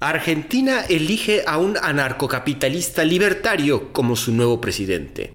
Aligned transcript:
Argentina 0.00 0.80
elige 0.88 1.42
a 1.46 1.58
un 1.58 1.76
anarcocapitalista 1.76 3.04
libertario 3.04 3.92
como 3.92 4.16
su 4.16 4.32
nuevo 4.32 4.58
presidente. 4.58 5.34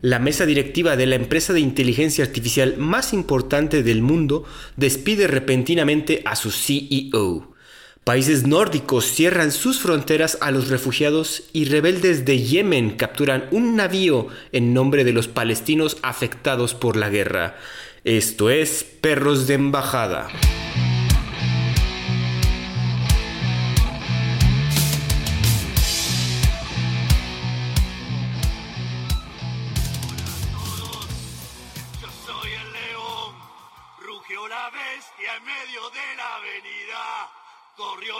La 0.00 0.18
mesa 0.18 0.46
directiva 0.46 0.96
de 0.96 1.06
la 1.06 1.14
empresa 1.14 1.52
de 1.52 1.60
inteligencia 1.60 2.24
artificial 2.24 2.76
más 2.76 3.12
importante 3.12 3.84
del 3.84 4.02
mundo 4.02 4.44
despide 4.76 5.28
repentinamente 5.28 6.22
a 6.24 6.34
su 6.34 6.50
CEO. 6.50 7.54
Países 8.02 8.48
nórdicos 8.48 9.04
cierran 9.04 9.52
sus 9.52 9.78
fronteras 9.78 10.38
a 10.40 10.50
los 10.50 10.70
refugiados 10.70 11.44
y 11.52 11.66
rebeldes 11.66 12.24
de 12.24 12.42
Yemen 12.42 12.96
capturan 12.96 13.44
un 13.52 13.76
navío 13.76 14.26
en 14.50 14.74
nombre 14.74 15.04
de 15.04 15.12
los 15.12 15.28
palestinos 15.28 15.98
afectados 16.02 16.74
por 16.74 16.96
la 16.96 17.10
guerra. 17.10 17.58
Esto 18.02 18.50
es 18.50 18.82
Perros 18.82 19.46
de 19.46 19.54
Embajada. 19.54 20.26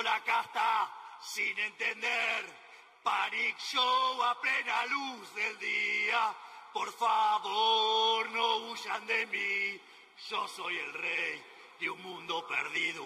La 0.03 0.23
casta 0.25 0.91
sin 1.23 1.59
entender. 1.59 2.71
Panic 3.03 3.59
Show 3.59 4.23
a 4.23 4.41
plena 4.41 4.87
luz 4.87 5.35
del 5.35 5.59
día. 5.59 6.35
Por 6.73 6.93
favor, 6.93 8.31
no 8.31 8.57
huyan 8.57 9.07
de 9.07 9.27
mí. 9.27 9.81
Yo 10.29 10.47
soy 10.49 10.77
el 10.77 10.93
rey 10.93 11.45
de 11.81 11.91
un 11.91 12.03
mundo 12.03 12.47
perdido. 12.47 13.05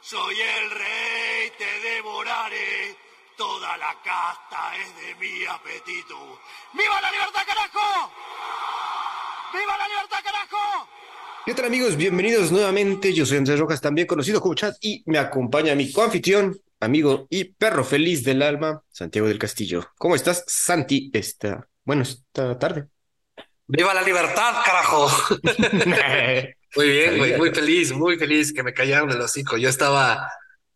Soy 0.00 0.40
el 0.40 0.70
rey, 0.70 1.50
te 1.58 1.80
devoraré. 1.80 2.96
Toda 3.36 3.76
la 3.76 3.94
casta 4.02 4.76
es 4.76 4.96
de 4.96 5.14
mi 5.16 5.44
apetito. 5.46 6.40
¡Viva 6.72 7.00
la 7.00 7.10
libertad, 7.10 7.46
carajo! 7.46 8.12
¡Viva 9.52 9.76
la 9.78 9.88
libertad, 9.88 10.22
carajo! 10.22 10.88
¿Qué 11.46 11.54
tal 11.54 11.64
amigos? 11.64 11.96
Bienvenidos 11.96 12.52
nuevamente. 12.52 13.14
Yo 13.14 13.24
soy 13.24 13.38
Andrés 13.38 13.58
Rojas, 13.58 13.80
también 13.80 14.06
conocido 14.06 14.42
como 14.42 14.54
Chat, 14.54 14.76
y 14.82 15.02
me 15.06 15.18
acompaña 15.18 15.74
mi 15.74 15.90
coanfitrión, 15.90 16.60
amigo 16.80 17.26
y 17.30 17.44
perro 17.44 17.82
feliz 17.82 18.22
del 18.22 18.42
alma, 18.42 18.82
Santiago 18.90 19.26
del 19.26 19.38
Castillo. 19.38 19.88
¿Cómo 19.96 20.14
estás, 20.14 20.44
Santi, 20.46 21.10
esta, 21.14 21.66
bueno, 21.84 22.02
esta 22.02 22.58
tarde? 22.58 22.88
¡Viva 23.66 23.94
la 23.94 24.02
libertad, 24.02 24.56
carajo! 24.64 25.08
muy 26.76 26.88
bien, 26.88 27.16
muy, 27.16 27.32
muy 27.34 27.50
feliz, 27.54 27.92
muy 27.92 28.18
feliz 28.18 28.52
que 28.52 28.62
me 28.62 28.74
callaron 28.74 29.10
el 29.10 29.20
hocico. 29.20 29.56
Yo 29.56 29.70
estaba 29.70 30.30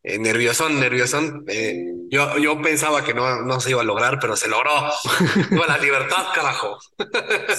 eh, 0.06 0.18
nerviosón, 0.18 0.78
nerviosón. 0.78 1.44
Eh, 1.48 1.82
yo, 2.10 2.36
yo 2.36 2.60
pensaba 2.60 3.02
que 3.02 3.14
no, 3.14 3.40
no 3.42 3.58
se 3.58 3.70
iba 3.70 3.80
a 3.80 3.84
lograr, 3.84 4.18
pero 4.20 4.36
se 4.36 4.48
logró. 4.48 4.70
¡Viva 5.50 5.66
la 5.66 5.78
libertad, 5.78 6.26
carajo! 6.34 6.78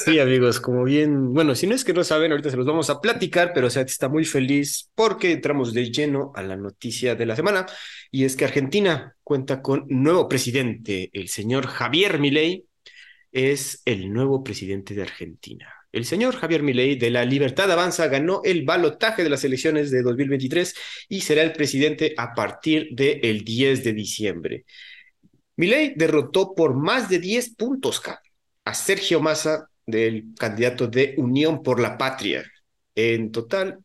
sí, 0.05 0.19
amigos, 0.19 0.59
como 0.59 0.83
bien, 0.83 1.33
bueno, 1.33 1.55
si 1.55 1.65
no 1.65 1.73
es 1.73 1.83
que 1.83 1.93
no 1.93 2.03
saben, 2.03 2.31
ahorita 2.31 2.51
se 2.51 2.57
los 2.57 2.67
vamos 2.67 2.91
a 2.91 3.01
platicar, 3.01 3.51
pero 3.53 3.65
o 3.65 3.69
sea, 3.71 3.81
está 3.81 4.09
muy 4.09 4.25
feliz 4.25 4.91
porque 4.93 5.31
entramos 5.31 5.73
de 5.73 5.91
lleno 5.91 6.31
a 6.35 6.43
la 6.43 6.55
noticia 6.55 7.15
de 7.15 7.25
la 7.25 7.35
semana 7.35 7.65
y 8.11 8.25
es 8.25 8.35
que 8.35 8.45
Argentina 8.45 9.15
cuenta 9.23 9.63
con 9.63 9.85
nuevo 9.89 10.29
presidente, 10.29 11.09
el 11.13 11.29
señor 11.29 11.65
Javier 11.65 12.19
Milei 12.19 12.65
es 13.31 13.81
el 13.85 14.13
nuevo 14.13 14.43
presidente 14.43 14.93
de 14.93 15.01
Argentina. 15.01 15.73
El 15.95 16.03
señor 16.03 16.35
Javier 16.35 16.61
Milei 16.61 16.97
de 16.97 17.09
la 17.09 17.23
Libertad 17.23 17.71
Avanza 17.71 18.09
ganó 18.09 18.41
el 18.43 18.65
balotaje 18.65 19.23
de 19.23 19.29
las 19.29 19.45
elecciones 19.45 19.91
de 19.91 20.01
2023 20.01 20.75
y 21.07 21.21
será 21.21 21.41
el 21.41 21.53
presidente 21.53 22.13
a 22.17 22.33
partir 22.33 22.89
del 22.91 23.45
10 23.45 23.81
de 23.85 23.93
diciembre. 23.93 24.65
Milei 25.55 25.93
derrotó 25.95 26.53
por 26.53 26.73
más 26.73 27.07
de 27.07 27.19
10 27.19 27.55
puntos 27.55 28.01
a 28.65 28.73
Sergio 28.73 29.21
Massa 29.21 29.69
del 29.85 30.33
candidato 30.37 30.87
de 30.87 31.15
Unión 31.17 31.63
por 31.63 31.79
la 31.79 31.97
Patria. 31.97 32.43
En 32.93 33.31
total, 33.31 33.79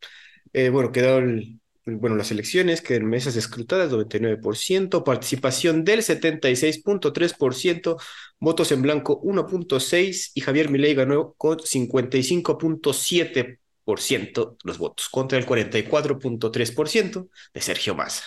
eh, 0.52 0.68
bueno, 0.68 0.90
quedaron 0.90 1.59
bueno, 1.98 2.16
las 2.16 2.30
elecciones, 2.30 2.82
que 2.82 2.96
en 2.96 3.06
mesas 3.06 3.36
escrutadas 3.36 3.90
99%, 3.90 5.04
participación 5.04 5.84
del 5.84 6.00
76.3%, 6.00 7.96
votos 8.38 8.72
en 8.72 8.82
blanco 8.82 9.20
1.6% 9.22 10.32
y 10.34 10.40
Javier 10.40 10.70
Milei 10.70 10.94
ganó 10.94 11.34
con 11.36 11.58
55.7% 11.58 13.58
los 14.64 14.78
votos 14.78 15.08
contra 15.08 15.38
el 15.38 15.46
44.3% 15.46 17.28
de 17.52 17.60
Sergio 17.60 17.94
Massa. 17.94 18.24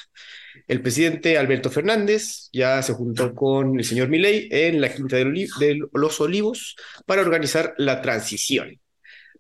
El 0.68 0.82
presidente 0.82 1.38
Alberto 1.38 1.70
Fernández 1.70 2.50
ya 2.52 2.82
se 2.82 2.94
juntó 2.94 3.34
con 3.34 3.78
el 3.78 3.86
señor 3.86 4.10
Milei 4.10 4.48
en 4.52 4.82
la 4.82 4.94
Quinta 4.94 5.18
de 5.18 5.80
los 5.94 6.22
Olivos 6.22 6.76
para 7.06 7.22
organizar 7.22 7.74
la 7.78 8.02
transición. 8.02 8.80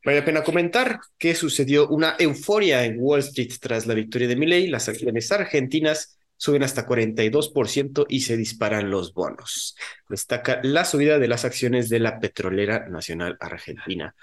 Vale 0.04 0.20
la 0.20 0.26
pena 0.26 0.44
comentar 0.44 1.00
que 1.18 1.34
sucedió 1.34 1.88
una 1.88 2.16
euforia 2.20 2.84
en 2.84 2.98
Wall 3.00 3.22
Street 3.22 3.54
tras 3.60 3.88
la 3.88 3.94
victoria 3.94 4.28
de 4.28 4.36
Milley. 4.36 4.68
Las 4.68 4.90
acciones 4.90 5.32
argentinas 5.32 6.18
suben 6.36 6.64
hasta 6.64 6.86
42% 6.86 8.06
y 8.10 8.22
se 8.22 8.36
disparan 8.36 8.92
los 8.92 9.14
bonos. 9.14 9.78
Destaca 10.10 10.60
la 10.64 10.84
subida 10.84 11.20
de 11.20 11.30
las 11.30 11.46
acciones 11.46 11.88
de 11.88 12.00
la 12.00 12.20
Petrolera 12.20 12.90
Nacional 12.90 13.38
Argentina. 13.40 14.14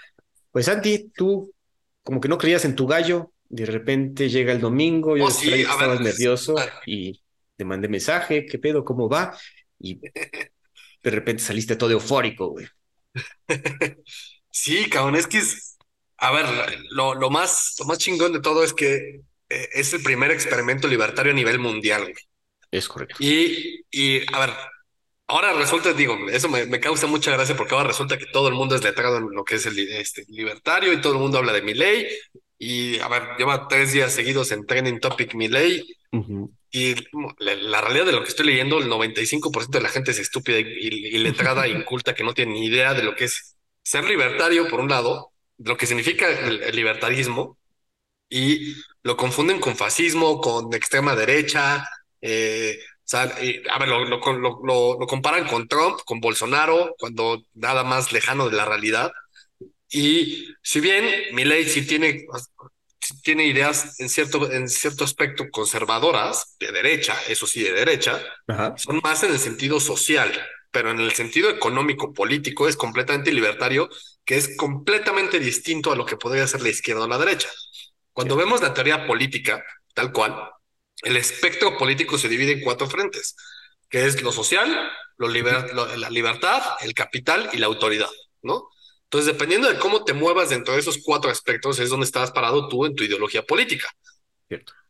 Pues 0.50 0.66
Santi, 0.66 1.10
tú 1.14 1.54
como 2.02 2.20
que 2.20 2.28
no 2.28 2.36
creías 2.36 2.64
en 2.64 2.76
tu 2.76 2.86
gallo, 2.86 3.32
de 3.48 3.64
repente 3.66 4.28
llega 4.28 4.52
el 4.52 4.60
domingo, 4.60 5.16
yo 5.16 5.24
oh, 5.24 5.28
estabas 5.28 6.00
nervioso 6.00 6.56
y 6.84 7.22
te 7.56 7.64
mandé 7.64 7.88
mensaje, 7.88 8.44
¿qué 8.46 8.58
pedo? 8.58 8.84
¿Cómo 8.84 9.08
va? 9.08 9.36
Y 9.78 9.98
de 11.02 11.10
repente 11.10 11.42
saliste 11.42 11.76
todo 11.76 11.90
eufórico, 11.90 12.48
güey. 12.48 12.66
Sí, 14.50 14.90
cabrón, 14.90 15.16
es 15.16 15.26
que 15.26 15.38
es, 15.38 15.69
a 16.20 16.30
ver, 16.32 16.46
lo, 16.90 17.14
lo, 17.14 17.30
más, 17.30 17.76
lo 17.78 17.86
más 17.86 17.98
chingón 17.98 18.32
de 18.34 18.40
todo 18.40 18.62
es 18.62 18.74
que 18.74 19.22
eh, 19.48 19.68
es 19.72 19.94
el 19.94 20.02
primer 20.02 20.30
experimento 20.30 20.86
libertario 20.86 21.32
a 21.32 21.34
nivel 21.34 21.58
mundial. 21.58 22.12
Es 22.70 22.88
correcto. 22.88 23.16
Y, 23.18 23.84
y 23.90 24.20
a 24.34 24.40
ver, 24.40 24.50
ahora 25.26 25.54
resulta, 25.54 25.94
digo, 25.94 26.18
eso 26.30 26.50
me, 26.50 26.66
me, 26.66 26.78
causa 26.78 27.06
mucha 27.06 27.32
gracia 27.32 27.56
porque 27.56 27.74
ahora 27.74 27.88
resulta 27.88 28.18
que 28.18 28.26
todo 28.26 28.48
el 28.48 28.54
mundo 28.54 28.74
es 28.74 28.84
letrado 28.84 29.16
en 29.16 29.30
lo 29.30 29.44
que 29.44 29.54
es 29.54 29.64
el 29.64 29.78
este, 29.78 30.26
libertario 30.28 30.92
y 30.92 31.00
todo 31.00 31.14
el 31.14 31.20
mundo 31.20 31.38
habla 31.38 31.54
de 31.54 31.62
mi 31.62 31.72
ley. 31.72 32.06
Y 32.58 32.98
a 32.98 33.08
ver, 33.08 33.22
lleva 33.38 33.66
tres 33.66 33.92
días 33.92 34.12
seguidos 34.12 34.52
en 34.52 34.66
Trending 34.66 35.00
Topic 35.00 35.34
mi 35.34 35.48
ley. 35.48 35.82
Y 36.70 36.94
la, 37.38 37.80
realidad 37.80 38.04
de 38.04 38.12
lo 38.12 38.22
que 38.22 38.28
estoy 38.28 38.44
leyendo, 38.44 38.78
el 38.78 38.90
95% 38.90 39.70
de 39.70 39.80
la 39.80 39.88
gente 39.88 40.10
es 40.10 40.18
estúpida 40.18 40.58
y, 40.58 40.66
y 40.66 41.18
letrada 41.18 41.66
inculta 41.68 42.14
que 42.14 42.24
no 42.24 42.34
tiene 42.34 42.52
ni 42.52 42.66
idea 42.66 42.92
de 42.92 43.04
lo 43.04 43.16
que 43.16 43.24
es 43.24 43.56
ser 43.82 44.04
libertario, 44.04 44.68
por 44.68 44.80
un 44.80 44.90
lado, 44.90 45.29
lo 45.62 45.76
que 45.76 45.86
significa 45.86 46.28
el, 46.28 46.74
libertarismo 46.74 47.58
y 48.28 48.74
lo 49.02 49.16
confunden 49.16 49.60
con 49.60 49.76
fascismo, 49.76 50.40
con 50.40 50.72
extrema 50.74 51.14
derecha. 51.14 51.88
Eh, 52.20 52.78
a 53.12 53.78
ver, 53.78 53.88
lo, 53.88 54.04
lo, 54.04 55.06
comparan 55.06 55.46
con 55.46 55.66
Trump, 55.66 56.00
con 56.04 56.20
Bolsonaro, 56.20 56.94
cuando 56.98 57.42
nada 57.54 57.82
más 57.82 58.12
lejano 58.12 58.48
de 58.48 58.56
la 58.56 58.64
realidad. 58.64 59.10
Y 59.90 60.54
si 60.62 60.80
bien 60.80 61.04
ley 61.32 61.64
sí 61.64 61.84
tiene, 61.86 62.26
tiene 63.24 63.46
ideas 63.46 63.98
en 63.98 64.08
cierto, 64.08 64.50
en 64.50 64.68
cierto 64.68 65.02
aspecto 65.02 65.50
conservadoras, 65.50 66.56
de 66.60 66.70
derecha, 66.70 67.16
eso 67.28 67.46
sí, 67.46 67.64
de 67.64 67.72
derecha, 67.72 68.22
son 68.76 69.00
más 69.02 69.24
en 69.24 69.32
el 69.32 69.40
sentido 69.40 69.80
social, 69.80 70.30
pero 70.70 70.92
en 70.92 71.00
el 71.00 71.12
sentido 71.12 71.50
económico, 71.50 72.14
político, 72.14 72.68
es 72.68 72.76
completamente 72.76 73.32
libertario 73.32 73.88
que 74.30 74.36
es 74.36 74.56
completamente 74.56 75.40
distinto 75.40 75.90
a 75.90 75.96
lo 75.96 76.06
que 76.06 76.16
podría 76.16 76.46
ser 76.46 76.62
la 76.62 76.68
izquierda 76.68 77.02
o 77.02 77.08
la 77.08 77.18
derecha. 77.18 77.48
Cuando 78.12 78.36
vemos 78.36 78.62
la 78.62 78.72
teoría 78.72 79.04
política, 79.04 79.60
tal 79.92 80.12
cual, 80.12 80.52
el 81.02 81.16
espectro 81.16 81.76
político 81.76 82.16
se 82.16 82.28
divide 82.28 82.52
en 82.52 82.60
cuatro 82.60 82.86
frentes, 82.86 83.34
que 83.88 84.06
es 84.06 84.22
lo 84.22 84.30
social, 84.30 84.88
lo 85.16 85.26
la 85.26 86.10
libertad, 86.10 86.62
el 86.80 86.94
capital 86.94 87.50
y 87.52 87.56
la 87.56 87.66
autoridad, 87.66 88.08
¿no? 88.42 88.68
Entonces, 89.02 89.32
dependiendo 89.32 89.66
de 89.66 89.80
cómo 89.80 90.04
te 90.04 90.12
muevas 90.12 90.50
dentro 90.50 90.74
de 90.74 90.78
esos 90.78 90.98
cuatro 91.02 91.28
aspectos, 91.28 91.80
es 91.80 91.90
donde 91.90 92.06
estás 92.06 92.30
parado 92.30 92.68
tú 92.68 92.86
en 92.86 92.94
tu 92.94 93.02
ideología 93.02 93.42
política. 93.42 93.88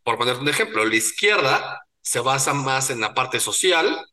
Por 0.03 0.19
poner 0.19 0.37
un 0.37 0.51
ejemplo, 0.51 0.85
la 0.85 0.97
izquierda 0.97 1.81
se 2.03 2.21
basa 2.21 2.53
más 2.53 2.91
en 2.91 3.01
la 3.01 3.15
parte 3.15 3.41
social 3.41 4.05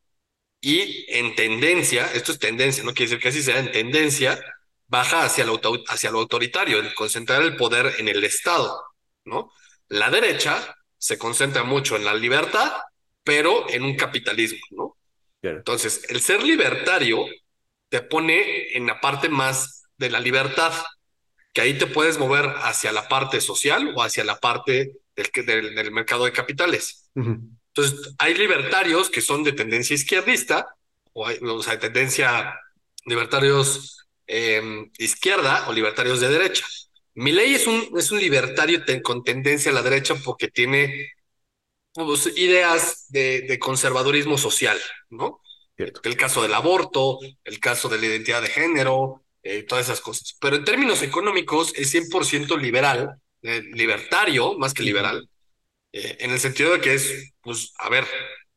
y 0.62 1.06
en 1.10 1.36
tendencia, 1.36 2.10
esto 2.14 2.32
es 2.32 2.40
tendencia, 2.40 2.86
no 2.86 2.94
quiere 2.94 3.10
decir 3.10 3.22
que 3.22 3.28
así 3.28 3.44
sea, 3.44 3.60
en 3.60 3.74
tendencia 3.74 4.42
baja 4.88 5.24
hacia 5.24 5.46
lo, 5.46 5.60
hacia 5.88 6.12
lo 6.12 6.20
autoritario, 6.20 6.80
el 6.80 6.94
concentrar 6.94 7.42
el 7.42 7.56
poder 7.56 7.96
en 8.00 8.08
el 8.08 8.24
Estado, 8.24 8.82
¿no? 9.26 9.52
La 9.90 10.10
derecha 10.10 10.76
se 10.98 11.18
concentra 11.18 11.64
mucho 11.64 11.96
en 11.96 12.06
la 12.06 12.14
libertad, 12.14 12.74
pero 13.24 13.70
en 13.70 13.84
un 13.84 13.96
capitalismo, 13.96 14.60
¿no? 14.72 14.98
Entonces, 15.42 16.06
el 16.10 16.20
ser 16.22 16.44
libertario 16.44 17.26
te 17.90 18.02
pone 18.02 18.76
en 18.76 18.88
la 18.88 19.00
parte 19.00 19.30
más 19.30 19.84
de 19.98 20.10
la 20.10 20.20
libertad, 20.20 20.74
que 21.54 21.62
ahí 21.62 21.78
te 21.78 21.88
puedes 21.88 22.18
mover 22.18 22.46
hacia 22.64 22.92
la 22.92 23.08
parte 23.08 23.40
social 23.40 23.94
o 23.96 24.04
hacia 24.04 24.24
la 24.24 24.40
parte 24.40 24.94
del, 25.16 25.76
del, 25.76 25.92
mercado 25.92 26.26
de 26.26 26.32
capitales. 26.32 27.10
Entonces, 27.16 28.14
hay 28.18 28.34
libertarios 28.34 29.10
que 29.10 29.22
son 29.22 29.44
de 29.44 29.54
tendencia 29.54 29.94
izquierdista, 29.94 30.68
o, 31.14 31.26
hay, 31.26 31.38
o 31.42 31.64
sea, 31.64 31.74
de 31.74 31.80
tendencia 31.80 32.60
libertarios 33.06 33.97
eh, 34.28 34.90
izquierda 34.98 35.68
o 35.68 35.74
libertarios 35.74 36.20
de 36.20 36.30
derecha. 36.30 36.66
Milei 37.16 37.56
es 37.56 37.66
un, 37.66 37.90
es 37.98 38.12
un 38.12 38.20
libertario 38.20 38.86
ten, 38.86 39.02
con 39.02 39.24
tendencia 39.24 39.72
a 39.72 39.74
la 39.74 39.82
derecha 39.82 40.16
porque 40.24 40.50
tiene 40.50 41.14
pues, 41.94 42.38
ideas 42.38 43.08
de, 43.10 43.42
de, 43.42 43.58
conservadurismo 43.58 44.38
social, 44.38 44.78
¿no? 45.10 45.42
Cierto. 45.76 46.02
El 46.04 46.16
caso 46.16 46.42
del 46.42 46.54
aborto, 46.54 47.20
el 47.44 47.60
caso 47.60 47.90
de 47.90 47.98
la 48.00 48.06
identidad 48.06 48.42
de 48.42 48.50
género, 48.50 49.24
eh, 49.50 49.64
todas 49.64 49.86
esas 49.86 50.02
cosas. 50.02 50.36
Pero 50.42 50.58
en 50.58 50.66
términos 50.66 51.02
económicos 51.04 51.74
es 51.76 51.94
100% 51.94 52.58
liberal, 52.60 53.22
eh, 53.44 53.64
libertario 53.74 54.58
más 54.58 54.74
que 54.74 54.84
liberal, 54.84 55.30
eh, 55.94 56.18
en 56.20 56.32
el 56.32 56.40
sentido 56.40 56.74
de 56.74 56.82
que 56.82 56.96
es, 56.96 57.34
pues, 57.42 57.74
a 57.78 57.90
ver, 57.90 58.06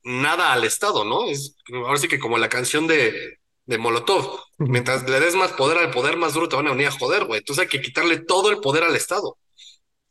nada 0.02 0.52
al 0.52 0.64
Estado, 0.64 1.04
¿no? 1.04 1.28
Es 1.28 1.54
ahora 1.72 1.98
sí 1.98 2.08
que 2.08 2.18
como 2.18 2.38
la 2.38 2.48
canción 2.48 2.86
de, 2.88 3.38
de 3.66 3.78
Molotov, 3.78 4.40
mientras 4.58 5.08
le 5.08 5.20
des 5.20 5.34
más 5.34 5.52
poder 5.52 5.78
al 5.78 5.90
poder, 5.90 6.16
más 6.16 6.34
duro 6.34 6.48
te 6.48 6.56
van 6.56 6.66
a 6.66 6.72
venir 6.72 6.88
a 6.88 6.92
joder, 6.92 7.24
güey. 7.24 7.38
Entonces 7.38 7.62
hay 7.62 7.68
que 7.68 7.80
quitarle 7.80 8.18
todo 8.18 8.50
el 8.50 8.58
poder 8.58 8.84
al 8.84 8.96
Estado. 8.96 9.38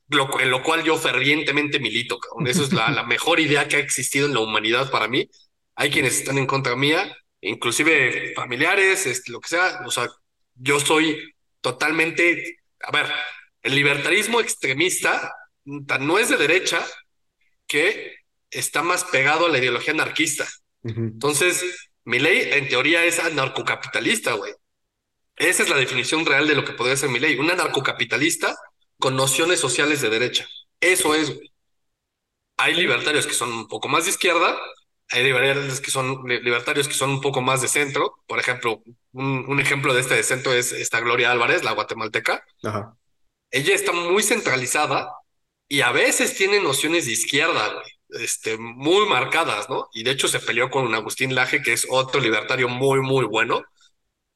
Lo, 0.08 0.40
en 0.40 0.50
lo 0.50 0.64
cual 0.64 0.84
yo 0.84 0.98
fervientemente 0.98 1.80
milito, 1.80 2.20
cabrón. 2.20 2.48
Eso 2.48 2.64
es 2.64 2.74
la, 2.74 2.90
la 2.90 3.04
mejor 3.08 3.40
idea 3.40 3.68
que 3.68 3.76
ha 3.76 3.80
existido 3.80 4.28
en 4.28 4.34
la 4.34 4.40
humanidad 4.40 4.90
para 4.90 5.08
mí. 5.08 5.30
Hay 5.76 5.90
quienes 5.90 6.18
están 6.18 6.38
en 6.38 6.48
contra 6.48 6.76
mía, 6.76 7.16
inclusive 7.42 8.34
familiares, 8.36 9.06
este, 9.06 9.32
lo 9.32 9.40
que 9.40 9.50
sea. 9.50 9.82
O 9.86 9.92
sea, 9.92 10.08
yo 10.56 10.80
soy 10.80 11.18
totalmente, 11.62 12.58
a 12.82 12.92
ver, 12.92 13.08
el 13.62 13.76
libertarismo 13.76 14.40
extremista 14.40 15.34
no 15.66 16.18
es 16.18 16.30
de 16.30 16.38
derecha 16.38 16.86
que 17.68 18.16
está 18.50 18.84
más 18.84 19.04
pegado 19.06 19.46
a 19.46 19.50
la 19.50 19.60
ideología 19.60 19.94
anarquista. 19.94 20.48
Entonces, 20.84 21.89
mi 22.10 22.18
ley 22.18 22.50
en 22.54 22.68
teoría 22.68 23.06
es 23.06 23.20
anarcocapitalista, 23.20 24.34
güey. 24.34 24.52
Esa 25.36 25.62
es 25.62 25.70
la 25.70 25.78
definición 25.78 26.26
real 26.26 26.48
de 26.48 26.56
lo 26.56 26.66
que 26.66 26.74
podría 26.74 26.98
ser 26.98 27.10
mi 27.10 27.20
ley. 27.20 27.38
Un 27.38 27.52
anarcocapitalista 27.52 28.56
con 28.98 29.16
nociones 29.16 29.60
sociales 29.60 30.02
de 30.02 30.10
derecha. 30.10 30.48
Eso 30.82 31.14
es, 31.14 31.36
güey. 31.36 31.54
Hay 32.58 32.74
libertarios 32.74 33.28
que 33.28 33.36
son 33.36 33.54
un 33.54 33.68
poco 33.68 33.88
más 33.90 34.06
de 34.06 34.10
izquierda, 34.10 34.60
hay 35.12 35.24
libertarios 35.24 35.80
que 35.82 35.92
son 35.92 36.24
libertarios 36.28 36.88
que 36.88 36.96
son 36.96 37.12
un 37.12 37.22
poco 37.22 37.42
más 37.42 37.62
de 37.62 37.68
centro. 37.68 38.16
Por 38.26 38.40
ejemplo, 38.40 38.82
un, 39.12 39.46
un 39.48 39.60
ejemplo 39.60 39.94
de 39.94 40.02
este 40.02 40.16
de 40.16 40.24
centro 40.24 40.52
es 40.52 40.72
esta 40.72 41.02
Gloria 41.02 41.30
Álvarez, 41.30 41.64
la 41.64 41.74
guatemalteca. 41.74 42.44
Ajá. 42.64 42.98
Ella 43.52 43.76
está 43.76 43.92
muy 43.92 44.24
centralizada 44.24 45.14
y 45.68 45.82
a 45.82 45.92
veces 45.92 46.36
tiene 46.36 46.60
nociones 46.60 47.06
de 47.06 47.12
izquierda, 47.12 47.72
güey, 47.72 47.99
este, 48.10 48.58
muy 48.58 49.08
marcadas, 49.08 49.70
¿no? 49.70 49.90
Y 49.94 50.04
de 50.04 50.12
hecho 50.12 50.28
se 50.28 50.40
peleó 50.40 50.70
con 50.70 50.86
un 50.86 50.96
Agustín 50.96 51.36
Laje, 51.36 51.62
que 51.62 51.74
es 51.74 51.88
otro 51.90 52.20
libertario 52.20 52.68
muy, 52.70 53.02
muy 53.02 53.26
bueno. 53.26 53.64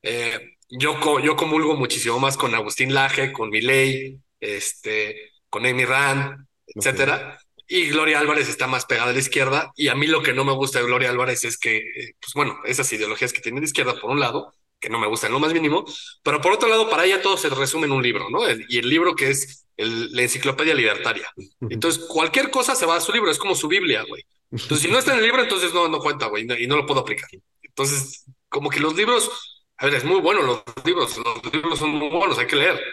Eh, 0.01 0.57
yo, 0.69 0.99
yo 1.19 1.35
comulgo 1.35 1.75
muchísimo 1.75 2.19
más 2.19 2.37
con 2.37 2.55
Agustín 2.55 2.93
Laje, 2.93 3.31
con 3.31 3.49
Milei, 3.49 4.19
este, 4.39 5.31
con 5.49 5.65
Amy 5.65 5.85
Rand, 5.85 6.45
etcétera. 6.67 7.15
Okay. 7.15 7.85
Y 7.85 7.89
Gloria 7.89 8.19
Álvarez 8.19 8.49
está 8.49 8.67
más 8.67 8.85
pegada 8.85 9.11
a 9.11 9.13
la 9.13 9.19
izquierda. 9.19 9.71
Y 9.75 9.87
a 9.87 9.95
mí 9.95 10.07
lo 10.07 10.21
que 10.21 10.33
no 10.33 10.43
me 10.45 10.53
gusta 10.53 10.79
de 10.79 10.85
Gloria 10.85 11.09
Álvarez 11.09 11.43
es 11.45 11.57
que, 11.57 11.81
pues 12.19 12.33
bueno, 12.35 12.59
esas 12.65 12.91
ideologías 12.91 13.33
que 13.33 13.41
tiene 13.41 13.59
de 13.61 13.65
izquierda, 13.65 13.99
por 13.99 14.11
un 14.11 14.19
lado, 14.19 14.53
que 14.83 14.89
no 14.89 14.99
me 14.99 15.07
gustan 15.07 15.31
lo 15.31 15.39
más 15.39 15.53
mínimo, 15.53 15.85
pero 16.23 16.41
por 16.41 16.51
otro 16.51 16.67
lado, 16.67 16.89
para 16.89 17.05
ella 17.05 17.21
todo 17.21 17.37
se 17.37 17.47
resume 17.47 17.85
en 17.85 17.93
un 17.93 18.03
libro, 18.03 18.29
¿no? 18.29 18.39
Y 18.67 18.77
el 18.79 18.89
libro 18.89 19.15
que 19.15 19.29
es 19.29 19.65
el, 19.77 20.11
la 20.11 20.23
enciclopedia 20.23 20.75
libertaria. 20.75 21.31
Entonces, 21.69 22.03
cualquier 22.03 22.51
cosa 22.51 22.75
se 22.75 22.85
va 22.85 22.97
a 22.97 23.01
su 23.01 23.13
libro, 23.13 23.31
es 23.31 23.37
como 23.37 23.55
su 23.55 23.69
Biblia, 23.69 24.03
güey. 24.05 24.25
Entonces, 24.51 24.81
si 24.81 24.91
no 24.91 24.99
está 24.99 25.13
en 25.13 25.19
el 25.19 25.23
libro, 25.23 25.41
entonces 25.41 25.73
no, 25.73 25.87
no 25.87 25.99
cuenta, 25.99 26.27
güey, 26.27 26.45
y 26.61 26.67
no 26.67 26.75
lo 26.75 26.85
puedo 26.85 26.99
aplicar. 26.99 27.29
Entonces, 27.61 28.25
como 28.49 28.69
que 28.69 28.81
los 28.81 28.93
libros, 28.93 29.31
a 29.77 29.85
ver, 29.85 29.95
es 29.95 30.03
muy 30.03 30.19
bueno 30.19 30.41
los 30.41 30.63
libros, 30.83 31.17
los 31.17 31.53
libros 31.53 31.79
son 31.79 31.91
muy 31.91 32.09
buenos, 32.09 32.37
hay 32.37 32.47
que 32.47 32.57
leer. 32.57 32.83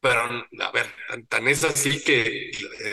Pero, 0.00 0.20
a 0.20 0.72
ver, 0.72 0.86
tan, 1.08 1.26
tan 1.26 1.46
es 1.46 1.62
así 1.62 2.02
que 2.02 2.50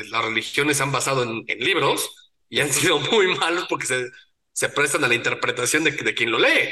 las 0.10 0.26
religiones 0.26 0.76
se 0.76 0.84
han 0.84 0.92
basado 0.92 1.24
en, 1.24 1.46
en, 1.48 1.60
libros 1.60 2.34
y 2.50 2.60
han 2.60 2.74
sido 2.74 3.00
muy 3.00 3.28
malos 3.38 3.66
porque 3.70 3.86
se, 3.86 4.10
se 4.52 4.68
prestan 4.70 5.06
a 5.06 5.08
la 5.08 5.16
interpretación 5.16 5.86
de, 5.86 5.92
de 5.92 6.14
quien 6.14 6.32
lo 6.32 6.38
lee. 6.40 6.70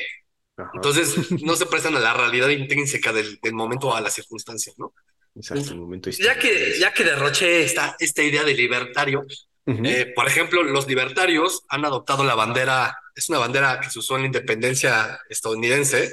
Ajá. 0.57 0.71
Entonces, 0.75 1.31
no 1.41 1.55
se 1.55 1.65
prestan 1.65 1.95
a 1.95 1.99
la 1.99 2.13
realidad 2.13 2.49
intrínseca 2.49 3.11
del, 3.11 3.39
del 3.41 3.53
momento 3.53 3.95
a 3.95 4.01
las 4.01 4.13
circunstancias, 4.13 4.75
¿no? 4.77 4.93
Exacto, 5.35 5.71
el 5.71 5.79
momento 5.79 6.11
ya 6.11 6.37
que, 6.37 6.77
ya 6.79 6.93
que 6.93 7.03
derroché 7.03 7.63
esta, 7.63 7.95
esta 7.99 8.21
idea 8.21 8.43
de 8.43 8.53
libertario, 8.53 9.21
uh 9.21 9.71
-huh. 9.73 9.87
eh, 9.87 10.13
por 10.15 10.27
ejemplo, 10.27 10.61
los 10.63 10.87
libertarios 10.87 11.63
han 11.69 11.85
adoptado 11.85 12.23
la 12.23 12.35
bandera, 12.35 12.95
es 13.15 13.29
una 13.29 13.39
bandera 13.39 13.79
que 13.79 13.89
se 13.89 13.99
usó 13.99 14.15
en 14.15 14.21
la 14.21 14.27
independencia 14.27 15.19
estadounidense, 15.29 16.11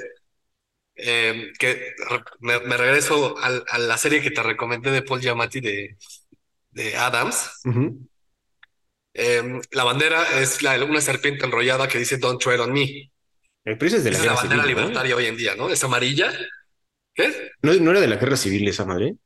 eh, 0.97 1.53
que 1.59 1.95
me, 2.41 2.61
me 2.61 2.77
regreso 2.77 3.37
a, 3.39 3.49
a, 3.69 3.79
la 3.79 3.97
serie 3.99 4.23
que 4.23 4.31
te 4.31 4.43
recomendé 4.43 4.91
de 4.91 5.03
Paul 5.03 5.21
Giamatti 5.21 5.61
de, 5.61 5.97
de 6.71 6.97
Adams. 6.97 7.61
Uh 7.65 7.71
-huh. 7.73 8.09
eh, 9.15 9.61
la 9.73 9.85
bandera 9.85 10.41
es 10.41 10.63
la, 10.63 10.83
una 10.85 11.01
serpiente 11.01 11.45
enrollada 11.45 11.89
que 11.89 11.99
dice 11.99 12.17
Don't 12.19 12.41
tread 12.43 12.61
on 12.61 12.73
me. 12.73 13.11
El 13.65 13.79
precio 13.79 13.99
es 13.99 14.05
de 14.05 14.11
la, 14.11 14.19
es 14.19 14.25
la 14.25 14.33
bandera 14.35 14.63
civil, 14.63 14.77
libertaria 14.77 15.11
¿no? 15.11 15.17
hoy 15.17 15.27
en 15.27 15.37
día, 15.37 15.55
¿no? 15.55 15.69
Es 15.69 15.85
amarilla. 15.85 16.33
¿Qué? 17.15 17.53
¿No, 17.63 17.75
¿No, 17.75 17.91
era 17.91 18.01
de 18.01 18.07
la 18.09 18.17
guerra 18.17 18.37
civil 18.37 18.67
esa 18.69 18.85
madre? 18.85 19.17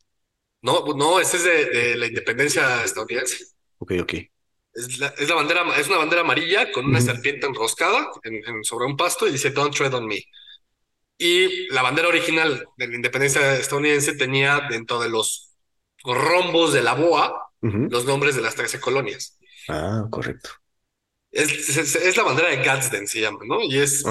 No, 0.63 0.85
no, 0.97 1.21
ese 1.21 1.37
es 1.37 1.45
de, 1.45 1.65
de 1.67 1.97
la 1.97 2.07
independencia 2.07 2.83
estadounidense. 2.85 3.45
Ok, 3.79 3.93
ok. 4.01 4.15
Es, 4.75 4.99
la, 4.99 5.09
es, 5.19 5.29
la 5.29 5.35
bandera, 5.37 5.65
es 5.79 5.87
una 5.89 5.99
bandera 5.99 6.23
amarilla 6.23 6.73
con 6.73 6.87
una 6.87 7.01
serpiente 7.01 7.47
enroscada 7.47 8.11
en, 8.25 8.35
en, 8.35 8.65
sobre 8.65 8.87
un 8.87 8.97
pasto 8.97 9.29
y 9.29 9.33
dice 9.33 9.51
Don't 9.51 9.75
tread 9.75 9.95
on 9.95 10.07
me. 10.07 10.25
Y 11.17 11.69
la 11.73 11.83
bandera 11.83 12.09
original 12.09 12.67
de 12.77 12.89
la 12.89 12.95
independencia 12.97 13.57
estadounidense 13.57 14.15
tenía 14.17 14.67
dentro 14.69 15.01
de 15.01 15.09
los 15.11 15.55
rombos 16.03 16.73
de 16.73 16.83
la 16.83 16.95
boa 16.95 17.51
uh 17.63 17.67
-huh. 17.69 17.91
los 17.91 18.05
nombres 18.05 18.35
de 18.35 18.43
las 18.43 18.55
13 18.55 18.81
colonias. 18.81 19.39
Ah, 19.69 20.07
correcto. 20.11 20.51
Es, 21.35 21.77
es, 21.77 21.97
es 21.97 22.17
la 22.17 22.23
bandera 22.23 22.49
de 22.51 22.63
Gadsden, 22.63 23.09
se 23.09 23.21
llama, 23.21 23.41
¿no? 23.45 23.61
Y 23.61 23.79
es, 23.79 24.05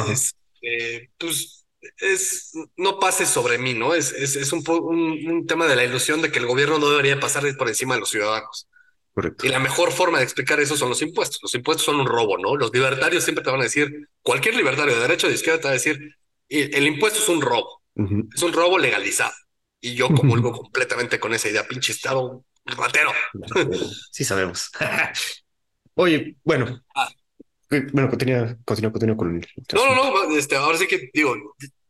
eh, 0.62 1.10
pues, 1.18 1.66
es, 1.98 2.52
no 2.75 3.00
pases 3.00 3.30
sobre 3.30 3.58
mí, 3.58 3.74
¿no? 3.74 3.96
Es, 3.96 4.12
es, 4.12 4.36
es 4.36 4.52
un, 4.52 4.62
un, 4.68 5.31
un, 5.31 5.48
tema 5.48 5.66
de 5.66 5.78
la 5.78 5.86
ilusión 5.86 6.22
de 6.22 6.31
que 6.31 6.40
el 6.40 6.46
gobierno 6.46 6.80
no 6.80 6.90
debería 6.90 7.20
pasar 7.22 7.44
por 7.58 7.70
encima 7.70 7.94
de 7.94 8.02
los 8.02 8.10
ciudadanos. 8.10 8.68
Correcto. 9.14 9.46
Y 9.46 9.50
la 9.50 9.60
mejor 9.60 9.94
forma 9.94 10.18
de 10.18 10.25
explicar 10.25 10.60
eso 10.60 10.75
son 10.75 10.90
los 10.90 11.02
impuestos. 11.02 11.40
Los 11.42 11.56
impuestos 11.56 11.86
son 11.86 11.96
un 11.96 12.08
robo, 12.08 12.38
¿no? 12.38 12.58
Los 12.58 12.74
libertarios 12.74 13.24
siempre 13.24 13.44
te 13.44 13.52
van 13.52 13.62
a 13.62 13.66
decir, 13.66 14.10
cualquier 14.22 14.56
libertario 14.56 14.94
de 14.94 15.02
derecha 15.02 15.27
o 15.27 15.30
de 15.30 15.36
izquierda 15.36 15.62
te 15.62 15.65
va 15.65 15.70
a 15.70 15.74
decir, 15.74 16.00
el 16.50 16.86
impuesto 16.86 17.20
es 17.20 17.30
un 17.30 17.42
robo. 17.42 17.82
Uh 17.96 18.03
-huh. 18.03 18.30
Es 18.36 18.42
un 18.42 18.51
robo 18.51 18.77
legalizado. 18.77 19.34
Y 19.80 19.96
yo 19.96 20.10
comulgo 20.10 20.50
uh 20.50 20.53
-huh. 20.53 20.62
completamente 20.63 21.20
con 21.20 21.34
esa 21.34 21.48
idea, 21.48 21.65
pinche 21.68 21.94
estado 21.94 22.44
ratero. 22.65 23.13
Sí 24.12 24.25
sabemos. 24.25 24.72
Oye, 25.95 26.35
bueno. 26.43 26.83
Ah. 26.95 27.09
Bueno, 27.69 28.09
continúa, 28.09 28.55
continúa, 28.65 28.91
continúa 28.91 29.17
con 29.17 29.35
el... 29.35 29.47
No, 29.73 29.95
no, 29.95 30.27
no, 30.27 30.38
este, 30.38 30.55
ahora 30.55 30.77
sí 30.77 30.85
que 30.85 31.09
digo, 31.13 31.35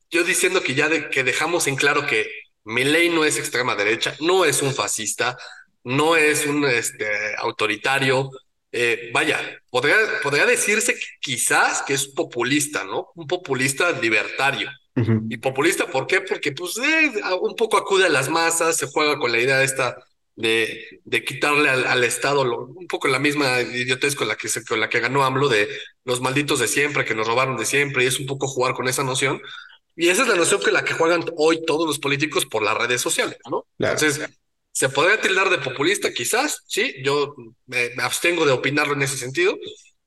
yo 0.10 0.24
diciendo 0.24 0.62
que 0.62 0.76
ya 0.76 0.88
de, 0.88 1.10
que 1.10 1.24
dejamos 1.24 1.68
en 1.68 1.76
claro 1.76 2.06
que 2.06 2.26
Milei 2.64 3.10
no 3.10 3.26
es 3.26 3.38
extrema 3.38 3.76
derecha, 3.76 4.16
no 4.22 4.46
es 4.46 4.62
un 4.62 4.74
fascista, 4.74 5.38
no 5.84 6.16
es 6.16 6.46
un 6.46 6.64
este, 6.66 7.06
autoritario, 7.38 8.30
eh, 8.72 9.12
vaya, 9.14 9.40
podría, 9.70 9.98
podría 10.22 10.46
decirse 10.46 10.94
que 10.94 11.06
quizás 11.20 11.82
que 11.82 11.94
es 11.94 12.08
populista, 12.08 12.84
¿no? 12.86 13.10
Un 13.16 13.28
populista 13.28 13.92
libertario. 13.92 14.70
Uh 14.96 15.02
-huh. 15.02 15.28
Y 15.30 15.38
populista, 15.38 15.88
¿por 15.88 16.08
qué? 16.08 16.22
Porque 16.22 16.52
pues 16.54 16.78
eh, 16.78 17.12
un 17.42 17.56
poco 17.56 17.78
acude 17.78 18.06
a 18.06 18.10
las 18.10 18.30
masas, 18.30 18.78
se 18.78 18.88
juega 18.88 19.18
con 19.18 19.32
la 19.32 19.40
idea 19.40 19.64
esta 19.64 19.96
de, 20.36 21.02
de 21.04 21.24
quitarle 21.24 21.70
al, 21.70 21.86
al 21.86 22.04
Estado 22.04 22.44
lo, 22.44 22.66
un 22.66 22.88
poco 22.88 23.08
la 23.08 23.20
misma 23.20 23.62
idiotez 23.62 24.16
con 24.16 24.28
la 24.28 24.36
que 24.36 24.50
se, 24.50 24.64
con 24.66 24.80
la 24.80 24.90
que 24.90 25.00
ganó 25.00 25.24
AMLO 25.24 25.48
de 25.50 25.70
los 26.06 26.22
malditos 26.22 26.60
de 26.60 26.68
siempre, 26.68 27.06
que 27.06 27.16
nos 27.16 27.28
robaron 27.28 27.58
de 27.58 27.66
siempre, 27.66 28.04
y 28.04 28.08
es 28.08 28.20
un 28.20 28.26
poco 28.26 28.48
jugar 28.48 28.74
con 28.74 28.88
esa 28.88 29.04
noción. 29.04 29.42
Y 29.96 30.10
esa 30.10 30.24
es 30.24 30.28
la 30.28 30.36
noción 30.36 30.62
que 30.62 30.72
la 30.72 30.84
que 30.84 30.94
juegan 30.94 31.24
hoy 31.38 31.64
todos 31.66 31.86
los 31.86 32.00
políticos 32.00 32.46
por 32.46 32.64
las 32.64 32.78
redes 32.78 33.02
sociales, 33.02 33.38
¿no? 33.50 33.68
Claro. 33.78 33.94
Entonces, 33.94 34.30
¿se 34.72 34.90
podría 34.90 35.22
tildar 35.22 35.50
de 35.50 35.60
populista? 35.60 36.12
Quizás, 36.12 36.64
sí, 36.68 36.96
yo 37.04 37.36
me, 37.68 37.92
me 37.96 38.04
abstengo 38.04 38.46
de 38.46 38.54
opinarlo 38.54 38.94
en 38.94 39.04
ese 39.04 39.18
sentido, 39.18 39.56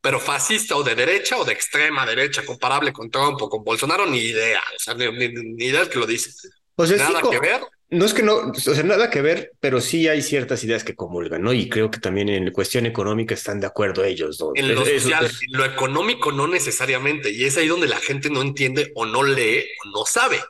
pero 0.01 0.19
fascista 0.19 0.77
o 0.77 0.83
de 0.83 0.95
derecha 0.95 1.37
o 1.37 1.45
de 1.45 1.53
extrema 1.53 2.05
derecha, 2.05 2.45
comparable 2.45 2.93
con 2.93 3.11
Trump 3.11 3.41
o 3.43 3.49
con 3.49 3.63
Bolsonaro, 3.63 4.07
ni 4.07 4.19
idea, 4.19 4.61
o 4.75 4.79
sea, 4.79 4.95
ni, 4.95 5.11
ni, 5.11 5.29
ni 5.29 5.65
idea 5.67 5.89
que 5.89 5.99
lo 5.99 6.07
dice. 6.07 6.31
Pues 6.75 6.97
Nada 6.97 7.21
sí, 7.23 7.31
que 7.31 7.39
ver. 7.41 7.61
No 7.89 8.05
es 8.05 8.15
que 8.15 8.23
no, 8.25 8.37
o 8.37 8.55
sea, 8.55 8.83
nada 8.83 9.11
que 9.11 9.23
ver, 9.23 9.53
pero 9.61 9.81
sí 9.81 10.09
hay 10.09 10.21
ciertas 10.21 10.65
ideas 10.65 10.83
que 10.83 10.97
comulgan, 10.97 11.43
¿no? 11.43 11.53
Y 11.53 11.69
creo 11.69 11.89
que 11.89 12.01
también 12.01 12.29
en 12.29 12.47
la 12.47 12.53
cuestión 12.53 12.85
económica 12.85 13.35
están 13.35 13.61
de 13.61 13.69
acuerdo 13.69 14.03
ellos 14.03 14.39
dos. 14.39 14.53
En 14.57 14.75
lo 14.75 14.85
social, 14.85 15.27
es... 15.27 15.41
en 15.43 15.57
lo 15.57 15.65
económico 15.65 16.33
no 16.33 16.49
necesariamente, 16.49 17.31
y 17.31 17.45
es 17.45 17.57
ahí 17.57 17.69
donde 17.69 17.87
la 17.87 17.99
gente 17.99 18.29
no 18.29 18.43
entiende 18.43 18.91
o 18.97 19.07
no 19.07 19.23
lee 19.23 19.65
o 19.85 19.91
no 19.91 20.05
sabe. 20.05 20.41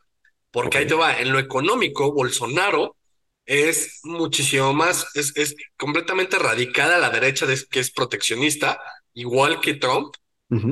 Porque 0.50 0.68
okay. 0.68 0.80
ahí 0.80 0.86
te 0.86 0.94
va, 0.94 1.18
en 1.20 1.30
lo 1.30 1.38
económico, 1.38 2.10
Bolsonaro 2.12 2.96
es 3.44 4.00
muchísimo 4.04 4.72
más, 4.72 5.06
es, 5.14 5.36
es 5.36 5.54
completamente 5.76 6.38
radicada 6.38 6.96
a 6.96 7.00
la 7.00 7.10
derecha, 7.10 7.44
de, 7.44 7.58
que 7.70 7.80
es 7.80 7.90
proteccionista, 7.90 8.80
igual 9.12 9.60
que 9.60 9.74
Trump, 9.74 10.14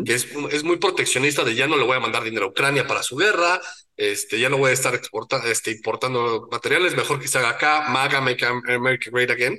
que 0.04 0.14
es, 0.14 0.28
es, 0.52 0.62
muy 0.62 0.76
proteccionista 0.76 1.42
de 1.42 1.56
ya 1.56 1.66
no 1.66 1.76
le 1.76 1.84
voy 1.84 1.96
a 1.96 2.00
mandar 2.00 2.22
dinero 2.22 2.46
a 2.46 2.48
Ucrania 2.50 2.86
para 2.86 3.02
su 3.02 3.16
guerra, 3.16 3.60
este, 3.96 4.38
ya 4.38 4.48
no 4.48 4.58
voy 4.58 4.70
a 4.70 4.74
estar 4.74 4.94
exportando, 4.94 5.48
este, 5.48 5.70
importando 5.70 6.48
materiales, 6.50 6.96
mejor 6.96 7.20
que 7.20 7.28
se 7.28 7.38
haga 7.38 7.50
acá, 7.50 7.88
MAGA, 7.88 8.20
Make 8.20 8.46
America 8.46 9.10
Great 9.10 9.30
Again. 9.30 9.58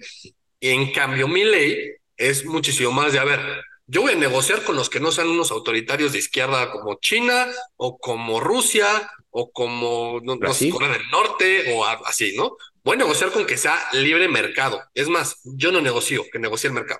Y 0.59 0.69
en 0.69 0.91
cambio, 0.91 1.27
mi 1.27 1.43
ley 1.43 1.91
es 2.17 2.45
muchísimo 2.45 2.91
más 2.91 3.13
de, 3.13 3.19
a 3.19 3.23
ver, 3.23 3.39
yo 3.87 4.01
voy 4.01 4.13
a 4.13 4.15
negociar 4.15 4.63
con 4.63 4.75
los 4.75 4.89
que 4.89 4.99
no 4.99 5.11
sean 5.11 5.29
unos 5.29 5.51
autoritarios 5.51 6.11
de 6.11 6.19
izquierda 6.19 6.71
como 6.71 6.95
China 6.95 7.47
o 7.77 7.97
como 7.97 8.39
Rusia 8.39 8.87
o 9.29 9.51
como 9.51 10.19
no, 10.23 10.39
Corea 10.39 10.89
del 10.89 11.07
Norte 11.11 11.73
o 11.73 11.85
así, 11.85 12.35
¿no? 12.35 12.57
Voy 12.83 12.95
a 12.95 12.99
negociar 12.99 13.31
con 13.31 13.45
que 13.45 13.57
sea 13.57 13.77
libre 13.93 14.27
mercado. 14.27 14.81
Es 14.93 15.07
más, 15.09 15.39
yo 15.43 15.71
no 15.71 15.81
negocio, 15.81 16.23
que 16.31 16.39
negocie 16.39 16.67
el 16.67 16.73
mercado. 16.73 16.99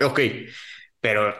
Ok, 0.00 0.20
pero 1.00 1.34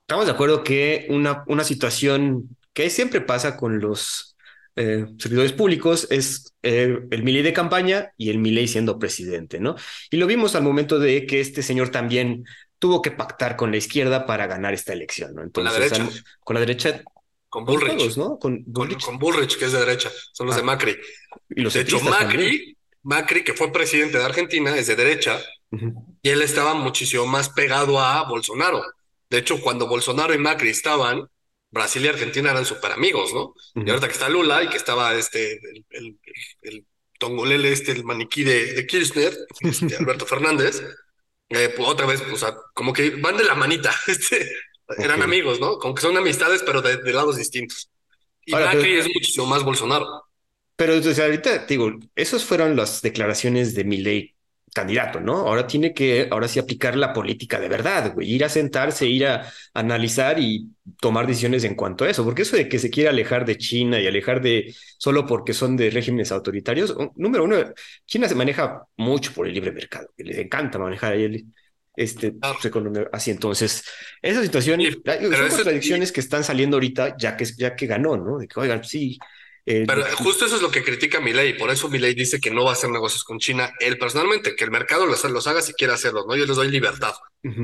estamos 0.00 0.26
de 0.26 0.32
acuerdo 0.32 0.62
que 0.62 1.06
una, 1.08 1.44
una 1.46 1.64
situación 1.64 2.56
que 2.80 2.88
siempre 2.90 3.20
pasa 3.20 3.58
con 3.58 3.78
los 3.78 4.36
eh, 4.74 5.04
servidores 5.18 5.52
públicos 5.52 6.06
es 6.10 6.54
eh, 6.62 6.98
el 7.10 7.22
Milei 7.22 7.42
de 7.42 7.52
campaña 7.52 8.14
y 8.16 8.30
el 8.30 8.38
Milei 8.38 8.68
siendo 8.68 8.98
presidente, 8.98 9.60
¿no? 9.60 9.76
Y 10.10 10.16
lo 10.16 10.26
vimos 10.26 10.54
al 10.54 10.62
momento 10.62 10.98
de 10.98 11.26
que 11.26 11.40
este 11.40 11.62
señor 11.62 11.90
también 11.90 12.46
tuvo 12.78 13.02
que 13.02 13.10
pactar 13.10 13.56
con 13.56 13.70
la 13.70 13.76
izquierda 13.76 14.24
para 14.24 14.46
ganar 14.46 14.72
esta 14.72 14.94
elección, 14.94 15.34
¿no? 15.34 15.42
Entonces, 15.42 15.74
con 15.74 15.82
la 15.82 15.88
derecha. 15.88 16.22
con 16.40 16.54
la 16.54 16.60
derecha. 16.60 17.02
Con 17.50 17.64
Bullrich. 17.66 18.16
¿no? 18.16 18.38
Con 18.38 18.64
Bullrich. 18.64 19.04
Con, 19.04 19.18
Bullrich, 19.18 19.58
que 19.58 19.66
es 19.66 19.72
de 19.72 19.80
derecha. 19.80 20.10
Son 20.32 20.46
los 20.46 20.56
de 20.56 20.62
ah. 20.62 20.64
Macri. 20.64 20.96
Y 21.50 21.60
los 21.60 21.74
de 21.74 21.80
hecho, 21.80 22.00
Macri, 22.00 22.78
Macri, 23.02 23.44
que 23.44 23.52
fue 23.52 23.70
presidente 23.72 24.16
de 24.16 24.24
Argentina, 24.24 24.74
es 24.74 24.86
de 24.86 24.96
derecha. 24.96 25.38
Y 26.22 26.30
él 26.30 26.40
estaba 26.40 26.72
muchísimo 26.72 27.26
más 27.26 27.50
pegado 27.50 28.00
a 28.00 28.26
Bolsonaro. 28.26 28.82
De 29.28 29.36
hecho, 29.36 29.60
cuando 29.60 29.86
Bolsonaro 29.86 30.32
y 30.32 30.38
Macri 30.38 30.70
estaban, 30.70 31.28
Brasil 31.70 32.04
y 32.04 32.08
Argentina 32.08 32.50
eran 32.50 32.64
súper 32.64 32.92
amigos, 32.92 33.32
¿no? 33.32 33.54
Y 33.74 33.88
ahorita 33.88 34.08
que 34.08 34.12
está 34.12 34.28
Lula 34.28 34.62
y 34.62 34.68
que 34.68 34.76
estaba 34.76 35.14
este, 35.14 35.60
el, 35.90 36.18
el, 36.62 36.86
tongolele, 37.18 37.70
este, 37.70 37.92
el 37.92 38.04
maniquí 38.04 38.42
de, 38.42 38.86
Kirchner, 38.86 39.36
este, 39.60 39.96
Alberto 39.96 40.26
Fernández, 40.26 40.82
eh, 41.50 41.72
pues 41.76 41.88
otra 41.88 42.06
vez, 42.06 42.22
o 42.32 42.36
sea, 42.36 42.56
como 42.74 42.92
que 42.92 43.10
van 43.10 43.36
de 43.36 43.44
la 43.44 43.54
manita, 43.54 43.94
este, 44.06 44.50
eran 44.98 45.22
amigos, 45.22 45.60
¿no? 45.60 45.78
Como 45.78 45.94
que 45.94 46.02
son 46.02 46.16
amistades, 46.16 46.62
pero 46.64 46.82
de, 46.82 46.98
lados 47.12 47.36
distintos. 47.36 47.90
Y 48.44 48.52
Macri 48.52 48.98
es 48.98 49.06
muchísimo 49.06 49.46
más 49.46 49.62
Bolsonaro. 49.62 50.24
Pero 50.74 50.94
entonces, 50.94 51.22
ahorita 51.22 51.66
digo, 51.66 51.92
esas 52.16 52.44
fueron 52.44 52.74
las 52.74 53.02
declaraciones 53.02 53.74
de 53.74 53.84
Milei 53.84 54.34
candidato, 54.72 55.20
¿no? 55.20 55.38
Ahora 55.38 55.66
tiene 55.66 55.92
que, 55.92 56.28
ahora 56.30 56.48
sí 56.48 56.58
aplicar 56.58 56.96
la 56.96 57.12
política 57.12 57.58
de 57.58 57.68
verdad, 57.68 58.12
güey, 58.14 58.32
ir 58.32 58.44
a 58.44 58.48
sentarse, 58.48 59.06
ir 59.06 59.26
a 59.26 59.50
analizar 59.74 60.38
y 60.38 60.68
tomar 61.00 61.26
decisiones 61.26 61.64
en 61.64 61.74
cuanto 61.74 62.04
a 62.04 62.10
eso, 62.10 62.24
porque 62.24 62.42
eso 62.42 62.56
de 62.56 62.68
que 62.68 62.78
se 62.78 62.90
quiere 62.90 63.10
alejar 63.10 63.44
de 63.44 63.56
China 63.56 64.00
y 64.00 64.06
alejar 64.06 64.40
de 64.40 64.74
solo 64.98 65.26
porque 65.26 65.52
son 65.52 65.76
de 65.76 65.90
regímenes 65.90 66.32
autoritarios, 66.32 66.94
número 67.16 67.44
uno, 67.44 67.56
China 68.06 68.28
se 68.28 68.34
maneja 68.34 68.82
mucho 68.96 69.32
por 69.32 69.46
el 69.46 69.54
libre 69.54 69.72
mercado, 69.72 70.08
que 70.16 70.24
les 70.24 70.38
encanta 70.38 70.78
manejar 70.78 71.14
ahí 71.14 71.44
este, 71.96 72.34
su 72.60 72.68
economía 72.68 73.08
así. 73.12 73.30
Entonces, 73.30 73.84
esa 74.22 74.42
situación, 74.42 74.80
son 74.80 75.48
contradicciones 75.48 76.12
que 76.12 76.20
están 76.20 76.44
saliendo 76.44 76.76
ahorita 76.76 77.16
ya 77.18 77.36
que, 77.36 77.44
ya 77.44 77.76
que 77.76 77.86
ganó, 77.86 78.16
¿no? 78.16 78.38
De 78.38 78.48
que, 78.48 78.58
oigan, 78.58 78.84
sí, 78.84 79.18
eh, 79.66 79.84
Pero 79.86 80.04
justo 80.16 80.46
eso 80.46 80.56
es 80.56 80.62
lo 80.62 80.70
que 80.70 80.82
critica 80.82 81.20
Milei, 81.20 81.56
por 81.56 81.70
eso 81.70 81.88
Milei 81.88 82.14
dice 82.14 82.40
que 82.40 82.50
no 82.50 82.64
va 82.64 82.70
a 82.70 82.72
hacer 82.74 82.90
negocios 82.90 83.24
con 83.24 83.38
China, 83.38 83.72
él 83.80 83.98
personalmente, 83.98 84.56
que 84.56 84.64
el 84.64 84.70
mercado 84.70 85.06
los, 85.06 85.22
los 85.24 85.46
haga 85.46 85.62
si 85.62 85.74
quiere 85.74 85.92
hacerlos, 85.92 86.26
¿no? 86.26 86.36
Yo 86.36 86.46
les 86.46 86.56
doy 86.56 86.70
libertad. 86.70 87.14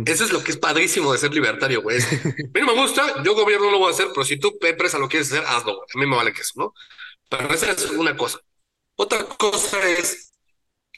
Eso 0.07 0.25
es 0.25 0.33
lo 0.33 0.43
que 0.43 0.53
es 0.53 0.57
padrísimo 0.57 1.13
de 1.13 1.19
ser 1.19 1.35
libertario, 1.35 1.83
güey. 1.83 1.99
a 2.01 2.27
mí 2.27 2.61
no 2.61 2.67
me 2.67 2.81
gusta, 2.81 3.23
yo 3.23 3.35
gobierno 3.35 3.67
no 3.67 3.73
lo 3.73 3.79
voy 3.79 3.91
a 3.91 3.95
hacer, 3.95 4.09
pero 4.15 4.25
si 4.25 4.39
tú 4.39 4.59
empresa 4.63 4.99
lo 4.99 5.09
quieres 5.09 5.33
hacer, 5.33 5.45
hazlo, 5.47 5.83
A 5.83 5.99
mí 5.99 6.07
me 6.07 6.17
vale 6.17 6.33
que 6.33 6.43
eso, 6.43 6.55
¿no? 6.57 6.75
Pero 7.29 7.53
esa 7.53 7.73
es 7.73 7.91
una 7.91 8.17
cosa. 8.17 8.41
Otra 8.95 9.25
cosa 9.25 9.89
es, 9.89 10.33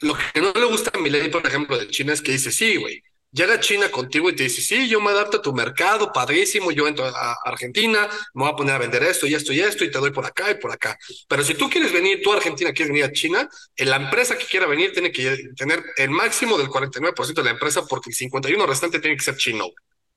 lo 0.01 0.15
que 0.33 0.41
no 0.41 0.53
le 0.53 0.65
gusta 0.65 0.91
a 0.93 0.99
Milei, 0.99 1.29
por 1.29 1.45
ejemplo, 1.45 1.77
de 1.77 1.87
China 1.89 2.13
es 2.13 2.21
que 2.21 2.31
dice, 2.31 2.51
sí, 2.51 2.77
güey, 2.77 3.03
llega 3.31 3.59
China 3.59 3.89
contigo 3.89 4.29
y 4.29 4.35
te 4.35 4.43
dice, 4.43 4.61
sí, 4.61 4.87
yo 4.87 4.99
me 5.01 5.11
adapto 5.11 5.37
a 5.37 5.41
tu 5.41 5.53
mercado, 5.53 6.11
padrísimo, 6.11 6.71
yo 6.71 6.87
entro 6.87 7.05
a 7.05 7.37
Argentina, 7.45 8.07
me 8.33 8.43
voy 8.43 8.51
a 8.51 8.55
poner 8.55 8.75
a 8.75 8.77
vender 8.77 9.03
esto 9.03 9.27
y 9.27 9.33
esto 9.33 9.53
y 9.53 9.59
esto 9.59 9.83
y 9.83 9.91
te 9.91 9.99
doy 9.99 10.11
por 10.11 10.25
acá 10.25 10.51
y 10.51 10.55
por 10.55 10.71
acá. 10.71 10.97
Pero 11.27 11.43
si 11.43 11.53
tú 11.53 11.69
quieres 11.69 11.91
venir, 11.91 12.21
tú 12.23 12.31
a 12.31 12.37
Argentina 12.37 12.71
quieres 12.73 12.89
venir 12.89 13.05
a 13.05 13.11
China, 13.11 13.49
la 13.77 13.95
empresa 13.97 14.37
que 14.37 14.45
quiera 14.45 14.65
venir 14.65 14.93
tiene 14.93 15.11
que 15.11 15.37
tener 15.55 15.83
el 15.97 16.09
máximo 16.09 16.57
del 16.57 16.67
49% 16.67 17.33
de 17.33 17.43
la 17.43 17.51
empresa 17.51 17.85
porque 17.85 18.09
el 18.09 18.15
51% 18.15 18.65
restante 18.65 18.99
tiene 18.99 19.17
que 19.17 19.23
ser 19.23 19.37
chino. 19.37 19.69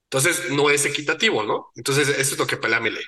Entonces 0.05 0.51
no 0.51 0.69
es 0.69 0.85
equitativo, 0.85 1.43
¿no? 1.43 1.71
Entonces 1.75 2.09
eso 2.09 2.35
es 2.35 2.39
lo 2.39 2.47
que 2.47 2.59
pelea 2.59 2.81
mi 2.81 2.91
ley. 2.91 3.05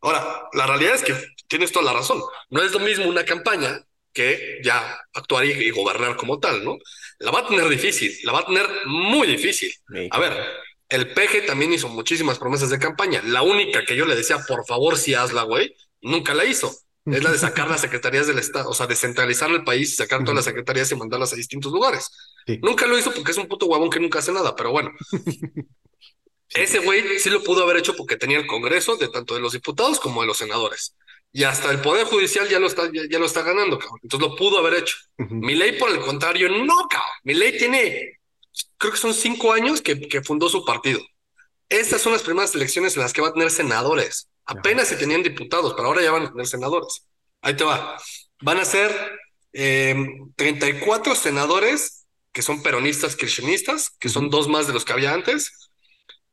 Ahora, 0.00 0.48
la 0.52 0.66
realidad 0.66 0.94
es 0.94 1.02
que 1.02 1.14
tienes 1.46 1.72
toda 1.72 1.84
la 1.84 1.92
razón. 1.92 2.22
No 2.50 2.62
es 2.62 2.72
lo 2.72 2.78
mismo 2.78 3.06
una 3.06 3.24
campaña 3.24 3.84
que 4.12 4.58
ya 4.64 4.98
actuar 5.12 5.44
y, 5.44 5.70
gobernar 5.70 6.16
como 6.16 6.40
tal, 6.40 6.64
¿no? 6.64 6.78
La 7.18 7.30
va 7.30 7.40
a 7.40 7.46
tener 7.46 7.68
difícil, 7.68 8.16
la 8.22 8.32
va 8.32 8.40
a 8.40 8.46
tener 8.46 8.66
muy 8.86 9.26
difícil. 9.26 9.72
A 10.10 10.18
ver, 10.20 10.32
el 10.88 11.12
PG 11.12 11.46
también 11.46 11.72
hizo 11.72 11.88
muchísimas 11.88 12.38
promesas 12.38 12.70
de 12.70 12.78
campaña. 12.78 13.20
La 13.24 13.42
única 13.42 13.84
que 13.84 13.96
yo 13.96 14.06
le 14.06 14.14
decía, 14.14 14.38
por 14.46 14.64
favor, 14.66 14.96
si 14.96 15.14
hazla, 15.14 15.42
güey, 15.42 15.74
nunca 16.00 16.34
la 16.34 16.44
hizo. 16.44 16.72
Es 17.06 17.22
la 17.22 17.32
de 17.32 17.38
sacar 17.38 17.70
las 17.70 17.80
secretarías 17.80 18.26
del 18.26 18.38
Estado, 18.38 18.68
o 18.68 18.74
sea, 18.74 18.86
descentralizar 18.86 19.50
el 19.50 19.64
país, 19.64 19.96
sacar 19.96 20.20
todas 20.20 20.36
las 20.36 20.44
secretarías 20.44 20.92
y 20.92 20.96
mandarlas 20.96 21.32
a 21.32 21.36
distintos 21.36 21.72
lugares. 21.72 22.10
Nunca 22.62 22.86
lo 22.86 22.98
hizo 22.98 23.12
porque 23.12 23.32
es 23.32 23.38
un 23.38 23.48
puto 23.48 23.66
guabón 23.66 23.88
que 23.88 23.98
nunca 23.98 24.18
hace 24.18 24.32
nada, 24.32 24.54
pero 24.54 24.70
bueno. 24.70 24.92
Ese 26.50 26.78
güey 26.78 27.18
sí 27.18 27.30
lo 27.30 27.42
pudo 27.42 27.62
haber 27.62 27.78
hecho 27.78 27.94
porque 27.94 28.16
tenía 28.16 28.38
el 28.38 28.46
Congreso 28.46 28.96
de 28.96 29.08
tanto 29.08 29.34
de 29.34 29.40
los 29.40 29.52
diputados 29.52 30.00
como 30.00 30.20
de 30.20 30.26
los 30.26 30.38
senadores 30.38 30.94
y 31.32 31.44
hasta 31.44 31.70
el 31.70 31.80
Poder 31.80 32.06
Judicial 32.06 32.48
ya 32.48 32.58
lo 32.58 32.66
está, 32.66 32.90
ya, 32.92 33.18
lo 33.18 33.26
está 33.26 33.42
ganando, 33.42 33.78
cabrón. 33.78 34.00
Entonces 34.02 34.28
lo 34.28 34.36
pudo 34.36 34.58
haber 34.58 34.74
hecho. 34.74 34.96
Mi 35.18 35.54
ley, 35.54 35.78
por 35.78 35.90
el 35.90 36.00
contrario, 36.00 36.48
no, 36.48 36.88
cabrón. 36.88 37.10
Mi 37.24 37.34
ley 37.34 37.58
tiene, 37.58 38.20
creo 38.76 38.92
que 38.92 38.98
son 38.98 39.14
cinco 39.14 39.52
años 39.52 39.82
que, 39.82 40.00
que, 40.00 40.22
fundó 40.22 40.48
su 40.48 40.64
partido. 40.64 41.00
Estas 41.68 42.00
son 42.00 42.12
las 42.12 42.22
primeras 42.22 42.54
elecciones 42.54 42.96
en 42.96 43.02
las 43.02 43.12
que 43.12 43.20
va 43.20 43.28
a 43.28 43.32
tener 43.32 43.50
senadores. 43.50 44.28
Apenas 44.46 44.88
se 44.88 44.96
tenían 44.96 45.22
diputados, 45.22 45.74
pero 45.74 45.88
ahora 45.88 46.02
ya 46.02 46.10
van 46.10 46.24
a 46.24 46.30
tener 46.30 46.46
senadores. 46.46 47.06
Ahí 47.42 47.54
te 47.54 47.64
va. 47.64 47.98
Van 48.40 48.58
a 48.58 48.64
ser 48.64 48.90
34 49.52 51.12
em, 51.12 51.18
senadores 51.18 52.06
que 52.32 52.42
son 52.42 52.62
peronistas 52.62 53.16
kirchneristas, 53.16 53.90
que 53.98 54.08
son 54.08 54.30
dos 54.30 54.48
más 54.48 54.66
de 54.66 54.72
los 54.72 54.84
que 54.84 54.92
había 54.92 55.12
antes. 55.12 55.70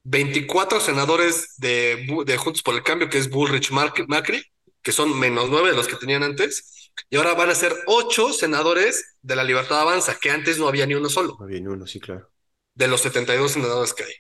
24 0.04 0.80
senadores 0.80 1.56
de, 1.58 2.08
de 2.26 2.38
Juntos 2.38 2.62
por 2.62 2.76
el 2.76 2.84
Cambio, 2.84 3.10
que 3.10 3.18
es 3.18 3.30
Bullrich 3.30 3.72
Macri, 3.72 4.46
que 4.86 4.92
son 4.92 5.20
menos 5.20 5.50
nueve 5.50 5.72
de 5.72 5.76
los 5.76 5.88
que 5.88 5.96
tenían 5.96 6.22
antes, 6.22 6.92
y 7.10 7.18
ahora 7.18 7.34
van 7.34 7.50
a 7.50 7.56
ser 7.56 7.74
ocho 7.88 8.32
senadores 8.32 9.18
de 9.24 9.36
la 9.36 9.44
Libertad 9.44 9.82
Avanza, 9.82 10.16
que 10.22 10.30
antes 10.30 10.60
no 10.60 10.68
había 10.68 10.86
ni 10.86 10.94
uno 10.94 11.10
solo. 11.10 11.36
No 11.40 11.46
había 11.46 11.60
ni 11.60 11.68
uno, 11.68 11.88
sí, 11.88 12.00
claro. 12.00 12.30
De 12.76 12.88
los 12.88 13.02
72 13.02 13.54
senadores 13.54 13.96
que 13.96 14.04
hay. 14.04 14.14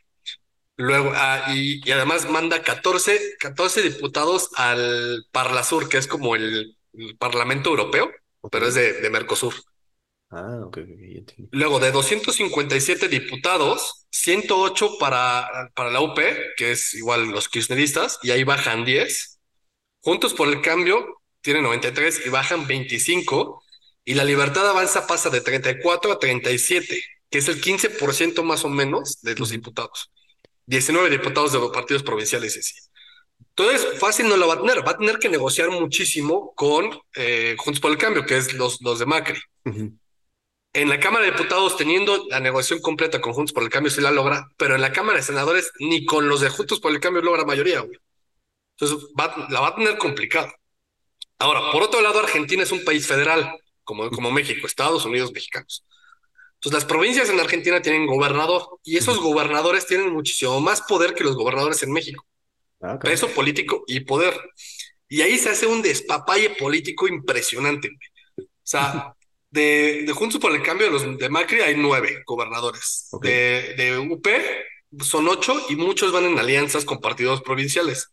Luego, 0.77 1.11
ah, 1.13 1.53
y, 1.53 1.89
además 1.91 2.27
manda 2.29 2.63
14, 2.63 3.37
14 3.39 3.83
diputados 3.83 4.49
al 4.55 5.27
Parlasur, 5.31 5.87
que 5.87 5.97
es 5.97 6.07
como 6.07 6.35
el, 6.35 6.75
Parlamento 7.19 7.69
Europeo, 7.69 8.09
pero 8.49 8.67
es 8.67 8.73
de, 8.73 9.07
Mercosur. 9.11 9.53
Ah, 10.31 10.61
ok, 10.65 10.79
Luego, 11.51 11.79
de 11.79 11.91
257 11.91 13.07
diputados, 13.07 14.07
108 14.09 14.97
para, 14.97 15.71
para 15.75 15.91
la 15.91 16.01
UP, 16.01 16.17
que 16.57 16.71
es 16.71 16.95
igual 16.95 17.29
los 17.29 17.49
kirchneristas, 17.49 18.17
y 18.23 18.31
ahí 18.31 18.43
bajan 18.43 18.83
10 18.83 19.34
Juntos 20.05 20.35
por 20.35 20.47
el 20.47 20.61
Cambio 20.61 21.19
tiene 21.41 21.63
93 21.63 22.27
y 22.27 22.29
bajan 22.29 22.67
25. 22.67 23.63
Y 24.05 24.13
la 24.13 24.23
Libertad 24.23 24.69
Avanza 24.69 25.07
pasa 25.07 25.31
de 25.31 25.41
34 25.41 26.11
a 26.11 26.19
37, 26.19 27.01
que 27.27 27.37
es 27.39 27.47
el 27.47 27.59
15% 27.59 28.43
más 28.43 28.63
o 28.65 28.69
menos 28.69 29.19
de 29.23 29.33
los 29.33 29.49
diputados. 29.49 30.11
19 30.67 31.09
diputados 31.09 31.53
de 31.53 31.59
los 31.59 31.71
partidos 31.71 32.03
provinciales 32.03 32.55
y 32.55 32.59
así. 32.59 32.75
Entonces, 33.49 33.99
fácil 33.99 34.29
no 34.29 34.37
lo 34.37 34.47
va 34.47 34.53
a 34.53 34.61
tener. 34.61 34.87
Va 34.87 34.91
a 34.91 34.97
tener 34.97 35.17
que 35.17 35.27
negociar 35.27 35.71
muchísimo 35.71 36.53
con 36.53 36.87
eh, 37.15 37.55
Juntos 37.57 37.81
por 37.81 37.89
el 37.89 37.97
Cambio, 37.97 38.27
que 38.27 38.37
es 38.37 38.53
los, 38.53 38.79
los 38.81 38.99
de 38.99 39.07
Macri. 39.07 39.39
En 39.63 40.87
la 40.87 40.99
Cámara 40.99 41.25
de 41.25 41.31
Diputados, 41.31 41.77
teniendo 41.77 42.27
la 42.29 42.39
negociación 42.39 42.79
completa 42.79 43.21
con 43.21 43.33
Juntos 43.33 43.53
por 43.53 43.63
el 43.63 43.69
Cambio, 43.69 43.89
se 43.89 44.01
la 44.01 44.11
logra, 44.11 44.51
pero 44.55 44.75
en 44.75 44.81
la 44.81 44.91
Cámara 44.91 45.17
de 45.17 45.23
Senadores, 45.23 45.71
ni 45.79 46.05
con 46.05 46.29
los 46.29 46.41
de 46.41 46.49
Juntos 46.49 46.79
por 46.79 46.91
el 46.91 46.99
Cambio 46.99 47.23
logra 47.23 47.43
mayoría, 47.43 47.79
güey. 47.79 47.97
Entonces 48.77 49.09
la 49.49 49.61
va 49.61 49.67
a 49.69 49.75
tener 49.75 49.97
complicada. 49.97 50.53
Ahora, 51.39 51.71
por 51.71 51.83
otro 51.83 52.01
lado, 52.01 52.19
Argentina 52.19 52.63
es 52.63 52.71
un 52.71 52.83
país 52.85 53.07
federal, 53.07 53.57
como, 53.83 54.09
como 54.09 54.31
México, 54.31 54.67
Estados 54.67 55.05
Unidos, 55.05 55.31
mexicanos. 55.33 55.85
Entonces 56.55 56.83
las 56.83 56.85
provincias 56.85 57.29
en 57.29 57.39
Argentina 57.39 57.81
tienen 57.81 58.07
gobernador 58.07 58.79
y 58.83 58.97
esos 58.97 59.19
gobernadores 59.19 59.85
tienen 59.87 60.11
muchísimo 60.11 60.59
más 60.61 60.81
poder 60.81 61.13
que 61.13 61.23
los 61.23 61.35
gobernadores 61.35 61.83
en 61.83 61.91
México. 61.91 62.25
Ah, 62.81 62.99
Peso 62.99 63.29
político 63.29 63.83
y 63.87 64.01
poder. 64.01 64.33
Y 65.09 65.21
ahí 65.21 65.37
se 65.37 65.49
hace 65.49 65.67
un 65.67 65.81
despapalle 65.81 66.51
político 66.51 67.07
impresionante. 67.07 67.89
O 68.39 68.43
sea, 68.63 69.15
de, 69.51 70.03
de 70.05 70.13
Juntos 70.13 70.41
por 70.41 70.53
el 70.53 70.63
Cambio 70.63 70.87
de 70.87 70.93
los 70.93 71.17
de 71.19 71.29
Macri 71.29 71.61
hay 71.61 71.75
nueve 71.77 72.23
gobernadores. 72.25 73.09
De, 73.21 73.75
de 73.77 73.97
UP 73.99 74.27
son 75.01 75.27
ocho 75.27 75.55
y 75.69 75.75
muchos 75.75 76.11
van 76.11 76.25
en 76.25 76.39
alianzas 76.39 76.85
con 76.85 76.99
partidos 76.99 77.41
provinciales. 77.41 78.11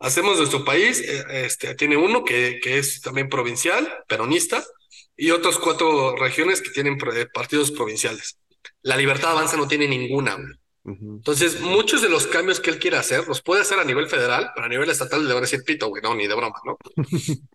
Hacemos 0.00 0.38
nuestro 0.38 0.64
país, 0.64 1.00
eh, 1.00 1.24
este, 1.46 1.74
tiene 1.74 1.96
uno 1.96 2.24
que, 2.24 2.60
que 2.62 2.78
es 2.78 3.00
también 3.00 3.28
provincial, 3.28 3.88
peronista, 4.08 4.62
y 5.16 5.30
otros 5.30 5.58
cuatro 5.58 6.16
regiones 6.16 6.60
que 6.60 6.70
tienen 6.70 6.98
eh, 7.14 7.26
partidos 7.32 7.70
provinciales. 7.70 8.38
La 8.82 8.96
Libertad 8.96 9.32
Avanza 9.32 9.56
no 9.56 9.68
tiene 9.68 9.88
ninguna. 9.88 10.36
Entonces, 10.84 11.60
muchos 11.60 12.02
de 12.02 12.10
los 12.10 12.26
cambios 12.26 12.60
que 12.60 12.68
él 12.68 12.78
quiere 12.78 12.98
hacer 12.98 13.26
los 13.26 13.40
puede 13.40 13.62
hacer 13.62 13.78
a 13.78 13.84
nivel 13.84 14.06
federal, 14.06 14.50
pero 14.54 14.66
a 14.66 14.68
nivel 14.68 14.90
estatal 14.90 15.26
le 15.26 15.32
va 15.32 15.38
a 15.38 15.42
decir 15.42 15.62
pito, 15.64 15.88
güey, 15.88 16.02
no, 16.02 16.14
ni 16.14 16.26
de 16.26 16.34
broma, 16.34 16.60
¿no? 16.64 16.76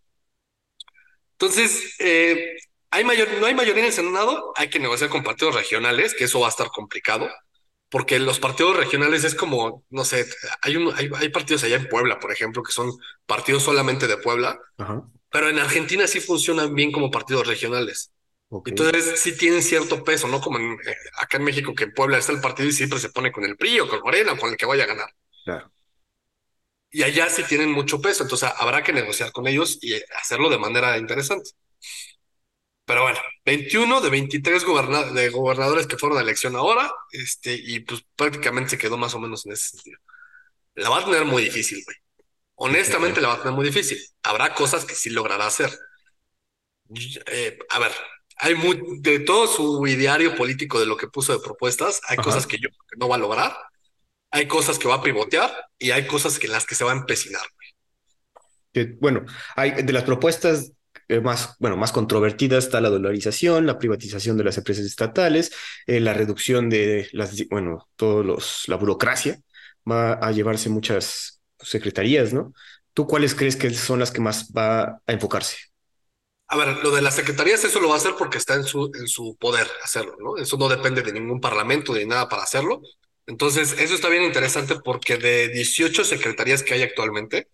Entonces, 1.34 1.96
eh, 2.00 2.58
hay 2.90 3.04
mayor, 3.04 3.28
no 3.40 3.46
hay 3.46 3.54
mayoría 3.54 3.82
en 3.82 3.88
el 3.88 3.94
Senado, 3.94 4.52
hay 4.56 4.70
que 4.70 4.80
negociar 4.80 5.12
con 5.12 5.24
partidos 5.24 5.56
regionales, 5.56 6.16
que 6.16 6.24
eso 6.24 6.40
va 6.40 6.48
a 6.48 6.50
estar 6.50 6.70
complicado, 6.70 7.30
porque 7.90 8.20
los 8.20 8.40
partidos 8.40 8.78
regionales 8.78 9.24
es 9.24 9.36
como, 9.36 9.84
no 9.90 10.06
sé, 10.06 10.26
hay, 10.62 10.76
un, 10.76 10.94
hay, 10.96 11.10
hay 11.18 11.30
partidos 11.30 11.64
allá 11.64 11.76
en 11.76 11.90
Puebla, 11.90 12.20
por 12.20 12.32
ejemplo, 12.32 12.62
que 12.64 12.72
son 12.72 12.92
partidos 13.26 13.64
solamente 13.64 14.08
de 14.08 14.18
Puebla, 14.18 14.60
pero 15.32 15.50
en 15.50 15.60
Argentina 15.60 16.08
sí 16.08 16.20
funcionan 16.20 16.74
bien 16.76 16.92
como 16.92 17.12
partidos 17.12 17.48
regionales. 17.48 18.12
Entonces 18.66 19.20
sí 19.20 19.38
tienen 19.38 19.62
cierto 19.62 20.04
peso, 20.04 20.28
no 20.28 20.42
como 20.42 20.58
en, 20.58 20.74
eh, 20.74 20.96
acá 21.18 21.38
en 21.38 21.44
México 21.44 21.74
que 21.76 21.84
en 21.84 21.94
Puebla 21.94 22.18
está 22.18 22.32
el 22.32 22.42
partido 22.42 22.68
y 22.68 22.74
siempre 22.74 23.00
se 23.00 23.10
pone 23.10 23.32
con 23.32 23.44
el 23.44 23.56
PRI 23.56 23.82
o 23.82 23.88
con 23.88 24.02
Morena 24.02 24.34
o 24.34 24.38
con 24.38 24.50
el 24.50 24.58
que 24.58 24.66
vaya 24.66 24.84
a 24.86 24.88
ganar. 24.88 25.10
Claro. 25.44 25.72
Y 26.92 27.04
allá 27.04 27.30
sí 27.30 27.44
tienen 27.44 27.72
mucho 27.72 28.02
peso, 28.02 28.24
entonces 28.24 28.50
habrá 28.58 28.84
que 28.84 28.92
negociar 28.92 29.32
con 29.32 29.46
ellos 29.46 29.78
y 29.82 29.94
hacerlo 30.20 30.50
de 30.50 30.58
manera 30.58 30.98
interesante. 30.98 31.52
Pero 32.90 33.04
bueno, 33.04 33.20
21 33.46 34.02
de 34.02 34.10
23 34.10 34.66
de 35.14 35.30
gobernadores 35.30 35.86
que 35.86 35.96
fueron 35.96 36.18
a 36.18 36.22
elección 36.22 36.56
ahora, 36.56 36.92
este, 37.12 37.54
y 37.54 37.82
pues 37.82 38.04
prácticamente 38.16 38.72
se 38.72 38.78
quedó 38.80 38.98
más 38.98 39.14
o 39.14 39.20
menos 39.20 39.46
en 39.46 39.52
ese 39.52 39.78
sentido. 39.78 40.00
La 40.74 40.90
va 40.90 40.98
a 40.98 41.06
tener 41.06 41.24
muy 41.24 41.44
difícil, 41.44 41.84
güey. 41.86 41.98
Honestamente, 42.56 43.22
la 43.22 43.28
va 43.28 43.34
a 43.36 43.38
tener 43.38 43.54
muy 43.54 43.66
difícil. 43.66 44.00
Habrá 44.24 44.56
cosas 44.56 44.86
que 44.86 44.96
sí 44.96 45.12
logrará 45.12 45.46
hacer. 45.46 45.70
Eh, 47.28 47.60
a 47.70 47.78
ver, 47.78 47.92
hay 48.38 48.56
muy, 48.56 48.82
de 49.02 49.20
todo 49.20 49.46
su 49.46 49.86
ideario 49.86 50.36
político 50.36 50.80
de 50.80 50.88
lo 50.88 50.98
que 50.98 51.10
puso 51.10 51.32
de 51.32 51.46
propuestas, 51.46 52.02
hay 52.08 52.18
cosas 52.18 52.48
que 52.48 52.58
yo 52.58 52.70
que 52.70 52.98
no 52.98 53.08
va 53.08 53.18
a 53.18 53.20
lograr, 53.20 53.56
hay 54.32 54.48
cosas 54.48 54.80
que 54.80 54.88
va 54.88 54.96
a 54.96 55.04
pivotear 55.04 55.54
y 55.78 55.92
hay 55.92 56.08
cosas 56.08 56.40
que 56.40 56.48
en 56.48 56.54
las 56.54 56.66
que 56.66 56.74
se 56.74 56.86
va 56.86 56.94
a 56.94 56.98
empecinar. 56.98 57.44
Que, 58.74 58.98
bueno, 59.00 59.28
hay 59.56 59.84
de 59.84 59.94
las 59.94 60.06
propuestas 60.06 60.72
eh, 61.10 61.22
más, 61.22 61.56
bueno, 61.60 61.76
más 61.76 61.92
controvertidas 61.92 62.66
está 62.66 62.82
la 62.82 62.90
dolarización, 62.90 63.66
la 63.66 63.80
privatización 63.80 64.38
de 64.38 64.44
las 64.44 64.58
empresas 64.58 64.86
estatales, 64.86 65.52
eh, 65.88 66.00
la 66.00 66.14
reducción 66.14 66.70
de 66.70 67.10
las, 67.14 67.36
bueno, 67.50 67.90
todos 67.96 68.26
los, 68.26 68.64
la 68.68 68.78
burocracia 68.78 69.42
va 69.90 70.14
a 70.14 70.32
llevarse 70.32 70.70
muchas 70.70 71.42
secretarías, 71.60 72.34
¿no? 72.34 72.54
¿Tú 72.94 73.08
cuáles 73.08 73.36
crees 73.36 73.56
que 73.56 73.72
son 73.72 74.00
las 74.00 74.12
que 74.12 74.22
más 74.22 74.52
va 74.56 74.82
a 74.84 75.12
enfocarse? 75.12 75.58
A 76.48 76.58
ver, 76.58 76.78
lo 76.84 76.92
de 76.92 77.02
las 77.02 77.16
secretarías, 77.16 77.64
eso 77.64 77.80
lo 77.80 77.90
va 77.90 77.96
a 77.96 77.98
hacer 77.98 78.16
porque 78.18 78.38
está 78.38 78.56
en 78.56 78.64
su, 78.64 78.92
en 78.96 79.08
su 79.08 79.36
poder 79.40 79.68
hacerlo, 79.84 80.16
¿no? 80.20 80.38
Eso 80.38 80.58
no 80.58 80.68
depende 80.68 81.02
de 81.02 81.14
ningún 81.14 81.40
parlamento 81.40 81.94
ni 81.94 82.06
nada 82.06 82.28
para 82.28 82.44
hacerlo. 82.44 82.82
Entonces, 83.28 83.74
eso 83.80 83.94
está 83.94 84.10
bien 84.10 84.24
interesante 84.24 84.76
porque 84.84 85.18
de 85.18 85.50
18 85.50 86.04
secretarías 86.04 86.64
que 86.64 86.74
hay 86.74 86.82
actualmente, 86.82 87.50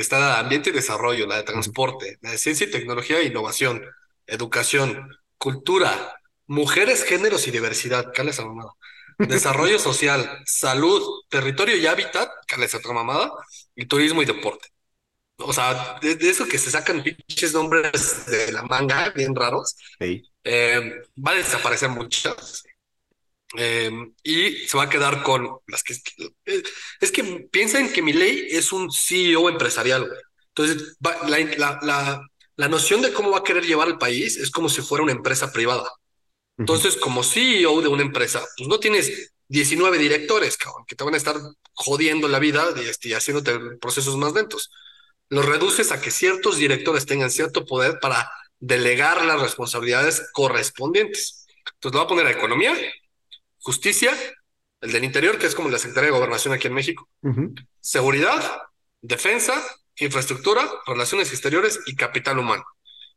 está 0.00 0.18
la 0.18 0.34
de 0.34 0.40
Ambiente 0.40 0.70
y 0.70 0.72
Desarrollo, 0.72 1.26
la 1.26 1.36
de 1.36 1.42
Transporte, 1.42 2.18
la 2.20 2.30
de 2.32 2.38
Ciencia 2.38 2.66
y 2.66 2.70
Tecnología 2.70 3.18
e 3.18 3.26
Innovación, 3.26 3.84
Educación, 4.26 5.16
Cultura, 5.38 6.20
Mujeres, 6.46 7.04
Géneros 7.04 7.46
y 7.46 7.50
Diversidad, 7.50 8.12
¿qué 8.12 8.24
les 8.24 8.38
mamada? 8.40 8.72
Desarrollo 9.18 9.78
Social, 9.78 10.42
Salud, 10.46 11.02
Territorio 11.28 11.76
y 11.76 11.86
Hábitat, 11.86 12.30
¿qué 12.46 12.56
les 12.56 12.74
otra 12.74 12.92
mamada? 12.92 13.32
Y 13.74 13.86
Turismo 13.86 14.22
y 14.22 14.26
Deporte. 14.26 14.68
O 15.38 15.52
sea, 15.52 15.98
de, 16.00 16.16
eso 16.28 16.46
que 16.46 16.58
se 16.58 16.70
sacan 16.70 17.02
pinches 17.02 17.54
nombres 17.54 18.26
de 18.26 18.50
la 18.52 18.62
manga 18.62 19.10
bien 19.10 19.34
raros, 19.34 19.76
eh, 20.00 21.02
va 21.16 21.32
a 21.32 21.34
desaparecer 21.34 21.88
muchas. 21.90 22.64
Eh, 23.56 23.90
y 24.22 24.66
se 24.66 24.76
va 24.76 24.84
a 24.84 24.90
quedar 24.90 25.22
con 25.22 25.48
las 25.66 25.82
que 25.82 25.94
es 27.00 27.12
que 27.12 27.48
piensen 27.50 27.92
que 27.92 28.02
mi 28.02 28.12
ley 28.12 28.46
es 28.50 28.72
un 28.72 28.90
CEO 28.92 29.48
empresarial. 29.48 30.10
Entonces, 30.48 30.96
la, 31.00 31.80
la, 31.82 32.20
la, 32.56 32.68
noción 32.68 33.00
de 33.00 33.12
cómo 33.12 33.30
va 33.30 33.38
a 33.38 33.44
querer 33.44 33.64
llevar 33.64 33.88
el 33.88 33.96
país 33.96 34.36
es 34.36 34.50
como 34.50 34.68
si 34.68 34.82
fuera 34.82 35.04
una 35.04 35.12
empresa 35.12 35.52
privada. 35.52 35.90
Entonces, 36.58 36.96
como 36.96 37.22
CEO 37.22 37.80
de 37.80 37.88
una 37.88 38.02
empresa, 38.02 38.44
pues 38.56 38.68
no 38.68 38.80
tienes 38.80 39.32
19 39.48 39.96
directores, 39.96 40.56
cabrón, 40.56 40.84
que 40.86 40.96
te 40.96 41.04
van 41.04 41.14
a 41.14 41.16
estar 41.16 41.36
jodiendo 41.72 42.28
la 42.28 42.40
vida 42.40 42.66
y, 42.76 42.80
este, 42.80 43.14
haciéndote 43.14 43.58
procesos 43.80 44.16
más 44.16 44.34
lentos 44.34 44.70
lo 45.30 45.42
reduces 45.42 45.92
a 45.92 46.00
que 46.00 46.10
ciertos 46.10 46.56
directores 46.56 47.06
tengan 47.06 47.30
cierto 47.30 47.64
poder 47.66 47.98
para 48.00 48.30
delegar 48.60 49.24
las 49.24 49.40
responsabilidades 49.40 50.22
correspondientes. 50.32 51.46
Entonces, 51.74 51.94
lo 51.94 51.98
va 51.98 52.04
a 52.04 52.08
poner 52.08 52.26
a 52.26 52.30
economía, 52.32 52.74
justicia, 53.68 54.16
el 54.80 54.92
del 54.92 55.04
interior, 55.04 55.38
que 55.38 55.44
es 55.46 55.54
como 55.54 55.68
la 55.68 55.78
Secretaría 55.78 56.06
de 56.06 56.16
Gobernación 56.16 56.54
aquí 56.54 56.68
en 56.68 56.72
México, 56.72 57.06
seguridad, 57.82 58.62
defensa, 59.02 59.62
infraestructura, 59.96 60.66
relaciones 60.86 61.30
exteriores 61.32 61.78
y 61.84 61.94
capital 61.94 62.38
humano. 62.38 62.64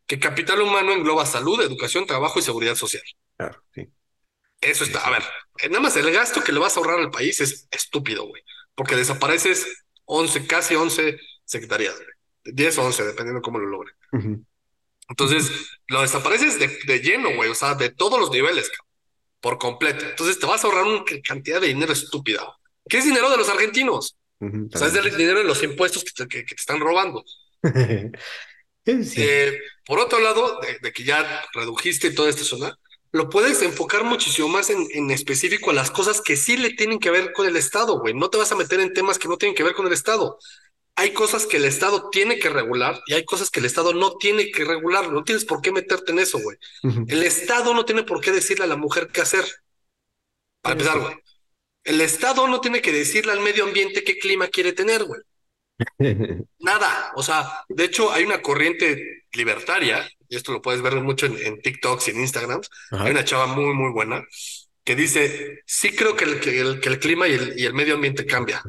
Que 0.05 0.19
capital 0.19 0.61
humano 0.61 0.91
engloba 0.91 1.25
salud, 1.25 1.61
educación, 1.61 2.05
trabajo 2.05 2.37
y 2.37 2.41
seguridad 2.41 2.75
social. 2.75 3.01
Claro, 3.37 3.63
sí. 3.73 3.87
Eso 4.59 4.83
está, 4.83 4.99
a 5.07 5.09
ver, 5.09 5.23
nada 5.69 5.79
más 5.79 5.95
el 5.95 6.11
gasto 6.11 6.43
que 6.43 6.51
le 6.51 6.59
vas 6.59 6.75
a 6.75 6.81
ahorrar 6.81 6.99
al 6.99 7.11
país 7.11 7.39
es 7.39 7.69
estúpido, 7.71 8.27
güey, 8.27 8.43
porque 8.75 8.97
desapareces 8.97 9.85
11, 10.03 10.47
casi 10.47 10.75
11 10.75 11.17
secretarías, 11.45 11.95
10 12.43 12.77
o 12.77 12.83
11, 12.87 13.05
dependiendo 13.05 13.41
cómo 13.41 13.57
lo 13.57 13.67
logre. 13.67 13.93
Entonces, 15.07 15.49
lo 15.87 16.01
desapareces 16.01 16.59
de, 16.59 16.99
lleno, 16.99 17.33
güey, 17.35 17.49
o 17.49 17.55
sea, 17.55 17.73
de 17.75 17.89
todos 17.89 18.19
los 18.19 18.31
niveles, 18.31 18.69
por 19.41 19.57
completo. 19.57 20.05
Entonces, 20.05 20.39
te 20.39 20.45
vas 20.45 20.63
a 20.63 20.67
ahorrar 20.67 20.85
una 20.85 21.03
cantidad 21.27 21.59
de 21.59 21.67
dinero 21.67 21.91
estúpida. 21.91 22.41
¿Qué 22.87 22.99
es 22.99 23.05
dinero 23.05 23.29
de 23.29 23.37
los 23.37 23.49
argentinos? 23.49 24.17
o 24.39 24.77
sea, 24.77 24.87
es 24.87 24.95
el 24.95 25.15
dinero 25.15 25.39
de 25.39 25.43
los 25.45 25.61
impuestos 25.61 26.03
que 26.03 26.25
te, 26.25 26.45
están 26.55 26.79
robando. 26.79 27.23
Eh, 28.83 29.59
por 29.85 29.99
otro 29.99 30.19
lado, 30.19 30.59
de, 30.81 30.91
que 30.91 31.03
ya 31.03 31.45
redujiste 31.53 32.09
toda 32.09 32.31
esta 32.31 32.43
zona, 32.43 32.75
lo 33.11 33.29
puedes 33.29 33.61
enfocar 33.61 34.03
muchísimo 34.03 34.47
más 34.47 34.71
en, 34.71 34.87
en, 34.89 35.11
específico 35.11 35.69
a 35.69 35.73
las 35.75 35.91
cosas 35.91 36.19
que 36.19 36.35
sí 36.35 36.57
le 36.57 36.71
tienen 36.71 36.97
que 36.97 37.11
ver 37.11 37.31
con 37.31 37.45
el 37.45 37.55
Estado, 37.57 37.99
güey. 37.99 38.15
No 38.15 38.31
te 38.31 38.39
vas 38.39 38.51
a 38.51 38.55
meter 38.55 38.79
en 38.79 38.91
temas 38.91 39.19
que 39.19 39.27
no 39.27 39.37
tienen 39.37 39.55
que 39.55 39.61
ver 39.61 39.75
con 39.75 39.85
el 39.85 39.93
Estado 39.93 40.39
hay 40.95 41.13
cosas 41.13 41.45
que 41.45 41.57
el 41.57 41.65
Estado 41.65 42.09
tiene 42.11 42.37
que 42.39 42.49
regular 42.49 43.01
y 43.07 43.13
hay 43.13 43.25
cosas 43.25 43.49
que 43.49 43.59
el 43.59 43.65
Estado 43.65 43.93
no 43.93 44.17
tiene 44.17 44.51
que 44.51 44.65
regular. 44.65 45.11
No 45.11 45.23
tienes 45.23 45.45
por 45.45 45.61
qué 45.61 45.71
meterte 45.71 46.11
en 46.11 46.19
eso, 46.19 46.39
güey. 46.39 46.57
El 47.07 47.23
Estado 47.23 47.73
no 47.73 47.85
tiene 47.85 48.03
por 48.03 48.21
qué 48.21 48.31
decirle 48.31 48.65
a 48.65 48.67
la 48.67 48.75
mujer 48.75 49.09
qué 49.11 49.21
hacer. 49.21 49.45
Para 50.61 50.73
empezar, 50.73 50.99
güey. 50.99 51.15
El 51.83 52.01
Estado 52.01 52.47
no 52.47 52.61
tiene 52.61 52.81
que 52.81 52.91
decirle 52.91 53.31
al 53.31 53.39
medio 53.39 53.63
ambiente 53.63 54.03
qué 54.03 54.17
clima 54.17 54.47
quiere 54.47 54.73
tener, 54.73 55.05
güey. 55.05 55.21
Nada. 56.59 57.11
O 57.15 57.23
sea, 57.23 57.63
de 57.69 57.85
hecho, 57.85 58.11
hay 58.11 58.23
una 58.23 58.41
corriente 58.41 59.25
libertaria, 59.33 60.07
y 60.29 60.35
esto 60.35 60.51
lo 60.51 60.61
puedes 60.61 60.81
ver 60.81 60.95
mucho 60.95 61.25
en, 61.25 61.37
en 61.37 61.61
TikToks 61.61 62.09
y 62.09 62.11
en 62.11 62.21
Instagram. 62.21 62.61
Hay 62.91 63.11
una 63.11 63.25
chava 63.25 63.47
muy, 63.47 63.73
muy 63.73 63.91
buena 63.91 64.23
que 64.83 64.95
dice: 64.95 65.61
Sí, 65.65 65.95
creo 65.95 66.15
que 66.15 66.25
el, 66.25 66.39
que 66.39 66.89
el, 66.89 66.99
clima 66.99 67.27
y 67.27 67.33
el, 67.33 67.59
y 67.59 67.65
el 67.65 67.73
medio 67.73 67.95
ambiente 67.95 68.25
cambia 68.25 68.61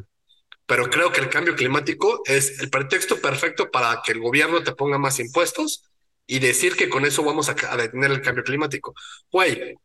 pero 0.73 0.89
creo 0.89 1.11
que 1.11 1.21
el 1.21 1.29
cambio 1.29 1.55
climático 1.55 2.23
es 2.25 2.59
el 2.59 2.71
pretexto 2.71 3.21
perfecto 3.21 3.69
para 3.69 4.01
que 4.03 4.11
el 4.11 4.19
gobierno 4.19 4.63
te 4.63 4.73
ponga 4.73 4.97
más 4.97 5.19
impuestos 5.19 5.83
y 6.25 6.39
decir 6.39 6.75
que 6.75 6.89
con 6.89 7.05
eso 7.05 7.23
vamos 7.23 7.47
a, 7.47 7.77
detener 7.77 8.09
el 8.09 8.23
cambio 8.23 8.43
climático. 8.43 8.95
Güey, 9.31 9.75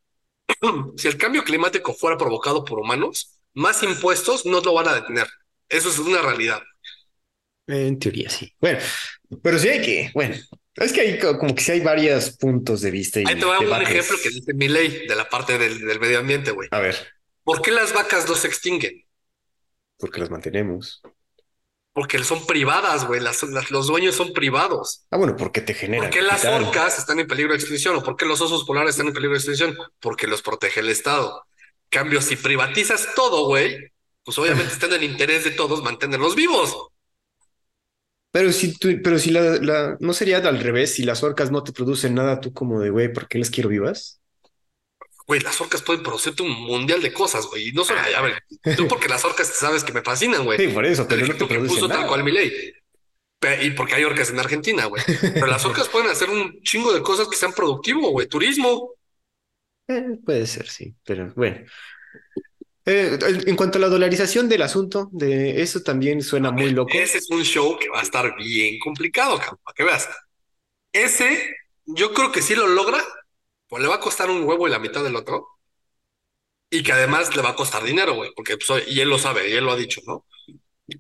si 0.97 1.09
el 1.09 1.19
cambio 1.19 1.45
climático 1.45 1.93
fuera 1.93 2.17
provocado 2.17 2.65
por 2.65 2.79
humanos, 2.79 3.39
más 3.53 3.83
impuestos 3.83 4.47
no 4.47 4.63
lo 4.63 4.73
van 4.73 4.89
a 4.89 4.95
detener. 4.95 5.27
Eso 5.69 5.91
es 5.91 5.99
una 5.99 6.23
realidad. 6.23 6.63
En 7.67 7.99
teoría 7.99 8.31
sí. 8.31 8.51
Bueno, 8.59 8.79
pero 9.43 9.59
sí 9.59 9.69
hay 9.69 9.83
que, 9.83 10.11
bueno, 10.15 10.37
es 10.75 10.91
que 10.91 11.03
hay 11.03 11.19
como 11.19 11.55
que 11.55 11.63
sí 11.63 11.73
hay 11.73 11.81
varios 11.81 12.31
puntos 12.39 12.81
de 12.81 12.91
vista. 12.91 13.21
Y 13.21 13.25
Ahí 13.27 13.39
te 13.39 13.45
voy 13.45 13.63
a 13.63 13.69
dar 13.69 13.83
un 13.83 13.87
ejemplo 13.87 14.17
que 14.23 14.31
dice 14.31 14.55
mi 14.55 14.69
ley 14.69 15.07
de 15.07 15.15
la 15.15 15.29
parte 15.29 15.59
del, 15.59 15.81
del 15.81 16.01
medio 16.01 16.21
ambiente, 16.21 16.51
güey. 16.51 16.71
A 16.71 16.81
ver. 16.81 16.97
¿Por 17.45 17.61
qué 17.61 17.73
las 17.73 17.93
vacas 17.93 18.27
no 18.27 18.35
se 18.35 18.47
extinguen? 18.47 19.07
Porque 19.99 20.21
las 20.21 20.31
mantenemos. 20.31 21.03
Porque 21.93 22.23
son 22.23 22.47
privadas, 22.47 23.07
güey. 23.07 23.21
Las, 23.21 23.43
los 23.71 23.87
dueños 23.89 24.15
son 24.15 24.33
privados. 24.33 25.05
Ah, 25.11 25.17
bueno, 25.17 25.37
porque 25.37 25.61
te 25.61 25.75
generan. 25.75 26.11
¿Por 26.11 26.15
qué 26.19 26.23
las 26.23 26.45
orcas 26.45 26.99
están 26.99 27.19
en 27.19 27.27
peligro 27.27 27.53
de 27.53 27.59
extinción? 27.59 27.97
¿O 27.97 28.03
por 28.03 28.17
qué 28.17 28.25
los 28.25 28.41
osos 28.41 28.65
polares 28.65 28.91
están 28.91 29.09
en 29.09 29.15
peligro 29.15 29.33
de 29.33 29.39
extinción? 29.39 29.77
Porque 29.99 30.27
los 30.27 30.43
protege 30.43 30.81
el 30.81 30.89
Estado. 30.89 31.45
Cambio, 31.91 32.21
si 32.21 32.37
privatizas 32.37 33.09
todo, 33.17 33.47
güey, 33.47 33.77
pues 34.23 34.39
obviamente 34.39 34.73
está 34.73 34.87
en 34.87 34.93
el 34.93 35.03
interés 35.05 35.45
de 35.45 35.51
todos 35.51 35.83
mantenerlos 35.83 36.37
vivos. 36.37 36.77
Pero 38.31 38.53
si 38.53 38.77
tú, 38.79 38.91
pero 39.03 39.19
si 39.19 39.31
la, 39.31 39.57
la, 39.57 39.97
no 40.01 40.13
sería 40.13 40.39
al 40.39 40.61
revés, 40.61 40.95
si 40.95 41.03
las 41.03 41.23
orcas 41.23 41.51
no 41.51 41.65
te 41.65 41.73
producen 41.73 42.15
nada, 42.15 42.41
tú 42.41 42.53
como 42.53 42.79
de 42.81 42.91
güey, 42.91 43.13
¿por 43.13 43.27
qué 43.27 43.39
les 43.39 43.51
quiero 43.51 43.71
vivas? 43.71 44.21
Güey, 45.29 45.41
las 45.41 45.61
orcas 45.61 45.83
pueden 45.83 46.03
producirte 46.03 46.43
un 46.43 46.51
mundial 46.51 47.03
de 47.03 47.13
cosas, 47.13 47.47
güey. 47.47 47.69
Y 47.69 47.73
no 47.73 47.85
solo, 47.85 48.01
a 48.01 48.23
ver, 48.23 48.43
tú 48.77 48.89
porque 48.89 49.09
las 49.09 49.23
orcas 49.27 49.47
sabes 49.47 49.85
que 49.85 49.93
me 49.93 50.01
fascinan, 50.01 50.45
güey. 50.45 50.59
Sí, 50.59 50.69
por 50.69 50.87
eso, 50.87 51.07
pero 51.07 51.27
no 51.27 51.35
te 51.35 51.47
que 51.47 51.59
puso 51.61 51.87
tal 51.87 52.07
cual 52.07 52.25
mi 52.25 52.33
ley. 52.33 52.73
Y 53.63 53.71
porque 53.71 53.95
hay 53.95 54.05
orcas 54.05 54.31
en 54.31 54.39
Argentina, 54.41 54.87
güey. 54.87 55.03
Pero 55.21 55.47
las 55.47 55.65
orcas 55.67 55.87
pueden 55.89 56.11
hacer 56.11 56.31
un 56.31 56.61
chingo 56.63 56.95
de 56.95 57.03
cosas 57.03 57.29
que 57.29 57.37
sean 57.37 57.53
productivo, 57.53 58.11
güey. 58.11 58.27
Turismo. 58.27 58.95
Eh, 59.87 60.19
puede 60.25 60.47
ser, 60.47 60.67
sí, 60.67 60.95
pero 61.05 61.31
bueno. 61.37 61.59
Eh, 62.87 63.19
en 63.47 63.55
cuanto 63.55 63.77
a 63.77 63.83
la 63.83 63.89
dolarización 63.89 64.49
del 64.49 64.63
asunto, 64.63 65.11
de 65.13 65.61
eso 65.61 65.83
también 65.83 66.23
suena 66.23 66.51
muy 66.51 66.71
loco. 66.71 66.91
Ese 66.95 67.19
es 67.19 67.31
un 67.31 67.45
show 67.45 67.79
que 67.79 67.91
va 67.91 68.01
a 68.01 68.03
estar 68.03 68.35
bien 68.35 68.79
complicado, 68.79 69.39
cabrón, 69.39 69.61
para 69.63 69.75
que 69.75 69.85
veas. 69.85 70.09
Ese, 70.91 71.55
yo 71.85 72.15
creo 72.15 72.33
que 72.33 72.41
si 72.41 72.55
lo 72.55 72.67
logra, 72.67 73.05
pues 73.69 73.83
le 73.83 73.89
va 73.89 73.97
a 73.97 74.01
costar 74.01 74.31
un 74.31 74.45
huevo 74.45 74.67
y 74.69 74.71
la 74.71 74.79
mitad 74.79 75.03
del 75.05 75.17
otro. 75.17 75.47
Y 76.71 76.83
que 76.83 76.93
además 76.93 77.35
le 77.35 77.43
va 77.43 77.51
a 77.51 77.55
costar 77.57 77.83
dinero, 77.83 78.15
güey, 78.15 78.31
porque 78.37 78.57
pues, 78.59 78.87
y 78.89 79.01
él 79.01 79.09
lo 79.09 79.19
sabe, 79.19 79.49
y 79.49 79.55
él 79.55 79.65
lo 79.65 79.73
ha 79.73 79.77
dicho, 79.77 80.03
¿no? 80.07 80.27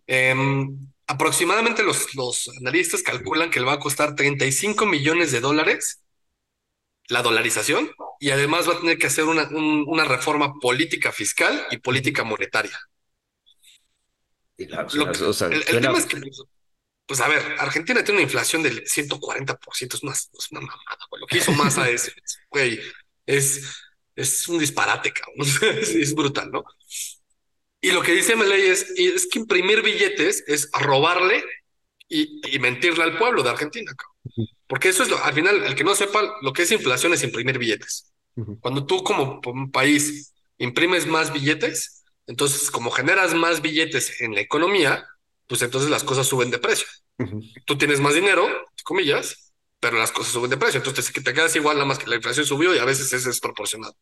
Em, 0.06 0.78
aproximadamente 1.06 1.82
los, 1.82 2.14
los 2.14 2.48
analistas 2.60 3.02
calculan 3.02 3.50
que 3.50 3.60
le 3.60 3.66
va 3.66 3.74
a 3.74 3.78
costar 3.80 4.14
35 4.14 4.86
millones 4.86 5.32
de 5.32 5.40
dólares 5.40 6.02
la 7.08 7.22
dolarización 7.22 7.90
y 8.20 8.30
además 8.30 8.68
va 8.68 8.74
a 8.74 8.80
tener 8.80 8.98
que 8.98 9.06
hacer 9.06 9.24
una, 9.24 9.48
un- 9.48 9.84
una 9.86 10.04
reforma 10.04 10.54
política 10.60 11.12
fiscal 11.12 11.66
y 11.70 11.78
política 11.78 12.24
monetaria. 12.24 12.78
Y 14.56 14.66
la- 14.66 14.80
o 14.80 14.82
Lo 14.84 14.90
sea, 14.90 15.12
que- 15.12 15.24
o 15.24 15.32
sea, 15.32 15.46
el, 15.48 15.54
el 15.54 15.62
suena- 15.64 15.80
tema 15.80 15.98
es 15.98 16.06
que, 16.06 16.16
pues, 17.08 17.20
a 17.20 17.28
ver, 17.28 17.56
Argentina 17.58 18.04
tiene 18.04 18.20
una 18.20 18.24
inflación 18.24 18.62
del 18.62 18.84
140%, 18.86 19.94
es 19.94 20.02
una, 20.02 20.12
es 20.12 20.50
una 20.50 20.60
mamada, 20.60 20.98
güey. 21.10 21.20
Lo 21.20 21.26
que 21.26 21.38
hizo 21.38 21.52
Massa 21.52 21.88
es, 21.88 22.12
güey, 22.50 22.78
es, 23.24 23.64
es 24.14 24.46
un 24.46 24.58
disparate, 24.58 25.12
cabrón. 25.12 25.36
Es, 25.80 25.94
es 25.94 26.14
brutal, 26.14 26.50
¿no? 26.50 26.64
Y 27.80 27.92
lo 27.92 28.02
que 28.02 28.12
dice 28.12 28.36
Meley 28.36 28.66
es, 28.66 28.90
es 28.96 29.26
que 29.26 29.38
imprimir 29.38 29.82
billetes 29.82 30.44
es 30.46 30.68
robarle 30.72 31.42
y, 32.08 32.40
y 32.54 32.58
mentirle 32.58 33.04
al 33.04 33.16
pueblo 33.16 33.42
de 33.42 33.50
Argentina, 33.50 33.92
cabrón. 33.96 34.48
Porque 34.66 34.90
eso 34.90 35.02
es 35.02 35.08
lo, 35.08 35.22
al 35.24 35.32
final, 35.32 35.64
el 35.64 35.74
que 35.74 35.84
no 35.84 35.94
sepa 35.94 36.36
lo 36.42 36.52
que 36.52 36.62
es 36.62 36.72
inflación 36.72 37.14
es 37.14 37.22
imprimir 37.22 37.58
billetes. 37.58 38.12
Cuando 38.60 38.84
tú 38.86 39.02
como 39.02 39.40
un 39.46 39.72
país 39.72 40.34
imprimes 40.58 41.06
más 41.06 41.32
billetes, 41.32 42.04
entonces 42.26 42.70
como 42.70 42.90
generas 42.90 43.34
más 43.34 43.62
billetes 43.62 44.20
en 44.20 44.34
la 44.34 44.40
economía, 44.40 45.06
pues 45.48 45.62
entonces 45.62 45.90
las 45.90 46.04
cosas 46.04 46.26
suben 46.26 46.50
de 46.50 46.58
precio. 46.58 46.86
Tú 47.66 47.76
tienes 47.76 47.98
más 47.98 48.14
dinero, 48.14 48.46
comillas, 48.84 49.52
pero 49.80 49.98
las 49.98 50.12
cosas 50.12 50.32
suben 50.32 50.50
de 50.50 50.56
precio. 50.56 50.78
Entonces 50.78 51.12
te, 51.12 51.20
te 51.20 51.34
quedas 51.34 51.56
igual, 51.56 51.76
nada 51.76 51.86
más 51.86 51.98
que 51.98 52.06
la 52.06 52.16
inflación 52.16 52.46
subió 52.46 52.72
y 52.74 52.78
a 52.78 52.84
veces 52.84 53.12
es 53.12 53.24
desproporcionado. 53.24 53.96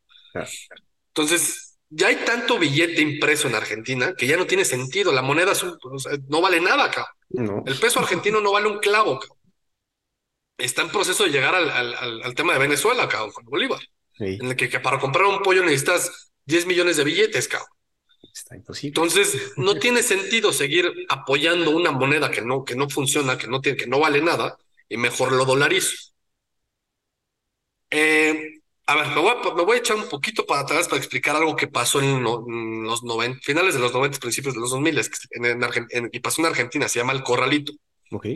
Entonces, 1.15 1.79
ya 1.89 2.09
hay 2.09 2.17
tanto 2.17 2.59
billete 2.59 3.01
impreso 3.01 3.49
en 3.49 3.55
Argentina 3.55 4.15
que 4.15 4.27
ya 4.27 4.37
no 4.37 4.47
tiene 4.47 4.65
sentido. 4.65 5.13
La 5.13 5.23
moneda 5.23 5.53
es 5.53 5.63
un- 5.63 5.79
o 5.83 5.99
sea, 5.99 6.13
no 6.29 6.41
vale 6.43 6.61
nada. 6.61 6.91
No. 7.31 7.63
El 7.67 7.79
peso 7.79 8.01
argentino 8.01 8.41
no 8.41 8.53
vale 8.53 8.69
un 8.69 8.79
clavo. 8.79 9.19
cabrón. 9.21 9.39
Está 10.59 10.83
en 10.83 10.91
proceso 10.91 11.25
de 11.25 11.31
llegar 11.31 11.55
al, 11.55 11.71
al- 11.71 11.95
al- 11.95 12.23
al 12.23 12.35
tema 12.35 12.55
de 12.55 12.59
Venezuela, 12.59 13.09
cabrón, 13.09 13.33
con 13.33 13.45
Bolívar, 13.45 13.81
Sí, 14.19 14.25
en 14.41 14.47
el 14.47 14.57
que, 14.57 14.69
que 14.71 14.81
para 14.81 14.99
comprar 14.99 15.27
un 15.27 15.41
pollo 15.43 15.63
necesitas 15.63 16.33
10 16.47 16.65
millones 16.67 16.97
de 16.97 17.05
billetes, 17.05 17.47
cabrón. 17.49 17.69
Está 18.33 18.57
imposible. 18.57 18.89
Entonces, 18.89 19.53
no 19.57 19.79
tiene 19.79 20.03
sentido 20.03 20.53
seguir 20.53 20.93
apoyando 21.09 21.71
una 21.71 21.91
moneda 21.93 22.31
que 22.31 22.43
no, 22.43 22.65
que 22.65 22.77
no 22.77 22.89
funciona, 22.91 23.39
que 23.39 23.49
no 23.49 23.61
tiene, 23.61 23.79
que 23.79 23.87
no 23.87 23.99
vale 24.01 24.21
nada, 24.23 24.57
y 24.89 24.97
mejor 24.97 25.33
lo 25.33 25.45
dolarizo. 25.45 25.95
Eh, 27.91 28.61
a 28.87 28.95
ver, 28.97 29.07
me 29.09 29.21
voy 29.21 29.31
a, 29.31 29.55
me 29.55 29.63
voy 29.65 29.77
a 29.77 29.81
echar 29.81 29.97
un 29.97 30.09
poquito 30.09 30.45
para 30.47 30.63
atrás 30.63 30.89
para 30.89 30.99
explicar 30.99 31.37
algo 31.37 31.57
que 31.57 31.69
pasó 31.69 32.01
en, 32.01 32.23
no- 32.23 32.45
en 32.49 32.85
los 32.85 33.03
90, 33.05 33.41
finales 33.43 33.75
de 33.75 33.81
los 33.81 33.93
90, 33.93 34.19
principios 34.19 34.55
de 34.55 34.61
los 34.61 34.71
2000, 34.71 34.99
es 34.99 35.09
que 35.11 35.17
en, 35.33 35.45
en 35.47 35.65
en- 35.91 36.11
y 36.13 36.21
pasó 36.21 36.41
en 36.43 36.47
Argentina, 36.49 36.89
se 36.89 36.99
llama 37.01 37.13
el 37.13 37.23
Corralito. 37.23 37.73
Ok. 38.11 38.27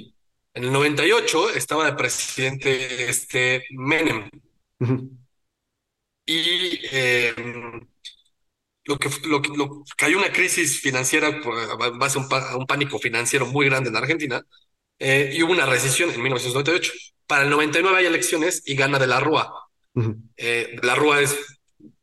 En 0.55 0.65
el 0.65 0.73
98 0.73 1.51
estaba 1.51 1.85
de 1.87 1.95
presidente 1.95 3.09
este 3.09 3.65
Menem 3.71 4.29
y 6.27 6.81
eh, 6.93 7.35
lo 8.85 8.99
que, 8.99 9.11
lo, 9.29 9.43
que- 9.43 9.51
lo- 9.57 9.85
cayó 9.97 10.19
una 10.19 10.33
crisis 10.33 10.81
financiera 10.81 11.31
base 11.99 12.19
a 12.19 12.23
un, 12.23 12.29
a 12.33 12.57
un 12.57 12.67
pánico 12.67 12.99
financiero 12.99 13.47
muy 13.47 13.67
grande 13.67 13.91
en 13.91 13.97
Argentina 13.97 14.43
eh, 14.99 15.33
y 15.35 15.43
hubo 15.43 15.53
una 15.53 15.67
recesión 15.67 16.11
en 16.11 16.23
1998. 16.23 16.93
Para 17.27 17.45
el 17.45 17.51
99 17.51 17.99
hay 17.99 18.07
elecciones 18.07 18.63
y 18.67 18.75
gana 18.75 18.99
de 18.99 19.07
la 19.07 19.21
Rúa. 19.21 19.53
ujú, 19.95 20.17
Eh, 20.37 20.77
de 20.81 20.87
la 20.87 20.95
Rúa 20.95 21.21
es 21.21 21.37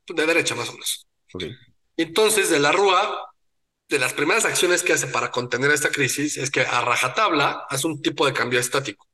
de 0.07 0.25
derecha 0.25 0.55
más 0.55 0.69
o 0.69 0.73
menos. 0.73 1.07
ok. 1.33 1.43
Entonces, 1.97 2.49
de 2.49 2.59
la 2.59 2.71
Rúa, 2.71 3.25
de 3.89 3.99
las 3.99 4.13
primeras 4.13 4.45
acciones 4.45 4.83
que 4.83 4.93
hace 4.93 5.07
para 5.07 5.31
contener 5.31 5.71
esta 5.71 5.89
crisis 5.89 6.37
es 6.37 6.51
que 6.51 6.61
a 6.61 6.81
rajatabla 6.81 7.65
hace 7.69 7.87
un 7.87 8.01
tipo 8.01 8.25
de 8.25 8.33
cambio 8.33 8.59
estático. 8.59 9.07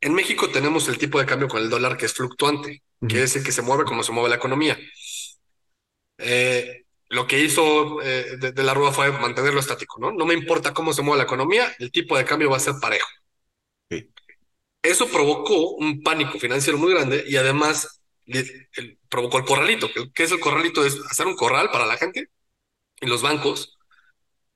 En 0.00 0.14
México 0.14 0.48
tenemos 0.50 0.88
el 0.88 0.96
tipo 0.98 1.18
de 1.18 1.26
cambio 1.26 1.48
con 1.48 1.60
el 1.60 1.68
dólar 1.70 1.96
que 1.96 2.06
es 2.06 2.14
fluctuante, 2.14 2.82
Ujú. 3.00 3.08
que 3.08 3.22
es 3.24 3.36
el 3.36 3.44
que 3.44 3.52
se 3.52 3.62
mueve 3.62 3.84
como 3.84 4.02
se 4.02 4.12
mueve 4.12 4.28
la 4.30 4.36
economía. 4.36 4.78
Eh, 6.18 6.84
lo 7.10 7.26
que 7.26 7.40
hizo 7.40 8.02
eh, 8.02 8.36
de, 8.38 8.52
de 8.52 8.62
la 8.62 8.74
Rúa 8.74 8.92
fue 8.92 9.10
mantenerlo 9.12 9.60
estático, 9.60 9.98
¿no? 10.00 10.12
No 10.12 10.26
me 10.26 10.34
importa 10.34 10.74
cómo 10.74 10.92
se 10.92 11.02
mueve 11.02 11.18
la 11.18 11.24
economía, 11.24 11.74
el 11.78 11.90
tipo 11.90 12.16
de 12.18 12.24
cambio 12.24 12.50
va 12.50 12.58
a 12.58 12.60
ser 12.60 12.74
parejo. 12.80 13.08
Sí. 13.90 14.08
Eso 14.82 15.08
provocó 15.08 15.72
un 15.76 16.02
pánico 16.02 16.38
financiero 16.38 16.78
muy 16.78 16.92
grande 16.92 17.24
y 17.26 17.36
además 17.36 18.00
el- 18.26 18.98
provocó 19.08 19.38
el 19.38 19.44
corralito. 19.44 19.90
que- 19.92 20.10
¿Qué 20.14 20.24
es 20.24 20.32
el 20.32 20.40
corralito? 20.40 20.84
Es 20.84 20.98
hacer 21.10 21.26
un 21.26 21.36
corral 21.36 21.70
para 21.70 21.86
la 21.86 21.96
gente 21.96 22.30
y 23.00 23.06
los 23.06 23.22
bancos 23.22 23.78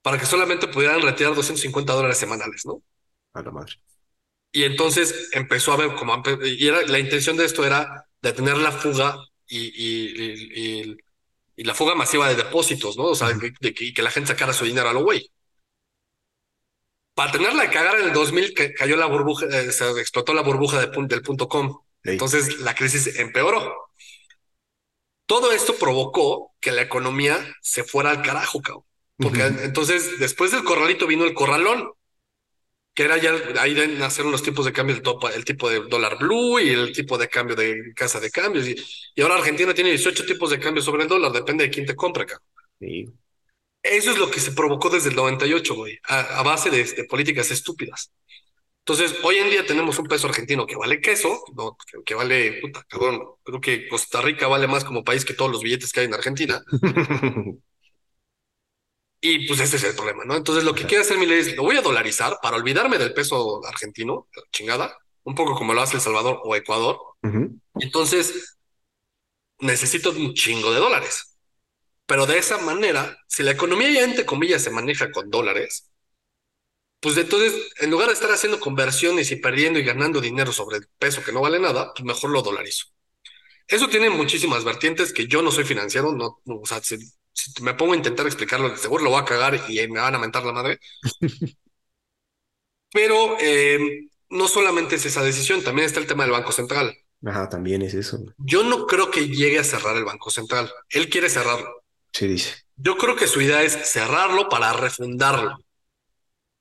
para 0.02 0.18
que 0.18 0.26
solamente 0.26 0.68
pudieran 0.68 1.02
retirar 1.02 1.34
250 1.34 1.92
dólares 1.94 2.18
semanales, 2.18 2.66
¿no? 2.66 2.82
A 3.34 3.42
la 3.42 3.50
madre. 3.50 3.74
Y 4.52 4.64
entonces 4.64 5.30
empezó 5.32 5.72
a 5.72 5.76
ver 5.76 5.94
como, 5.94 6.22
y 6.44 6.66
era, 6.66 6.82
la 6.82 6.98
intención 6.98 7.36
de 7.36 7.44
esto 7.46 7.64
era 7.64 8.06
detener 8.20 8.58
la 8.58 8.72
fuga 8.72 9.16
y, 9.46 9.58
y, 9.60 10.22
y- 10.22 10.90
y- 10.92 10.96
y 11.56 11.64
la 11.64 11.74
fuga 11.74 11.94
masiva 11.94 12.28
de 12.28 12.36
depósitos, 12.36 12.96
¿no? 12.96 13.04
O 13.04 13.14
sea, 13.14 13.36
que, 13.38 13.52
de 13.60 13.74
que, 13.74 13.92
que 13.92 14.02
la 14.02 14.10
gente 14.10 14.28
sacara 14.28 14.52
su 14.52 14.64
dinero 14.64 14.88
a 14.88 14.92
lo 14.92 15.04
güey. 15.04 15.30
Para 17.14 17.32
tenerla 17.32 17.64
de 17.64 17.70
cagar 17.70 17.98
en 17.98 18.06
el 18.06 18.12
2000 18.12 18.54
que 18.54 18.72
cayó 18.72 18.96
la 18.96 19.06
burbuja, 19.06 19.46
eh, 19.46 19.70
se 19.70 19.90
explotó 20.00 20.32
la 20.32 20.42
burbuja 20.42 20.80
de 20.80 20.90
del 21.06 21.22
punto 21.22 21.48
com. 21.48 21.80
Sí. 22.02 22.10
Entonces 22.10 22.60
la 22.60 22.74
crisis 22.74 23.18
empeoró. 23.18 23.74
Todo 25.26 25.52
esto 25.52 25.76
provocó 25.76 26.52
que 26.60 26.72
la 26.72 26.82
economía 26.82 27.38
se 27.60 27.84
fuera 27.84 28.10
al 28.10 28.22
carajo, 28.22 28.60
cabrón. 28.60 28.84
Porque 29.16 29.42
entonces, 29.42 30.18
después 30.18 30.50
del 30.50 30.64
corralito 30.64 31.06
vino 31.06 31.24
el 31.24 31.34
corralón, 31.34 31.92
que 32.94 33.04
era 33.04 33.16
ya 33.18 33.32
ahí 33.60 33.74
nacieron 33.98 34.32
los 34.32 34.42
tipos 34.42 34.64
de 34.66 34.72
cambio, 34.72 34.94
el, 34.96 35.02
topo- 35.02 35.30
el 35.30 35.44
tipo 35.44 35.68
de 35.70 35.80
dólar 35.88 36.18
blue 36.18 36.58
y 36.60 36.70
el 36.70 36.92
tipo 36.92 37.16
de 37.18 37.28
cambio 37.28 37.56
de 37.56 37.92
casa 37.94 38.20
de 38.20 38.30
cambios. 38.30 38.68
Y, 38.68 38.76
y 39.14 39.22
ahora 39.22 39.36
Argentina 39.36 39.72
tiene 39.74 39.90
18 39.90 40.24
tipos 40.26 40.50
de 40.50 40.60
cambio 40.60 40.82
sobre 40.82 41.02
el 41.04 41.08
dólar, 41.08 41.32
depende 41.32 41.64
de 41.64 41.70
quién 41.70 41.86
te 41.86 41.96
compre, 41.96 42.26
cabrón. 42.26 42.46
Sí. 42.80 43.06
Eso 43.82 44.12
es 44.12 44.18
lo 44.18 44.30
que 44.30 44.40
se 44.40 44.52
provocó 44.52 44.90
desde 44.90 45.10
el 45.10 45.16
98, 45.16 45.74
güey, 45.74 45.98
a, 46.08 46.38
a 46.40 46.42
base 46.44 46.70
de, 46.70 46.84
de 46.84 47.04
políticas 47.04 47.50
estúpidas. 47.50 48.12
Entonces, 48.80 49.16
hoy 49.24 49.36
en 49.36 49.50
día 49.50 49.66
tenemos 49.66 49.98
un 49.98 50.06
peso 50.06 50.26
argentino 50.28 50.66
que 50.66 50.76
vale 50.76 51.00
queso, 51.00 51.44
no, 51.56 51.76
que, 51.90 52.02
que 52.04 52.14
vale, 52.14 52.60
puta, 52.60 52.84
cabrón, 52.88 53.22
creo 53.44 53.60
que 53.60 53.88
Costa 53.88 54.20
Rica 54.22 54.48
vale 54.48 54.66
más 54.68 54.84
como 54.84 55.04
país 55.04 55.24
que 55.24 55.34
todos 55.34 55.52
los 55.52 55.62
billetes 55.62 55.92
que 55.92 56.00
hay 56.00 56.06
en 56.06 56.14
Argentina. 56.14 56.62
Y 59.24 59.46
pues 59.46 59.60
ese 59.60 59.76
es 59.76 59.84
el 59.84 59.94
problema, 59.94 60.24
¿no? 60.24 60.34
Entonces 60.34 60.64
lo 60.64 60.74
que 60.74 60.84
quiere 60.84 61.04
hacer 61.04 61.16
Milei 61.16 61.38
es, 61.38 61.54
lo 61.54 61.62
voy 61.62 61.76
a 61.76 61.80
dolarizar 61.80 62.38
para 62.42 62.56
olvidarme 62.56 62.98
del 62.98 63.14
peso 63.14 63.64
argentino, 63.64 64.26
chingada, 64.50 64.98
un 65.22 65.36
poco 65.36 65.54
como 65.54 65.72
lo 65.72 65.80
hace 65.80 65.94
El 65.94 66.02
Salvador 66.02 66.40
o 66.42 66.56
Ecuador. 66.56 66.98
Entonces 67.76 68.58
necesito 69.60 70.10
un 70.10 70.34
chingo 70.34 70.72
de 70.72 70.80
dólares. 70.80 71.38
Pero 72.04 72.26
de 72.26 72.36
esa 72.36 72.58
manera, 72.58 73.16
si 73.28 73.44
la 73.44 73.52
economía 73.52 73.92
ya 73.92 74.02
entre 74.02 74.26
comillas 74.26 74.62
se 74.64 74.70
maneja 74.70 75.12
con 75.12 75.30
dólares, 75.30 75.88
pues 76.98 77.16
entonces, 77.16 77.72
en 77.78 77.90
lugar 77.92 78.08
de 78.08 78.14
estar 78.14 78.30
haciendo 78.32 78.58
conversiones 78.58 79.30
y 79.30 79.36
perdiendo 79.36 79.78
y 79.78 79.84
ganando 79.84 80.20
dinero 80.20 80.52
sobre 80.52 80.78
el 80.78 80.88
peso 80.98 81.22
que 81.22 81.32
no 81.32 81.40
vale 81.40 81.60
nada, 81.60 81.92
pues 81.94 82.04
mejor 82.04 82.30
lo 82.30 82.42
dolarizo. 82.42 82.86
Eso 83.68 83.88
tiene 83.88 84.10
muchísimas 84.10 84.64
vertientes 84.64 85.12
que 85.12 85.28
yo 85.28 85.42
no 85.42 85.52
soy 85.52 85.62
financiero, 85.62 86.12
no, 86.12 86.40
no, 86.44 86.56
o 86.56 86.66
sea, 86.66 86.82
si, 86.82 86.98
si 87.32 87.62
me 87.62 87.74
pongo 87.74 87.92
a 87.92 87.96
intentar 87.96 88.26
explicarlo, 88.26 88.76
seguro 88.76 89.04
lo 89.04 89.10
voy 89.10 89.20
a 89.20 89.24
cagar 89.24 89.60
y 89.68 89.86
me 89.88 90.00
van 90.00 90.14
a 90.14 90.18
mentar 90.18 90.44
la 90.44 90.52
madre. 90.52 90.78
Pero 92.92 93.36
eh, 93.40 94.08
no 94.30 94.48
solamente 94.48 94.96
es 94.96 95.06
esa 95.06 95.22
decisión, 95.22 95.62
también 95.62 95.86
está 95.86 96.00
el 96.00 96.06
tema 96.06 96.24
del 96.24 96.32
Banco 96.32 96.52
Central. 96.52 96.94
Ajá, 97.24 97.48
también 97.48 97.82
es 97.82 97.94
eso. 97.94 98.18
Yo 98.38 98.64
no 98.64 98.86
creo 98.86 99.10
que 99.10 99.28
llegue 99.28 99.58
a 99.58 99.64
cerrar 99.64 99.96
el 99.96 100.04
Banco 100.04 100.30
Central. 100.30 100.70
Él 100.90 101.08
quiere 101.08 101.30
cerrarlo. 101.30 101.84
Se 102.12 102.26
dice. 102.28 102.54
Yo 102.76 102.96
creo 102.96 103.16
que 103.16 103.28
su 103.28 103.40
idea 103.40 103.62
es 103.62 103.72
cerrarlo 103.90 104.48
para 104.48 104.72
refundarlo, 104.72 105.56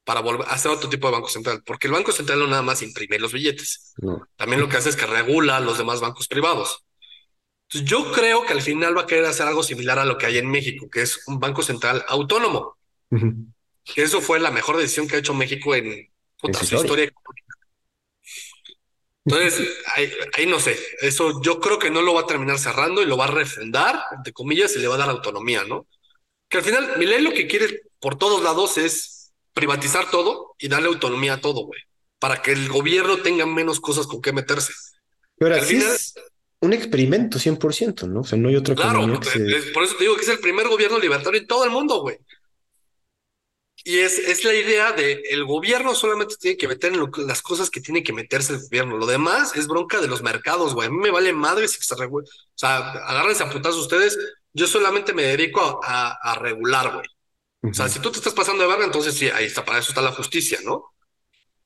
para 0.06 0.22
volver 0.22 0.48
a 0.48 0.52
hacer 0.54 0.72
otro 0.72 0.90
tipo 0.90 1.08
de 1.08 1.14
Banco 1.14 1.30
Central, 1.30 1.64
porque 1.66 1.88
el 1.88 1.94
Banco 1.94 2.12
Central 2.12 2.40
no 2.40 2.48
nada 2.48 2.62
más 2.62 2.82
imprime 2.82 3.20
los 3.20 3.34
billetes, 3.34 3.94
No. 3.98 4.26
también 4.36 4.62
lo 4.62 4.70
que 4.70 4.78
hace 4.78 4.90
es 4.90 4.96
que 4.96 5.06
regula 5.08 5.58
a 5.58 5.62
los 5.62 5.78
demás 5.78 6.00
bancos 6.00 6.28
privados. 6.28 6.84
Entonces, 7.74 7.90
yo 7.90 8.12
creo 8.12 8.46
que 8.46 8.52
al 8.54 8.62
final 8.62 8.98
va 8.98 9.04
a 9.04 9.08
querer 9.08 9.26
hacer 9.26 9.48
algo 9.48 9.64
similar 9.64 9.98
a 9.98 10.04
lo 10.06 10.18
que 10.18 10.26
hay 10.26 10.38
en 10.38 10.50
México, 10.52 10.90
que 10.90 11.02
es 11.04 11.26
un 11.28 11.40
banco 11.40 11.62
central 11.64 12.04
autónomo. 12.10 12.78
Que 13.84 14.02
eso 14.04 14.20
fue 14.22 14.40
la 14.40 14.52
mejor 14.52 14.76
decisión 14.78 15.08
que 15.08 15.16
ha 15.16 15.20
hecho 15.20 15.34
México 15.34 15.74
en, 15.74 16.10
puta, 16.40 16.60
su 16.60 16.76
historia. 16.76 17.06
historia. 17.06 17.12
Entonces, 19.24 19.70
ahí, 19.96 20.12
ahí 20.38 20.46
no 20.48 20.60
sé, 20.60 20.78
eso 21.02 21.42
yo 21.44 21.60
creo 21.60 21.78
que 21.78 21.92
no 21.92 22.02
lo 22.02 22.14
va 22.14 22.22
a 22.22 22.26
terminar 22.28 22.58
cerrando 22.58 23.02
y 23.02 23.06
lo 23.06 23.18
va 23.18 23.26
a 23.26 23.32
refundar, 23.32 24.04
entre 24.18 24.34
comillas, 24.34 24.76
y 24.76 24.80
le 24.80 24.88
va 24.88 24.96
a 24.96 25.00
dar 25.00 25.10
autonomía, 25.10 25.64
¿no? 25.64 25.86
Que 26.50 26.58
al 26.58 26.64
final, 26.64 26.98
Milei 26.98 27.22
lo 27.22 27.32
que 27.32 27.48
quiere 27.48 27.84
por 28.00 28.18
todos 28.18 28.42
lados 28.44 28.78
es 28.80 29.32
privatizar 29.54 30.10
todo 30.10 30.56
y 30.58 30.68
darle 30.68 30.88
autonomía 30.88 31.34
a 31.34 31.42
todo, 31.42 31.66
güey, 31.66 31.82
para 32.20 32.42
que 32.42 32.52
el 32.52 32.68
gobierno 32.68 33.18
tenga 33.18 33.46
menos 33.46 33.80
cosas 33.80 34.08
con 34.08 34.22
qué 34.22 34.34
meterse. 34.34 34.74
Pero 35.38 35.54
Al 35.56 35.62
así 35.62 35.76
final- 35.76 35.96
es 35.96 36.14
un 36.62 36.74
experimento 36.74 37.40
100%, 37.40 38.08
¿no? 38.08 38.22
O 38.22 38.24
sea, 38.24 38.38
no 38.38 38.50
hay 38.50 38.56
otra 38.56 38.76
Claro, 38.76 39.00
economía 39.02 39.20
que 39.20 39.26
se... 39.30 39.40
es- 39.58 39.66
por 39.74 39.84
eso 39.84 39.96
te 39.98 40.04
digo 40.04 40.16
que 40.16 40.22
es 40.24 40.30
el 40.30 40.40
primer 40.40 40.68
gobierno 40.68 41.00
libertario 41.00 41.40
en 41.40 41.48
todo 41.48 41.64
el 41.66 41.72
mundo, 41.72 42.02
güey. 42.02 42.18
Y 43.84 44.00
es, 44.00 44.20
es 44.20 44.44
la 44.44 44.54
idea 44.54 44.92
de 44.92 45.24
el 45.32 45.44
gobierno 45.46 45.96
solamente 45.96 46.36
tiene 46.40 46.56
que 46.58 46.68
meter 46.68 46.94
en 46.94 47.00
lo 47.00 47.10
las 47.26 47.42
cosas 47.42 47.72
que 47.72 47.82
tiene 47.82 48.04
que 48.04 48.14
meterse 48.14 48.54
el 48.54 48.62
gobierno. 48.62 48.98
Lo 48.98 49.08
demás 49.08 49.56
es 49.56 49.68
bronca 49.68 50.00
de 50.00 50.08
los 50.08 50.22
mercados, 50.22 50.76
güey. 50.76 50.88
A 50.88 50.92
mí 50.92 50.98
me 50.98 51.10
vale 51.10 51.34
madre 51.34 51.68
si 51.68 51.82
se 51.82 51.96
regula. 51.96 52.26
O 52.28 52.52
sea, 52.56 52.78
agárrense 52.92 53.42
a 53.44 53.50
putazos 53.50 53.82
ustedes. 53.82 54.18
Yo 54.54 54.68
solamente 54.68 55.14
me 55.14 55.24
dedico 55.24 55.82
a, 55.84 56.10
a- 56.12 56.32
a 56.32 56.36
regular, 56.36 56.94
güey. 56.94 57.08
O 57.72 57.74
sea, 57.76 57.90
si 57.90 58.00
tú 58.00 58.12
te 58.12 58.20
estás 58.20 58.34
pasando 58.34 58.64
de 58.64 58.70
verga, 58.70 58.86
entonces 58.86 59.16
sí, 59.16 59.30
ahí 59.30 59.46
está, 59.46 59.66
para 59.66 59.80
eso 59.80 59.90
está 59.92 60.02
la 60.02 60.12
justicia, 60.14 60.60
¿no? 60.66 60.94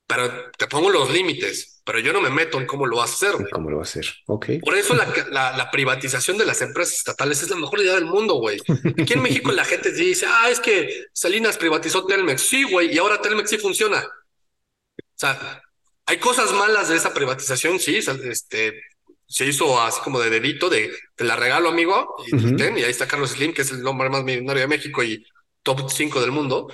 Pero 0.06 0.50
te 0.56 0.68
pongo 0.68 0.88
los 0.90 1.10
límites, 1.10 1.80
pero 1.84 1.98
yo 1.98 2.12
no 2.12 2.20
me 2.20 2.30
meto 2.30 2.60
en 2.60 2.66
cómo 2.66 2.86
lo 2.86 2.98
vas 2.98 3.10
a 3.10 3.14
hacer, 3.14 3.32
güey. 3.32 3.50
¿Cómo 3.50 3.70
lo 3.70 3.76
va 3.76 3.82
a 3.82 3.86
hacer? 3.86 4.06
Ok. 4.26 4.46
Por 4.62 4.76
eso 4.76 4.94
la, 4.94 5.12
la, 5.30 5.56
la 5.56 5.70
privatización 5.70 6.38
de 6.38 6.46
las 6.46 6.62
empresas 6.62 6.94
estatales 6.94 7.42
es 7.42 7.50
la 7.50 7.56
mejor 7.56 7.80
idea 7.80 7.94
del 7.94 8.06
mundo, 8.06 8.34
güey. 8.34 8.60
Aquí 9.00 9.14
en 9.14 9.22
México 9.22 9.50
la 9.50 9.64
gente 9.64 9.90
dice, 9.90 10.26
ah, 10.28 10.48
es 10.48 10.60
que 10.60 11.06
Salinas 11.12 11.58
privatizó 11.58 12.06
Telmex. 12.06 12.40
Sí, 12.40 12.62
güey, 12.64 12.94
y 12.94 12.98
ahora 12.98 13.20
Telmex 13.20 13.50
sí 13.50 13.58
funciona. 13.58 13.98
O 13.98 15.18
sea, 15.18 15.62
hay 16.06 16.18
cosas 16.18 16.52
malas 16.52 16.88
de 16.88 16.96
esa 16.96 17.12
privatización, 17.12 17.80
sí, 17.80 17.96
este, 17.96 18.80
se 19.26 19.46
hizo 19.46 19.80
así 19.80 20.00
como 20.02 20.20
de 20.20 20.30
dedito, 20.30 20.68
de 20.70 20.92
te 21.16 21.24
la 21.24 21.34
regalo, 21.34 21.68
amigo, 21.68 22.14
y, 22.28 22.36
Ujú. 22.36 22.56
ten, 22.56 22.78
y 22.78 22.84
ahí 22.84 22.90
está 22.90 23.08
Carlos 23.08 23.30
Slim, 23.30 23.52
que 23.52 23.62
es 23.62 23.72
el 23.72 23.86
hombre 23.86 24.08
más 24.08 24.22
millonario 24.22 24.62
de 24.62 24.68
México 24.68 25.02
y 25.02 25.26
top 25.62 25.90
5 25.90 26.20
del 26.20 26.30
mundo. 26.30 26.68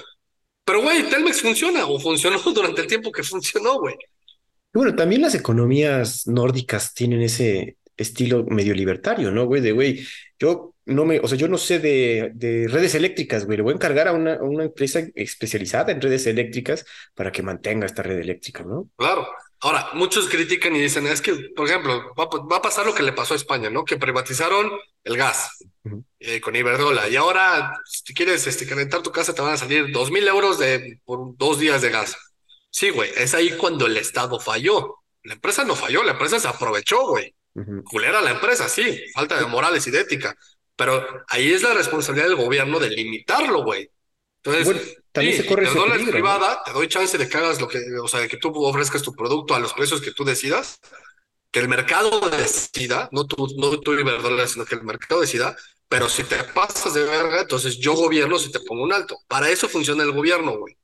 Pero, 0.64 0.82
güey, 0.82 1.08
Telmex 1.08 1.42
funciona, 1.42 1.86
o 1.86 1.98
funcionó 1.98 2.38
durante 2.54 2.82
el 2.82 2.86
tiempo 2.86 3.10
que 3.12 3.22
funcionó, 3.22 3.78
güey. 3.78 3.94
Y 3.94 4.78
Bueno, 4.78 4.94
también 4.94 5.22
las 5.22 5.34
economías 5.34 6.26
nórdicas 6.26 6.94
tienen 6.94 7.22
ese 7.22 7.76
estilo 7.96 8.44
medio 8.44 8.74
libertario, 8.74 9.30
¿no, 9.30 9.46
güey? 9.46 9.60
De, 9.60 9.72
güey, 9.72 10.06
yo 10.38 10.74
no 10.86 11.04
me, 11.04 11.20
o 11.20 11.28
sea, 11.28 11.38
yo 11.38 11.48
no 11.48 11.58
sé 11.58 11.78
de, 11.78 12.32
de 12.34 12.66
redes 12.68 12.94
eléctricas, 12.94 13.44
güey, 13.44 13.58
le 13.58 13.62
voy 13.62 13.72
a 13.72 13.76
encargar 13.76 14.08
a 14.08 14.12
una, 14.12 14.34
a 14.34 14.42
una 14.42 14.64
empresa 14.64 15.00
especializada 15.14 15.92
en 15.92 16.00
redes 16.00 16.26
eléctricas 16.26 16.84
para 17.14 17.30
que 17.30 17.42
mantenga 17.42 17.86
esta 17.86 18.02
red 18.02 18.18
eléctrica, 18.18 18.64
¿no? 18.64 18.88
Claro. 18.96 19.26
Ahora, 19.62 19.90
muchos 19.94 20.28
critican 20.28 20.74
y 20.74 20.80
dicen, 20.80 21.06
es 21.06 21.20
que, 21.22 21.34
por 21.56 21.68
ejemplo, 21.68 22.12
va, 22.18 22.24
a- 22.24 22.46
va 22.46 22.56
a 22.56 22.62
pasar 22.62 22.84
lo 22.84 22.94
que 22.94 23.02
le 23.04 23.12
pasó 23.12 23.34
a 23.34 23.36
España, 23.36 23.70
¿no? 23.70 23.84
Que 23.84 23.96
privatizaron 23.96 24.70
el 25.04 25.16
gas 25.16 25.50
eh, 26.18 26.40
con 26.40 26.54
Iberdrola 26.56 27.08
y 27.08 27.16
ahora, 27.16 27.72
si 27.84 28.12
quieres 28.14 28.46
este, 28.46 28.66
calentar 28.66 29.02
tu 29.02 29.12
casa, 29.12 29.34
te 29.34 29.42
van 29.42 29.52
a 29.54 29.56
salir 29.56 29.92
dos 29.92 30.10
mil 30.10 30.26
euros 30.26 30.58
de, 30.58 30.98
por 31.04 31.36
dos 31.36 31.58
días 31.60 31.80
de 31.82 31.90
gas. 31.90 32.16
Sí, 32.70 32.90
güey, 32.90 33.10
es 33.16 33.34
ahí 33.34 33.56
cuando 33.56 33.86
el 33.86 33.96
Estado 33.96 34.40
falló. 34.40 34.96
La 35.24 35.34
empresa 35.34 35.64
no 35.64 35.76
falló, 35.76 36.02
la 36.02 36.12
empresa 36.12 36.40
se 36.40 36.48
aprovechó, 36.48 37.06
güey. 37.06 37.34
Culera 37.84 38.20
la 38.20 38.30
empresa, 38.32 38.68
sí, 38.68 39.00
falta 39.14 39.38
de 39.38 39.46
morales 39.46 39.86
y 39.86 39.90
de 39.92 40.00
ética. 40.00 40.34
Pero 40.74 41.06
ahí 41.28 41.52
es 41.52 41.62
la 41.62 41.74
responsabilidad 41.74 42.28
del 42.28 42.36
gobierno 42.44 42.80
de 42.80 42.90
limitarlo, 42.90 43.62
güey. 43.62 43.88
Entonces, 44.42 44.64
Bueno, 44.64 44.80
también 45.12 45.36
sí, 45.36 45.42
se 45.42 45.48
corre 45.48 45.64
es 45.64 45.70
peligro, 45.70 45.96
¿no? 45.96 46.10
privada, 46.10 46.62
te 46.64 46.72
doy 46.72 46.88
chance 46.88 47.16
de 47.18 47.28
que 47.28 47.36
hagas 47.36 47.60
lo 47.60 47.68
que, 47.68 47.78
o 48.02 48.08
sea, 48.08 48.20
de 48.20 48.28
que 48.28 48.36
tú 48.38 48.52
ofrezcas 48.64 49.02
tu 49.02 49.12
producto 49.14 49.54
a 49.54 49.60
los 49.60 49.72
precios 49.72 50.00
que 50.00 50.12
tú 50.12 50.24
decidas, 50.24 50.80
que 51.50 51.60
el 51.60 51.68
mercado 51.68 52.30
decida, 52.30 53.08
no 53.12 53.26
tú, 53.26 53.46
no 53.58 53.78
tú 53.80 53.92
Iberdrola, 53.92 54.46
sino 54.46 54.64
que 54.64 54.74
el 54.74 54.84
mercado 54.84 55.20
decida, 55.20 55.54
pero 55.88 56.08
si 56.08 56.24
te 56.24 56.36
pasas 56.54 56.94
de 56.94 57.04
verga, 57.04 57.42
entonces 57.42 57.76
yo 57.78 57.92
gobierno 57.94 58.38
si 58.38 58.50
te 58.50 58.60
pongo 58.60 58.82
un 58.82 58.92
alto. 58.92 59.18
Para 59.28 59.50
eso 59.50 59.68
funciona 59.68 60.02
el 60.02 60.12
gobierno, 60.12 60.58
güey. 60.58 60.74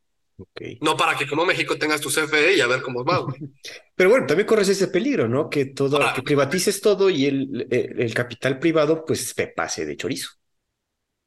No 0.81 0.97
para 0.97 1.17
que 1.17 1.27
como 1.27 1.45
México 1.45 1.77
tengas 1.77 2.01
tu 2.01 2.11
CFE 2.11 2.55
y 2.57 2.61
a 2.61 2.67
ver 2.67 2.83
cómo 2.83 3.05
va, 3.05 3.19
güey. 3.19 3.41
Pero 3.97 4.11
bueno, 4.11 4.27
también 4.27 4.47
corres 4.47 4.69
ese 4.69 4.89
peligro, 4.89 5.27
¿no? 5.27 5.49
Que 5.49 5.65
todo, 5.67 5.97
Ahora- 5.97 6.13
que 6.13 6.23
privatices 6.23 6.81
todo 6.81 7.11
y 7.11 7.27
el, 7.27 7.67
el, 7.71 8.01
el 8.03 8.15
capital 8.15 8.59
privado, 8.59 9.05
pues, 9.05 9.31
se 9.31 9.47
pase 9.49 9.85
de 9.87 9.97
chorizo. 9.97 10.31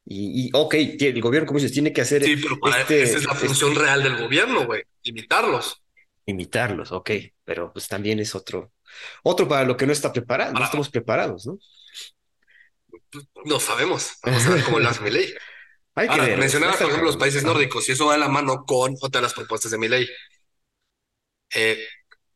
Y, 0.04 0.46
y 0.48 0.50
ok, 0.52 0.74
el 1.00 1.20
gobierno, 1.20 1.46
como 1.46 1.58
dices, 1.60 1.72
tiene 1.72 1.92
que 1.92 2.00
hacer 2.00 2.24
Sí, 2.24 2.36
pero 2.36 2.58
para 2.58 2.80
este, 2.82 3.02
esa 3.02 3.18
es 3.18 3.24
la 3.24 3.32
este- 3.34 3.46
función 3.46 3.74
real 3.74 4.02
del 4.02 4.16
gobierno, 4.18 4.66
güey, 4.66 4.82
limitarlos. 5.04 5.82
imitarlos, 6.26 6.92
ok, 6.92 7.10
pero 7.44 7.72
pues 7.72 7.88
también 7.88 8.18
es 8.20 8.34
otro, 8.34 8.72
otro 9.22 9.46
para 9.48 9.64
lo 9.64 9.76
que 9.76 9.86
no 9.86 9.92
está 9.92 10.12
preparado, 10.12 10.52
no 10.52 10.64
estamos 10.64 10.88
preparados, 10.90 11.46
¿no? 11.46 11.58
No 13.44 13.60
sabemos. 13.60 14.12
Vamos 14.22 14.46
a 14.46 14.50
ver 14.54 14.64
cómo 14.64 14.78
lo 14.80 14.88
hace 14.88 15.00
mi 15.02 15.10
ley. 15.10 15.32
Hay 15.94 16.06
que 16.08 16.12
Ahora, 16.14 16.24
ver. 16.24 16.36
por 16.36 16.44
ejemplo, 16.44 17.02
los 17.04 17.16
países 17.18 17.44
nórdicos, 17.44 17.88
y 17.88 17.92
eso 17.92 18.06
va 18.06 18.14
de 18.14 18.18
la 18.20 18.28
mano 18.28 18.64
con 18.66 18.94
otra 19.02 19.20
de 19.20 19.22
las 19.26 19.34
propuestas 19.34 19.70
de 19.72 19.78
mi 19.78 19.88
ley. 19.88 20.06
Eh, 21.54 21.84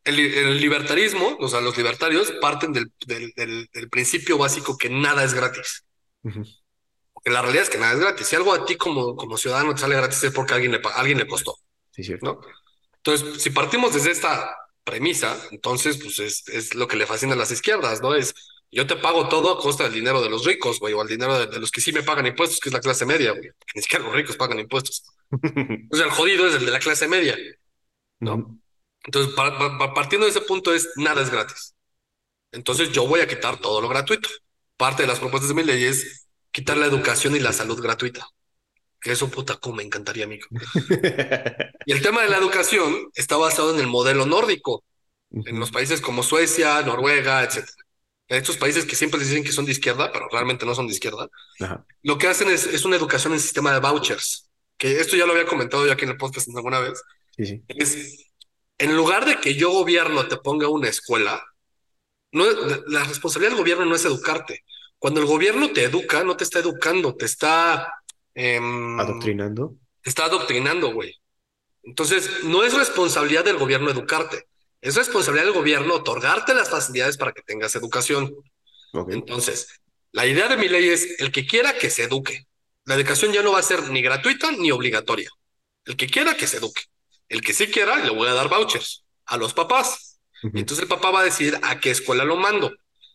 el, 0.05 0.19
el 0.21 0.61
libertarismo, 0.61 1.37
o 1.41 1.49
sea, 1.49 1.61
los 1.61 1.77
libertarios 1.77 2.33
parten 2.41 2.73
del, 2.73 2.93
del, 3.07 3.33
del- 3.35 3.69
del 3.73 3.89
principio 3.89 4.39
básico 4.39 4.77
que 4.77 4.91
nada 4.91 5.25
es 5.25 5.35
gratis. 5.35 5.85
Porque 6.23 6.66
la 7.31 7.43
realidad 7.43 7.65
es 7.65 7.71
que 7.71 7.79
nada 7.79 7.93
es 7.95 8.01
gratis. 8.01 8.27
Si 8.27 8.37
algo 8.37 8.53
a 8.55 8.65
ti 8.65 8.77
como, 8.77 9.17
como 9.17 9.37
ciudadano 9.37 9.75
te 9.75 9.81
sale 9.81 9.97
gratis 9.97 10.23
es 10.25 10.33
porque 10.33 10.55
alguien 10.55 10.73
le, 10.73 10.81
alguien 10.95 11.19
le 11.19 11.27
costó, 11.27 11.57
Sí, 11.91 12.05
cierto. 12.05 12.27
¿no? 12.27 12.41
Entonces, 12.99 13.43
si 13.43 13.51
partimos 13.51 13.95
desde 13.95 14.11
esta 14.11 14.57
premisa, 14.85 15.37
entonces, 15.51 15.99
pues 16.03 16.19
es, 16.21 16.49
es 16.49 16.75
lo 16.75 16.87
que 16.89 16.97
le 16.97 17.07
fascina 17.07 17.35
a 17.35 17.37
las 17.37 17.51
izquierdas, 17.51 18.01
¿no? 18.03 18.15
Es 18.15 18.35
yo 18.71 18.87
te 18.87 18.97
pago 18.97 19.29
todo 19.29 19.53
a 19.53 19.61
costa 19.61 19.85
del 19.85 19.95
dinero 19.95 20.21
de 20.23 20.29
los 20.31 20.45
ricos, 20.45 20.81
güey, 20.81 20.93
o 20.95 21.01
al 21.01 21.09
dinero 21.09 21.39
de, 21.39 21.47
de 21.47 21.61
los 21.61 21.71
que 21.71 21.81
sí 21.81 21.93
me 21.93 22.03
pagan 22.03 22.27
impuestos, 22.27 22.61
que 22.61 22.69
es 22.69 22.73
la 22.73 22.81
clase 22.81 23.07
media, 23.07 23.33
güey. 23.33 23.51
Ni 23.75 23.83
siquiera 23.83 24.05
los 24.05 24.15
ricos 24.15 24.37
pagan 24.37 24.59
impuestos. 24.61 25.03
O 25.91 25.97
sea, 25.97 26.07
el 26.07 26.13
jodido 26.13 26.47
es 26.49 26.55
el 26.55 26.67
de 26.67 26.73
la 26.73 26.79
clase 26.81 27.09
media. 27.09 27.37
¿no? 28.21 28.59
Entonces, 29.05 29.35
pa- 29.35 29.57
pa- 29.59 29.79
pa- 29.79 29.95
partiendo 29.95 30.27
de 30.27 30.31
ese 30.33 30.41
punto 30.43 30.75
es 30.75 30.89
nada 30.97 31.23
es 31.23 31.31
gratis. 31.31 31.75
Entonces, 32.53 32.93
yo 32.93 33.07
voy 33.07 33.21
a 33.21 33.29
quitar 33.29 33.59
todo 33.61 33.81
lo 33.81 33.89
gratuito. 33.89 34.29
Parte 34.77 35.03
de 35.03 35.09
las 35.09 35.21
propuestas 35.21 35.49
de 35.49 35.55
mi 35.55 35.65
ley 35.65 35.85
es 35.85 36.26
quitar 36.57 36.79
la 36.79 36.87
educación 36.87 37.37
y 37.37 37.39
la 37.39 37.53
salud 37.53 37.79
gratuita. 37.83 38.27
Que 38.99 39.13
eso, 39.13 39.29
puta, 39.31 39.57
como 39.57 39.77
me 39.77 39.83
encantaría, 39.83 40.25
amigo. 40.25 40.47
Y 41.89 41.93
el 41.93 42.01
tema 42.03 42.23
de 42.23 42.31
la 42.31 42.39
educación 42.39 43.11
está 43.15 43.37
basado 43.37 43.75
en 43.75 43.79
el 43.81 43.87
modelo 43.87 44.25
nórdico, 44.25 44.83
en 45.31 45.61
los 45.61 45.71
países 45.71 46.01
como 46.01 46.23
Suecia, 46.23 46.81
Noruega, 46.81 47.45
etcétera. 47.45 47.77
En 48.29 48.39
estos 48.39 48.57
países 48.57 48.87
que 48.87 48.97
siempre 48.97 49.21
dicen 49.21 49.45
que 49.45 49.53
son 49.53 49.67
de 49.67 49.73
izquierda, 49.73 50.11
pero 50.13 50.29
realmente 50.33 50.65
no 50.65 50.75
son 50.75 50.87
de 50.89 50.95
izquierda, 50.95 51.29
Ajá. 51.61 51.85
lo 52.03 52.17
que 52.17 52.27
hacen 52.27 52.49
es, 52.49 52.67
es 52.67 52.85
una 52.87 52.97
educación 52.97 53.35
en 53.35 53.39
sistema 53.41 53.73
de 53.73 53.79
vouchers, 53.81 54.51
que 54.79 54.99
esto 54.99 55.15
ya 55.15 55.27
lo 55.27 55.33
había 55.33 55.47
comentado 55.47 55.85
yo 55.87 55.93
aquí 55.93 56.05
en 56.05 56.11
el 56.13 56.17
podcast 56.17 56.49
alguna 56.57 56.81
vez, 56.81 57.01
Sí, 57.37 57.47
sí. 57.47 57.63
es 57.69 58.25
en 58.79 58.97
lugar 58.97 59.27
de 59.27 59.37
que 59.41 59.55
yo 59.55 59.71
gobierno 59.71 60.27
te 60.27 60.39
ponga 60.39 60.69
una 60.69 60.89
escuela, 60.89 61.45
no, 62.33 62.47
la 62.89 63.05
responsabilidad 63.05 63.53
del 63.53 63.61
gobierno 63.61 63.85
no 63.85 63.95
es 63.95 64.05
educarte. 64.07 64.65
Cuando 64.99 65.21
el 65.21 65.27
gobierno 65.27 65.71
te 65.73 65.85
educa, 65.85 66.25
no 66.25 66.37
te 66.37 66.45
está 66.45 66.59
educando, 66.61 67.15
te 67.15 67.27
está, 67.27 67.93
em, 68.35 68.99
Adoctrinando. 68.99 69.77
te 70.03 70.11
está 70.11 70.25
adoctrinando, 70.25 70.93
güey. 70.93 71.15
Entonces, 71.83 72.45
no 72.45 72.65
es 72.65 72.75
responsabilidad 72.75 73.45
del 73.45 73.59
gobierno 73.59 73.91
educarte, 73.91 74.47
es 74.81 74.97
responsabilidad 74.97 75.47
del 75.47 75.55
gobierno 75.55 75.95
otorgarte 75.95 76.55
las 76.55 76.71
facilidades 76.71 77.17
para 77.17 77.33
que 77.33 77.43
tengas 77.43 77.75
educación. 77.77 78.35
Entonces, 79.09 79.69
la 80.13 80.27
idea 80.27 80.49
de 80.49 80.57
mi 80.57 80.69
ley 80.69 80.89
es 80.89 81.21
el 81.21 81.31
que 81.31 81.47
quiera 81.47 81.77
que 81.77 81.91
se 81.91 82.05
eduque. 82.05 82.47
La 82.85 82.95
educación 82.95 83.33
ya 83.33 83.43
no 83.43 83.53
va 83.53 83.59
a 83.59 83.63
ser 83.63 83.91
ni 83.91 84.01
gratuita 84.01 84.51
ni 84.53 84.71
obligatoria. 84.71 85.29
El 85.85 85.97
que 85.97 86.07
quiera 86.07 86.37
que 86.37 86.47
se 86.47 86.57
eduque. 86.59 86.83
El 87.29 87.43
que 87.43 87.53
sí 87.53 87.67
quiera, 87.67 87.97
le 88.03 88.11
voy 88.11 88.29
a 88.29 88.35
dar 88.35 88.49
vouchers 88.49 89.05
a 89.27 89.37
los 89.37 89.53
papás. 89.55 90.19
Y 90.43 90.61
entonces 90.61 90.83
el 90.83 90.89
papá 90.89 91.11
va 91.11 91.21
a 91.21 91.25
decidir 91.25 91.59
a 91.63 91.81
qué 91.81 91.91
escuela 91.91 92.25
lo 92.25 92.37
mando. 92.37 92.73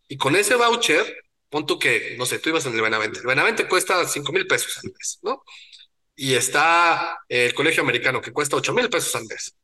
Y 0.08 0.18
con 0.18 0.36
ese 0.36 0.56
voucher, 0.56 1.06
pon 1.52 1.68
tú 1.68 1.80
que, 1.80 2.16
no 2.20 2.26
sé, 2.28 2.40
tú 2.40 2.50
ibas 2.52 2.66
en 2.68 2.76
el 2.76 2.82
Benavente. 2.82 3.20
El 3.22 3.28
Benavente 3.28 3.70
cuesta 3.70 4.08
cinco 4.08 4.34
mil 4.34 4.48
pesos 4.48 4.80
al 4.84 4.92
mes, 4.98 5.20
¿no? 5.24 5.44
Y 6.16 6.36
está 6.36 7.20
el 7.30 7.54
colegio 7.54 7.84
americano 7.84 8.22
que 8.22 8.34
cuesta 8.34 8.56
ocho 8.58 8.74
mil 8.74 8.90
pesos 8.90 9.16
al 9.16 9.26
mes. 9.28 9.56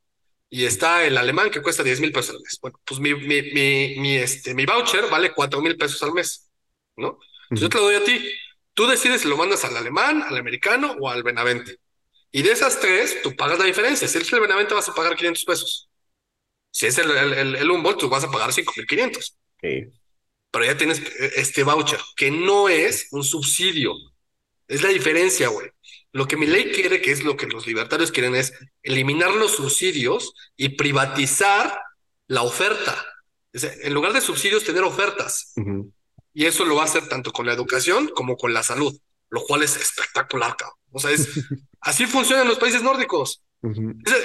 Y 0.49 0.65
está 0.65 1.05
el 1.05 1.17
alemán 1.17 1.51
que 1.51 1.61
cuesta 1.61 1.83
diez 1.83 1.99
mil 1.99 2.11
pesos 2.13 2.35
al 2.35 2.41
mes. 2.41 2.59
Bueno, 2.61 2.79
pues 2.85 2.99
mi, 2.99 3.13
mi, 3.15 3.41
mi, 3.53 3.95
mi, 3.99 4.17
este, 4.17 4.53
mi 4.55 4.65
voucher 4.65 5.09
vale 5.09 5.33
cuatro 5.33 5.61
mil 5.61 5.77
pesos 5.77 6.01
al 6.03 6.13
mes, 6.13 6.49
¿no? 6.97 7.19
Entonces 7.49 7.61
yo 7.63 7.69
te 7.69 7.77
lo 7.77 7.83
doy 7.85 7.95
a 7.95 8.03
ti. 8.03 8.31
Tú 8.73 8.87
decides 8.87 9.21
si 9.21 9.27
lo 9.29 9.37
mandas 9.37 9.65
al 9.65 9.75
alemán, 9.77 10.23
al 10.23 10.37
americano 10.37 10.95
o 10.99 11.09
al 11.09 11.23
Benavente. 11.23 11.77
Y 12.31 12.43
de 12.43 12.51
esas 12.53 12.79
tres, 12.79 13.21
tú 13.23 13.35
pagas 13.35 13.59
la 13.59 13.65
diferencia. 13.65 14.07
Si 14.07 14.17
es 14.17 14.33
el 14.33 14.39
Benavente, 14.41 14.73
vas 14.75 14.89
a 14.89 14.93
pagar 14.95 15.15
500 15.15 15.45
pesos. 15.45 15.89
Si 16.71 16.85
es 16.87 16.97
el, 16.97 17.11
el, 17.11 17.33
el, 17.33 17.55
el 17.55 17.71
Humboldt, 17.71 17.99
tú 17.99 18.09
vas 18.09 18.23
a 18.23 18.31
pagar 18.31 18.53
5.500. 18.53 19.37
Ok. 19.57 19.96
Pero 20.57 20.71
ya 20.71 20.77
tienes 20.77 21.03
este 21.35 21.61
voucher, 21.61 21.99
que 22.15 22.31
no 22.31 22.67
es 22.67 23.09
un 23.11 23.23
subsidio. 23.23 23.93
Es 24.67 24.81
la 24.81 24.89
diferencia, 24.89 25.49
güey. 25.49 25.69
Lo 26.13 26.27
que 26.27 26.35
mi 26.35 26.47
ley 26.47 26.71
quiere, 26.71 26.99
que 26.99 27.11
es 27.11 27.23
lo 27.23 27.37
que 27.37 27.45
los 27.45 27.67
libertarios 27.67 28.11
quieren, 28.11 28.33
es 28.33 28.53
eliminar 28.81 29.35
los 29.35 29.51
subsidios 29.51 30.33
y 30.55 30.69
privatizar 30.69 31.79
la 32.25 32.41
oferta. 32.41 33.05
en 33.53 33.93
lugar 33.93 34.13
de 34.13 34.21
subsidios, 34.21 34.63
tener 34.63 34.81
ofertas. 34.81 35.53
Y 36.33 36.45
eso 36.47 36.65
lo 36.65 36.73
va 36.73 36.81
a 36.81 36.85
hacer 36.85 37.07
tanto 37.07 37.31
con 37.31 37.45
la 37.45 37.53
educación 37.53 38.09
como 38.15 38.35
con 38.35 38.51
la 38.51 38.63
salud, 38.63 38.99
lo 39.29 39.43
cual 39.43 39.61
es 39.61 39.75
espectacular, 39.75 40.57
cabrón. 40.57 40.79
O 40.89 40.99
sea, 40.99 41.11
es, 41.11 41.29
así 41.81 42.07
funcionan 42.07 42.47
los 42.47 42.57
países 42.57 42.81
nórdicos. 42.81 43.43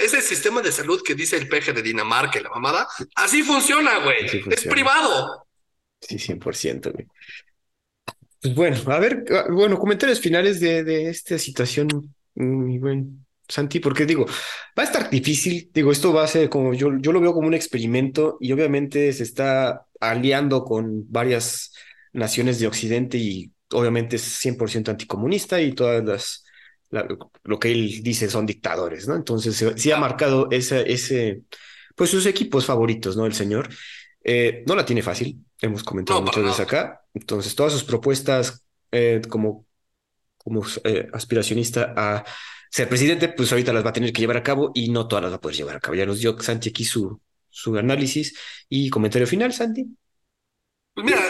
ese, 0.01 0.23
sistema 0.23 0.62
de 0.62 0.73
salud 0.73 1.03
que 1.05 1.14
dice 1.14 1.37
el 1.37 1.47
peje 1.47 1.75
de 1.75 1.83
Dinamarca 1.83 2.38
y 2.38 2.42
la 2.42 2.49
mamada, 2.49 2.88
así 3.16 3.42
funciona, 3.42 3.99
güey. 3.99 4.45
Es 4.51 4.62
privado. 4.64 5.47
Sí, 6.03 6.19
100%, 6.19 6.93
güey. 6.93 7.07
Pues 8.41 8.55
bueno, 8.55 8.77
a 8.88 8.99
ver, 8.99 9.25
ah, 9.31 9.47
bueno, 9.51 9.79
comentarios 9.79 10.21
finales 10.21 10.59
de, 10.61 10.83
de 10.83 11.09
esta 11.09 11.38
situación, 11.38 11.88
mi 12.35 12.79
buen 12.79 13.25
Santi, 13.49 13.79
porque 13.79 14.05
digo, 14.07 14.27
va 14.27 14.83
a 14.83 14.87
estar 14.87 15.09
difícil, 15.11 15.71
digo, 15.73 15.93
esto 15.93 16.12
va 16.12 16.25
a 16.25 16.27
ser 16.27 16.49
como 16.49 16.75
yo, 16.75 16.91
yo 16.99 17.12
lo 17.12 17.21
veo 17.21 17.33
como 17.35 17.47
un 17.47 17.55
experimento 17.55 18.38
y 18.41 18.51
obviamente 18.53 19.12
se 19.12 19.23
está 19.23 19.87
aliando 20.01 20.65
con 20.65 21.11
varias 21.12 21.73
naciones 22.12 22.59
de 22.59 22.67
Occidente 22.67 23.17
y 23.19 23.53
obviamente 23.73 24.17
es 24.17 24.23
100% 24.23 24.91
anticomunista 24.91 25.61
y 25.61 25.73
todas 25.75 26.05
las, 26.05 26.45
lo 27.45 27.59
que 27.59 27.73
él 27.73 28.03
dice 28.03 28.29
son 28.29 28.47
dictadores, 28.47 29.07
¿no? 29.09 29.15
Entonces 29.17 29.65
sí 29.77 29.93
ha 29.93 29.97
marcado 29.99 30.49
ese, 30.51 30.91
ese, 30.93 31.43
pues 31.95 32.11
sus 32.11 32.27
equipos 32.27 32.67
favoritos, 32.67 33.17
¿no? 33.17 33.27
El 33.27 33.35
señor. 33.35 33.69
Eh, 34.25 34.63
no 34.67 34.75
la 34.75 34.85
tiene 34.85 35.03
fácil, 35.03 35.45
hemos 35.61 35.83
comentado 35.83 36.23
muchas 36.23 36.45
veces 36.45 36.61
acá. 36.61 37.05
Entonces, 37.15 37.55
todas 37.55 37.73
sus 37.73 37.85
propuestas 37.85 38.65
eh, 38.91 39.21
como, 39.29 39.67
como 40.39 40.65
eh, 40.85 41.09
aspiracionista 41.13 41.93
a 41.97 42.25
ser 42.71 42.89
presidente, 42.89 43.29
pues 43.29 43.53
ahorita 43.53 43.73
las 43.73 43.85
va 43.85 43.91
a 43.91 43.93
tener 43.93 44.13
que 44.13 44.21
llevar 44.21 44.37
a 44.39 44.43
cabo 44.43 44.71
y 44.75 44.89
no 44.89 45.07
todas 45.07 45.23
las 45.23 45.33
va 45.33 45.37
a 45.37 45.41
poder 45.41 45.57
llevar 45.57 45.77
a 45.77 45.81
cabo. 45.81 45.95
Ya 45.95 46.07
nos 46.07 46.21
dio 46.21 46.39
Santi 46.41 46.71
aquí 46.71 46.85
su, 46.85 47.21
su 47.51 47.77
análisis 47.77 48.35
y 48.69 48.89
comentario 48.89 49.27
final, 49.27 49.53
Santi. 49.53 49.87
Pues 50.95 51.05
mira, 51.05 51.21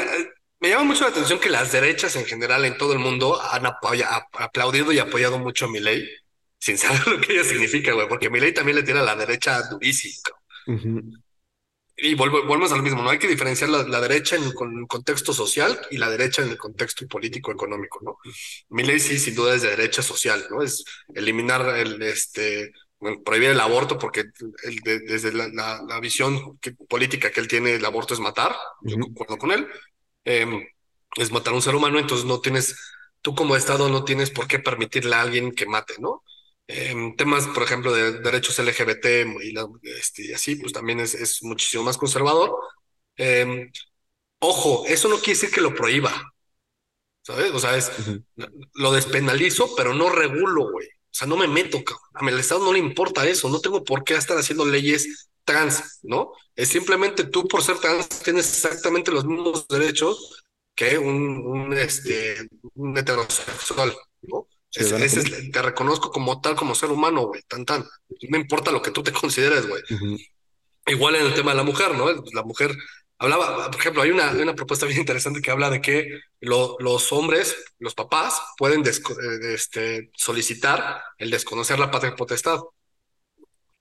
me 0.61 0.69
llama 0.69 0.85
mucho 0.85 1.03
la 1.03 1.11
atención 1.11 1.41
que 1.41 1.51
las 1.51 1.73
derechas 1.73 2.15
en 2.15 2.25
general 2.25 2.65
en 2.65 2.79
todo 2.79 2.93
el 2.93 3.01
mundo 3.01 3.41
han 3.43 3.67
aplaudido 3.67 4.93
y 4.93 5.01
apoyado 5.01 5.39
mucho 5.41 5.65
a 5.65 5.69
mi 5.69 5.81
ley, 5.81 6.09
sin 6.59 6.79
saber 6.79 7.05
lo 7.09 7.21
que 7.21 7.33
ella 7.33 7.45
significa, 7.45 7.93
güey, 7.93 8.09
porque 8.09 8.31
mi 8.31 8.39
ley 8.39 8.55
también 8.55 8.77
le 8.77 8.85
tiene 8.85 9.01
a 9.01 9.05
la 9.05 9.17
derecha 9.17 9.61
durísimo. 9.69 10.23
Y 11.97 12.15
volvemos 12.15 12.73
a 12.73 12.77
lo 12.77 12.83
mismo, 12.83 13.03
no 13.03 13.11
hay 13.11 13.19
que 13.19 13.29
diferenciar 13.29 13.71
la, 13.71 14.01
derecha 14.01 14.37
en, 14.37 14.45
el 14.45 14.55
contexto 14.89 15.33
social 15.33 15.79
y 15.91 15.99
la 15.99 16.11
derecha 16.11 16.43
en 16.43 16.49
el 16.49 16.57
contexto 16.57 17.07
político-económico, 17.07 18.01
¿no? 18.03 18.17
Mi 18.71 18.83
ley 18.83 18.99
sí, 18.99 19.19
sin 19.19 19.35
duda 19.35 19.55
es 19.55 19.63
de 19.63 19.71
derecha 19.71 20.03
social, 20.03 20.45
¿no? 20.51 20.63
Es 20.63 20.85
eliminar 21.15 21.77
el, 21.77 22.01
este, 22.03 22.73
prohibir 23.25 23.51
el 23.51 23.61
aborto 23.61 23.99
porque 23.99 24.25
desde 24.83 25.33
la, 25.33 26.01
visión 26.01 26.59
política 26.89 27.31
que 27.31 27.41
él 27.41 27.49
tiene, 27.49 27.75
el 27.75 27.85
aborto 27.85 28.15
es 28.15 28.21
matar, 28.21 28.57
yo 28.81 28.99
concuerdo 28.99 29.37
con 29.37 29.53
él, 29.53 29.69
Em, 30.25 30.65
es 31.17 31.33
matar 31.33 31.53
a 31.53 31.57
un 31.57 31.63
ser 31.63 31.75
humano, 31.75 31.99
entonces 31.99 32.27
no 32.27 32.41
tienes, 32.41 32.77
tú 33.23 33.35
como 33.35 33.57
Estado 33.57 33.89
no 33.89 34.05
tienes 34.05 34.31
por 34.31 34.47
qué 34.47 34.59
permitirle 34.59 35.15
a 35.17 35.23
alguien 35.23 35.53
que 35.53 35.67
mate, 35.67 35.95
¿no? 35.99 36.23
Em, 36.69 37.15
temas, 37.17 37.47
por 37.49 37.63
ejemplo, 37.65 37.93
de 37.93 38.21
derechos 38.21 38.59
LGBT 38.59 39.27
y, 39.43 39.55
este, 39.99 40.35
así, 40.35 40.57
pues 40.57 40.73
también 40.73 41.01
es, 41.01 41.15
es 41.15 41.43
muchísimo 41.43 41.83
más 41.85 41.99
conservador. 41.99 42.57
Em, 43.17 43.71
ojo, 44.41 44.85
eso 44.87 45.09
no 45.09 45.17
quiere 45.19 45.35
decir 45.35 45.51
que 45.51 45.61
lo 45.61 45.75
prohíba, 45.75 46.13
¿sabes? 47.23 47.53
O 47.53 47.59
sea, 47.61 47.77
es, 47.77 47.91
lo 48.75 48.93
despenalizo, 48.93 49.75
pero 49.77 49.95
no 49.95 50.09
regulo, 50.11 50.71
güey. 50.71 50.87
O 50.89 51.15
sea, 51.15 51.27
no 51.29 51.37
me 51.37 51.49
meto, 51.49 51.83
cabrón. 51.85 52.03
A 52.15 52.23
mí 52.25 52.33
el 52.33 52.41
Estado 52.41 52.65
no 52.65 52.73
le 52.73 52.79
importa 52.79 53.27
eso, 53.29 53.49
no 53.49 53.61
tengo 53.61 53.85
por 53.85 54.05
qué 54.05 54.15
estar 54.15 54.39
haciendo 54.39 54.65
leyes 54.65 55.31
trans, 55.45 56.01
¿no? 56.03 56.33
Es 56.57 56.69
simplemente 56.71 57.25
tú 57.25 57.47
por 57.49 57.63
ser 57.63 57.79
trans 57.79 58.09
tienes 58.23 58.47
exactamente 58.49 59.11
los 59.11 59.25
mismos 59.25 59.67
derechos 59.69 60.45
que 60.75 60.99
un, 60.99 61.39
un 61.47 61.73
este, 61.75 62.49
un 62.75 62.97
heterosexual, 62.97 63.95
¿no? 64.23 64.49
Te 64.73 65.63
reconozco 65.63 66.11
como 66.11 66.41
tal, 66.41 66.57
como 66.57 66.75
ser 66.75 66.91
humano, 66.91 67.27
güey, 67.27 67.43
tan, 67.43 67.65
tan. 67.65 67.83
No 67.83 68.29
me 68.31 68.39
importa 68.39 68.73
lo 68.73 68.83
que 68.83 68.91
tú 68.91 69.03
te 69.03 69.13
consideres, 69.13 69.67
güey. 69.67 69.83
Igual 70.87 71.17
en 71.17 71.27
el 71.27 71.35
tema 71.35 71.53
de 71.53 71.59
la 71.59 71.63
mujer, 71.63 71.95
¿no? 71.95 72.11
La 72.33 72.43
mujer 72.43 72.75
hablaba, 73.19 73.71
por 73.71 73.81
ejemplo, 73.81 74.03
hay 74.03 74.11
una, 74.11 74.33
una 74.33 74.55
propuesta 74.55 74.87
bien 74.87 74.99
interesante 74.99 75.41
que 75.41 75.51
habla 75.51 75.71
de 75.71 75.81
que 75.81 76.21
los 76.41 77.13
hombres, 77.13 77.57
los 77.79 77.95
papás, 77.95 78.41
pueden 78.57 78.83
eh, 78.85 79.55
este, 79.55 80.11
solicitar 80.15 81.03
el 81.19 81.31
desconocer 81.31 81.79
la 81.79 81.91
patria 81.91 82.17
potestad 82.17 82.61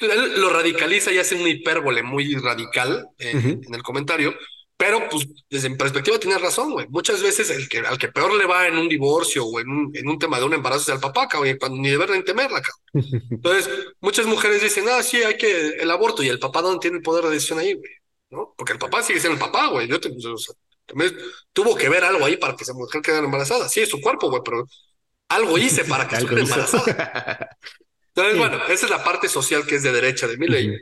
lo 0.07 0.49
radicaliza 0.49 1.11
y 1.11 1.17
hace 1.17 1.35
una 1.35 1.49
hipérbole 1.49 2.03
muy 2.03 2.35
radical 2.35 3.07
en 3.17 3.61
el 3.73 3.83
comentario, 3.83 4.33
pero 4.81 5.07
pues 5.09 5.27
desde 5.47 5.69
mi 5.69 5.75
perspectiva 5.75 6.17
tiene 6.17 6.39
razón, 6.39 6.71
güey. 6.71 6.87
Muchas 6.89 7.21
veces 7.21 7.51
el 7.51 7.69
que, 7.69 7.81
al 7.81 7.99
que 7.99 8.07
peor 8.07 8.33
le 8.33 8.47
va 8.47 8.65
en 8.65 8.79
un 8.79 8.89
divorcio 8.89 9.45
o 9.45 9.59
en 9.59 9.69
un, 9.69 9.91
en 9.95 10.09
un 10.09 10.17
tema 10.17 10.39
de 10.39 10.45
un 10.45 10.55
embarazo 10.55 10.81
es 10.81 10.89
al 10.89 10.99
papá, 10.99 11.27
cabrón, 11.27 11.55
ni 11.73 11.91
de 11.91 11.97
ver 11.97 12.09
ni 12.09 12.23
temerla, 12.23 12.63
cabrón. 12.63 13.21
Entonces, 13.29 13.69
muchas 13.99 14.25
mujeres 14.25 14.59
dicen, 14.63 14.85
ah, 14.89 15.03
sí, 15.03 15.21
hay 15.21 15.37
que 15.37 15.75
el 15.75 15.91
aborto, 15.91 16.23
y 16.23 16.29
el 16.29 16.39
papá 16.39 16.63
no 16.63 16.79
tiene 16.79 16.97
el 16.97 17.03
poder 17.03 17.25
de 17.25 17.29
decisión 17.29 17.59
ahí, 17.59 17.75
güey, 17.75 17.91
¿no? 18.31 18.55
Porque 18.57 18.73
el 18.73 18.79
papá 18.79 19.03
sigue 19.03 19.19
siendo 19.19 19.35
el 19.35 19.51
papá, 19.51 19.67
güey. 19.67 19.87
Yo 19.87 19.99
también 19.99 21.15
tuvo 21.53 21.75
que 21.75 21.87
ver 21.87 22.03
algo 22.03 22.25
ahí 22.25 22.37
para 22.37 22.55
que 22.55 22.63
esa 22.63 22.73
mujer 22.73 23.03
quedara 23.03 23.25
embarazada. 23.25 23.69
Sí, 23.69 23.81
es 23.81 23.89
su 23.89 24.01
cuerpo, 24.01 24.31
güey, 24.31 24.41
pero 24.43 24.65
algo 25.29 25.59
hice 25.59 25.85
para 25.85 26.07
que 26.07 26.15
estuviera 26.17 26.41
embarazada. 26.41 27.55
Entonces, 28.15 28.35
bueno, 28.35 28.65
esa 28.67 28.85
es 28.87 28.89
la 28.89 29.03
parte 29.03 29.29
social 29.29 29.63
que 29.63 29.75
es 29.75 29.83
de 29.83 29.91
derecha 29.91 30.25
de 30.25 30.37
mi 30.37 30.47
ley. 30.47 30.75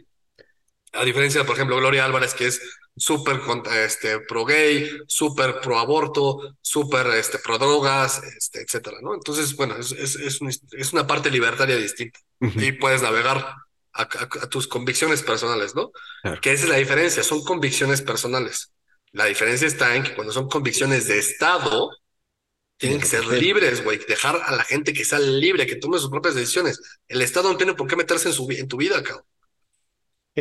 A 0.93 1.04
diferencia, 1.04 1.45
por 1.45 1.56
ejemplo, 1.56 1.78
Gloria 1.78 2.06
Álvarez, 2.06 2.34
que 2.34 2.47
es 2.47 2.62
súper 2.99 3.41
este, 3.78 4.19
pro 4.21 4.45
gay, 4.45 4.89
súper 5.08 5.62
pro 5.62 5.80
aborto, 5.80 6.56
súper 6.62 7.08
este, 7.08 7.39
pro 7.39 7.58
drogas, 7.58 8.21
este, 8.23 8.62
etcétera, 8.62 8.97
¿no? 9.02 9.13
Entonces, 9.13 9.56
bueno, 9.56 9.78
es, 9.78 9.91
es, 9.91 10.39
es, 10.71 10.93
una 10.93 11.08
parte 11.08 11.32
libertaria 11.32 11.75
distinta. 11.78 12.19
Y 12.39 12.73
puedes 12.73 13.02
navegar 13.02 13.56
a, 13.93 14.08
tus 14.49 14.67
convicciones 14.67 15.23
personales, 15.23 15.75
¿no? 15.75 15.91
Que 16.41 16.54
esa 16.54 16.63
es 16.65 16.69
la 16.69 16.78
diferencia, 16.78 17.23
son 17.23 17.43
convicciones 17.43 18.02
personales. 18.02 18.71
La 19.12 19.25
diferencia 19.25 19.67
está 19.67 19.95
en 19.95 20.04
que 20.04 20.15
cuando 20.15 20.34
son 20.34 20.47
convicciones 20.47 21.08
de 21.08 21.17
Estado, 21.17 21.89
tienen 22.78 22.99
que 22.99 23.08
ser 23.08 23.25
libres, 23.25 23.84
güey. 23.84 23.99
Dejar 24.08 24.41
a 24.45 24.56
la 24.56 24.63
gente 24.63 24.93
que 24.93 25.04
sea 25.04 25.19
libre, 25.19 25.65
que 25.65 25.75
tome 25.75 25.99
sus 25.99 26.10
propias 26.10 26.36
decisiones. 26.36 26.80
El 27.08 27.21
Estado 27.21 27.52
no 27.52 27.58
tiene 27.58 27.73
por 27.73 27.88
qué 27.88 27.95
meterse 27.95 28.30
en, 28.30 28.34
su, 28.34 28.49
en 28.52 28.67
tu 28.67 28.78
vida, 28.78 29.04
cabrón. 29.04 29.25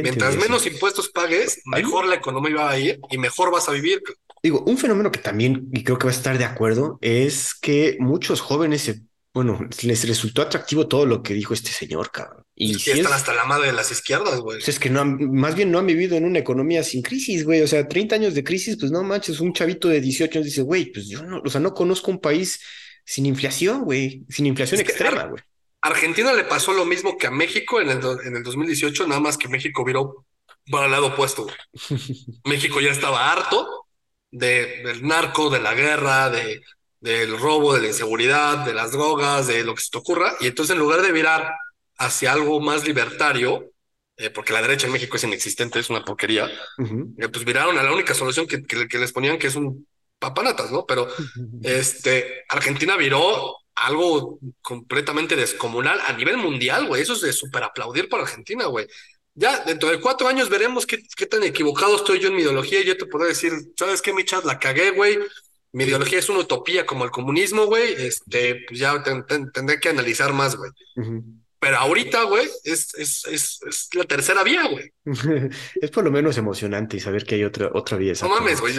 Mientras 0.02 0.36
menos 0.36 0.66
impuestos 0.66 1.08
pagues, 1.08 1.60
mejor 1.64 2.06
la 2.06 2.16
economía 2.16 2.56
va 2.56 2.70
a 2.70 2.78
ir 2.78 3.00
y 3.10 3.18
mejor 3.18 3.50
vas 3.50 3.68
a 3.68 3.72
vivir. 3.72 4.02
Digo, 4.42 4.62
un 4.66 4.78
fenómeno 4.78 5.10
que 5.10 5.18
también, 5.18 5.68
y 5.72 5.82
creo 5.82 5.98
que 5.98 6.06
va 6.06 6.12
a 6.12 6.14
estar 6.14 6.38
de 6.38 6.44
acuerdo, 6.44 6.98
es 7.00 7.54
que 7.54 7.96
muchos 8.00 8.40
jóvenes 8.40 8.82
se 8.82 9.02
bueno, 9.34 9.60
les 9.82 10.08
resultó 10.08 10.42
atractivo 10.42 10.88
todo 10.88 11.06
lo 11.06 11.22
que 11.22 11.32
dijo 11.32 11.54
este 11.54 11.70
señor, 11.70 12.10
cabrón. 12.10 12.44
Y 12.56 12.74
si 12.74 12.90
están 12.90 13.12
hasta 13.12 13.32
la 13.34 13.44
madre 13.44 13.68
de 13.68 13.72
las 13.72 13.92
izquierdas, 13.92 14.40
güey. 14.40 14.58
Es 14.66 14.80
que 14.80 14.90
no 14.90 15.04
más 15.04 15.54
bien 15.54 15.70
no 15.70 15.78
han 15.78 15.86
vivido 15.86 16.16
en 16.16 16.24
una 16.24 16.40
economía 16.40 16.82
sin 16.82 17.02
crisis, 17.02 17.44
güey. 17.44 17.60
O 17.60 17.68
sea, 17.68 17.86
30 17.86 18.16
años 18.16 18.34
de 18.34 18.42
crisis, 18.42 18.76
pues 18.80 18.90
no 18.90 19.02
manches, 19.04 19.38
un 19.38 19.52
chavito 19.52 19.88
de 19.88 20.00
18 20.00 20.38
años 20.38 20.46
dice, 20.46 20.62
güey, 20.62 20.90
pues 20.90 21.08
yo 21.08 21.22
no, 21.22 21.40
o 21.44 21.48
sea, 21.48 21.60
no 21.60 21.72
conozco 21.72 22.10
un 22.10 22.20
país 22.20 22.58
sin 23.04 23.26
inflación, 23.26 23.84
güey, 23.84 24.24
sin 24.28 24.46
inflación 24.46 24.80
extrema, 24.80 25.26
güey. 25.26 25.42
Argentina 25.80 26.32
le 26.32 26.44
pasó 26.44 26.72
lo 26.72 26.84
mismo 26.84 27.16
que 27.16 27.28
a 27.28 27.30
México 27.30 27.80
en 27.80 27.90
el, 27.90 28.00
en 28.24 28.36
el 28.36 28.42
2018, 28.42 29.06
nada 29.06 29.20
más 29.20 29.38
que 29.38 29.48
México 29.48 29.84
viró 29.84 30.26
para 30.70 30.86
el 30.86 30.90
lado 30.90 31.08
opuesto. 31.08 31.46
México 32.44 32.80
ya 32.80 32.90
estaba 32.90 33.32
harto 33.32 33.86
de, 34.30 34.82
del 34.84 35.06
narco, 35.06 35.50
de 35.50 35.60
la 35.60 35.74
guerra, 35.74 36.30
de, 36.30 36.62
del 37.00 37.38
robo, 37.38 37.74
de 37.74 37.80
la 37.80 37.88
inseguridad, 37.88 38.64
de 38.64 38.74
las 38.74 38.92
drogas, 38.92 39.46
de 39.46 39.64
lo 39.64 39.74
que 39.74 39.82
se 39.82 39.90
te 39.90 39.98
ocurra, 39.98 40.34
y 40.40 40.46
entonces 40.46 40.74
en 40.74 40.80
lugar 40.80 41.02
de 41.02 41.12
virar 41.12 41.54
hacia 41.96 42.32
algo 42.32 42.60
más 42.60 42.86
libertario, 42.86 43.70
eh, 44.16 44.30
porque 44.30 44.52
la 44.52 44.62
derecha 44.62 44.86
en 44.86 44.92
México 44.92 45.16
es 45.16 45.24
inexistente, 45.24 45.78
es 45.78 45.90
una 45.90 46.04
porquería, 46.04 46.46
eh, 46.46 47.28
pues 47.28 47.44
viraron 47.44 47.78
a 47.78 47.82
la 47.82 47.92
única 47.92 48.14
solución 48.14 48.46
que, 48.46 48.64
que, 48.64 48.98
les 48.98 49.12
ponían, 49.12 49.38
que 49.38 49.46
es 49.46 49.56
un 49.56 49.86
papanatas, 50.18 50.72
¿no? 50.72 50.84
Pero 50.84 51.06
este, 51.62 52.44
Argentina 52.48 52.96
viró 52.96 53.57
algo 53.86 54.38
completamente 54.62 55.36
descomunal 55.36 56.00
a 56.06 56.12
nivel 56.12 56.36
mundial, 56.36 56.86
güey. 56.86 57.02
Eso 57.02 57.14
es 57.14 57.20
de 57.20 57.32
súper 57.32 57.62
aplaudir 57.62 58.08
para 58.08 58.24
Argentina, 58.24 58.66
güey. 58.66 58.86
Ya 59.34 59.64
dentro 59.64 59.88
de 59.88 60.00
cuatro 60.00 60.26
años 60.28 60.48
veremos 60.48 60.86
qué, 60.86 60.98
qué, 61.16 61.26
tan 61.26 61.42
equivocado 61.44 61.96
estoy 61.96 62.18
yo 62.18 62.28
en 62.28 62.34
mi 62.34 62.42
ideología 62.42 62.82
yo 62.82 62.96
te 62.96 63.06
puedo 63.06 63.24
decir, 63.24 63.52
¿sabes 63.76 64.02
qué, 64.02 64.12
mi 64.12 64.24
chat? 64.24 64.44
La 64.44 64.58
cagué, 64.58 64.90
güey 64.90 65.18
mi 65.72 65.84
ideología 65.84 66.18
es 66.18 66.28
una 66.28 66.40
utopía 66.40 66.86
como 66.86 67.04
el 67.04 67.10
comunismo, 67.10 67.66
güey, 67.66 67.92
este, 67.92 68.64
pues 68.66 68.80
ya 68.80 69.02
tendré 69.02 69.80
que 69.80 69.88
analizar 69.88 70.32
más, 70.32 70.56
güey. 70.56 70.70
Pero 71.60 71.76
ahorita, 71.76 72.22
güey, 72.24 72.46
es, 72.64 72.94
es, 72.94 73.24
es, 73.26 73.60
es 73.66 73.88
la 73.94 74.04
tercera 74.04 74.44
vía, 74.44 74.68
güey. 74.68 74.92
Es 75.80 75.90
por 75.90 76.04
lo 76.04 76.10
menos 76.10 76.38
emocionante 76.38 76.96
y 76.96 77.00
saber 77.00 77.24
que 77.24 77.34
hay 77.34 77.44
otra, 77.44 77.70
otra 77.72 77.96
vía. 77.96 78.12
No 78.22 78.28
mames, 78.28 78.60
güey. 78.60 78.74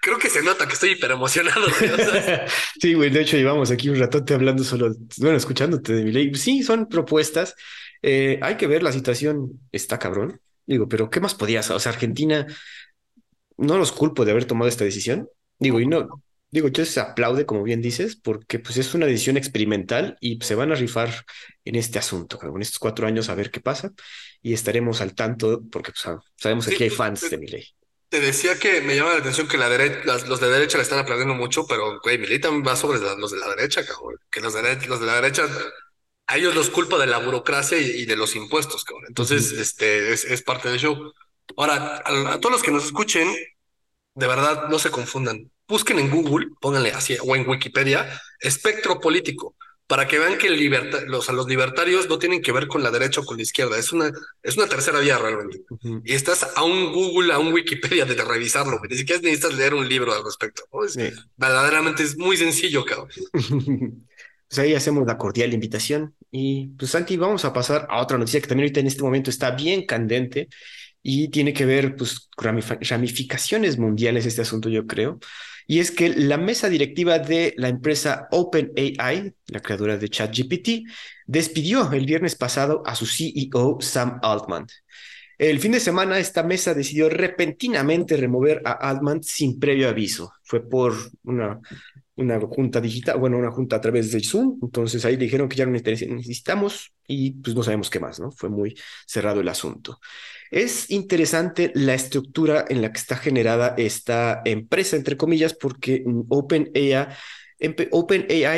Creo 0.00 0.18
que 0.18 0.30
se 0.30 0.42
nota 0.42 0.66
que 0.66 0.72
estoy 0.72 0.92
hiper 0.92 1.10
emocionado, 1.10 1.66
güey. 1.78 1.90
O 1.90 1.96
sea, 1.96 2.46
Sí, 2.80 2.94
güey, 2.94 3.10
de 3.10 3.20
hecho 3.20 3.36
llevamos 3.36 3.70
aquí 3.70 3.90
un 3.90 3.98
ratote 3.98 4.34
hablando 4.34 4.64
solo, 4.64 4.94
bueno, 5.18 5.36
escuchándote 5.36 5.92
de 5.92 6.04
mi 6.04 6.12
ley. 6.12 6.34
Sí, 6.34 6.62
son 6.62 6.88
propuestas. 6.88 7.54
Eh, 8.00 8.38
hay 8.42 8.56
que 8.56 8.66
ver, 8.66 8.82
la 8.82 8.92
situación 8.92 9.60
está 9.70 9.98
cabrón. 9.98 10.40
Digo, 10.66 10.88
pero 10.88 11.10
¿qué 11.10 11.20
más 11.20 11.34
podías? 11.34 11.70
O 11.70 11.78
sea, 11.78 11.92
Argentina, 11.92 12.46
no 13.58 13.76
los 13.76 13.92
culpo 13.92 14.24
de 14.24 14.30
haber 14.30 14.46
tomado 14.46 14.68
esta 14.68 14.84
decisión. 14.84 15.28
Digo, 15.58 15.78
y 15.80 15.86
no, 15.86 16.22
digo, 16.54 16.68
yo 16.68 16.84
se 16.86 17.00
aplaude, 17.00 17.46
como 17.46 17.62
bien 17.64 17.82
dices, 17.82 18.16
porque 18.16 18.58
pues 18.60 18.76
es 18.78 18.94
una 18.94 19.06
decisión 19.06 19.36
experimental 19.36 20.16
y 20.20 20.38
se 20.42 20.54
van 20.54 20.72
a 20.72 20.76
rifar 20.76 21.10
en 21.64 21.74
este 21.76 21.98
asunto, 21.98 22.38
en 22.42 22.62
estos 22.62 22.78
cuatro 22.78 23.06
años 23.06 23.28
a 23.28 23.34
ver 23.34 23.50
qué 23.50 23.60
pasa 23.60 23.92
y 24.42 24.54
estaremos 24.54 25.00
al 25.00 25.14
tanto 25.14 25.62
porque 25.70 25.92
pues, 25.92 26.06
ah, 26.06 26.20
sabemos 26.36 26.66
que 26.66 26.70
sí, 26.70 26.74
aquí 26.74 26.84
hay 26.84 26.90
fans 26.90 27.28
te, 27.28 27.30
de 27.30 27.38
mi 27.38 27.46
ley. 27.48 27.64
te 28.10 28.20
decía 28.20 28.58
que 28.58 28.80
me 28.82 28.96
llama 28.96 29.12
la 29.14 29.18
atención 29.20 29.48
que 29.48 29.58
la 29.58 29.68
dere- 29.70 30.04
las- 30.04 30.28
los 30.28 30.40
de 30.40 30.48
derecha 30.50 30.78
le 30.78 30.84
están 30.84 31.00
aplaudiendo 31.00 31.34
mucho, 31.34 31.66
pero, 31.68 32.00
güey, 32.02 32.18
Milei 32.18 32.40
también 32.40 32.66
va 32.66 32.76
sobre 32.76 32.98
los 33.00 33.32
de 33.32 33.38
la 33.38 33.48
derecha, 33.50 33.84
cabrón. 33.86 34.16
Que 34.30 34.40
los 34.40 34.54
de, 34.54 34.86
los 34.88 35.00
de 35.00 35.06
la 35.06 35.16
derecha, 35.16 35.44
a 36.28 36.36
ellos 36.38 36.54
los 36.54 36.70
culpa 36.70 36.98
de 36.98 37.06
la 37.08 37.18
burocracia 37.18 37.78
y, 37.78 37.84
y 38.02 38.06
de 38.06 38.16
los 38.16 38.36
impuestos, 38.36 38.84
cabrón. 38.84 39.06
Entonces, 39.08 39.52
este, 39.52 40.12
es, 40.14 40.24
es 40.26 40.42
parte 40.42 40.68
del 40.70 40.80
show. 40.80 41.12
Ahora, 41.56 42.02
a, 42.06 42.34
a 42.34 42.40
todos 42.40 42.52
los 42.54 42.62
que 42.64 42.72
nos 42.72 42.86
escuchen, 42.86 43.28
de 44.14 44.26
verdad, 44.26 44.68
no 44.68 44.78
se 44.78 44.90
confundan. 44.90 45.50
Busquen 45.68 45.98
en 45.98 46.10
Google, 46.10 46.48
pónganle 46.60 46.92
así, 46.92 47.16
o 47.22 47.34
en 47.36 47.48
Wikipedia, 47.48 48.20
espectro 48.40 49.00
político, 49.00 49.56
para 49.86 50.06
que 50.08 50.18
vean 50.18 50.38
que 50.38 50.50
liberta- 50.50 51.02
los, 51.06 51.28
los 51.32 51.46
libertarios 51.46 52.08
no 52.08 52.18
tienen 52.18 52.42
que 52.42 52.52
ver 52.52 52.66
con 52.68 52.82
la 52.82 52.90
derecha 52.90 53.20
o 53.20 53.24
con 53.24 53.36
la 53.36 53.42
izquierda. 53.42 53.78
Es 53.78 53.92
una, 53.92 54.10
es 54.42 54.56
una 54.56 54.66
tercera 54.66 54.98
vía 55.00 55.18
realmente. 55.18 55.62
ujú. 55.70 56.02
Y 56.04 56.12
estás 56.14 56.46
a 56.54 56.62
un 56.64 56.92
Google, 56.92 57.32
a 57.32 57.38
un 57.38 57.52
Wikipedia 57.52 58.04
de, 58.04 58.14
de 58.14 58.24
revisarlo. 58.24 58.80
Ni 58.88 58.96
siquiera 58.96 59.20
necesitas 59.22 59.54
leer 59.54 59.74
un 59.74 59.88
libro 59.88 60.14
al 60.14 60.24
respecto. 60.24 60.62
¿no? 60.72 60.84
Es, 60.84 60.96
Eh, 60.96 61.12
verdaderamente 61.36 62.02
es 62.02 62.16
muy 62.16 62.36
sencillo, 62.36 62.84
cabrón. 62.84 63.08
Pues 64.46 64.58
ahí 64.58 64.74
hacemos 64.74 65.06
la 65.06 65.18
cordial 65.18 65.52
invitación. 65.54 66.14
Y 66.30 66.68
pues 66.78 66.90
Santi, 66.92 67.16
vamos 67.16 67.44
a 67.44 67.52
pasar 67.52 67.86
a 67.90 68.00
otra 68.00 68.18
noticia 68.18 68.40
que 68.40 68.46
también 68.46 68.66
ahorita 68.66 68.80
en 68.80 68.86
este 68.86 69.02
momento 69.02 69.30
está 69.30 69.50
bien 69.52 69.84
candente 69.86 70.48
y 71.02 71.28
tiene 71.28 71.52
que 71.52 71.64
ver 71.66 71.96
pues 71.96 72.28
ramificaciones 72.36 73.78
mundiales 73.78 74.26
este 74.26 74.42
asunto, 74.42 74.68
yo 74.68 74.86
creo. 74.86 75.18
Y 75.66 75.80
es 75.80 75.90
que 75.90 76.10
la 76.10 76.36
mesa 76.36 76.68
directiva 76.68 77.18
de 77.18 77.54
la 77.56 77.68
empresa 77.68 78.28
OpenAI, 78.30 79.34
la 79.48 79.60
creadora 79.60 79.96
de 79.96 80.08
ChatGPT, 80.08 80.88
despidió 81.26 81.90
el 81.92 82.06
viernes 82.06 82.36
pasado 82.36 82.82
a 82.86 82.94
su 82.94 83.06
CEO 83.06 83.78
Sam 83.80 84.18
Altman. 84.22 84.66
El 85.38 85.58
fin 85.58 85.72
de 85.72 85.80
semana, 85.80 86.18
esta 86.18 86.42
mesa 86.42 86.74
decidió 86.74 87.08
repentinamente 87.08 88.16
remover 88.16 88.62
a 88.64 88.72
Altman 88.72 89.22
sin 89.22 89.58
previo 89.58 89.88
aviso. 89.88 90.32
Fue 90.42 90.68
por 90.68 90.94
una 91.24 91.60
una 92.16 92.40
junta 92.40 92.80
digital, 92.80 93.18
bueno, 93.18 93.38
una 93.38 93.50
junta 93.50 93.76
a 93.76 93.80
través 93.80 94.12
de 94.12 94.20
Zoom, 94.20 94.58
entonces 94.62 95.04
ahí 95.04 95.16
dijeron 95.16 95.48
que 95.48 95.56
ya 95.56 95.66
no 95.66 95.72
necesitamos 95.72 96.92
y 97.08 97.32
pues 97.32 97.56
no 97.56 97.62
sabemos 97.62 97.90
qué 97.90 97.98
más, 98.00 98.20
¿no? 98.20 98.30
Fue 98.30 98.48
muy 98.48 98.76
cerrado 99.06 99.40
el 99.40 99.48
asunto. 99.48 99.98
Es 100.54 100.88
interesante 100.88 101.72
la 101.74 101.94
estructura 101.94 102.64
en 102.68 102.80
la 102.80 102.92
que 102.92 102.98
está 102.98 103.16
generada 103.16 103.74
esta 103.76 104.40
empresa, 104.44 104.94
entre 104.94 105.16
comillas, 105.16 105.52
porque 105.52 106.04
OpenAI, 106.28 107.08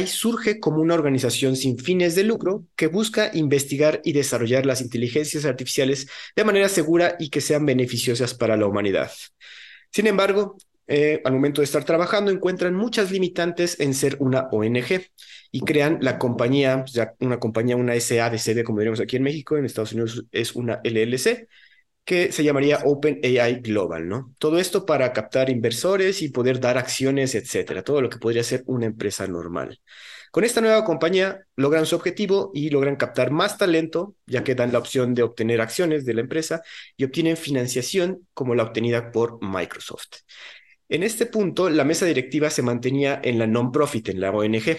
surge 0.07 0.61
como 0.61 0.83
una 0.83 0.93
organización 0.93 1.57
sin 1.57 1.79
fines 1.79 2.15
de 2.15 2.25
lucro 2.25 2.67
que 2.77 2.89
busca 2.89 3.31
investigar 3.33 4.03
y 4.05 4.13
desarrollar 4.13 4.67
las 4.67 4.83
inteligencias 4.83 5.47
artificiales 5.47 6.07
de 6.37 6.45
manera 6.45 6.69
segura 6.69 7.17
y 7.19 7.31
que 7.31 7.41
sean 7.41 7.65
beneficiosas 7.65 8.35
para 8.35 8.59
la 8.59 8.67
humanidad. 8.67 9.11
Sin 9.91 10.07
embargo, 10.07 10.59
eh, 10.89 11.23
al 11.25 11.33
momento 11.33 11.63
de 11.63 11.65
estar 11.65 11.85
trabajando, 11.85 12.31
encuentran 12.31 12.75
muchas 12.75 13.11
limitantes 13.11 13.81
en 13.81 13.95
ser 13.95 14.19
una 14.21 14.49
ONG 14.53 15.07
y 15.51 15.61
crean 15.61 15.97
la 16.03 16.19
compañía, 16.19 16.85
ya 16.89 17.15
una 17.21 17.41
compañía, 17.41 17.77
una 17.77 17.99
SADCB, 17.99 18.65
como 18.65 18.81
diríamos 18.81 19.01
aquí 19.01 19.17
en 19.17 19.23
México, 19.23 19.57
en 19.57 19.65
Estados 19.65 19.95
Unidos 19.95 20.27
es 20.31 20.55
una 20.55 20.83
LLC, 20.85 21.49
que 22.07 22.31
se 22.31 22.45
llamaría 22.45 22.83
OpenAI 22.85 23.61
Global, 23.61 24.09
¿no? 24.09 24.33
Todo 24.39 24.61
esto 24.61 24.87
para 24.87 25.13
captar 25.13 25.51
inversores 25.51 26.23
y 26.23 26.29
poder 26.29 26.61
dar 26.61 26.79
acciones, 26.79 27.35
etcétera, 27.35 27.83
todo 27.83 28.01
lo 28.01 28.09
que 28.09 28.19
podría 28.19 28.45
ser 28.45 28.63
una 28.67 28.87
empresa 28.87 29.27
normal. 29.27 29.81
Con 30.31 30.45
esta 30.45 30.61
nueva 30.61 30.85
compañía 30.85 31.41
logran 31.57 31.85
su 31.85 31.97
objetivo 31.97 32.53
y 32.55 32.71
logran 32.71 32.95
captar 32.95 33.33
más 33.33 33.59
talento, 33.59 34.15
ya 34.25 34.45
que 34.45 34.55
dan 34.55 34.73
la 34.73 34.79
opción 34.79 35.15
de 35.15 35.25
obtener 35.25 35.61
acciones 35.61 36.05
de 36.07 36.15
la 36.15 36.21
empresa 36.21 36.63
y 36.97 37.03
obtienen 37.05 37.37
financiación 37.37 38.29
como 38.35 38.55
la 38.55 38.63
obtenida 38.63 39.11
por 39.11 39.39
Microsoft. 39.43 40.23
En 40.89 41.03
este 41.03 41.27
punto, 41.27 41.69
la 41.69 41.85
mesa 41.85 42.07
directiva 42.07 42.51
se 42.51 42.63
mantenía 42.63 43.21
en 43.25 43.41
la 43.41 43.49
non-profit, 43.49 44.11
en 44.11 44.21
la 44.21 44.31
ONG, 44.31 44.79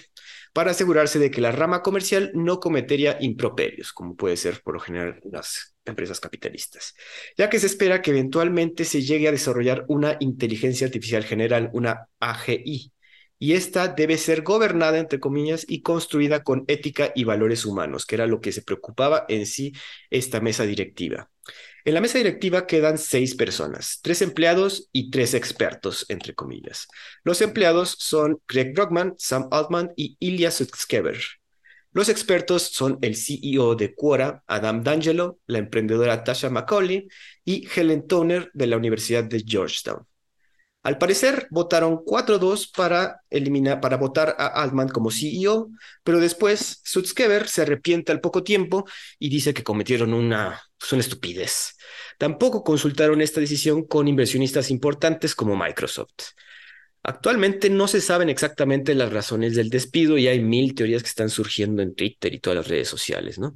para 0.53 0.71
asegurarse 0.71 1.19
de 1.19 1.29
que 1.29 1.41
la 1.41 1.51
rama 1.51 1.81
comercial 1.81 2.31
no 2.33 2.61
cometería 2.61 3.17
improperios, 3.19 3.91
como 3.91 4.15
puede 4.15 4.37
ser 4.37 4.61
por 4.61 4.75
lo 4.75 4.79
general 4.79 5.19
las 5.29 5.76
empresas 5.87 6.19
capitalistas, 6.19 6.95
ya 7.37 7.49
que 7.49 7.59
se 7.59 7.67
espera 7.67 8.01
que 8.01 8.11
eventualmente 8.11 8.85
se 8.85 9.01
llegue 9.01 9.27
a 9.27 9.31
desarrollar 9.31 9.85
una 9.87 10.17
inteligencia 10.19 10.87
artificial 10.87 11.23
general, 11.23 11.69
una 11.73 12.07
AGI, 12.19 12.91
y 13.39 13.53
esta 13.53 13.87
debe 13.87 14.17
ser 14.17 14.41
gobernada, 14.41 14.97
entre 14.97 15.19
comillas, 15.19 15.65
y 15.67 15.81
construida 15.81 16.43
con 16.43 16.65
ética 16.67 17.11
y 17.13 17.23
valores 17.23 17.65
humanos, 17.65 18.05
que 18.05 18.15
era 18.15 18.25
lo 18.25 18.41
que 18.41 18.51
se 18.51 18.63
preocupaba 18.63 19.25
en 19.29 19.45
sí 19.45 19.73
esta 20.09 20.41
mesa 20.41 20.63
directiva. 20.65 21.29
En 21.85 21.93
la 21.93 22.01
mesa 22.01 22.17
directiva 22.17 22.67
quedan 22.67 22.97
seis 22.97 23.35
personas, 23.35 23.99
tres 24.01 24.21
empleados 24.21 24.89
y 24.91 25.09
tres 25.09 25.33
expertos, 25.33 26.05
entre 26.09 26.33
comillas. 26.33 26.87
Los 27.23 27.41
empleados 27.41 27.95
son 27.99 28.41
Greg 28.47 28.73
Brockman, 28.73 29.13
Sam 29.17 29.47
Altman 29.51 29.91
y 29.95 30.17
Ilya 30.19 30.51
Sutskever. 30.51 31.17
Los 31.97 32.09
expertos 32.09 32.61
son 32.61 32.99
el 33.01 33.15
CEO 33.15 33.73
de 33.73 33.95
Quora, 33.95 34.43
Adam 34.45 34.83
D'Angelo, 34.83 35.39
la 35.47 35.57
emprendedora 35.57 36.23
Tasha 36.23 36.47
McCauley 36.47 37.07
y 37.43 37.67
Helen 37.75 38.05
Toner 38.05 38.51
de 38.53 38.67
la 38.67 38.77
Universidad 38.77 39.23
de 39.23 39.43
Georgetown. 39.43 40.05
Al 40.83 40.99
parecer, 40.99 41.47
votaron 41.49 42.05
4-2 42.05 42.71
para 42.71 43.21
eliminar, 43.31 43.81
para 43.81 43.97
votar 43.97 44.35
a 44.37 44.45
Altman 44.45 44.89
como 44.89 45.09
CEO, 45.09 45.71
pero 46.03 46.19
después 46.19 46.81
Sutskever 46.83 47.47
se 47.47 47.63
arrepiente 47.63 48.11
al 48.11 48.21
poco 48.21 48.43
tiempo 48.43 48.85
y 49.17 49.29
dice 49.29 49.55
que 49.55 49.63
cometieron 49.63 50.13
una, 50.13 50.61
pues, 50.77 50.93
una 50.93 51.01
estupidez. 51.01 51.77
Tampoco 52.19 52.63
consultaron 52.63 53.21
esta 53.21 53.39
decisión 53.39 53.87
con 53.87 54.07
inversionistas 54.07 54.69
importantes 54.69 55.33
como 55.33 55.55
Microsoft. 55.55 56.35
Actualmente 57.09 57.69
no 57.69 57.87
se 57.87 58.01
saben 58.01 58.27
exactamente 58.27 58.93
las 58.93 59.13
razones 59.13 59.55
del 59.55 59.69
despido 59.69 60.17
y 60.17 60.27
hay 60.27 60.41
mil 60.41 60.75
teorías 60.75 61.03
que 61.03 61.07
están 61.07 61.29
surgiendo 61.29 61.81
en 61.81 61.95
Twitter 61.95 62.33
y 62.33 62.39
todas 62.39 62.57
las 62.57 62.67
redes 62.67 62.89
sociales, 62.89 63.39
¿no? 63.39 63.55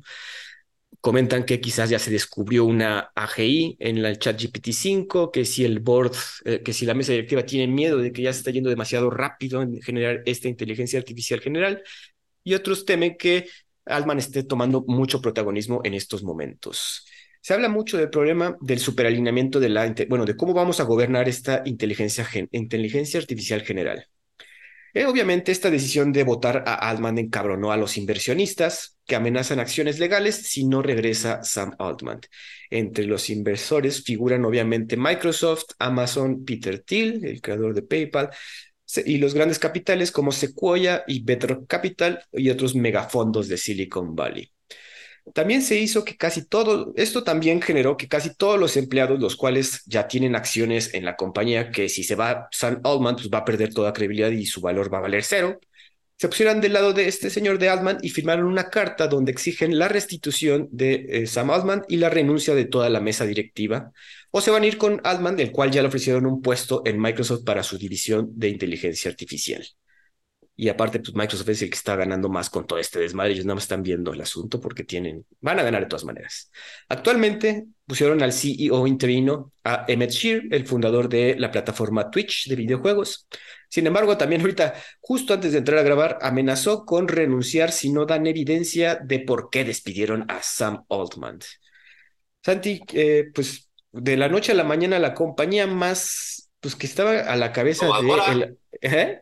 Comentan 1.02 1.44
que 1.44 1.60
quizás 1.60 1.90
ya 1.90 2.00
se 2.00 2.12
descubrió 2.12 2.64
una 2.64 3.12
AGI 3.14 3.76
en 3.78 4.02
la 4.02 4.16
chat 4.16 4.40
GPT-5, 4.40 5.32
que 5.32 5.44
si 5.44 5.66
el 5.66 5.80
board, 5.82 6.14
eh, 6.46 6.62
que 6.64 6.72
si 6.72 6.86
la 6.86 6.94
mesa 6.94 7.12
directiva 7.12 7.46
tiene 7.46 7.68
miedo 7.68 7.98
de 7.98 8.14
que 8.14 8.22
ya 8.22 8.32
se 8.32 8.40
está 8.40 8.52
yendo 8.52 8.70
demasiado 8.70 9.10
rápido 9.10 9.62
en 9.62 9.82
generar 9.82 10.22
esta 10.26 10.48
inteligencia 10.48 10.98
artificial 10.98 11.42
general, 11.42 11.84
y 12.46 12.54
otros 12.54 12.86
temen 12.86 13.18
que 13.18 13.50
Altman 13.86 14.20
esté 14.20 14.44
tomando 14.44 14.86
mucho 14.88 15.22
protagonismo 15.22 15.82
en 15.84 15.94
estos 15.94 16.24
momentos. 16.24 17.06
Se 17.42 17.54
habla 17.54 17.70
mucho 17.70 17.98
del 17.98 18.10
problema 18.10 18.56
del 18.62 18.80
superalineamiento 18.80 19.60
de 19.60 19.70
la, 19.70 19.94
bueno, 20.08 20.26
de 20.26 20.36
cómo 20.36 20.54
vamos 20.54 20.80
a 20.80 20.84
gobernar 20.84 21.28
esta 21.28 21.64
inteligencia, 21.66 22.28
inteligencia 22.52 23.20
artificial 23.20 23.62
general. 23.62 24.08
Eh, 24.94 25.06
obviamente, 25.06 25.52
esta 25.52 25.70
decisión 25.70 26.12
de 26.12 26.24
votar 26.24 26.64
a 26.68 26.76
Altman 26.90 27.18
encabronó 27.18 27.72
a 27.72 27.78
los 27.78 27.98
inversionistas 27.98 28.98
que 29.06 29.16
amenazan 29.16 29.60
acciones 29.60 30.00
legales 30.00 30.36
si 30.36 30.66
no 30.66 30.82
regresa 30.82 31.44
Sam 31.44 31.74
Altman. 31.80 32.20
Entre 32.70 33.06
los 33.06 33.30
inversores 33.30 34.04
figuran 34.04 34.46
obviamente 34.46 34.98
Microsoft, 34.98 35.72
Amazon, 35.80 36.44
Peter 36.44 36.80
Thiel, 36.80 37.24
el 37.26 37.42
creador 37.42 37.74
de 37.74 37.84
PayPal, 37.84 38.30
y 39.06 39.18
los 39.18 39.34
grandes 39.34 39.58
capitales 39.58 40.12
como 40.12 40.34
Sequoia 40.34 41.04
y 41.08 41.24
Bedrock 41.24 41.66
Capital 41.68 42.24
y 42.34 42.50
otros 42.50 42.76
megafondos 42.76 43.48
de 43.48 43.58
Silicon 43.58 44.14
Valley. 44.14 44.52
También 45.34 45.62
se 45.62 45.78
hizo 45.80 46.04
que 46.04 46.18
casi 46.18 46.46
todo, 46.46 46.94
esto 46.96 47.24
también 47.24 47.62
generó 47.62 47.96
que 47.96 48.08
casi 48.08 48.36
todos 48.36 48.60
los 48.60 48.76
empleados, 48.76 49.20
los 49.20 49.36
cuales 49.36 49.82
ya 49.86 50.08
tienen 50.08 50.36
acciones 50.36 50.94
en 50.94 51.06
la 51.06 51.16
compañía, 51.16 51.72
que 51.72 51.90
si 51.90 52.04
se 52.04 52.16
va 52.16 52.48
Sam 52.52 52.82
Altman, 52.84 53.16
pues 53.16 53.30
va 53.30 53.40
a 53.40 53.46
perder 53.46 53.74
toda 53.74 53.94
credibilidad 53.94 54.32
y 54.32 54.46
su 54.46 54.62
valor 54.62 54.94
va 54.94 54.98
a 54.98 55.02
valer 55.02 55.24
cero, 55.24 55.60
se 56.22 56.28
pusieran 56.28 56.62
del 56.62 56.74
lado 56.74 56.94
de 56.94 57.08
este 57.08 57.32
señor 57.32 57.58
de 57.58 57.70
Altman 57.70 57.98
y 58.04 58.10
firmaron 58.10 58.46
una 58.46 58.70
carta 58.70 59.08
donde 59.08 59.32
exigen 59.32 59.80
la 59.80 59.88
restitución 59.88 60.70
de 60.72 61.06
eh, 61.10 61.26
Sam 61.26 61.50
Altman 61.50 61.84
y 61.88 61.98
la 61.98 62.12
renuncia 62.12 62.54
de 62.54 62.66
toda 62.66 62.90
la 62.90 63.00
mesa 63.00 63.26
directiva, 63.26 63.92
o 64.30 64.40
se 64.40 64.52
van 64.52 64.62
a 64.62 64.68
ir 64.68 64.78
con 64.78 65.02
Altman, 65.04 65.36
del 65.36 65.52
cual 65.52 65.72
ya 65.72 65.82
le 65.82 65.88
ofrecieron 65.88 66.28
un 66.28 66.44
puesto 66.44 66.84
en 66.86 67.02
Microsoft 67.02 67.44
para 67.44 67.64
su 67.64 67.80
división 67.80 68.30
de 68.36 68.50
inteligencia 68.50 69.10
artificial. 69.10 69.66
Y 70.56 70.70
aparte, 70.70 71.00
pues 71.00 71.16
Microsoft 71.16 71.50
es 71.50 71.62
el 71.64 71.70
que 71.70 71.76
está 71.76 71.96
ganando 71.96 72.30
más 72.30 72.50
con 72.50 72.68
todo 72.68 72.78
este 72.78 73.00
desmadre. 73.00 73.34
Ellos 73.34 73.46
nada 73.46 73.56
más 73.56 73.64
están 73.64 73.82
viendo 73.82 74.14
el 74.14 74.22
asunto 74.22 74.60
porque 74.60 74.84
tienen, 74.84 75.26
van 75.40 75.60
a 75.60 75.64
ganar 75.64 75.82
de 75.82 75.88
todas 75.88 76.04
maneras. 76.04 76.52
Actualmente 76.88 77.66
pusieron 77.86 78.22
al 78.22 78.34
CEO 78.34 78.86
interino 78.86 79.54
a 79.64 79.86
Emmett 79.88 80.12
Shear, 80.12 80.44
el 80.52 80.68
fundador 80.68 81.10
de 81.10 81.36
la 81.38 81.52
plataforma 81.52 82.12
Twitch 82.12 82.48
de 82.48 82.56
videojuegos. 82.56 83.28
Sin 83.70 83.88
embargo, 83.88 84.18
también 84.18 84.42
ahorita, 84.42 84.76
justo 85.00 85.34
antes 85.34 85.54
de 85.54 85.60
entrar 85.60 85.80
a 85.80 85.84
grabar, 85.84 86.20
amenazó 86.22 86.86
con 86.86 87.08
renunciar 87.08 87.72
si 87.72 87.92
no 87.92 88.06
dan 88.06 88.28
evidencia 88.28 88.96
de 88.96 89.20
por 89.20 89.50
qué 89.50 89.64
despidieron 89.64 90.26
a 90.30 90.44
Sam 90.44 90.84
Altman. 90.90 91.40
Santi, 92.44 92.82
eh, 92.94 93.32
pues 93.34 93.70
de 93.92 94.18
la 94.18 94.30
noche 94.30 94.52
a 94.52 94.56
la 94.56 94.64
mañana 94.64 95.00
la 95.00 95.14
compañía 95.14 95.68
más, 95.68 96.50
pues 96.60 96.76
que 96.76 96.86
estaba 96.86 97.12
a 97.12 97.36
la 97.36 97.52
cabeza 97.52 97.88
de... 97.88 98.32
El, 98.32 98.58
¿eh? 98.82 99.22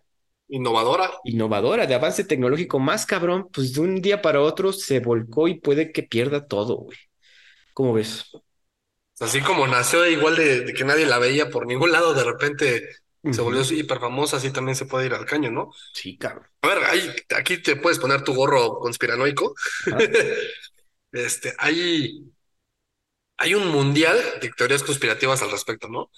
Innovadora. 0.50 1.12
innovadora, 1.24 1.86
de 1.86 1.96
avance 1.96 2.24
tecnológico 2.24 2.80
más 2.80 3.06
cabrón, 3.06 3.50
pues 3.54 3.74
de 3.74 3.82
un 3.82 4.02
día 4.02 4.22
para 4.22 4.42
otro 4.42 4.74
se 4.74 5.00
volcó 5.00 5.48
y 5.48 5.60
puede 5.60 5.92
que 5.92 6.04
pierda 6.04 6.48
todo, 6.48 6.76
güey. 6.78 6.98
¿Cómo 7.74 7.94
ves? 7.94 8.32
Así 9.20 9.42
como 9.42 9.68
nació 9.68 10.08
igual 10.08 10.36
de, 10.36 10.62
de 10.62 10.74
que 10.74 10.84
nadie 10.86 11.06
la 11.06 11.20
veía 11.20 11.50
por 11.50 11.68
ningún 11.68 11.92
lado, 11.92 12.14
de 12.14 12.24
repente 12.24 12.90
se 13.32 13.42
volvió 13.42 13.62
hiper 13.62 14.00
famosa, 14.00 14.38
así 14.38 14.52
también 14.52 14.76
se 14.76 14.86
puede 14.86 15.08
ir 15.08 15.14
al 15.14 15.26
caño, 15.26 15.52
¿no? 15.52 15.72
Sí, 15.94 16.18
cabrón. 16.18 16.48
A 16.62 16.68
ver, 16.68 16.78
ahí, 16.86 17.12
aquí 17.36 17.62
te 17.62 17.76
puedes 17.76 18.00
poner 18.00 18.24
tu 18.24 18.34
gorro 18.34 18.80
conspiranoico. 18.80 19.54
Ajá. 19.88 19.98
Este, 21.12 21.56
hay, 21.58 22.24
hay 23.38 23.56
un 23.56 23.68
mundial 23.70 24.16
de 24.42 24.50
teorías 24.52 24.84
conspirativas 24.84 25.42
al 25.42 25.50
respecto, 25.50 25.88
¿no? 25.88 26.12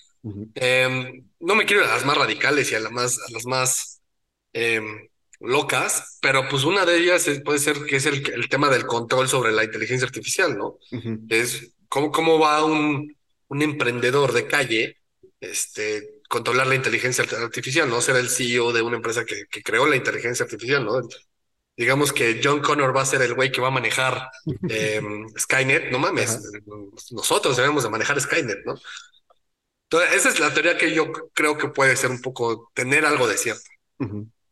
Em, 0.53 1.29
no 1.39 1.55
me 1.55 1.65
quiero 1.65 1.83
ir 1.83 1.89
a 1.89 1.93
las 1.93 2.05
más 2.05 2.17
radicales 2.17 2.69
y 2.71 2.75
a, 2.75 2.81
las 2.81 2.91
más, 2.91 3.17
a 3.17 3.31
las 3.31 3.45
más 3.45 3.90
em, 4.53 5.07
locas, 5.39 6.17
pero 6.21 6.47
pues 6.49 6.63
una 6.63 6.85
de 6.85 6.97
ellas 6.97 7.27
es- 7.27 7.41
puede 7.41 7.59
ser 7.59 7.83
que 7.85 7.95
es 7.97 8.05
el, 8.05 8.29
el 8.33 8.47
tema 8.49 8.69
del 8.69 8.85
control 8.85 9.27
sobre 9.27 9.51
la 9.51 9.63
inteligencia 9.63 10.05
artificial, 10.05 10.57
¿no? 10.57 10.77
Es 11.29 11.73
cómo, 11.89 12.11
cómo 12.11 12.37
va 12.39 12.63
un, 12.63 13.15
un 13.47 13.61
emprendedor 13.61 14.33
de 14.33 14.47
calle, 14.47 14.97
este, 15.39 16.21
controlar 16.29 16.67
la 16.67 16.75
inteligencia 16.75 17.23
artificial, 17.23 17.89
¿no? 17.89 18.01
Ser 18.01 18.15
el 18.17 18.29
CEO 18.29 18.71
de 18.71 18.81
una 18.83 18.97
empresa 18.97 19.25
que, 19.25 19.45
que 19.49 19.63
creó 19.63 19.87
la 19.87 19.95
inteligencia 19.95 20.43
artificial, 20.45 20.85
¿no? 20.85 21.01
Digamos 21.75 22.13
que 22.13 22.39
John 22.43 22.61
Connor 22.61 22.95
va 22.95 23.01
a 23.01 23.05
ser 23.05 23.21
el 23.23 23.33
güey 23.33 23.51
que 23.51 23.61
va 23.61 23.69
a 23.69 23.71
manejar 23.71 24.29
em, 24.69 25.27
Skynet, 25.39 25.89
no 25.91 25.97
mames, 25.99 26.31
Ajá. 26.35 26.41
nosotros 27.11 27.57
debemos 27.57 27.83
de 27.83 27.89
manejar 27.89 28.19
Skynet, 28.21 28.59
¿no? 28.65 28.75
Entonces, 29.89 30.15
esa 30.15 30.29
es 30.29 30.39
la 30.39 30.53
teoría 30.53 30.77
que 30.77 30.93
yo 30.93 31.11
creo 31.33 31.57
que 31.57 31.67
puede 31.69 31.95
ser 31.97 32.11
un 32.11 32.21
poco, 32.21 32.71
tener 32.73 33.05
algo 33.05 33.27
de 33.27 33.37
cierto. 33.37 33.63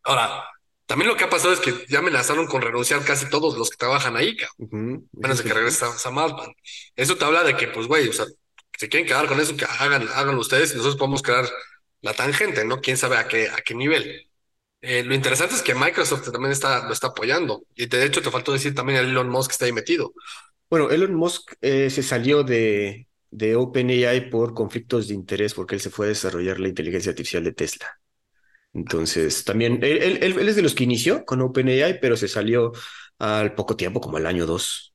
Ahora, 0.04 0.44
también 0.86 1.10
lo 1.10 1.16
que 1.18 1.24
ha 1.26 1.30
pasado 1.30 1.54
es 1.54 1.60
que 1.60 1.86
ya 1.90 2.00
amenazaron 2.00 2.48
con 2.48 2.62
renunciar 2.62 3.04
casi 3.06 3.30
todos 3.30 3.58
los 3.58 3.70
que 3.70 3.78
trabajan 3.78 4.16
ahí, 4.16 4.36
cabrón. 4.36 4.56
Ujú. 4.58 5.08
Menos 5.14 5.38
de 5.40 5.44
que 5.44 5.54
regrese 5.54 5.80
Sam- 5.86 5.98
Sam 5.98 6.18
Altman. 6.18 6.54
Eso 6.96 7.16
te 7.18 7.26
habla 7.26 7.44
de 7.44 7.56
que, 7.56 7.68
pues, 7.68 7.88
güey, 7.88 8.08
o 8.08 8.14
sea, 8.14 8.26
si 8.78 8.90
quieren 8.90 9.08
quedar 9.08 9.28
con 9.28 9.40
eso, 9.40 9.56
que 9.56 9.66
hagan, 9.66 10.08
háganlo 10.14 10.42
ustedes 10.42 10.72
y 10.72 10.76
nosotros 10.78 10.98
podemos 10.98 11.22
crear 11.22 11.48
la 12.02 12.14
tangente, 12.14 12.66
¿no? 12.66 12.80
Quién 12.82 12.98
sabe 12.98 13.18
a 13.18 13.28
qué, 13.28 13.50
a 13.50 13.58
qué 13.58 13.76
nivel. 13.76 14.30
Eh, 14.82 15.04
lo 15.04 15.14
interesante 15.14 15.56
es 15.56 15.62
que 15.62 15.76
Microsoft 15.76 16.32
también 16.32 16.54
está, 16.54 16.86
lo 16.88 16.94
está 16.94 17.08
apoyando. 17.08 17.64
Y 17.76 17.88
de 17.88 18.06
hecho, 18.06 18.22
te 18.22 18.32
faltó 18.32 18.54
decir 18.54 18.74
también 18.74 19.00
a 19.00 19.02
Elon 19.02 19.30
Musk 19.30 19.52
está 19.52 19.66
ahí 19.66 19.74
metido. 19.74 20.14
Bueno, 20.70 20.90
Elon 20.90 21.14
Musk 21.16 21.54
eh, 21.62 21.90
se 21.90 22.04
salió 22.04 22.44
de, 22.44 23.08
de 23.30 23.56
OpenAI 23.56 24.30
por 24.30 24.54
conflictos 24.54 25.08
de 25.08 25.16
interés 25.16 25.54
porque 25.54 25.76
él 25.76 25.82
se 25.82 25.90
fue 25.90 26.06
a 26.06 26.10
desarrollar 26.10 26.60
la 26.60 26.70
inteligencia 26.70 27.10
artificial 27.10 27.44
de 27.44 27.54
Tesla. 27.54 27.99
Entonces, 28.74 29.44
también, 29.46 29.80
él, 29.84 30.20
él- 30.24 30.48
es 30.50 30.56
de 30.56 30.62
los 30.62 30.76
que 30.76 30.84
inició 30.84 31.26
con 31.26 31.42
OpenAI, 31.42 32.00
pero 32.00 32.16
se 32.18 32.28
salió 32.28 32.72
al 33.18 33.56
poco 33.56 33.76
tiempo, 33.76 34.00
como 34.02 34.18
al 34.18 34.26
año 34.28 34.46
dos. 34.46 34.94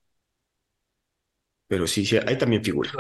Pero 1.69 1.87
sí, 1.87 2.07
sí, 2.07 2.17
ahí 2.17 2.39
también 2.39 2.65
figura. 2.65 2.91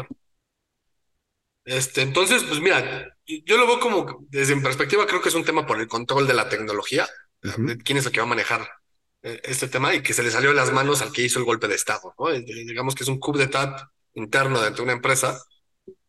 Este, 1.64 2.02
entonces, 2.02 2.42
pues 2.44 2.60
mira, 2.60 3.16
yo 3.26 3.56
lo 3.56 3.66
veo 3.66 3.80
como 3.80 4.26
desde 4.28 4.54
mi 4.54 4.62
perspectiva, 4.62 5.06
creo 5.06 5.22
que 5.22 5.30
es 5.30 5.34
un 5.34 5.44
tema 5.44 5.66
por 5.66 5.80
el 5.80 5.88
control 5.88 6.26
de 6.26 6.34
la 6.34 6.48
tecnología, 6.48 7.06
quién 7.84 7.98
es 7.98 8.06
el 8.06 8.12
que 8.12 8.20
va 8.20 8.26
a 8.26 8.28
manejar 8.28 8.68
eh, 9.22 9.40
este 9.44 9.68
tema 9.68 9.94
y 9.94 10.02
que 10.02 10.12
se 10.12 10.22
le 10.22 10.30
salió 10.30 10.50
de 10.50 10.56
las 10.56 10.72
manos 10.72 11.00
al 11.02 11.12
que 11.12 11.22
hizo 11.22 11.38
el 11.38 11.44
golpe 11.46 11.68
de 11.68 11.74
Estado, 11.74 12.14
¿no? 12.18 12.30
Digamos 12.32 12.94
que 12.94 13.04
es 13.04 13.08
un 13.08 13.18
coup 13.18 13.36
d'etat 13.36 13.80
interno 14.14 14.60
dentro 14.60 14.78
de 14.78 14.84
una 14.84 14.92
empresa 14.94 15.38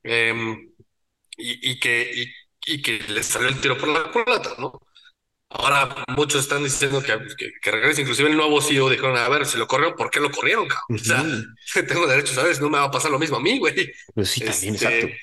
em, 0.04 0.54
y, 1.38 1.72
y 1.72 1.80
que, 1.80 2.12
y, 2.16 2.26
y 2.68 2.82
que 2.82 3.00
le 3.10 3.24
salió 3.24 3.48
el 3.50 3.60
tiro 3.62 3.78
por 3.78 3.90
la 3.90 4.12
culata, 4.12 4.56
¿no? 4.58 4.80
Ahora 5.50 6.04
muchos 6.18 6.42
están 6.42 6.64
diciendo 6.64 7.02
que, 7.02 7.18
que, 7.38 7.52
que 7.62 7.72
regrese, 7.72 8.02
inclusive 8.02 8.30
el 8.30 8.36
nuevo 8.36 8.62
CEO 8.62 8.90
dijeron, 8.90 9.16
a 9.18 9.30
ver, 9.30 9.46
si 9.46 9.58
lo 9.58 9.68
corrieron, 9.68 9.96
¿por 9.96 10.10
qué 10.10 10.20
lo 10.20 10.32
corrieron, 10.32 10.68
cabrón? 10.68 11.00
O 11.00 11.04
sea, 11.04 11.24
tengo 11.88 12.08
derecho, 12.08 12.34
¿sabes? 12.34 12.60
No 12.60 12.70
me 12.70 12.78
va 12.80 12.86
a 12.86 12.92
pasar 12.92 13.12
lo 13.12 13.20
mismo 13.20 13.38
a 13.38 13.42
mí, 13.42 13.58
güey. 13.60 13.92
Pues 14.14 14.30
sí, 14.30 14.42
también, 14.42 14.76
Este, 14.76 14.88
exacto. 14.88 15.16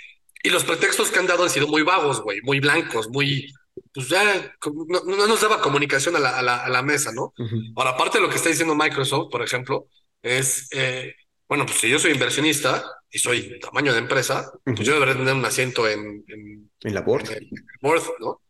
y 0.43 0.51
los 0.51 0.64
pretextos 0.64 1.11
que 1.11 1.18
han 1.18 1.26
dado 1.26 1.45
han 1.45 1.51
sido 1.51 1.68
muy 1.68 1.82
vagos, 1.82 2.20
güey, 2.22 2.40
muy 2.43 2.61
blancos, 2.61 3.09
muy, 3.09 3.53
pues 3.93 4.09
ya, 4.09 4.55
no, 4.88 5.03
no 5.05 5.26
nos 5.26 5.40
daba 5.40 5.61
comunicación 5.61 6.16
a 6.16 6.20
la, 6.20 6.38
a 6.38 6.43
la, 6.43 6.64
a 6.64 6.68
la 6.70 6.82
mesa, 6.82 7.12
¿no? 7.12 7.34
Ujú. 7.36 7.57
Ahora, 7.76 7.90
aparte 7.90 8.18
de 8.18 8.22
lo 8.24 8.30
que 8.30 8.36
está 8.36 8.49
diciendo 8.49 8.74
Microsoft, 8.74 9.28
por 9.30 9.43
ejemplo, 9.43 9.88
es, 10.22 10.68
eh, 10.72 11.14
bueno, 11.49 11.66
pues 11.66 11.78
si 11.78 11.88
yo 11.88 11.99
soy 11.99 12.12
inversionista 12.12 12.84
y 13.11 13.18
soy 13.18 13.59
tamaño 13.61 13.93
de 13.93 13.99
empresa, 13.99 14.51
pues 14.64 14.80
yo 14.80 14.95
debería 14.95 15.14
tener 15.14 15.34
un 15.34 15.45
asiento 15.45 15.88
en, 15.88 16.24
en, 16.28 16.70
En 16.80 16.95
la 16.95 17.03
board. 17.03 17.30
en 17.30 17.51
board, 17.80 18.03
¿no? 18.20 18.40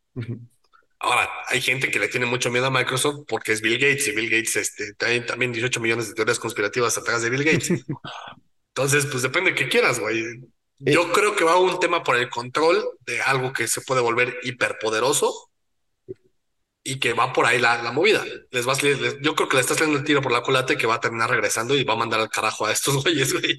Ahora, 1.01 1.29
hay 1.49 1.61
gente 1.61 1.91
que 1.91 1.99
le 1.99 2.07
tiene 2.07 2.27
mucho 2.27 2.49
miedo 2.51 2.67
a 2.67 2.71
Microsoft 2.71 3.25
porque 3.27 3.53
es 3.53 3.61
Bill 3.61 3.79
Gates 3.79 4.07
y 4.07 4.13
Bill 4.13 4.31
Gates 4.31 4.55
este, 4.55 4.95
trae 4.95 5.21
también 5.23 5.53
18 5.53 5.81
millones 5.81 6.09
de 6.09 6.15
teorías 6.15 6.39
conspirativas 6.39 6.97
atrás 6.97 7.23
de 7.23 7.31
Bill 7.31 7.43
Gates. 7.43 7.71
Entonces, 8.69 9.07
pues 9.07 9.23
depende 9.23 9.51
de 9.51 9.57
qué 9.57 9.69
quieras, 9.69 9.99
güey. 9.99 10.23
Yo 10.79 11.13
creo 11.13 11.35
que 11.35 11.45
va 11.45 11.59
un 11.59 11.79
tema 11.81 12.03
por 12.05 12.17
el 12.17 12.29
control 12.29 12.85
de 13.01 13.21
algo 13.21 13.53
que 13.53 13.67
se 13.67 13.81
puede 13.81 14.01
volver 14.01 14.39
hiperpoderoso 14.43 15.51
y 16.85 16.99
que 17.01 17.13
va 17.13 17.33
por 17.33 17.47
ahí 17.47 17.59
la, 17.61 17.83
la 17.83 17.93
movida. 17.93 18.25
Les 18.51 18.65
vas, 18.67 18.83
les- 18.83 18.99
yo 19.23 19.35
creo 19.35 19.49
que 19.49 19.57
le 19.57 19.61
estás 19.63 19.79
dando 19.79 19.99
el 19.99 20.05
tiro 20.05 20.23
por 20.23 20.33
la 20.33 20.43
culata 20.43 20.73
y 20.73 20.77
que 20.77 20.87
va 20.87 20.97
a 20.97 21.01
terminar 21.01 21.31
regresando 21.31 21.77
y 21.77 21.85
va 21.85 21.95
a 21.95 21.97
mandar 21.97 22.21
al 22.21 22.31
carajo 22.31 22.67
a 22.67 22.73
estos 22.73 22.97
güeyes, 23.05 23.33
güey. 23.33 23.59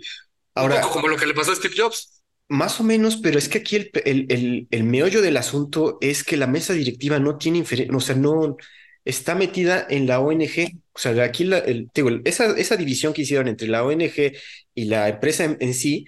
Un 0.60 0.70
Ahora, 0.70 0.82
poco 0.82 0.90
como 0.92 1.08
lo 1.08 1.18
que 1.18 1.28
le 1.28 1.34
pasó 1.36 1.52
a 1.52 1.56
Steve 1.56 1.76
Jobs. 1.78 2.24
Más 2.50 2.80
o 2.80 2.84
menos, 2.84 3.18
pero 3.18 3.40
es 3.40 3.50
que 3.50 3.60
aquí 3.60 3.78
el, 3.78 3.92
el, 4.06 4.26
el, 4.30 4.68
el 4.70 4.84
meollo 4.84 5.22
del 5.22 5.38
asunto 5.38 5.98
es 6.02 6.24
que 6.24 6.38
la 6.38 6.46
mesa 6.46 6.74
directiva 6.74 7.18
no 7.20 7.38
tiene 7.38 7.64
o 7.94 8.00
sea, 8.00 8.16
no 8.16 8.58
está 9.06 9.34
metida 9.34 9.88
en 9.90 10.06
la 10.08 10.20
ONG. 10.20 10.82
O 10.94 11.00
sea, 11.00 11.24
aquí 11.24 11.46
la, 11.46 11.58
el, 11.60 11.90
digo, 11.96 12.10
esa, 12.26 12.56
esa 12.58 12.78
división 12.78 13.14
que 13.14 13.24
hicieron 13.24 13.48
entre 13.48 13.68
la 13.68 13.84
ONG 13.84 14.34
y 14.76 14.86
la 14.86 15.10
empresa 15.10 15.46
en, 15.46 15.58
en 15.62 15.74
sí, 15.74 16.06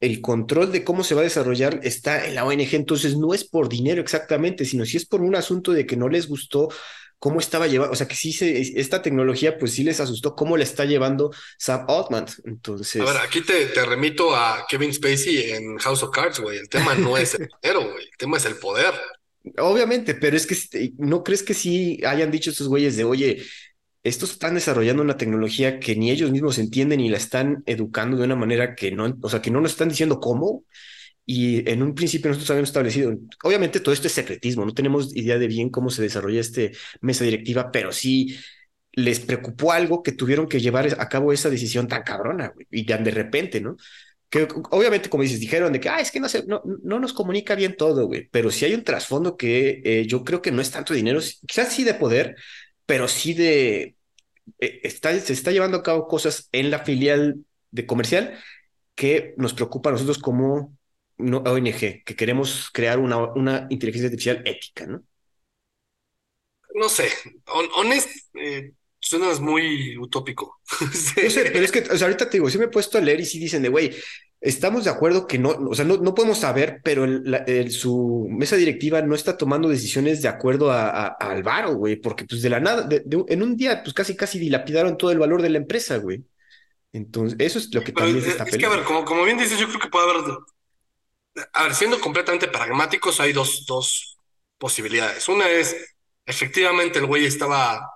el 0.00 0.20
control 0.20 0.72
de 0.72 0.84
cómo 0.84 1.04
se 1.04 1.14
va 1.14 1.22
a 1.22 1.24
desarrollar 1.24 1.80
está 1.82 2.26
en 2.26 2.34
la 2.34 2.44
ONG. 2.44 2.74
Entonces, 2.74 3.16
no 3.16 3.34
es 3.34 3.44
por 3.44 3.68
dinero 3.68 4.00
exactamente, 4.00 4.64
sino 4.64 4.84
si 4.84 4.96
es 4.96 5.06
por 5.06 5.22
un 5.22 5.34
asunto 5.34 5.72
de 5.72 5.86
que 5.86 5.96
no 5.96 6.08
les 6.08 6.28
gustó 6.28 6.68
cómo 7.18 7.40
estaba 7.40 7.66
llevando, 7.66 7.92
o 7.92 7.96
sea, 7.96 8.06
que 8.06 8.14
sí 8.14 8.32
se, 8.32 8.78
esta 8.78 9.00
tecnología, 9.00 9.58
pues 9.58 9.72
sí 9.72 9.82
les 9.84 10.00
asustó 10.00 10.34
cómo 10.34 10.56
la 10.56 10.64
está 10.64 10.84
llevando 10.84 11.32
Sam 11.58 11.86
Altman. 11.88 12.26
Entonces. 12.44 13.00
A 13.00 13.04
ver, 13.04 13.16
aquí 13.16 13.40
te, 13.40 13.66
te 13.66 13.84
remito 13.84 14.36
a 14.36 14.66
Kevin 14.68 14.92
Spacey 14.92 15.52
en 15.52 15.78
House 15.78 16.02
of 16.02 16.10
Cards, 16.10 16.40
güey. 16.40 16.58
El 16.58 16.68
tema 16.68 16.94
no 16.94 17.16
es 17.16 17.34
el 17.34 17.48
dinero, 17.62 17.90
güey. 17.90 18.04
El 18.04 18.16
tema 18.18 18.36
es 18.36 18.44
el 18.44 18.56
poder. 18.56 18.94
Obviamente, 19.58 20.14
pero 20.14 20.36
es 20.36 20.46
que 20.46 20.54
este, 20.54 20.92
¿no 20.98 21.22
crees 21.22 21.42
que 21.42 21.54
sí 21.54 22.00
hayan 22.04 22.32
dicho 22.32 22.50
estos 22.50 22.68
güeyes 22.68 22.96
de, 22.96 23.04
oye, 23.04 23.44
estos 24.08 24.32
están 24.32 24.54
desarrollando 24.54 25.02
una 25.02 25.16
tecnología 25.16 25.80
que 25.80 25.96
ni 25.96 26.10
ellos 26.10 26.30
mismos 26.30 26.58
entienden 26.58 27.00
y 27.00 27.08
la 27.08 27.16
están 27.16 27.62
educando 27.66 28.16
de 28.16 28.24
una 28.24 28.36
manera 28.36 28.74
que 28.74 28.92
no, 28.92 29.16
o 29.20 29.28
sea, 29.28 29.42
que 29.42 29.50
no 29.50 29.60
nos 29.60 29.72
están 29.72 29.88
diciendo 29.88 30.20
cómo? 30.20 30.64
Y 31.24 31.68
en 31.68 31.82
un 31.82 31.94
principio 31.94 32.28
nosotros 32.28 32.50
habíamos 32.50 32.68
establecido, 32.68 33.12
obviamente 33.42 33.80
todo 33.80 33.92
esto 33.92 34.06
es 34.06 34.12
secretismo, 34.12 34.64
no 34.64 34.74
tenemos 34.74 35.14
idea 35.16 35.38
de 35.38 35.48
bien 35.48 35.70
cómo 35.70 35.90
se 35.90 36.02
desarrolla 36.02 36.40
este 36.40 36.72
mesa 37.00 37.24
directiva, 37.24 37.72
pero 37.72 37.92
sí 37.92 38.36
les 38.92 39.20
preocupó 39.20 39.72
algo 39.72 40.02
que 40.02 40.12
tuvieron 40.12 40.48
que 40.48 40.60
llevar 40.60 40.86
a 40.98 41.08
cabo 41.08 41.32
esa 41.32 41.50
decisión 41.50 41.88
tan 41.88 42.02
cabrona, 42.02 42.52
y 42.70 42.86
tan 42.86 43.04
de 43.04 43.10
repente, 43.10 43.60
¿no? 43.60 43.76
Que 44.28 44.48
obviamente, 44.70 45.08
como 45.08 45.22
dices, 45.22 45.40
dijeron 45.40 45.72
de 45.72 45.80
que, 45.80 45.88
ah, 45.88 46.00
es 46.00 46.10
que 46.10 46.20
no, 46.20 46.28
se, 46.28 46.46
no, 46.46 46.62
no 46.82 46.98
nos 47.00 47.12
comunica 47.12 47.54
bien 47.54 47.76
todo, 47.76 48.06
güey, 48.06 48.28
pero 48.30 48.50
sí 48.50 48.64
hay 48.64 48.74
un 48.74 48.84
trasfondo 48.84 49.36
que 49.36 49.82
eh, 49.84 50.06
yo 50.06 50.24
creo 50.24 50.42
que 50.42 50.52
no 50.52 50.62
es 50.62 50.70
tanto 50.70 50.94
dinero, 50.94 51.20
quizás 51.46 51.72
sí 51.72 51.84
de 51.84 51.94
poder, 51.94 52.36
pero 52.86 53.08
sí 53.08 53.34
de, 53.34 53.95
está, 54.58 55.18
se 55.20 55.32
está 55.32 55.52
llevando 55.52 55.78
a 55.78 55.82
cabo 55.82 56.08
cosas 56.08 56.48
en 56.52 56.70
la 56.70 56.80
filial 56.80 57.44
de 57.70 57.86
comercial 57.86 58.38
que 58.94 59.34
nos 59.38 59.54
preocupa 59.54 59.90
a 59.90 59.92
nosotros 59.94 60.18
como 60.18 60.76
no, 61.18 61.38
ONG, 61.40 62.04
que 62.04 62.16
queremos 62.16 62.70
crear 62.72 62.98
una, 63.00 63.18
una 63.34 63.66
inteligencia 63.70 64.08
artificial 64.08 64.42
ética, 64.46 64.86
¿no? 64.86 65.04
No 66.74 66.88
sé. 66.88 67.08
Hon- 67.46 67.70
honest, 67.76 68.08
eh, 68.34 68.72
suenas 69.00 69.40
muy 69.40 69.96
utópico. 69.98 70.60
No 71.22 71.30
sé, 71.30 71.50
pero 71.52 71.64
es 71.64 71.72
que, 71.72 71.80
o 71.80 71.96
sea, 71.96 72.06
ahorita 72.06 72.26
te 72.28 72.36
digo, 72.38 72.50
sí 72.50 72.58
me 72.58 72.64
he 72.66 72.68
puesto 72.68 72.98
a 72.98 73.00
leer 73.00 73.20
y 73.20 73.24
sí 73.24 73.38
dicen 73.38 73.62
de, 73.62 73.68
güey, 73.68 73.94
estamos 74.40 74.84
de 74.84 74.90
acuerdo 74.90 75.26
que 75.26 75.38
no, 75.38 75.50
o 75.50 75.74
sea, 75.74 75.84
no, 75.84 75.96
no 75.98 76.14
podemos 76.14 76.38
saber, 76.38 76.80
pero 76.84 77.04
el- 77.04 77.22
la- 77.30 77.38
el- 77.38 77.70
su 77.72 78.26
mesa 78.30 78.56
directiva 78.56 79.02
no 79.02 79.14
está 79.14 79.36
tomando 79.36 79.68
decisiones 79.68 80.22
de 80.22 80.28
acuerdo 80.28 80.70
a, 80.72 80.88
a- 80.90 81.08
al 81.08 81.42
varo, 81.42 81.74
güey, 81.74 81.96
porque 81.96 82.24
pues 82.26 82.42
de 82.42 82.50
la 82.50 82.60
nada, 82.60 82.82
de- 82.82 83.00
de 83.04 83.24
en 83.28 83.42
un 83.42 83.56
día, 83.56 83.82
pues 83.82 83.94
casi 83.94 84.16
casi 84.16 84.38
dilapidaron 84.38 84.96
todo 84.98 85.10
el 85.12 85.18
valor 85.18 85.42
de 85.42 85.50
la 85.50 85.58
empresa, 85.58 85.96
güey. 85.98 86.24
Entonces, 86.92 87.36
eso 87.40 87.58
es 87.60 87.74
lo 87.74 87.84
que 87.84 87.92
Pero 87.92 88.06
también 88.06 88.24
eh, 88.26 88.30
está 88.30 88.44
es 88.46 88.56
que, 88.56 88.66
a 88.66 88.68
ver, 88.70 88.84
como, 88.84 89.04
como 89.04 89.24
bien 89.24 89.38
dices, 89.38 89.58
yo 89.58 89.66
creo 89.68 89.80
que 89.80 89.88
puede 89.88 90.10
haber, 90.10 90.24
a 91.52 91.62
ver, 91.64 91.74
siendo 91.74 92.00
completamente 92.00 92.48
pragmáticos, 92.48 93.20
hay 93.20 93.32
dos, 93.32 93.64
dos 93.66 94.18
posibilidades. 94.58 95.28
Una 95.28 95.48
es, 95.48 95.76
efectivamente, 96.24 96.98
el 96.98 97.06
güey 97.06 97.26
estaba, 97.26 97.90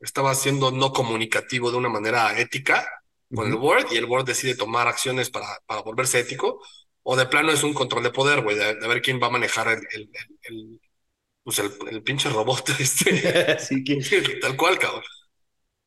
estaba 0.00 0.34
siendo 0.34 0.70
no 0.70 0.92
comunicativo 0.92 1.70
de 1.70 1.78
una 1.78 1.88
manera 1.88 2.38
ética 2.38 2.86
con 3.32 3.48
el 3.48 3.56
board 3.56 3.86
y 3.92 3.96
el 3.96 4.06
board 4.06 4.24
decide 4.26 4.56
tomar 4.56 4.88
acciones 4.88 5.30
para, 5.30 5.46
para 5.66 5.82
volverse 5.82 6.20
ético, 6.20 6.60
o 7.02 7.16
de 7.16 7.26
plano 7.26 7.52
es 7.52 7.62
un 7.62 7.74
control 7.74 8.02
de 8.04 8.10
poder, 8.10 8.42
güey, 8.42 8.56
de, 8.56 8.74
de 8.76 8.88
ver 8.88 9.02
quién 9.02 9.20
va 9.22 9.26
a 9.28 9.30
manejar 9.30 9.68
el, 9.68 9.80
el, 9.92 10.10
el, 10.12 10.38
el, 10.42 10.80
pues 11.44 11.58
el, 11.60 12.02
pinche 12.04 12.30
robot, 12.30 12.70
este, 12.80 13.84
que, 13.84 14.38
tal 14.42 14.56
cual, 14.56 14.78
cabrón. 14.78 15.04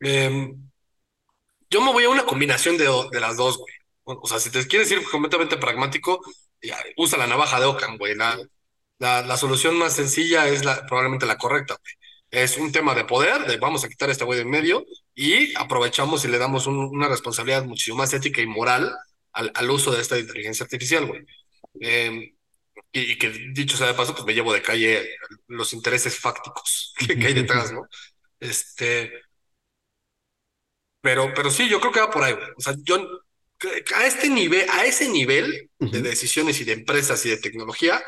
Eh, 0.01 0.53
yo 1.69 1.81
me 1.81 1.91
voy 1.91 2.03
a 2.05 2.09
una 2.09 2.25
combinación 2.25 2.77
de, 2.77 2.85
de 3.11 3.19
las 3.19 3.37
dos, 3.37 3.57
güey. 3.57 3.73
O 4.03 4.19
o 4.23 4.27
sea, 4.27 4.39
si 4.39 4.49
te 4.51 4.65
quieres 4.67 4.89
ir 4.91 5.03
completamente 5.09 5.57
pragmático, 5.57 6.21
ya, 6.61 6.77
usa 6.97 7.17
la 7.17 7.27
navaja 7.27 7.59
de 7.59 7.65
Ockham, 7.65 7.97
güey. 7.97 8.15
La, 8.15 8.37
la, 8.99 9.21
la 9.23 9.37
solución 9.37 9.77
más 9.77 9.93
sencilla 9.95 10.47
es 10.47 10.65
la, 10.65 10.85
probablemente 10.85 11.25
la 11.25 11.37
correcta, 11.37 11.75
güey. 11.75 11.93
Es 12.31 12.57
un 12.57 12.71
tema 12.71 12.93
de 12.93 13.05
poder, 13.05 13.45
de 13.45 13.57
vamos 13.57 13.83
a 13.83 13.89
quitar 13.89 14.09
a 14.09 14.11
este 14.11 14.25
güey 14.25 14.37
de 14.37 14.43
en 14.43 14.49
medio 14.51 14.85
y 15.15 15.55
aprovechamos 15.57 16.25
y 16.25 16.27
le 16.27 16.37
damos 16.37 16.67
un- 16.67 16.77
una 16.77 17.07
responsabilidad 17.07 17.63
muchísimo 17.65 17.97
más 17.97 18.13
ética 18.13 18.41
y 18.41 18.47
moral 18.47 18.93
al, 19.33 19.51
al 19.55 19.69
uso 19.71 19.91
de 19.93 20.01
esta 20.01 20.17
inteligencia 20.19 20.63
artificial, 20.65 21.05
güey. 21.05 21.25
Eh, 21.81 22.33
y, 22.91 23.13
y 23.13 23.17
que 23.17 23.29
dicho 23.53 23.77
sea 23.77 23.87
de 23.87 23.93
paso, 23.95 24.13
pues 24.13 24.25
me 24.25 24.33
llevo 24.33 24.53
de 24.53 24.61
calle 24.61 25.07
los 25.47 25.73
intereses 25.73 26.19
fácticos 26.19 26.93
que, 26.99 27.17
que 27.17 27.27
hay 27.27 27.33
detrás, 27.33 27.71
¿no? 27.73 27.87
Este, 28.39 29.11
pero, 31.01 31.33
pero 31.35 31.49
sí, 31.51 31.69
yo 31.69 31.79
creo 31.79 31.91
que 31.91 31.99
va 32.01 32.09
por 32.11 32.23
ahí, 32.23 32.33
güey. 32.33 32.47
O 32.57 32.61
sea, 32.61 32.73
yo 32.83 32.97
a 33.95 34.05
este 34.05 34.29
nivel, 34.29 34.69
a 34.69 34.85
ese 34.85 35.09
nivel 35.09 35.69
de 35.79 36.01
decisiones 36.01 36.59
y 36.61 36.65
de 36.65 36.73
empresas 36.73 37.25
y 37.25 37.29
de 37.29 37.37
tecnología, 37.37 38.01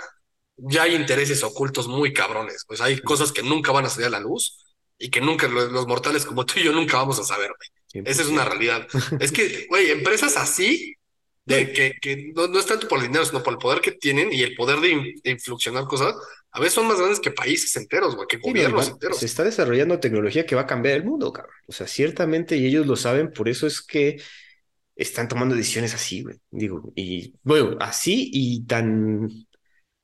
ya 0.70 0.84
hay 0.84 0.96
intereses 0.96 1.44
ocultos 1.44 1.88
muy 1.88 2.14
cabrones. 2.14 2.66
Pues 2.68 2.82
hay 2.82 3.00
cosas 3.00 3.32
que 3.32 3.44
nunca 3.44 3.72
van 3.72 3.86
a 3.86 3.90
salir 3.90 4.08
a 4.08 4.12
la 4.12 4.20
luz 4.20 4.66
y 4.98 5.10
que 5.10 5.22
nunca 5.22 5.48
los, 5.48 5.72
los 5.72 5.88
mortales 5.88 6.26
como 6.26 6.46
tú 6.46 6.56
y 6.60 6.64
yo 6.64 6.72
nunca 6.74 6.98
vamos 6.98 7.20
a 7.20 7.24
saber, 7.24 7.52
güey. 7.58 8.04
Esa 8.06 8.22
es 8.22 8.28
una 8.30 8.44
100%. 8.44 8.50
realidad. 8.50 8.88
Es 9.20 9.32
que, 9.32 9.66
güey, 9.70 9.90
empresas 9.92 10.38
así, 10.38 10.94
de 11.46 11.74
que, 11.74 11.94
que 12.02 12.32
no, 12.36 12.48
no 12.48 12.60
es 12.60 12.66
tanto 12.68 12.88
por 12.88 13.00
el 13.00 13.06
dinero, 13.08 13.26
sino 13.26 13.42
por 13.42 13.54
el 13.54 13.60
poder 13.60 13.82
que 13.82 13.94
tienen 13.94 14.32
y 14.32 14.44
el 14.44 14.56
poder 14.56 14.80
de, 14.82 14.90
in- 14.90 15.22
de 15.24 15.32
influenciar 15.32 15.74
cosas, 15.86 16.14
a 16.52 16.60
veces 16.60 16.74
son 16.76 16.88
más 16.88 16.98
grandes 16.98 17.20
que 17.20 17.32
países 17.32 17.76
enteros, 17.76 18.16
güey, 18.16 18.28
que 18.28 18.38
Sí, 18.44 18.54
no, 18.54 18.54
gobiernos 18.54 18.88
Iván, 18.88 18.90
enteros. 18.90 19.18
se 19.18 19.26
está 19.26 19.44
desarrollando 19.44 20.00
tecnología 20.00 20.46
que 20.46 20.56
va 20.56 20.62
a 20.62 20.68
cambiar 20.68 20.96
el 20.98 21.06
mundo, 21.06 21.34
cabrón. 21.34 21.56
O 21.68 21.72
sea, 21.72 21.88
ciertamente, 21.88 22.56
y 22.58 22.66
ellos 22.68 22.86
lo 22.86 22.96
saben, 22.96 23.32
por 23.32 23.50
eso 23.50 23.66
es 23.66 23.82
que 23.82 24.22
están 24.96 25.28
tomando 25.28 25.56
decisiones 25.56 25.94
así, 25.94 26.24
güey. 26.24 26.38
Digo, 26.52 26.92
y 26.96 27.34
bueno, 27.44 27.78
así 27.80 28.30
y 28.34 28.66
tan, 28.66 29.30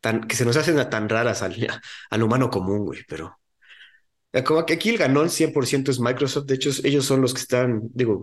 tan, 0.06 0.28
que 0.28 0.36
se 0.36 0.45
nos 0.45 0.56
hacen 0.58 0.78
tan 0.89 1.10
raras 1.10 1.41
al, 1.41 1.56
al 2.12 2.24
humano 2.24 2.49
común, 2.49 2.86
güey, 2.86 3.01
pero 3.08 3.39
eh, 4.34 4.43
como 4.43 4.66
que 4.66 4.74
aquí 4.74 4.89
el 4.89 4.97
ganón 4.97 5.30
100% 5.30 5.91
es 5.91 5.99
Microsoft, 5.99 6.45
de 6.45 6.56
hecho, 6.56 6.70
ellos 6.84 7.06
son 7.06 7.22
los 7.22 7.34
que 7.34 7.41
están, 7.41 7.82
digo, 7.93 8.22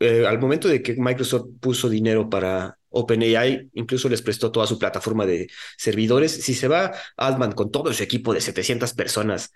eh, 0.00 0.24
al 0.26 0.38
momento 0.38 0.68
de 0.68 0.82
que 0.82 0.94
Microsoft 0.94 1.46
puso 1.60 1.88
dinero 1.88 2.30
para 2.30 2.78
OpenAI, 2.90 3.70
incluso 3.74 4.08
les 4.08 4.22
prestó 4.22 4.50
toda 4.52 4.66
su 4.66 4.78
plataforma 4.78 5.26
de 5.26 5.48
servidores. 5.76 6.32
Si 6.32 6.54
se 6.54 6.68
va 6.68 6.92
Altman 7.16 7.52
con 7.52 7.70
todo 7.70 7.92
su 7.92 8.02
equipo 8.02 8.32
de 8.34 8.40
700 8.40 8.94
personas, 8.94 9.52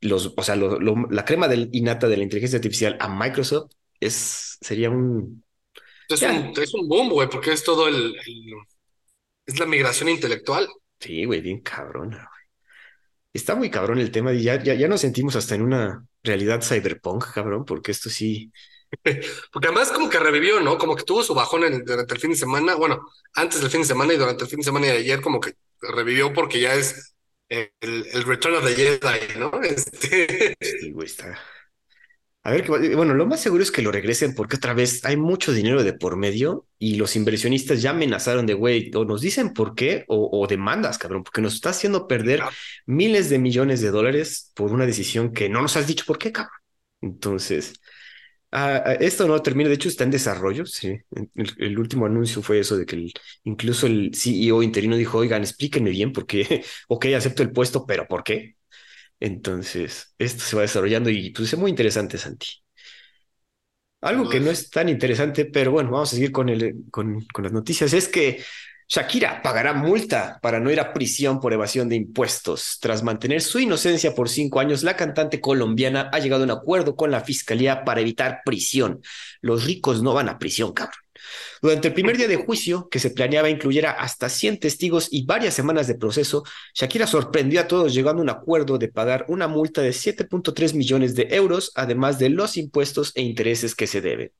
los, 0.00 0.34
o 0.36 0.42
sea, 0.42 0.56
lo- 0.56 0.78
lo- 0.80 1.06
la 1.10 1.24
crema 1.24 1.48
del 1.48 1.68
innata 1.72 2.08
de 2.08 2.16
la 2.16 2.24
inteligencia 2.24 2.58
artificial 2.58 2.96
a 3.00 3.08
Microsoft 3.08 3.72
es, 4.00 4.58
sería 4.60 4.90
un... 4.90 5.42
Es 6.08 6.20
un, 6.22 6.62
es 6.62 6.74
un 6.74 6.88
boom, 6.88 7.08
güey, 7.10 7.28
porque 7.30 7.52
es 7.52 7.64
todo 7.64 7.88
el, 7.88 7.96
el- 8.26 8.54
es 9.46 9.58
la 9.58 9.66
migración 9.66 10.08
intelectual. 10.08 10.68
Sí, 11.02 11.24
güey, 11.24 11.40
bien 11.40 11.60
cabrón. 11.60 12.10
güey. 12.10 12.20
Está 13.32 13.54
muy 13.54 13.70
cabrón 13.70 13.98
el 13.98 14.10
tema 14.10 14.32
y 14.32 14.42
ya, 14.42 14.62
ya, 14.62 14.74
ya 14.74 14.88
nos 14.88 15.00
sentimos 15.00 15.36
hasta 15.36 15.54
en 15.54 15.62
una 15.62 16.04
realidad 16.22 16.62
cyberpunk, 16.62 17.24
cabrón, 17.34 17.64
porque 17.64 17.92
esto 17.92 18.10
sí... 18.10 18.52
Porque 19.52 19.68
además 19.68 19.90
como 19.90 20.10
que 20.10 20.18
revivió, 20.18 20.60
¿no? 20.60 20.76
Como 20.76 20.94
que 20.96 21.04
tuvo 21.04 21.22
su 21.22 21.34
bajón 21.34 21.64
en- 21.64 21.82
durante 21.84 22.12
el 22.14 22.20
fin 22.20 22.30
de 22.30 22.36
semana, 22.36 22.74
bueno, 22.74 23.00
antes 23.34 23.60
del 23.62 23.70
fin 23.70 23.80
de 23.82 23.86
semana 23.86 24.12
y 24.12 24.18
durante 24.18 24.44
el 24.44 24.50
fin 24.50 24.58
de 24.58 24.64
semana 24.64 24.86
y 24.86 24.90
de 24.90 24.96
ayer 24.98 25.22
como 25.22 25.40
que 25.40 25.54
revivió 25.80 26.32
porque 26.34 26.60
ya 26.60 26.74
es 26.74 27.14
el, 27.48 27.70
el 27.80 28.22
Return 28.24 28.56
of 28.56 28.64
the 28.66 28.74
Jedi, 28.74 29.38
¿no? 29.38 29.50
Este, 29.62 30.54
Sí, 30.60 30.90
güey, 30.92 31.06
está... 31.06 31.38
A 32.44 32.50
ver, 32.50 32.68
va- 32.72 32.78
bueno, 32.96 33.14
lo 33.14 33.24
más 33.26 33.40
seguro 33.40 33.62
es 33.62 33.70
que 33.70 33.82
lo 33.82 33.92
regresen 33.92 34.34
porque 34.34 34.56
otra 34.56 34.74
vez 34.74 35.04
hay 35.04 35.16
mucho 35.16 35.52
dinero 35.52 35.84
de 35.84 35.92
por 35.92 36.16
medio 36.16 36.66
y 36.78 36.96
los 36.96 37.14
inversionistas 37.14 37.80
ya 37.82 37.90
amenazaron 37.90 38.46
de, 38.46 38.54
güey, 38.54 38.90
o 38.96 39.04
nos 39.04 39.20
dicen 39.20 39.52
por 39.52 39.76
qué 39.76 40.04
o, 40.08 40.28
o 40.42 40.46
demandas, 40.48 40.98
cabrón, 40.98 41.22
porque 41.22 41.40
nos 41.40 41.54
está 41.54 41.70
haciendo 41.70 42.08
perder 42.08 42.42
miles 42.84 43.30
de 43.30 43.38
millones 43.38 43.80
de 43.80 43.90
dólares 43.92 44.50
por 44.54 44.72
una 44.72 44.86
decisión 44.86 45.32
que 45.32 45.48
no 45.48 45.62
nos 45.62 45.76
has 45.76 45.86
dicho 45.86 46.04
por 46.04 46.18
qué, 46.18 46.32
cabrón. 46.32 46.58
Entonces, 47.00 47.74
esto 49.00 49.26
no 49.28 49.40
termina, 49.42 49.68
de 49.68 49.76
hecho 49.76 49.88
está 49.88 50.04
en 50.04 50.10
desarrollo, 50.10 50.66
sí. 50.66 50.98
El, 51.34 51.50
el 51.58 51.78
último 51.78 52.06
anuncio 52.06 52.42
fue 52.42 52.60
eso 52.60 52.76
de 52.76 52.86
que 52.86 52.96
el- 52.96 53.12
incluso 53.44 53.86
el 53.86 54.12
CEO 54.14 54.62
interino 54.62 54.96
dijo, 54.96 55.18
oigan, 55.18 55.42
explíquenme 55.42 55.90
bien 55.90 56.12
por 56.12 56.26
qué, 56.26 56.64
ok, 56.88 57.06
acepto 57.16 57.42
el 57.42 57.52
puesto, 57.52 57.86
pero 57.86 58.06
¿por 58.08 58.24
qué? 58.24 58.56
Entonces, 59.24 60.14
esto 60.18 60.42
se 60.42 60.56
va 60.56 60.62
desarrollando 60.62 61.08
y 61.08 61.30
pues 61.30 61.52
es 61.52 61.58
muy 61.58 61.70
interesante, 61.70 62.18
Santi. 62.18 62.48
Algo 64.00 64.28
que 64.28 64.40
no 64.40 64.50
es 64.50 64.68
tan 64.68 64.88
interesante, 64.88 65.44
pero 65.44 65.70
bueno, 65.70 65.92
vamos 65.92 66.12
a 66.12 66.16
seguir 66.16 66.32
con, 66.32 66.48
el, 66.48 66.86
con, 66.90 67.24
con 67.32 67.44
las 67.44 67.52
noticias, 67.52 67.92
es 67.92 68.08
que 68.08 68.42
Shakira 68.88 69.40
pagará 69.40 69.74
multa 69.74 70.40
para 70.42 70.58
no 70.58 70.72
ir 70.72 70.80
a 70.80 70.92
prisión 70.92 71.38
por 71.38 71.52
evasión 71.52 71.88
de 71.88 71.94
impuestos. 71.94 72.78
Tras 72.80 73.04
mantener 73.04 73.42
su 73.42 73.60
inocencia 73.60 74.12
por 74.12 74.28
cinco 74.28 74.58
años, 74.58 74.82
la 74.82 74.96
cantante 74.96 75.40
colombiana 75.40 76.10
ha 76.12 76.18
llegado 76.18 76.42
a 76.42 76.46
un 76.46 76.50
acuerdo 76.50 76.96
con 76.96 77.12
la 77.12 77.20
fiscalía 77.20 77.84
para 77.84 78.00
evitar 78.00 78.40
prisión. 78.44 79.00
Los 79.40 79.64
ricos 79.64 80.02
no 80.02 80.14
van 80.14 80.30
a 80.30 80.38
prisión, 80.40 80.72
cabrón. 80.72 81.01
Durante 81.60 81.88
el 81.88 81.94
primer 81.94 82.16
día 82.16 82.28
de 82.28 82.36
juicio, 82.36 82.88
que 82.88 82.98
se 82.98 83.10
planeaba 83.10 83.50
incluyera 83.50 83.92
hasta 83.92 84.28
100 84.28 84.60
testigos 84.60 85.08
y 85.10 85.24
varias 85.24 85.54
semanas 85.54 85.86
de 85.86 85.94
proceso, 85.94 86.44
Shakira 86.74 87.06
sorprendió 87.06 87.60
a 87.60 87.68
todos 87.68 87.94
llegando 87.94 88.20
a 88.20 88.24
un 88.24 88.30
acuerdo 88.30 88.78
de 88.78 88.88
pagar 88.88 89.24
una 89.28 89.48
multa 89.48 89.82
de 89.82 89.90
7.3 89.90 90.74
millones 90.74 91.14
de 91.14 91.28
euros, 91.30 91.72
además 91.74 92.18
de 92.18 92.30
los 92.30 92.56
impuestos 92.56 93.12
e 93.14 93.22
intereses 93.22 93.74
que 93.74 93.86
se 93.86 94.00
deben. 94.00 94.32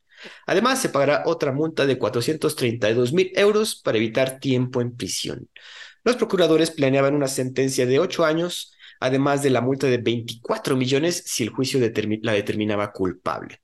Además, 0.47 0.80
se 0.80 0.88
pagará 0.88 1.22
otra 1.26 1.53
multa 1.53 1.86
de 1.86 1.99
432 1.99 3.12
mil 3.12 3.32
euros 3.34 3.76
para 3.76 3.99
evitar 3.99 4.38
tiempo 4.38 4.80
en 4.80 4.97
prisión. 4.97 5.49
Los 6.05 6.16
procuradores 6.16 6.70
planeaban 6.70 7.14
una 7.14 7.28
sentencia 7.28 7.86
de 7.86 7.99
ocho 7.99 8.24
años, 8.24 8.74
además 9.01 9.43
de 9.43 9.51
la 9.51 9.61
multa 9.61 9.86
de 9.86 9.99
24 9.99 10.76
millones 10.76 11.22
si 11.26 11.43
el 11.45 11.51
juicio 11.51 11.80
la 11.80 12.32
determinaba 12.32 12.93
culpable. 12.93 13.61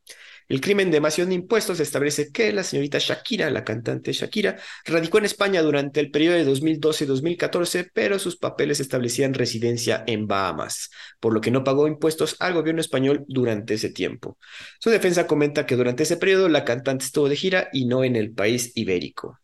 El 0.48 0.60
crimen 0.62 0.90
de 0.90 0.96
evasión 0.96 1.28
de 1.28 1.34
impuestos 1.34 1.78
establece 1.78 2.32
que 2.32 2.52
la 2.52 2.64
señorita 2.64 2.98
Shakira, 2.98 3.50
la 3.50 3.64
cantante 3.64 4.12
Shakira, 4.12 4.56
radicó 4.86 5.18
en 5.18 5.26
España 5.26 5.60
durante 5.60 6.00
el 6.00 6.10
periodo 6.10 6.36
de 6.36 6.44
2012-2014, 6.44 7.90
pero 7.92 8.18
sus 8.18 8.38
papeles 8.38 8.80
establecían 8.80 9.34
residencia 9.34 10.04
en 10.06 10.26
Bahamas, 10.26 10.90
por 11.20 11.34
lo 11.34 11.40
que 11.42 11.50
no 11.50 11.64
pagó 11.64 11.86
impuestos 11.86 12.36
al 12.40 12.54
gobierno 12.54 12.80
español 12.80 13.24
durante 13.28 13.74
ese 13.74 13.90
tiempo. 13.90 14.38
Su 14.80 14.88
defensa 14.90 15.26
comenta 15.26 15.66
que 15.66 15.76
durante 15.76 16.04
ese 16.04 16.16
periodo 16.16 16.48
la 16.48 16.64
cantante 16.64 17.04
estuvo 17.04 17.28
de 17.28 17.36
gira 17.36 17.68
y 17.72 17.84
no 17.84 18.02
en 18.02 18.16
el 18.16 18.32
país 18.32 18.72
ibérico. 18.74 19.38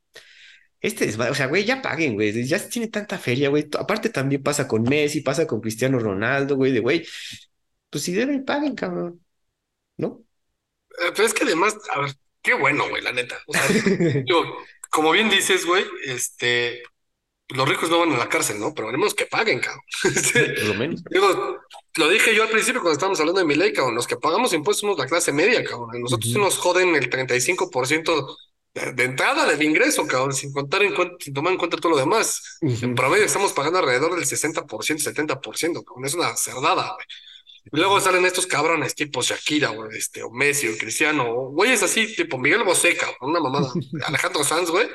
Este 0.81 1.07
es, 1.07 1.19
o 1.19 1.35
sea, 1.35 1.47
güey, 1.47 1.65
ya 1.65 1.81
paguen, 1.83 2.15
güey, 2.15 2.45
ya 2.47 2.59
tiene 2.69 2.89
tanta 2.89 3.19
feria, 3.19 3.49
güey. 3.49 3.69
Aparte 3.79 4.11
también 4.11 4.43
pasa 4.43 4.69
con 4.69 4.83
Messi, 4.83 5.23
pasa 5.23 5.47
con 5.47 5.61
Cristiano 5.61 5.99
Ronaldo, 5.99 6.57
güey, 6.57 6.73
de 6.73 6.81
güey, 6.81 7.07
pues 7.91 8.05
si 8.05 8.13
deben, 8.13 8.45
paguen, 8.45 8.75
cabrón, 8.75 9.25
¿no? 9.99 10.24
Eh, 11.03 11.13
Pero 11.15 11.27
es 11.27 11.35
que 11.35 11.45
además, 11.45 11.77
a 11.95 12.01
ver, 12.01 12.13
qué 12.43 12.55
bueno, 12.55 12.89
güey, 12.89 13.03
la 13.03 13.13
neta. 13.13 13.39
O 13.47 13.53
sea, 13.53 13.63
digo, 14.25 14.59
como 14.91 15.11
bien 15.13 15.29
dices, 15.31 15.67
güey, 15.67 15.85
este, 16.05 16.83
los 17.49 17.69
ricos 17.69 17.91
no 17.91 17.99
van 18.01 18.13
a 18.13 18.19
la 18.19 18.29
cárcel, 18.29 18.59
¿no? 18.61 18.73
Pero 18.75 18.89
queremos 18.89 19.15
que 19.15 19.27
paguen, 19.27 19.61
cabrón. 19.61 19.83
Por 20.33 20.65
lo 20.65 20.75
menos. 20.75 21.03
digo, 21.11 21.59
lo 21.97 22.09
dije 22.09 22.35
yo 22.35 22.43
al 22.45 22.49
principio 22.51 22.81
cuando 22.81 22.95
estábamos 22.95 23.21
hablando 23.21 23.41
de 23.41 23.47
mi 23.47 23.55
ley, 23.55 23.73
cabrón. 23.73 23.95
Los 23.95 24.07
que 24.07 24.17
pagamos 24.17 24.53
impuestos 24.53 24.81
somos 24.83 24.99
la 24.99 25.07
clase 25.07 25.33
media, 25.33 25.63
cabrón. 25.65 26.01
Nosotros 26.01 26.33
nos 26.37 26.57
joden 26.59 26.95
el 26.95 27.11
35% 27.11 28.37
de, 28.75 28.93
de 28.93 29.05
entrada 29.05 29.47
del 29.47 29.63
ingreso, 29.63 30.07
cabrón, 30.07 30.33
sin 30.33 30.53
contar 30.53 30.83
en 30.83 30.95
cuenta, 30.95 31.17
sin 31.21 31.33
tomar 31.35 31.53
en 31.53 31.59
cuenta 31.59 31.77
todo 31.77 31.91
lo 31.93 31.99
demás. 31.99 32.59
En 32.61 32.71
Ujú. 32.71 32.95
promedio 32.95 33.25
estamos 33.25 33.53
pagando 33.53 33.79
alrededor 33.79 34.15
del 34.17 34.25
60%, 34.27 34.67
70%, 34.67 35.85
cabrón. 35.85 36.05
Es 36.05 36.15
una 36.15 36.37
cerdada, 36.37 36.93
güey. 36.95 37.07
Y 37.73 37.77
luego 37.79 38.01
salen 38.01 38.25
estos 38.25 38.47
cabrones 38.47 38.95
tipo 38.95 39.23
Shakira, 39.23 39.69
güey, 39.71 39.97
este, 39.99 40.23
o 40.23 40.31
Messi, 40.31 40.69
o 40.69 40.77
Cristiano, 40.77 41.25
o 41.29 41.51
güeyes 41.51 41.83
así, 41.83 42.15
tipo 42.15 42.39
Miguel 42.39 42.63
Bosé, 42.63 42.97
cabrón, 42.97 43.31
una 43.31 43.41
mamada. 43.41 43.73
Alejandro 44.07 44.45
Sanz, 44.45 44.71
güey. 44.71 44.89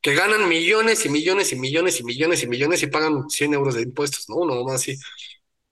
que 0.00 0.14
ganan 0.14 0.48
millones 0.48 1.04
y 1.06 1.08
millones 1.08 1.52
y 1.52 1.56
millones 1.56 2.00
y 2.00 2.04
millones 2.04 2.42
y 2.42 2.46
millones 2.46 2.82
y 2.82 2.86
pagan 2.88 3.28
100 3.30 3.54
euros 3.54 3.74
de 3.74 3.82
impuestos, 3.82 4.28
¿no? 4.28 4.36
Uno 4.36 4.62
más 4.64 4.76
así. 4.76 4.96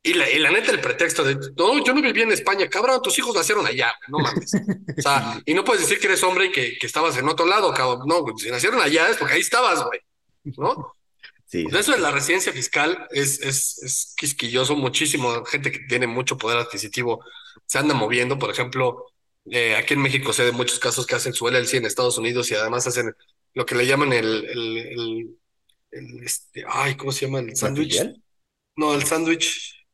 Y 0.04 0.14
la, 0.14 0.28
y 0.28 0.38
la 0.38 0.50
neta, 0.50 0.72
el 0.72 0.80
pretexto 0.80 1.22
de, 1.22 1.36
no, 1.56 1.84
yo 1.84 1.94
no 1.94 2.02
viví 2.02 2.22
en 2.22 2.32
España, 2.32 2.68
cabrón, 2.68 3.00
tus 3.02 3.16
hijos 3.18 3.36
nacieron 3.36 3.64
allá, 3.66 3.94
no 4.08 4.18
mames. 4.18 4.52
O 4.98 5.02
sea, 5.02 5.40
y 5.46 5.54
no 5.54 5.64
puedes 5.64 5.82
decir 5.82 6.00
que 6.00 6.06
eres 6.08 6.22
hombre 6.24 6.46
y 6.46 6.52
que, 6.52 6.76
que 6.78 6.86
estabas 6.86 7.16
en 7.18 7.28
otro 7.28 7.46
lado, 7.46 7.72
cabrón. 7.72 8.02
No, 8.06 8.24
si 8.36 8.50
nacieron 8.50 8.80
allá 8.80 9.08
es 9.10 9.16
porque 9.16 9.34
ahí 9.34 9.40
estabas, 9.40 9.84
güey, 9.84 10.00
¿no? 10.56 10.92
Sí, 11.52 11.64
Pues 11.64 11.76
eso 11.76 11.92
de 11.92 11.98
la 11.98 12.10
residencia 12.10 12.52
fiscal 12.52 13.06
es, 13.10 13.40
es, 13.40 13.78
es 13.82 14.14
quisquilloso, 14.16 14.74
muchísimo, 14.76 15.44
gente 15.44 15.70
que 15.70 15.80
tiene 15.88 16.06
mucho 16.06 16.38
poder 16.38 16.58
adquisitivo 16.58 17.22
se 17.66 17.78
anda 17.78 17.94
moviendo, 17.94 18.38
por 18.38 18.50
ejemplo, 18.50 19.06
eh, 19.50 19.76
aquí 19.76 19.94
en 19.94 20.00
México 20.02 20.32
sé 20.32 20.44
de 20.44 20.52
muchos 20.52 20.78
casos 20.78 21.06
que 21.06 21.14
hacen 21.14 21.34
su 21.34 21.46
LLC 21.48 21.76
en 21.76 21.86
Estados 21.86 22.18
Unidos 22.18 22.50
y 22.50 22.54
además 22.54 22.86
hacen 22.86 23.14
lo 23.54 23.66
que 23.66 23.74
le 23.74 23.86
llaman 23.86 24.12
el, 24.12 24.44
el, 24.46 24.76
el, 24.78 25.38
el, 25.92 26.24
este, 26.24 26.64
ay, 26.68 26.96
¿cómo 26.96 27.12
se 27.12 27.26
llama? 27.26 27.40
El 27.40 27.56
sándwich. 27.56 28.00
No, 28.76 28.94
el 28.94 29.04
sándwich, 29.04 29.86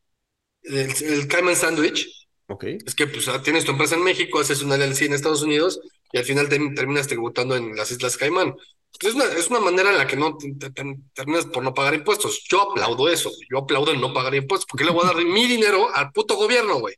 el, 0.63 0.93
el 1.05 1.29
Cayman 1.29 1.57
Sandwich. 1.57 2.29
Ok. 2.49 2.65
Es 2.87 2.95
que 2.95 3.07
pues 3.07 3.29
ah, 3.29 3.43
tienes 3.43 3.65
tu 3.65 3.73
empresa 3.73 3.97
en 3.97 4.05
México, 4.05 4.41
haces 4.41 4.63
una 4.63 4.77
LLC 4.77 5.07
en 5.07 5.15
Estados 5.15 5.43
Unidos 5.43 5.81
y 6.13 6.19
al 6.19 6.25
final 6.25 6.49
te- 6.49 6.59
terminas 6.75 7.09
tributando 7.09 7.57
en 7.57 7.77
las 7.77 7.91
Islas 7.91 8.17
Caimán. 8.17 8.55
Es 9.01 9.15
una, 9.15 9.25
es 9.27 9.49
una 9.49 9.61
manera 9.61 9.91
en 9.91 9.99
la 9.99 10.07
que 10.07 10.17
no 10.17 10.37
te- 10.37 10.53
te- 10.55 10.71
te- 10.71 10.97
terminas 11.15 11.47
por 11.47 11.63
no 11.63 11.73
pagar 11.75 11.95
impuestos. 11.95 12.45
Yo 12.51 12.71
aplaudo 12.73 13.09
eso, 13.09 13.31
yo 13.51 13.59
aplaudo 13.59 13.93
el 13.93 14.01
no 14.01 14.13
pagar 14.13 14.35
impuestos, 14.35 14.67
porque 14.69 14.85
le 14.85 14.91
voy 14.91 15.05
a 15.05 15.13
dar 15.15 15.25
mi 15.25 15.47
dinero 15.47 15.89
al 15.95 16.11
puto 16.13 16.35
gobierno, 16.37 16.81
güey. 16.81 16.97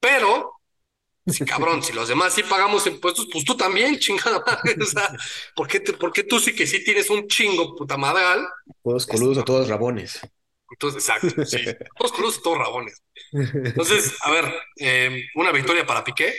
Pero, 0.00 0.52
sí, 1.26 1.44
cabrón, 1.46 1.82
si 1.82 1.92
los 1.92 2.08
demás 2.08 2.34
sí 2.34 2.42
pagamos 2.44 2.86
impuestos, 2.86 3.28
pues 3.32 3.44
tú 3.44 3.56
también, 3.56 3.98
chingada 3.98 4.42
madre. 4.46 4.76
O 4.82 4.86
sea, 4.86 5.14
¿por 5.56 5.68
qué, 5.68 5.80
te- 5.80 5.94
por 5.94 6.12
qué 6.12 6.24
tú 6.24 6.40
sí 6.40 6.54
que 6.54 6.66
sí 6.66 6.84
tienes 6.84 7.10
un 7.10 7.28
chingo 7.28 7.76
puta 7.76 7.96
madral? 7.96 8.46
Todos 8.82 9.06
coludos 9.06 9.38
o 9.38 9.44
todos 9.44 9.68
rabones. 9.68 10.20
Entonces, 10.74 11.08
exacto, 11.08 11.44
sí. 11.46 11.58
Todos 11.98 12.12
crudos, 12.12 12.42
todos 12.42 12.58
rabones. 12.58 13.02
Entonces, 13.32 14.16
a 14.22 14.30
ver, 14.30 14.52
eh, 14.78 15.24
una 15.36 15.52
victoria 15.52 15.86
para 15.86 16.02
Piqué. 16.04 16.34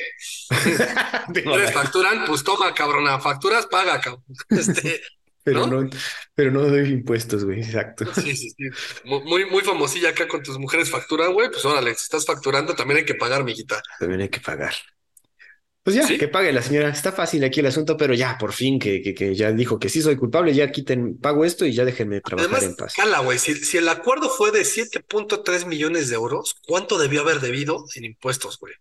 ¿Ustedes 0.50 1.74
facturan? 1.74 2.26
Pues 2.26 2.44
toma, 2.44 2.74
cabrona. 2.74 3.20
Facturas, 3.20 3.66
paga, 3.68 4.00
cabrón. 4.02 4.24
Este, 4.50 5.02
Pero 5.44 5.68
¿no? 5.68 5.82
no, 5.84 5.90
pero 6.34 6.52
no 6.52 6.62
doy 6.64 6.90
impuestos, 6.90 7.46
güey, 7.46 7.60
exacto. 7.62 8.06
sí, 8.16 8.36
sí, 8.36 8.50
sí. 8.50 8.64
Mu- 9.06 9.22
Muy, 9.24 9.46
muy 9.46 9.62
famosilla 9.64 10.10
acá 10.10 10.28
con 10.28 10.42
tus 10.44 10.58
mujeres 10.58 10.90
facturan, 10.90 11.34
güey. 11.34 11.50
Pues 11.50 11.64
órale, 11.66 11.94
si 11.96 12.04
estás 12.04 12.26
facturando, 12.26 12.74
también 12.76 13.00
hay 13.00 13.06
que 13.06 13.16
pagar, 13.16 13.44
mijita. 13.44 13.82
También 14.00 14.22
hay 14.22 14.30
que 14.30 14.40
pagar. 14.42 14.74
Pues 15.86 15.96
ya, 15.96 16.08
¿Sí? 16.08 16.18
que 16.18 16.28
pague 16.28 16.52
la 16.52 16.64
señora. 16.64 16.90
Está 16.90 17.12
fácil 17.12 17.44
aquí 17.44 17.60
el 17.60 17.68
asunto, 17.68 17.96
pero 17.96 18.16
ya, 18.16 18.38
por 18.40 18.54
fin, 18.54 18.80
que, 18.80 19.04
que, 19.04 19.14
que 19.14 19.36
ya 19.36 19.52
dijo 19.52 19.78
que 19.78 19.88
sí 19.88 20.02
soy 20.02 20.16
culpable, 20.18 20.52
ya 20.52 20.72
quiten, 20.72 21.20
pago 21.20 21.46
esto 21.46 21.64
y 21.64 21.74
ya 21.74 21.86
déjenme 21.86 22.22
trabajar 22.22 22.50
Además, 22.50 22.64
en 22.72 22.76
paz. 22.76 22.94
cala, 22.96 23.20
güey. 23.20 23.38
Si, 23.38 23.54
si 23.54 23.78
el 23.78 23.88
acuerdo 23.88 24.30
fue 24.30 24.52
de 24.52 24.66
7.3 24.66 25.68
millones 25.68 26.10
de 26.10 26.16
euros, 26.16 26.56
¿cuánto 26.68 26.98
debió 26.98 27.22
haber 27.22 27.40
debido 27.40 27.86
en 27.96 28.04
impuestos, 28.06 28.58
güey? 28.60 28.74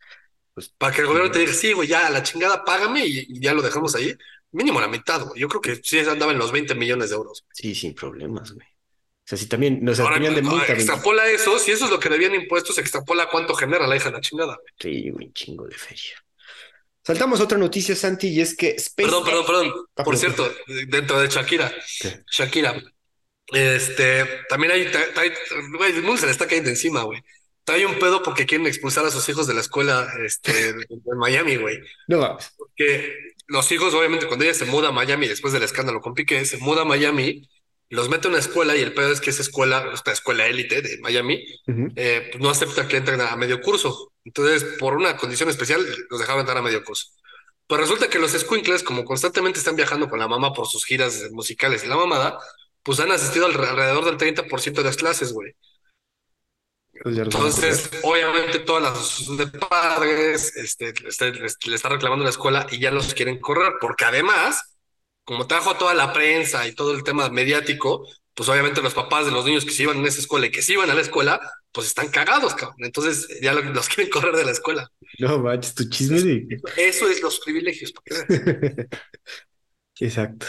Pues, 0.55 0.71
Para 0.71 0.95
que 0.95 1.03
el 1.03 1.07
gobierno 1.09 1.31
te 1.31 1.41
diga, 1.41 1.53
sí, 1.53 1.75
güey, 1.75 1.89
ya 1.89 2.09
la 2.09 2.23
chingada, 2.23 2.65
págame 2.65 3.05
y, 3.07 3.19
y 3.29 3.41
ya 3.41 3.53
lo 3.53 3.61
dejamos 3.61 3.95
ahí. 3.95 4.15
Mínimo 4.53 4.81
la 4.81 4.89
mitad, 4.89 5.21
güey. 5.27 5.39
Yo 5.41 5.49
creo 5.49 5.61
que 5.61 5.81
sí 5.83 5.99
andaba 5.99 6.33
en 6.33 6.39
los 6.39 6.53
20 6.53 6.75
millones 6.75 7.11
de 7.11 7.17
euros. 7.17 7.45
sí, 7.53 7.75
sin 7.75 7.95
problemas, 7.95 8.53
güey. 8.53 8.67
O 8.67 9.27
sea, 9.27 9.37
si 9.39 9.47
también 9.47 9.81
nos 9.83 10.01
Ahora, 10.01 10.19
de 10.19 10.41
multa, 10.43 10.67
güey. 10.67 10.73
extrapola 10.73 11.27
eso, 11.29 11.59
si 11.59 11.71
eso 11.73 11.87
es 11.87 11.91
lo 11.91 11.99
que 11.99 12.09
debían 12.09 12.35
impuestos, 12.35 12.79
extrapola 12.79 13.29
cuánto 13.31 13.55
genera 13.55 13.87
la 13.87 13.97
hija 13.97 14.11
de 14.11 14.13
la 14.17 14.21
chingada. 14.21 14.57
güey. 14.57 14.73
Sí, 14.79 15.11
güey, 15.11 15.33
chingo 15.33 15.67
de 15.67 15.75
feria. 15.75 16.24
Saltamos 17.07 17.39
a 17.41 17.45
otra 17.45 17.59
noticia, 17.59 17.95
Santi, 17.95 18.29
y 18.29 18.41
es 18.41 18.57
que. 18.57 18.77
Perdón, 18.97 19.25
perdón, 19.25 19.47
perdón. 19.47 19.73
Ah, 19.97 20.05
Por 20.05 20.19
perdón. 20.19 20.21
cierto, 20.21 20.55
dentro 20.89 21.21
de 21.21 21.29
Shakira, 21.29 21.73
¿Qué? 22.01 22.23
Shakira, 22.31 22.83
este, 23.53 24.25
también 24.49 24.73
hay, 24.73 24.87
trae- 24.87 25.33
güey, 25.77 25.93
el 25.93 26.03
mundo 26.03 26.17
se 26.19 26.27
le 26.27 26.33
está 26.33 26.47
cayendo 26.47 26.71
encima, 26.71 27.03
güey. 27.03 27.21
Trae 27.65 27.87
un 27.87 27.99
pedo 27.99 28.23
porque 28.23 28.47
quieren 28.47 28.67
expulsar 28.67 29.07
a 29.07 29.11
sus 29.11 29.27
hijos 29.29 29.47
de 29.47 29.55
la 29.55 29.61
escuela, 29.61 30.09
este, 30.25 30.71
en 30.71 31.19
Miami, 31.19 31.57
güey. 31.57 31.79
No 32.09 32.19
mames. 32.19 32.53
Que 32.77 33.15
los 33.47 33.71
hijos, 33.73 33.95
obviamente, 33.95 34.27
cuando 34.27 34.45
ella 34.45 34.55
se 34.55 34.65
muda 34.67 34.89
a 34.89 34.93
Miami 34.93 35.29
después 35.29 35.53
del 35.53 35.63
escándalo 35.63 36.01
con 36.01 36.15
Piqué, 36.15 36.45
se 36.45 36.59
muda 36.59 36.83
a 36.83 36.85
Miami, 36.87 37.49
los 37.91 38.09
mete 38.09 38.29
a 38.29 38.31
una 38.31 38.39
escuela 38.39 38.77
y 38.77 38.81
el 38.81 38.93
pedo 38.95 39.13
es 39.13 39.21
que 39.21 39.31
esa 39.31 39.43
escuela, 39.43 39.91
esta 39.95 40.13
escuela 40.13 40.47
élite 40.47 40.83
de 40.83 40.99
Miami, 41.01 41.45
eh, 41.97 42.29
pues 42.33 42.43
no 42.43 42.51
acepta 42.51 42.89
que 42.89 42.97
entren 42.97 43.21
a 43.21 43.35
medio 43.37 43.61
curso. 43.61 44.13
Entonces, 44.25 44.65
por 44.79 44.95
una 44.97 45.17
condición 45.17 45.49
especial, 45.51 45.85
los 46.11 46.21
dejaban 46.21 46.41
entrar 46.41 46.59
a 46.59 46.63
medio 46.63 46.85
curso. 46.85 47.09
Pues 47.67 47.81
resulta 47.81 48.09
que 48.09 48.19
los 48.19 48.33
squinkles, 48.33 48.83
como 48.83 49.05
constantemente 49.05 49.59
están 49.59 49.77
viajando 49.77 50.09
con 50.09 50.19
la 50.19 50.29
mamá 50.29 50.53
por 50.53 50.67
sus 50.69 50.85
giras 50.85 51.31
musicales 51.33 51.85
y 51.85 51.89
la 51.89 51.97
mamada, 51.97 52.39
pues 52.83 53.01
han 53.01 53.11
asistido 53.13 53.47
al- 53.47 53.53
alrededor 53.65 54.05
del 54.05 54.17
30% 54.19 54.83
de 54.83 54.89
las 54.89 54.97
clases, 54.97 55.33
güey. 55.33 55.53
A 56.95 57.11
Entonces, 57.23 57.91
obviamente, 58.03 58.61
todas 58.61 58.83
las 58.83 58.93
asociaciones 58.93 59.53
de 59.53 59.59
padres 59.59 60.57
este, 60.57 60.95
este, 61.07 61.33
le 61.33 61.75
está 61.77 61.89
reclamando 61.89 62.25
la 62.25 62.31
escuela 62.31 62.67
y 62.71 62.79
ya 62.79 62.91
los 62.91 63.15
quieren 63.15 63.41
correr, 63.41 63.75
porque 63.81 64.05
además, 64.05 64.77
como 65.25 65.47
trajo 65.47 65.77
toda 65.77 65.95
la 65.95 66.13
prensa 66.13 66.67
y 66.69 66.75
todo 66.75 66.93
el 66.95 67.03
tema 67.05 67.29
mediático, 67.31 68.07
pues 68.35 68.49
obviamente 68.49 68.83
los 68.83 68.95
papás 68.95 69.27
de 69.27 69.33
los 69.33 69.45
niños 69.45 69.65
que 69.65 69.73
se 69.73 69.83
iban 69.85 69.99
en 69.99 70.07
esa 70.07 70.21
escuela 70.21 70.47
y 70.47 70.51
que 70.53 70.63
se 70.63 70.75
iban 70.75 70.91
a 70.91 70.95
la 70.95 71.01
escuela, 71.01 71.41
pues 71.75 71.89
están 71.89 72.09
cagados, 72.09 72.55
cabrón. 72.55 72.77
Entonces, 72.79 73.29
ya 73.43 73.53
lo- 73.53 73.63
los 73.63 73.89
quieren 73.91 74.11
correr 74.11 74.35
de 74.37 74.45
la 74.45 74.53
escuela. 74.53 74.91
No 75.19 75.39
manches, 75.41 75.75
tu 75.75 75.89
chisme 75.91 76.21
de... 76.23 76.61
Eso 76.77 77.09
es 77.11 77.21
los 77.21 77.41
privilegios. 77.41 77.93
Exacto. 80.01 80.47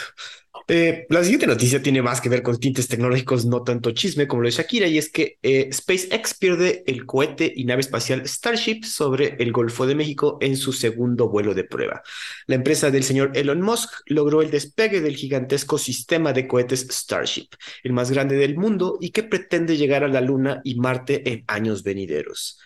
Eh, 0.68 1.06
la 1.10 1.22
siguiente 1.22 1.46
noticia 1.46 1.80
tiene 1.80 2.02
más 2.02 2.20
que 2.20 2.28
ver 2.28 2.42
con 2.42 2.58
tintes 2.58 2.88
tecnológicos, 2.88 3.46
no 3.46 3.62
tanto 3.62 3.92
chisme 3.92 4.26
como 4.26 4.42
lo 4.42 4.48
de 4.48 4.52
Shakira, 4.52 4.88
y 4.88 4.98
es 4.98 5.10
que 5.10 5.38
eh, 5.42 5.70
SpaceX 5.72 6.34
pierde 6.34 6.82
el 6.88 7.06
cohete 7.06 7.52
y 7.54 7.64
nave 7.64 7.82
espacial 7.82 8.26
Starship 8.26 8.82
sobre 8.82 9.36
el 9.38 9.52
Golfo 9.52 9.86
de 9.86 9.94
México 9.94 10.38
en 10.40 10.56
su 10.56 10.72
segundo 10.72 11.28
vuelo 11.28 11.54
de 11.54 11.62
prueba. 11.62 12.02
La 12.46 12.56
empresa 12.56 12.90
del 12.90 13.04
señor 13.04 13.30
Elon 13.34 13.60
Musk 13.60 13.90
logró 14.06 14.42
el 14.42 14.50
despegue 14.50 15.00
del 15.00 15.14
gigantesco 15.14 15.78
sistema 15.78 16.32
de 16.32 16.48
cohetes 16.48 16.88
Starship, 16.90 17.50
el 17.84 17.92
más 17.92 18.10
grande 18.10 18.34
del 18.34 18.56
mundo 18.56 18.98
y 19.00 19.10
que 19.10 19.22
pretende 19.22 19.76
llegar 19.76 20.02
a 20.02 20.08
la 20.08 20.20
Luna 20.20 20.60
y 20.64 20.74
Marte 20.80 21.30
en 21.30 21.44
años 21.46 21.84
venideros. 21.84 22.58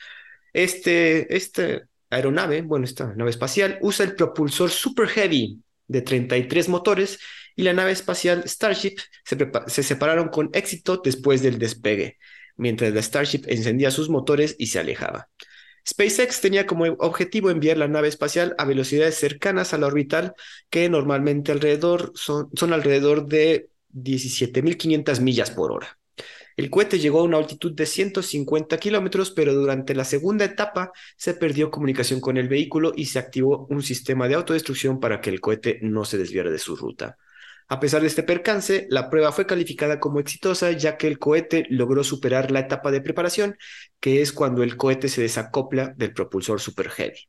Este, 0.55 1.37
esta 1.37 1.83
aeronave, 2.09 2.63
bueno, 2.63 2.87
esta 2.87 3.15
nave 3.15 3.31
espacial, 3.31 3.79
usa 3.83 4.07
el 4.07 4.15
propulsor 4.15 4.71
Super 4.71 5.07
Heavy 5.09 5.61
de 5.91 6.03
33 6.03 6.69
motores 6.69 7.19
y 7.57 7.63
la 7.63 7.73
nave 7.73 7.93
espacial 7.93 8.45
Starship 8.47 8.97
se, 9.25 9.37
se 9.67 9.83
separaron 9.83 10.29
con 10.29 10.51
éxito 10.53 11.01
después 11.05 11.43
del 11.43 11.59
despegue, 11.59 12.19
mientras 12.57 12.95
la 12.95 13.03
Starship 13.03 13.43
encendía 13.47 13.91
sus 13.91 14.09
motores 14.09 14.55
y 14.59 14.69
se 14.69 14.79
alejaba. 14.79 15.29
SpaceX 15.89 16.41
tenía 16.41 16.67
como 16.67 16.85
objetivo 16.85 17.51
enviar 17.51 17.77
la 17.77 17.89
nave 17.89 18.09
espacial 18.09 18.55
a 18.59 18.65
velocidades 18.65 19.17
cercanas 19.17 19.75
a 19.75 19.79
la 19.79 19.89
orbital, 19.89 20.35
que 20.69 20.89
normalmente 20.89 21.53
alrededor 21.53 22.13
son, 22.15 22.51
son 22.55 22.73
alrededor 22.73 23.27
de 23.27 23.71
17.500 23.93 25.21
millas 25.21 25.51
por 25.51 25.73
hora. 25.73 26.00
El 26.61 26.69
cohete 26.69 26.99
llegó 26.99 27.21
a 27.21 27.23
una 27.23 27.39
altitud 27.39 27.73
de 27.73 27.87
150 27.87 28.77
kilómetros, 28.77 29.31
pero 29.31 29.55
durante 29.55 29.95
la 29.95 30.05
segunda 30.05 30.45
etapa 30.45 30.93
se 31.17 31.33
perdió 31.33 31.71
comunicación 31.71 32.21
con 32.21 32.37
el 32.37 32.49
vehículo 32.49 32.93
y 32.95 33.07
se 33.07 33.19
activó 33.19 33.67
un 33.71 33.83
sistema 33.83 34.29
de 34.29 34.35
autodestrucción 34.35 35.01
para 35.01 35.23
que 35.23 35.31
el 35.31 35.41
cohete 35.41 35.79
no 35.81 36.05
se 36.05 36.19
desviara 36.19 36.51
de 36.51 36.59
su 36.59 36.77
ruta. 36.77 37.17
A 37.67 37.81
pesar 37.81 38.03
de 38.03 38.09
este 38.09 38.25
percance, 38.25 38.87
la 38.91 39.09
prueba 39.09 39.33
fue 39.33 39.47
calificada 39.47 40.01
como 40.01 40.21
exitosa 40.21 40.71
ya 40.73 40.99
que 40.99 41.07
el 41.07 41.19
cohete 41.19 41.65
logró 41.71 42.05
superar 42.05 42.51
la 42.51 42.61
etapa 42.61 42.91
de 42.91 43.01
preparación, 43.01 43.57
que 43.99 44.21
es 44.21 44.31
cuando 44.31 44.63
el 44.63 44.77
cohete 44.77 45.09
se 45.09 45.23
desacopla 45.23 45.95
del 45.97 46.13
propulsor 46.13 46.61
Super 46.61 46.91
Heavy. 46.91 47.27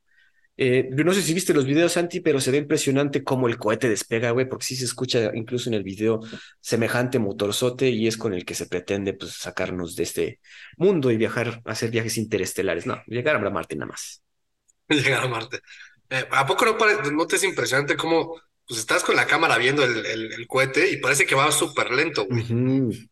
Eh, 0.58 0.89
yo 0.93 1.04
no 1.04 1.14
sé 1.14 1.22
si 1.24 1.34
viste 1.34 1.54
los 1.54 1.66
videos, 1.66 1.93
Santi, 1.93 2.20
pero 2.20 2.39
se 2.39 2.52
ve 2.52 2.58
impresionante 2.58 3.24
cómo 3.24 3.47
el 3.47 3.58
cohete 3.58 3.89
despega, 3.89 4.32
güey, 4.32 4.47
porque 4.47 4.66
sí 4.66 4.76
se 4.76 4.86
escucha 4.86 5.32
incluso 5.34 5.70
en 5.70 5.76
el 5.76 5.84
video 5.84 6.20
semejante 6.60 7.18
motorzote 7.20 7.89
y 7.89 8.08
es 8.08 8.18
con 8.18 8.34
el 8.34 8.45
que 8.45 8.54
se 8.56 8.68
pretende 8.68 9.14
pues, 9.14 9.34
sacarnos 9.34 9.95
de 9.95 10.04
este 10.04 10.39
mundo 10.78 11.10
y 11.12 11.18
viajar, 11.18 11.62
hacer 11.66 11.89
viajes 11.91 12.18
interestelares. 12.18 12.86
No, 12.86 13.02
llegar 13.08 13.36
a 13.43 13.49
Marte 13.49 13.76
nada 13.76 13.88
más. 13.91 14.22
Llegar 14.89 15.24
a 15.24 15.28
Marte. 15.28 15.62
Eh, 16.10 16.28
¿a 16.32 16.45
poco 16.45 16.66
no, 16.66 16.78
pare- 16.78 17.12
no 17.12 17.26
te 17.28 17.36
es 17.38 17.43
impresionante 17.43 17.95
cómo 17.97 18.36
pues 18.72 18.80
estás 18.80 19.04
con 19.04 19.16
la 19.18 19.28
cámara 19.28 19.58
viendo 19.58 19.84
el, 19.84 20.06
el- 20.06 20.34
el 20.34 20.48
cohete 20.48 20.90
y 20.92 20.98
parece 20.98 21.26
que 21.26 21.36
va 21.36 21.52
súper 21.52 21.92
lento, 21.92 22.26
güey? 22.26 22.46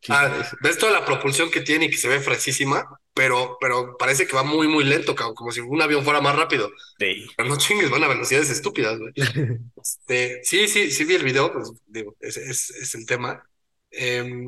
Ah, 0.10 0.32
ves 0.64 0.78
toda 0.78 0.92
la 0.94 1.06
propulsión 1.06 1.52
que 1.52 1.62
tiene 1.62 1.86
y 1.86 1.90
que 1.90 1.98
se 1.98 2.08
ve 2.08 2.20
fresísima, 2.22 2.86
pero, 3.14 3.58
pero 3.60 3.98
parece 3.98 4.26
que 4.28 4.36
va 4.36 4.44
muy, 4.44 4.68
muy 4.68 4.86
lento, 4.86 5.16
cabrón, 5.16 5.36
como 5.36 5.52
si 5.52 5.60
un 5.60 5.82
avión 5.82 6.04
fuera 6.06 6.22
más 6.22 6.36
rápido. 6.36 6.72
Sí. 7.00 7.28
Pero 7.36 7.50
no 7.50 7.58
chingues, 7.58 7.90
van 7.90 8.04
a 8.04 8.08
velocidades 8.08 8.50
estúpidas, 8.50 8.98
güey. 9.00 9.14
Este, 9.82 10.42
sí, 10.44 10.68
sí, 10.68 10.92
sí 10.92 11.04
vi 11.06 11.16
el 11.16 11.24
video, 11.24 11.52
pues 11.54 11.72
digo, 11.88 12.16
es, 12.20 12.38
es, 12.38 12.70
es 12.72 12.96
el 12.96 13.06
tema. 13.06 13.44
Em, 13.92 14.46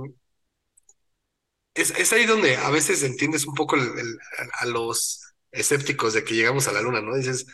es, 1.74 1.92
es 1.92 2.14
ahí 2.14 2.26
donde 2.26 2.58
a 2.58 2.70
veces 2.70 3.04
entiendes 3.04 3.46
un 3.46 3.54
poco 3.56 3.76
el- 3.76 3.98
el- 4.00 4.18
a, 4.60 4.64
a 4.64 4.66
los 4.66 5.22
escépticos 5.52 6.14
de 6.14 6.24
que 6.24 6.34
llegamos 6.36 6.68
a 6.68 6.72
la 6.74 6.82
luna, 6.82 7.02
¿no? 7.02 7.16
Dices, 7.16 7.46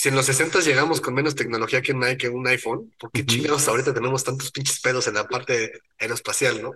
si 0.00 0.08
en 0.08 0.16
los 0.16 0.26
60 0.26 0.60
llegamos 0.60 1.00
con 1.00 1.14
menos 1.14 1.34
tecnología 1.34 1.82
que 1.82 1.92
un, 1.92 2.02
i- 2.08 2.16
que 2.16 2.28
un 2.28 2.46
iPhone, 2.48 2.94
¿por 2.98 3.10
qué 3.12 3.24
chingados 3.26 3.68
ahorita 3.68 3.94
tenemos 3.94 4.24
tantos 4.24 4.50
pinches 4.52 4.80
pedos 4.80 5.06
en 5.08 5.14
la 5.14 5.28
parte 5.28 5.72
aeroespacial, 5.98 6.62
no? 6.62 6.72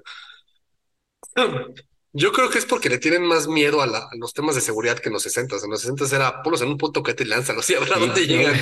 Yo 2.12 2.32
creo 2.32 2.48
que 2.48 2.58
es 2.58 2.66
porque 2.66 2.88
le 2.88 2.98
tienen 2.98 3.22
más 3.26 3.48
miedo 3.48 3.82
a, 3.82 3.86
la- 3.86 3.98
a 3.98 4.16
los 4.16 4.32
temas 4.32 4.54
de 4.54 4.60
seguridad 4.60 4.98
que 4.98 5.08
en 5.08 5.14
los 5.14 5.22
60. 5.24 5.56
En 5.64 5.70
los 5.70 5.80
60 5.80 6.14
era 6.16 6.42
ponlos 6.42 6.62
en 6.62 6.68
un 6.68 6.78
punto 6.78 7.02
que 7.02 7.14
te 7.14 7.24
lánzalos 7.24 7.68
y 7.70 7.74
a 7.74 7.80
ver 7.80 7.92
a 7.92 7.98
Sí, 7.98 8.00
dónde 8.00 8.26
llegan, 8.26 8.54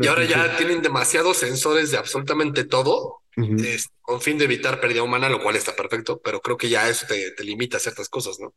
Y 0.00 0.06
una 0.06 0.08
ahora 0.08 0.24
ya 0.24 0.56
tienen 0.56 0.82
demasiados 0.82 1.38
sensores 1.38 1.90
de 1.90 1.98
absolutamente 1.98 2.64
todo, 2.64 3.22
Ujú. 3.36 3.56
es- 3.56 3.88
con 4.00 4.20
fin 4.20 4.38
de 4.38 4.44
evitar 4.46 4.80
pérdida 4.80 5.02
humana, 5.02 5.28
lo 5.28 5.42
cual 5.42 5.56
está 5.56 5.74
perfecto, 5.76 6.20
pero 6.22 6.40
creo 6.40 6.56
que 6.56 6.68
ya 6.68 6.88
eso 6.88 7.06
te, 7.06 7.30
te 7.32 7.44
limita 7.44 7.76
a 7.76 7.80
ciertas 7.80 8.08
cosas, 8.08 8.38
¿no? 8.40 8.54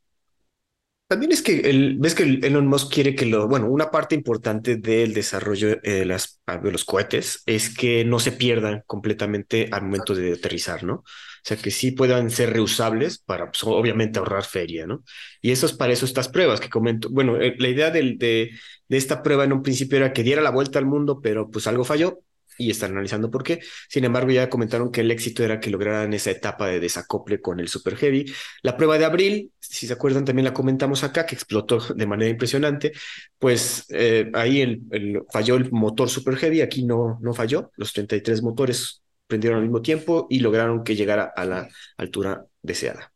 También 1.08 1.32
es 1.32 1.44
que 1.44 1.60
el, 1.70 1.98
ves 2.00 2.16
que 2.16 2.24
el 2.24 2.44
Elon 2.44 2.66
Musk 2.66 2.92
quiere 2.92 3.14
que 3.14 3.28
lo, 3.28 3.48
bueno, 3.48 3.70
una 3.70 3.92
parte 3.92 4.16
importante 4.16 4.78
del 4.78 5.14
desarrollo 5.14 5.70
eh, 5.70 5.80
de, 5.84 6.06
las, 6.06 6.42
de 6.64 6.72
los 6.72 6.84
cohetes 6.84 7.44
es 7.46 7.70
que 7.76 8.04
no 8.04 8.20
se 8.20 8.32
pierdan 8.32 8.82
completamente 8.88 9.70
al 9.72 9.84
momento 9.84 10.16
de 10.16 10.34
aterrizar, 10.34 10.84
¿no? 10.84 10.96
O 10.96 11.04
sea, 11.48 11.58
que 11.58 11.70
sí 11.70 11.92
puedan 11.92 12.32
ser 12.32 12.54
reusables 12.54 13.20
para, 13.20 13.52
pues, 13.52 13.64
obviamente, 13.66 14.18
ahorrar 14.18 14.46
feria, 14.46 14.88
¿no? 14.88 15.04
Y 15.42 15.52
eso 15.52 15.68
es 15.68 15.74
para 15.74 15.94
eso 15.94 16.06
estas 16.06 16.28
pruebas 16.28 16.60
que 16.60 16.70
comento. 16.70 17.08
Bueno, 17.12 17.40
eh, 17.40 17.56
la 17.60 17.68
idea 17.68 17.92
de, 17.92 18.16
de 18.18 18.98
esta 18.98 19.22
prueba 19.22 19.44
en 19.44 19.54
un 19.54 19.62
principio 19.62 19.98
era 20.00 20.12
que 20.12 20.24
diera 20.24 20.42
la 20.42 20.50
vuelta 20.50 20.80
al 20.80 20.86
mundo, 20.88 21.22
pero 21.22 21.52
pues 21.52 21.68
algo 21.68 21.84
falló 21.84 22.20
y 22.58 22.72
están 22.72 22.92
analizando 22.92 23.30
por 23.32 23.44
qué. 23.44 23.60
Sin 23.90 24.04
embargo, 24.06 24.32
ya 24.32 24.50
comentaron 24.50 24.92
que 24.92 25.02
el 25.02 25.12
éxito 25.12 25.44
era 25.44 25.60
que 25.60 25.70
lograran 25.70 26.14
esa 26.14 26.32
etapa 26.32 26.68
de 26.68 26.80
desacople 26.80 27.42
con 27.42 27.60
el 27.60 27.68
Super 27.68 27.96
Heavy. 27.98 28.26
La 28.64 28.78
prueba 28.78 28.98
de 28.98 29.06
abril, 29.06 29.52
si 29.60 29.88
se 29.88 29.94
acuerdan, 29.94 30.26
también 30.26 30.46
la 30.46 30.54
comentamos 30.54 31.04
acá, 31.04 31.26
que 31.26 31.36
explotó 31.36 31.80
de 31.96 32.08
manera 32.08 32.30
impresionante. 32.32 32.94
Pues 33.40 33.86
eh, 33.90 34.30
ahí 34.34 34.62
el, 34.62 34.82
el- 34.92 35.22
falló 35.32 35.56
el 35.56 35.72
motor 35.72 36.10
Super 36.10 36.36
Heavy, 36.38 36.62
aquí 36.62 36.84
no, 36.86 37.20
no 37.22 37.34
falló. 37.34 37.72
Los 37.76 37.94
33 37.94 38.42
motores 38.42 39.02
prendieron 39.28 39.58
al 39.60 39.64
mismo 39.66 39.82
tiempo 39.82 40.28
y 40.30 40.40
lograron 40.40 40.84
que 40.84 40.96
llegara 40.96 41.32
a 41.36 41.46
la 41.46 41.68
altura 41.98 42.46
deseada. 42.62 43.12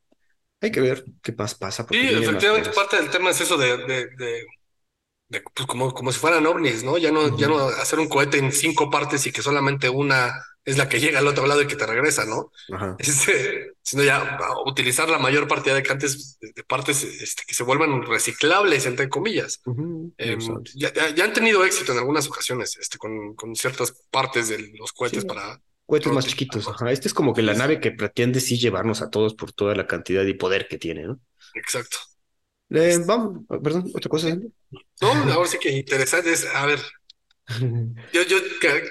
Hay 0.62 0.72
que 0.72 0.82
ver 0.82 1.06
qué 1.22 1.32
más 1.34 1.56
pasa. 1.56 1.86
Sí, 1.90 1.98
efectivamente, 1.98 2.70
parte 2.72 2.98
del 2.98 3.10
tema 3.10 3.30
es 3.30 3.42
eso 3.42 3.58
de, 3.58 3.78
de, 3.78 4.08
de- 4.18 4.46
de, 5.30 5.42
pues, 5.54 5.68
como, 5.68 5.94
como 5.94 6.12
si 6.12 6.20
fueran 6.20 6.46
ovnis, 6.46 6.84
¿no? 6.84 6.98
Ya 6.98 7.12
no, 7.12 7.38
ya 7.38 7.48
no 7.48 7.60
hacer 7.60 8.00
un 8.00 8.10
cohete 8.10 8.38
en 8.40 8.52
cinco 8.52 8.90
partes 8.90 9.26
y 9.28 9.32
que 9.32 9.42
solamente 9.42 9.90
una 9.90 10.34
es 10.66 10.78
la 10.78 10.90
que 10.90 11.00
llega 11.00 11.20
al 11.20 11.28
otro 11.28 11.48
lado 11.48 11.62
y 11.62 11.68
que 11.68 11.76
te 11.76 11.86
regresa, 11.86 12.26
¿no? 12.26 12.52
Ajá. 12.74 12.96
Este, 13.00 13.72
sino 13.82 14.04
ya 14.04 14.18
a 14.38 14.70
utilizar 14.70 15.10
la 15.10 15.18
mayor 15.18 15.48
cantidad 15.48 15.74
de, 15.76 15.82
cantes, 15.84 16.38
de, 16.42 16.64
partes 16.64 17.04
este, 17.04 17.44
que 17.48 17.54
se 17.56 17.64
vuelvan 17.64 18.04
reciclables, 18.04 18.86
entre 18.86 19.08
comillas. 19.10 19.62
Em, 20.18 20.40
ya, 20.76 20.94
ya- 20.94 21.24
han 21.24 21.34
tenido 21.34 21.64
éxito 21.66 21.92
en 21.94 22.00
algunas 22.00 22.28
ocasiones 22.28 22.78
este, 22.78 22.98
con, 22.98 23.34
con 23.36 23.56
ciertas 23.56 23.94
partes 24.12 24.50
de 24.50 24.72
los 24.78 24.92
cohetes 24.92 25.22
Sí. 25.22 25.28
para 25.28 25.60
Cohetes 25.86 26.12
más 26.12 26.28
chiquitos. 26.28 26.68
Ajá. 26.68 26.92
Este 26.92 27.08
es 27.08 27.16
como 27.16 27.34
que 27.34 27.42
la 27.42 27.54
sí. 27.54 27.60
nave 27.60 27.80
que 27.80 27.90
pretende 27.92 28.40
sí 28.40 28.60
llevarnos 28.60 29.02
a 29.02 29.10
todos 29.10 29.34
por 29.34 29.52
toda 29.54 29.74
la 29.74 29.88
cantidad 29.88 30.24
y 30.24 30.36
poder 30.36 30.68
que 30.68 30.78
tiene, 30.78 31.04
¿no? 31.04 31.20
Exacto. 31.56 31.98
Eh, 32.72 33.00
vamos, 33.06 33.46
perdón, 33.64 33.92
otra 33.94 34.10
cosa. 34.10 34.36
No, 35.02 35.08
ahora 35.34 35.48
sí 35.48 35.58
que 35.60 35.72
interesante 35.72 36.32
es, 36.32 36.46
a 36.46 36.66
ver, 36.66 36.80
Yo, 38.14 38.22
yo 38.24 38.38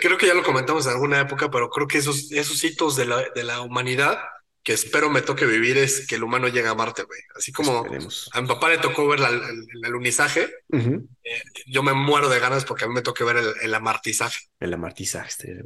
creo 0.01 0.19
que 0.19 0.27
ya 0.27 0.35
lo 0.35 0.43
comentamos 0.43 0.85
en 0.87 0.93
alguna 0.93 1.21
época, 1.21 1.49
pero 1.51 1.71
creo 1.71 1.87
que 1.87 1.99
esos, 1.99 2.33
esos 2.33 2.63
hitos 2.65 2.97
de 2.97 3.07
la, 3.07 3.25
de 3.35 3.45
la 3.45 3.61
humanidad 3.61 4.19
que 4.65 4.73
espero 4.73 5.09
me 5.11 5.23
toque 5.23 5.47
vivir 5.47 5.79
es 5.79 6.07
que 6.09 6.17
el 6.17 6.25
humano 6.25 6.49
llegue 6.49 6.67
a 6.67 6.75
Marte, 6.75 7.05
güey. 7.05 7.21
Así 7.37 7.53
como 7.53 7.85
Esperemos. 7.85 8.29
a 8.33 8.43
mi 8.43 8.49
papá 8.49 8.69
le 8.69 8.79
tocó 8.79 9.07
ver 9.07 9.21
la- 9.21 9.29
el, 9.29 9.39
el 9.73 9.85
alunizaje, 9.85 10.51
Ujú. 10.71 11.09
yo 11.69 11.83
me 11.85 11.93
muero 11.95 12.29
de 12.29 12.41
ganas 12.41 12.65
porque 12.65 12.85
a 12.85 12.89
mí 12.89 12.95
me 12.95 13.03
toque 13.03 13.23
ver 13.23 13.37
el, 13.37 13.53
el 13.63 13.73
amartizaje. 13.75 14.41
El 14.59 14.75
amartizaje, 14.75 15.29
este. 15.29 15.63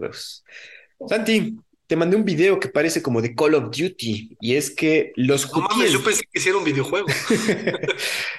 Santi, 1.08 1.56
te 1.86 1.96
mandé 1.96 2.16
un 2.16 2.24
video 2.24 2.58
que 2.58 2.68
parece 2.68 3.02
como 3.02 3.20
de 3.20 3.34
Call 3.34 3.54
of 3.54 3.64
Duty 3.64 4.36
y 4.40 4.54
es 4.56 4.70
que 4.70 5.12
los 5.16 5.52
No 5.52 5.60
mames, 5.62 5.92
yo 5.92 6.02
pensé 6.02 6.22
que 6.32 6.38
hiciera 6.38 6.56
un 6.56 6.64
videojuego. 6.64 7.06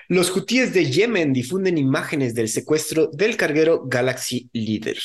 los 0.07 0.35
hutíes 0.35 0.73
de 0.73 0.89
Yemen 0.89 1.33
difunden 1.33 1.77
imágenes 1.77 2.33
del 2.33 2.49
secuestro 2.49 3.07
del 3.13 3.37
carguero 3.37 3.83
Galaxy 3.85 4.49
Leader. 4.53 4.97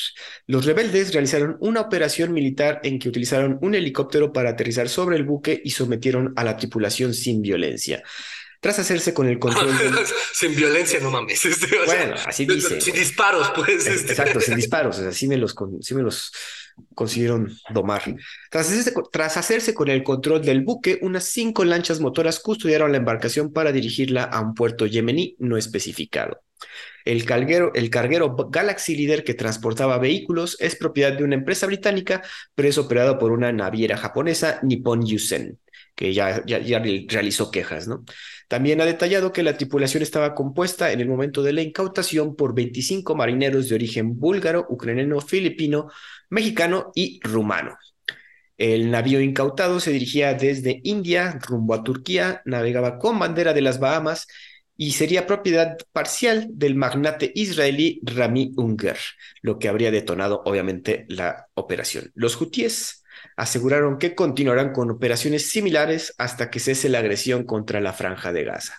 Los 0.47 0.65
rebeldes 0.65 1.13
realizaron 1.13 1.57
una 1.59 1.81
operación 1.81 2.33
militar 2.33 2.79
en 2.83 2.99
que 2.99 3.09
utilizaron 3.09 3.59
un 3.61 3.75
helicóptero 3.75 4.33
para 4.33 4.51
aterrizar 4.51 4.89
sobre 4.89 5.17
el 5.17 5.23
buque 5.23 5.61
y 5.63 5.71
sometieron 5.71 6.33
a 6.35 6.43
la 6.43 6.57
tripulación 6.57 7.13
sin 7.13 7.41
violencia. 7.41 8.01
Tras 8.61 8.77
hacerse 8.77 9.13
con 9.13 9.27
el 9.29 9.39
control 9.39 9.77
del... 9.77 9.93
Sin 10.33 10.53
violencia, 10.53 10.99
no 10.99 11.09
mames. 11.11 11.45
este, 11.45 11.65
o 11.67 11.69
sea, 11.69 11.85
Bueno, 11.85 12.15
así 12.25 12.45
dice. 12.45 12.81
Sin 12.81 12.93
disparos, 12.93 13.51
pues. 13.55 13.69
Es- 13.69 13.87
este. 13.87 14.11
Exacto, 14.11 14.41
sin 14.41 14.55
disparos, 14.57 14.97
o 14.97 15.01
sea, 15.01 15.11
sí 15.13 15.27
me 15.29 15.37
los, 15.37 15.53
con- 15.53 15.81
sí 15.81 15.95
me 15.95 16.01
los 16.01 16.33
consiguieron 16.95 17.51
domar. 17.69 18.03
Tras 18.49 19.37
hacerse, 19.37 19.73
con 19.73 19.89
el 19.89 20.03
control 20.03 20.41
del 20.41 20.63
buque, 20.63 20.99
unas 21.01 21.25
cinco 21.25 21.65
lanchas 21.65 21.99
motoras 21.99 22.39
custodiaron 22.39 22.91
la 22.91 22.97
embarcación 22.97 23.51
para 23.53 23.71
dirigirla 23.71 24.23
a 24.23 24.41
un 24.41 24.53
puerto 24.53 24.85
yemení 24.85 25.35
no 25.39 25.57
especificado. 25.57 26.41
El 27.05 27.25
carguero, 27.25 27.71
Galaxy 28.49 28.95
Leader 28.95 29.23
que 29.23 29.33
transportaba 29.33 29.97
vehículos 29.97 30.57
es 30.59 30.75
propiedad 30.75 31.13
de 31.13 31.23
una 31.23 31.35
empresa 31.35 31.65
británica, 31.65 32.21
pero 32.53 32.67
es 32.69 32.77
operado 32.77 33.17
por 33.17 33.31
una 33.31 33.51
naviera 33.51 33.97
japonesa, 33.97 34.59
Nippon 34.61 35.05
Yusen, 35.05 35.57
que 35.95 36.13
ya, 36.13 36.43
ya, 36.45 36.59
ya 36.59 36.79
re- 36.79 37.05
realizó 37.07 37.49
quejas, 37.49 37.87
¿no? 37.87 38.03
También 38.49 38.81
ha 38.81 38.85
detallado 38.85 39.31
que 39.31 39.43
la 39.43 39.55
tripulación 39.55 40.01
estaba 40.01 40.33
compuesta 40.33 40.91
en 40.91 41.01
el 41.01 41.07
momento 41.07 41.43
de 41.43 41.53
la 41.53 41.61
incautación 41.61 42.35
por 42.35 42.55
25 42.55 43.13
marineros 43.15 43.69
de 43.69 43.75
origen 43.75 44.17
búlgaro, 44.17 44.65
ucraniano, 44.69 45.21
filipino, 45.21 45.91
mexicano 46.31 46.91
y 46.95 47.19
rumano. 47.21 47.77
El 48.57 48.89
navío 48.89 49.21
incautado 49.21 49.79
se 49.79 49.91
dirigía 49.91 50.33
desde 50.33 50.81
India 50.83 51.37
rumbo 51.47 51.75
a 51.75 51.83
Turquía, 51.83 52.41
navegaba 52.43 52.97
con 52.97 53.19
bandera 53.19 53.53
de 53.53 53.61
las 53.61 53.79
Bahamas 53.79 54.25
y 54.75 54.93
sería 54.93 55.27
propiedad 55.27 55.77
parcial 55.91 56.47
del 56.49 56.73
magnate 56.73 57.31
israelí 57.35 58.01
Rami 58.01 58.51
Unger, 58.57 58.97
lo 59.43 59.59
que 59.59 59.69
habría 59.69 59.91
detonado 59.91 60.41
obviamente 60.43 61.05
la 61.07 61.49
operación. 61.53 62.11
Los 62.15 62.41
hutíes 62.41 62.98
aseguraron 63.39 63.97
que 63.99 64.15
continuarán 64.15 64.73
con 64.73 64.91
operaciones 64.91 65.49
similares 65.51 66.13
hasta 66.17 66.49
que 66.49 66.59
cese 66.59 66.89
la 66.89 66.99
agresión 66.99 67.45
contra 67.45 67.81
la 67.81 67.93
franja 67.93 68.33
de 68.33 68.43
Gaza. 68.45 68.75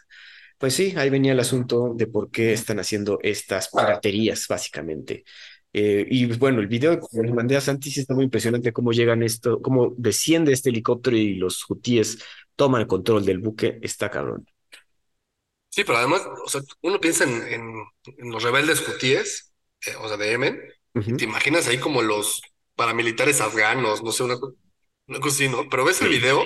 Pues 0.59 0.75
sí, 0.75 0.95
ahí 0.97 1.11
venía 1.11 1.33
el 1.33 1.41
asunto 1.41 1.95
de 1.97 2.07
por 2.07 2.31
qué 2.31 2.53
están 2.53 2.79
haciendo 2.81 3.19
estas 3.23 3.69
piraterías, 3.71 4.47
básicamente. 4.49 5.25
Eh, 5.73 6.07
y 6.11 6.27
bueno, 6.37 6.61
el 6.61 6.67
video 6.69 7.01
que 7.01 7.23
le 7.23 7.33
mandé 7.33 7.57
a 7.57 7.61
Santi 7.61 7.91
sí 7.91 8.01
está 8.01 8.15
muy 8.15 8.25
impresionante 8.25 8.73
cómo 8.73 8.93
llegan 8.93 9.23
esto, 9.23 9.63
cómo 9.63 9.95
desciende 9.97 10.53
este 10.53 10.71
helicóptero 10.71 11.17
y 11.17 11.35
los 11.37 11.65
hutíes 11.71 12.19
toman 12.57 12.83
el 12.83 12.87
control 12.89 13.25
del 13.25 13.39
buque, 13.39 13.79
está 13.83 14.11
cabrón. 14.11 14.47
Sí, 15.71 15.85
pero 15.85 15.99
además, 15.99 16.23
o 16.45 16.49
sea, 16.49 16.63
uno 16.83 17.01
piensa 17.01 17.25
en, 17.25 17.43
en- 17.53 17.85
en 18.19 18.31
los 18.33 18.43
rebeldes 18.43 18.87
hutíes, 18.89 19.53
eh, 19.87 19.95
o 19.97 20.09
sea, 20.09 20.17
de 20.17 20.31
Yemen, 20.31 20.61
te 21.17 21.25
imaginas 21.25 21.69
ahí 21.69 21.79
como 21.79 22.03
los 22.03 22.43
paramilitares 22.81 23.41
afganos, 23.43 24.03
no 24.03 24.13
sé, 24.13 24.23
una, 24.25 24.37
una 25.07 25.21
cosa 25.21 25.35
así, 25.37 25.49
¿no? 25.49 25.69
Pero 25.69 25.85
ves 25.85 26.01
el 26.03 26.09
video 26.09 26.43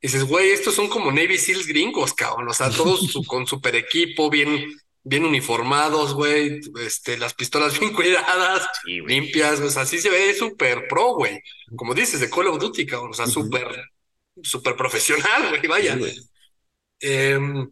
y 0.00 0.06
dices, 0.08 0.24
güey, 0.24 0.50
estos 0.50 0.74
son 0.74 0.88
como 0.88 1.10
Navy 1.12 1.38
SEALs 1.38 1.66
gringos, 1.66 2.14
cabrón, 2.14 2.48
o 2.48 2.54
sea, 2.54 2.70
todos 2.70 3.00
su- 3.10 3.24
con 3.32 3.46
super 3.46 3.74
equipo, 3.76 4.30
bien, 4.30 4.72
bien 5.04 5.24
uniformados, 5.24 6.14
güey, 6.14 6.60
este, 6.80 7.18
las 7.18 7.34
pistolas 7.34 7.78
bien 7.80 7.92
cuidadas, 7.98 8.68
Sí, 8.84 9.00
limpias, 9.00 9.60
o 9.60 9.70
sea, 9.70 9.82
así 9.82 9.98
se 10.00 10.10
ve 10.10 10.34
súper 10.34 10.86
pro, 10.88 11.14
güey, 11.14 11.40
como 11.76 11.94
dices, 11.94 12.20
de 12.20 12.30
Call 12.30 12.48
of 12.48 12.60
Duty, 12.60 12.86
cabrón, 12.86 13.10
o 13.10 13.14
sea, 13.14 13.26
súper, 13.26 13.66
súper 14.42 14.76
profesional, 14.76 15.48
güey, 15.50 15.66
vaya. 15.68 15.94
Sí, 15.94 15.98
güey. 16.00 16.14
Em, 17.00 17.70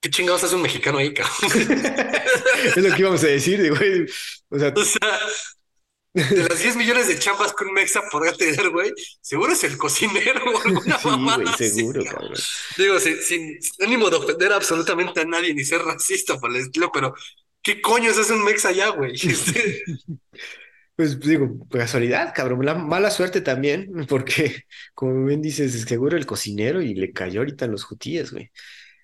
¿qué 0.00 0.10
chingados 0.10 0.44
hace 0.44 0.54
un 0.56 0.62
mexicano 0.62 0.98
ahí, 0.98 1.12
cabrón? 1.14 1.36
Es 2.76 2.76
lo 2.76 2.94
que 2.94 3.00
íbamos 3.02 3.22
a 3.24 3.28
decir, 3.28 3.60
de, 3.62 3.70
güey. 3.70 4.06
O 4.50 4.58
sea, 4.58 4.72
O 4.76 4.84
sea, 4.84 5.18
de 6.32 6.42
las 6.44 6.58
10 6.60 6.76
millones 6.76 7.08
de 7.08 7.18
chambas 7.18 7.54
que 7.54 7.64
un 7.64 7.72
mexa 7.74 8.08
podría 8.10 8.32
tener, 8.36 8.70
güey, 8.70 8.92
seguro 9.20 9.52
es 9.52 9.64
el 9.64 9.76
cocinero 9.78 10.42
o 10.52 10.60
alguna 10.60 10.98
sí, 11.02 11.08
mamada 11.08 11.38
güey, 11.38 11.48
así, 11.52 11.70
seguro, 11.70 12.04
cabrón. 12.04 12.28
cabrón. 12.28 12.42
Digo, 12.76 12.98
sin, 13.00 13.58
ánimo 13.80 14.10
de 14.10 14.16
ofender 14.16 14.52
absolutamente 14.52 15.20
a 15.20 15.24
nadie 15.24 15.54
ni 15.54 15.64
ser 15.64 15.82
racista 15.82 16.38
por 16.38 16.50
el 16.50 16.56
estilo, 16.62 16.90
pero 16.92 17.14
¿qué 17.62 17.80
coño 17.80 18.10
hace 18.10 18.32
un 18.32 18.44
mexa 18.44 18.68
allá, 18.70 18.88
güey? 18.90 19.14
Este, 19.22 19.82
Pues 20.96 21.20
digo, 21.20 21.56
casualidad, 21.70 22.32
cabrón, 22.34 22.64
la 22.64 22.74
mala 22.74 23.10
suerte 23.12 23.40
también, 23.40 23.88
porque 24.08 24.64
como 24.94 25.24
bien 25.26 25.40
dices, 25.40 25.72
seguro 25.82 26.16
el 26.16 26.26
cocinero 26.26 26.82
y 26.82 26.94
le 26.94 27.12
cayó 27.12 27.40
ahorita 27.40 27.66
en 27.66 27.70
los 27.72 27.88
hutíes, 27.90 28.32
güey. 28.32 28.50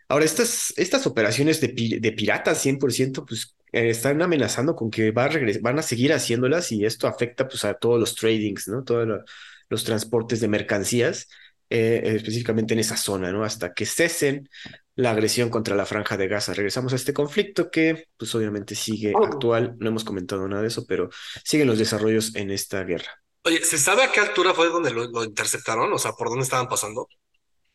Ahora, 0.08 0.24
estas, 0.24 0.74
estas 0.76 1.06
operaciones 1.06 1.60
de, 1.60 1.68
de 2.00 2.12
piratas 2.12 2.60
100%, 2.64 3.24
pues 3.26 3.56
eh, 3.74 3.90
están 3.90 4.22
amenazando 4.22 4.76
con 4.76 4.90
que 4.90 5.10
va 5.12 5.24
a 5.24 5.28
regres- 5.28 5.60
van 5.62 5.78
a 5.78 5.82
seguir 5.82 6.12
haciéndolas 6.12 6.72
y 6.72 6.84
esto 6.84 7.06
afecta 7.08 7.48
pues 7.48 7.64
a 7.64 7.74
todos 7.74 8.00
los 8.00 8.14
tradings, 8.14 8.68
¿no? 8.68 8.84
Todos 8.84 9.06
lo- 9.06 9.24
los 9.68 9.84
transportes 9.84 10.40
de 10.40 10.48
mercancías 10.48 11.28
eh, 11.70 12.02
específicamente 12.16 12.74
en 12.74 12.80
esa 12.80 12.96
zona, 12.96 13.32
¿no? 13.32 13.44
Hasta 13.44 13.72
que 13.74 13.86
cesen 13.86 14.48
la 14.96 15.10
agresión 15.10 15.50
contra 15.50 15.74
la 15.76 15.86
franja 15.86 16.16
de 16.16 16.28
Gaza. 16.28 16.54
Regresamos 16.54 16.92
a 16.92 16.96
este 16.96 17.12
conflicto 17.14 17.70
que, 17.70 18.06
pues 18.16 18.34
obviamente 18.34 18.74
sigue 18.74 19.18
actual, 19.22 19.74
no 19.78 19.88
hemos 19.88 20.04
comentado 20.04 20.46
nada 20.48 20.62
de 20.62 20.68
eso, 20.68 20.86
pero 20.86 21.10
siguen 21.44 21.66
los 21.66 21.78
desarrollos 21.78 22.34
en 22.36 22.50
esta 22.50 22.84
guerra. 22.84 23.10
Oye, 23.44 23.62
¿se 23.64 23.78
sabe 23.78 24.02
a 24.04 24.12
qué 24.12 24.20
altura 24.20 24.54
fue 24.54 24.68
donde 24.68 24.90
lo, 24.90 25.04
lo 25.06 25.24
interceptaron? 25.24 25.92
O 25.92 25.98
sea, 25.98 26.12
¿por 26.12 26.28
dónde 26.28 26.44
estaban 26.44 26.68
pasando? 26.68 27.08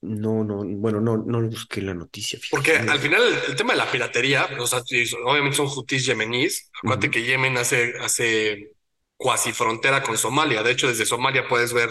No, 0.02 0.46
no, 0.46 0.64
bueno, 0.64 1.02
no, 1.02 1.18
no 1.18 1.42
busqué 1.42 1.82
la 1.82 1.94
noticia. 1.94 2.40
fíjate. 2.40 2.56
Porque 2.56 2.78
al 2.78 3.00
final 3.00 3.22
el, 3.22 3.34
el 3.52 3.56
tema 3.56 3.74
de 3.74 3.80
la 3.80 3.92
piratería, 3.92 4.50
o 4.58 4.66
sea, 4.66 4.80
obviamente 5.26 5.58
son 5.58 5.68
hutíes 5.68 6.06
yemeníes. 6.06 6.70
Acuérdate 6.82 7.12
que 7.12 7.24
Yemen 7.24 7.58
hace, 7.58 7.94
hace 8.00 8.72
cuasi 9.18 9.52
frontera 9.52 10.02
con 10.02 10.18
Somalia. 10.18 10.64
De 10.64 10.72
hecho, 10.72 10.88
desde 10.88 11.06
Somalia 11.06 11.48
puedes 11.50 11.74
ver 11.74 11.90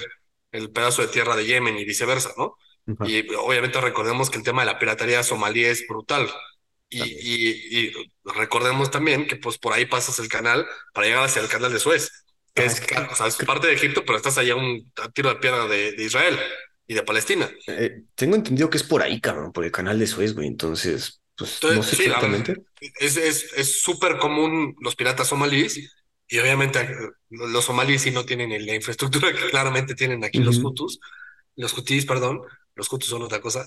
el 0.52 0.70
pedazo 0.72 1.02
de 1.02 1.08
tierra 1.08 1.36
de 1.36 1.44
Yemen 1.44 1.78
y 1.78 1.84
viceversa, 1.84 2.32
¿no? 2.38 2.56
Y 3.06 3.28
obviamente 3.34 3.78
recordemos 3.82 4.30
que 4.30 4.38
el 4.38 4.44
tema 4.44 4.62
de 4.62 4.66
la 4.72 4.78
piratería 4.78 5.22
somalí 5.22 5.64
es 5.64 5.86
brutal. 5.86 6.30
Y, 6.88 6.98
también. 7.00 7.18
y, 7.20 7.88
y 7.88 7.92
recordemos 8.24 8.90
también 8.90 9.26
que 9.26 9.36
pues 9.36 9.58
por 9.58 9.74
ahí 9.74 9.84
pasas 9.84 10.18
el 10.20 10.28
canal 10.28 10.66
para 10.94 11.06
llegar 11.06 11.24
hacia 11.24 11.42
el 11.42 11.48
canal 11.48 11.70
de 11.70 11.78
Suez, 11.80 12.10
que 12.54 12.62
Ajá, 12.62 12.72
es, 12.72 12.80
es 12.80 12.86
que 12.86 12.94
creo- 12.94 13.08
o 13.12 13.14
sea, 13.14 13.26
es 13.26 13.36
creo- 13.36 13.46
parte 13.46 13.66
de 13.66 13.74
Egipto, 13.74 14.04
pero 14.06 14.16
estás 14.16 14.38
allá 14.38 14.54
a 14.54 14.56
un 14.56 14.90
a 14.96 15.10
tiro 15.10 15.28
de 15.28 15.36
piedra 15.36 15.66
de, 15.66 15.92
de 15.92 16.04
Israel 16.04 16.38
y 16.88 16.94
de 16.94 17.04
Palestina. 17.04 17.50
eh, 17.66 18.04
tengo 18.14 18.36
entendido 18.36 18.70
que 18.70 18.78
es 18.78 18.82
por 18.84 19.02
ahí, 19.02 19.20
cabrón, 19.20 19.52
por 19.52 19.64
el 19.64 19.72
canal 19.72 19.98
de 19.98 20.06
Suez, 20.06 20.34
güey. 20.34 20.46
Entonces, 20.48 21.20
pues 21.36 21.66
no 21.68 21.82
sé 21.82 21.90
Entonces, 21.90 21.96
sí, 21.96 22.08
ver, 22.08 22.20
exactamente. 22.20 22.62
es, 23.00 23.16
es, 23.16 23.52
es 23.54 23.82
súper 23.82 24.18
común 24.18 24.76
los 24.80 24.94
piratas 24.96 25.28
somalíes 25.28 25.78
y 26.28 26.38
obviamente 26.38 26.80
eh, 26.80 26.88
los 27.30 27.64
somalíes 27.64 28.02
sí 28.02 28.10
no 28.10 28.24
tienen 28.24 28.64
la 28.66 28.74
infraestructura 28.74 29.32
que 29.32 29.50
claramente 29.50 29.94
tienen 29.94 30.22
aquí 30.24 30.40
los 30.42 30.58
Ujú. 30.58 30.64
hutus, 30.64 31.00
los 31.56 31.76
hutíes, 31.76 32.06
perdón, 32.06 32.42
los 32.74 32.92
hutus 32.92 33.08
son 33.10 33.22
otra 33.22 33.40
cosa. 33.40 33.66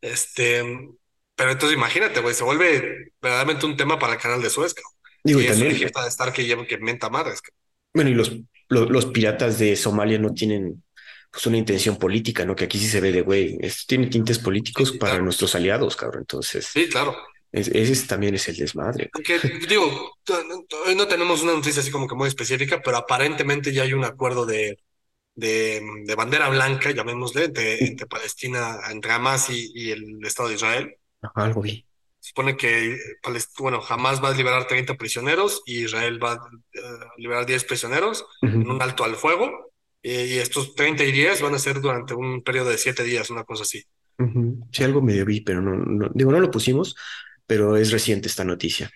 Este, 0.00 0.62
pero 1.34 1.52
entonces 1.52 1.76
imagínate, 1.76 2.20
güey, 2.20 2.34
se 2.34 2.44
vuelve 2.44 3.12
verdaderamente 3.22 3.66
un 3.66 3.76
tema 3.76 3.98
para 3.98 4.14
el 4.14 4.20
canal 4.20 4.42
de 4.42 4.50
Suez, 4.50 4.74
cabrón. 4.74 4.92
Digo, 5.24 5.40
y 5.40 5.44
Y 5.44 5.46
es 5.46 5.62
también, 5.62 5.74
fiesta 5.74 6.02
de 6.02 6.08
estar 6.08 6.32
que 6.32 6.44
lleva 6.46 6.66
que 6.66 6.78
menta 6.78 7.10
madres, 7.10 7.40
cabrón. 7.42 7.58
bueno, 7.94 8.10
y 8.10 8.14
los, 8.14 8.32
lo- 8.68 8.86
los, 8.88 9.06
piratas 9.06 9.58
de 9.58 9.76
Somalia 9.76 10.18
no 10.18 10.32
tienen 10.34 10.82
pues 11.30 11.46
una 11.46 11.56
intención 11.58 11.96
política, 11.96 12.44
¿no? 12.44 12.56
Que 12.56 12.64
aquí 12.64 12.78
sí 12.78 12.88
se 12.88 13.00
ve 13.00 13.12
de, 13.12 13.22
güey, 13.22 13.56
esto 13.60 13.84
tiene 13.86 14.06
tintes 14.08 14.38
políticos 14.38 14.90
Sí, 14.90 14.98
para 14.98 15.12
claro. 15.12 15.24
nuestros 15.24 15.54
aliados, 15.54 15.96
cabrón. 15.96 16.22
Entonces, 16.22 16.66
Sí, 16.66 16.88
claro. 16.88 17.16
es- 17.52 17.68
ese 17.68 17.92
es- 17.92 18.06
también 18.06 18.34
es 18.34 18.48
el 18.48 18.56
desmadre. 18.56 19.10
Digo, 19.68 20.14
hoy 20.86 20.94
no 20.96 21.06
tenemos 21.06 21.42
una 21.42 21.52
noticia 21.52 21.82
así 21.82 21.90
como 21.90 22.08
que 22.08 22.14
muy 22.14 22.28
específica, 22.28 22.80
pero 22.82 22.96
aparentemente 22.96 23.72
ya 23.72 23.82
hay 23.84 23.92
un 23.92 24.04
acuerdo 24.04 24.44
de, 24.46 24.78
de, 25.34 25.80
de 26.04 26.14
bandera 26.14 26.48
blanca, 26.48 26.90
llamémosle, 26.90 27.44
entre, 27.44 27.84
entre 27.84 28.06
Palestina, 28.06 28.78
entre 28.90 29.12
Hamas 29.12 29.50
y, 29.50 29.70
y 29.74 29.90
el 29.92 30.24
Estado 30.24 30.48
de 30.48 30.56
Israel. 30.56 30.96
Ajá, 31.22 31.44
algo 31.44 31.62
vi. 31.62 31.86
Supone 32.22 32.56
que 32.56 32.98
bueno, 33.58 33.80
Hamas 33.88 34.22
va 34.22 34.28
a 34.28 34.34
liberar 34.34 34.66
30 34.66 34.94
prisioneros 34.94 35.62
y 35.64 35.84
Israel 35.84 36.22
va 36.22 36.32
a 36.32 36.36
eh, 36.74 36.80
liberar 37.16 37.46
10 37.46 37.64
prisioneros 37.64 38.26
en 38.42 38.60
Ujú. 38.62 38.72
un 38.72 38.82
alto 38.82 39.04
al 39.04 39.16
fuego. 39.16 39.69
Eh, 40.02 40.26
y 40.30 40.38
estos 40.38 40.74
30 40.74 41.04
y 41.04 41.12
10 41.12 41.42
van 41.42 41.54
a 41.54 41.58
ser 41.58 41.80
durante 41.80 42.14
un 42.14 42.42
periodo 42.42 42.70
de 42.70 42.78
7 42.78 43.02
días, 43.02 43.30
una 43.30 43.44
cosa 43.44 43.62
así. 43.62 43.84
Sí, 44.70 44.84
algo 44.84 45.00
medio 45.00 45.24
vi, 45.24 45.40
pero 45.40 45.62
no, 45.62 46.10
digo, 46.14 46.30
no 46.30 46.40
lo 46.40 46.50
pusimos, 46.50 46.94
pero 47.46 47.76
es 47.76 47.90
reciente 47.90 48.28
esta 48.28 48.44
noticia. 48.44 48.90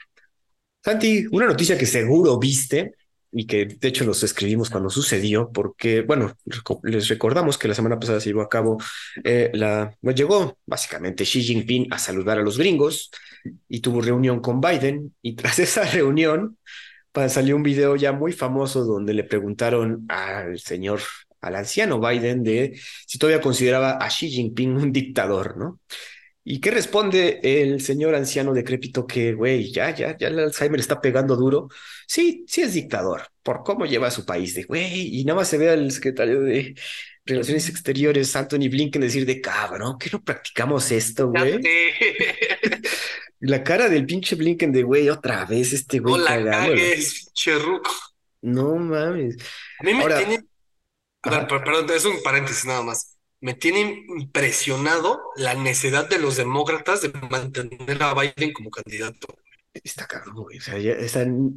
Santi, 0.84 1.26
una 1.30 1.46
noticia 1.46 1.78
que 1.78 1.86
seguro 1.86 2.38
viste 2.38 2.92
y 3.32 3.46
que 3.46 3.66
de 3.66 3.88
hecho 3.88 4.04
los 4.04 4.22
escribimos 4.22 4.70
cuando 4.70 4.90
sucedió, 4.90 5.50
porque, 5.50 6.02
bueno, 6.02 6.36
les 6.84 7.08
recordamos 7.08 7.58
que 7.58 7.68
la 7.68 7.74
semana 7.74 7.98
pasada 7.98 8.20
se 8.20 8.28
llevó 8.28 8.42
a 8.42 8.48
cabo 8.48 8.78
eh, 9.24 9.50
la, 9.54 9.96
bueno, 10.00 10.16
llegó 10.16 10.58
básicamente 10.66 11.24
Xi 11.24 11.42
Jinping 11.42 11.88
a 11.90 11.98
saludar 11.98 12.38
a 12.38 12.42
los 12.42 12.58
gringos 12.58 13.10
y 13.68 13.80
tuvo 13.80 14.02
reunión 14.02 14.40
con 14.40 14.60
Biden 14.60 15.14
y 15.20 15.34
tras 15.34 15.58
esa 15.58 15.84
reunión 15.84 16.58
salió 17.28 17.56
un 17.56 17.62
video 17.62 17.96
ya 17.96 18.12
muy 18.12 18.32
famoso 18.32 18.84
donde 18.84 19.14
le 19.14 19.24
preguntaron 19.24 20.04
al 20.08 20.58
señor, 20.58 21.00
al 21.40 21.56
anciano 21.56 22.00
Biden 22.00 22.42
de 22.42 22.78
si 23.06 23.18
todavía 23.18 23.40
consideraba 23.40 23.92
a 23.92 24.08
Xi 24.08 24.28
Jinping 24.30 24.76
un 24.76 24.92
dictador, 24.92 25.56
¿no? 25.56 25.80
¿Y 26.46 26.60
qué 26.60 26.70
responde 26.70 27.40
el 27.42 27.80
señor 27.80 28.14
anciano 28.14 28.52
decrépito 28.52 29.06
que, 29.06 29.32
güey, 29.32 29.72
ya, 29.72 29.94
ya, 29.94 30.14
ya 30.16 30.28
el 30.28 30.38
Alzheimer 30.38 30.78
está 30.78 31.00
pegando 31.00 31.36
duro? 31.36 31.68
Sí, 32.06 32.44
sí 32.46 32.60
es 32.60 32.74
dictador, 32.74 33.28
por 33.42 33.62
cómo 33.62 33.86
lleva 33.86 34.08
a 34.08 34.10
su 34.10 34.26
país, 34.26 34.54
de, 34.54 34.64
güey, 34.64 35.18
y 35.18 35.24
nada 35.24 35.38
más 35.38 35.48
se 35.48 35.56
ve 35.56 35.70
al 35.70 35.90
secretario 35.90 36.42
de 36.42 36.74
Relaciones 37.24 37.70
Exteriores, 37.70 38.36
Anthony 38.36 38.68
Blinken, 38.68 39.00
decir 39.00 39.24
de, 39.24 39.40
cabrón, 39.40 39.96
¿qué 39.98 40.10
no 40.12 40.22
practicamos 40.22 40.90
esto, 40.92 41.30
güey? 41.30 41.58
La 43.46 43.62
cara 43.62 43.88
del 43.88 44.06
pinche 44.06 44.36
Blinken 44.36 44.72
de, 44.72 44.82
güey, 44.82 45.10
otra 45.10 45.44
vez 45.44 45.72
este 45.72 46.00
No 46.00 46.10
güey 46.10 46.22
la 46.22 46.30
cagándola. 46.30 46.80
cagues, 46.80 47.30
cherruco. 47.34 47.90
No 48.42 48.76
mames. 48.76 49.36
A 49.80 49.84
mí 49.84 49.92
me 49.94 50.02
Ahora, 50.02 50.18
tiene 50.18 50.44
ver, 51.24 51.46
perdón, 51.46 51.86
es 51.90 52.04
un 52.04 52.22
paréntesis 52.22 52.64
nada 52.64 52.82
más. 52.82 53.16
Me 53.40 53.52
tiene 53.54 54.04
impresionado 54.16 55.20
la 55.36 55.54
necedad 55.54 56.08
de 56.08 56.18
los 56.18 56.36
demócratas 56.36 57.02
de 57.02 57.12
mantener 57.30 58.02
a 58.02 58.14
Biden 58.14 58.52
como 58.52 58.70
candidato. 58.70 59.26
está 59.74 60.06
cabrón, 60.06 60.36
güey. 60.36 60.58
O 60.58 60.60
sea, 60.62 60.78
ya 60.78 60.92
están. 60.92 61.56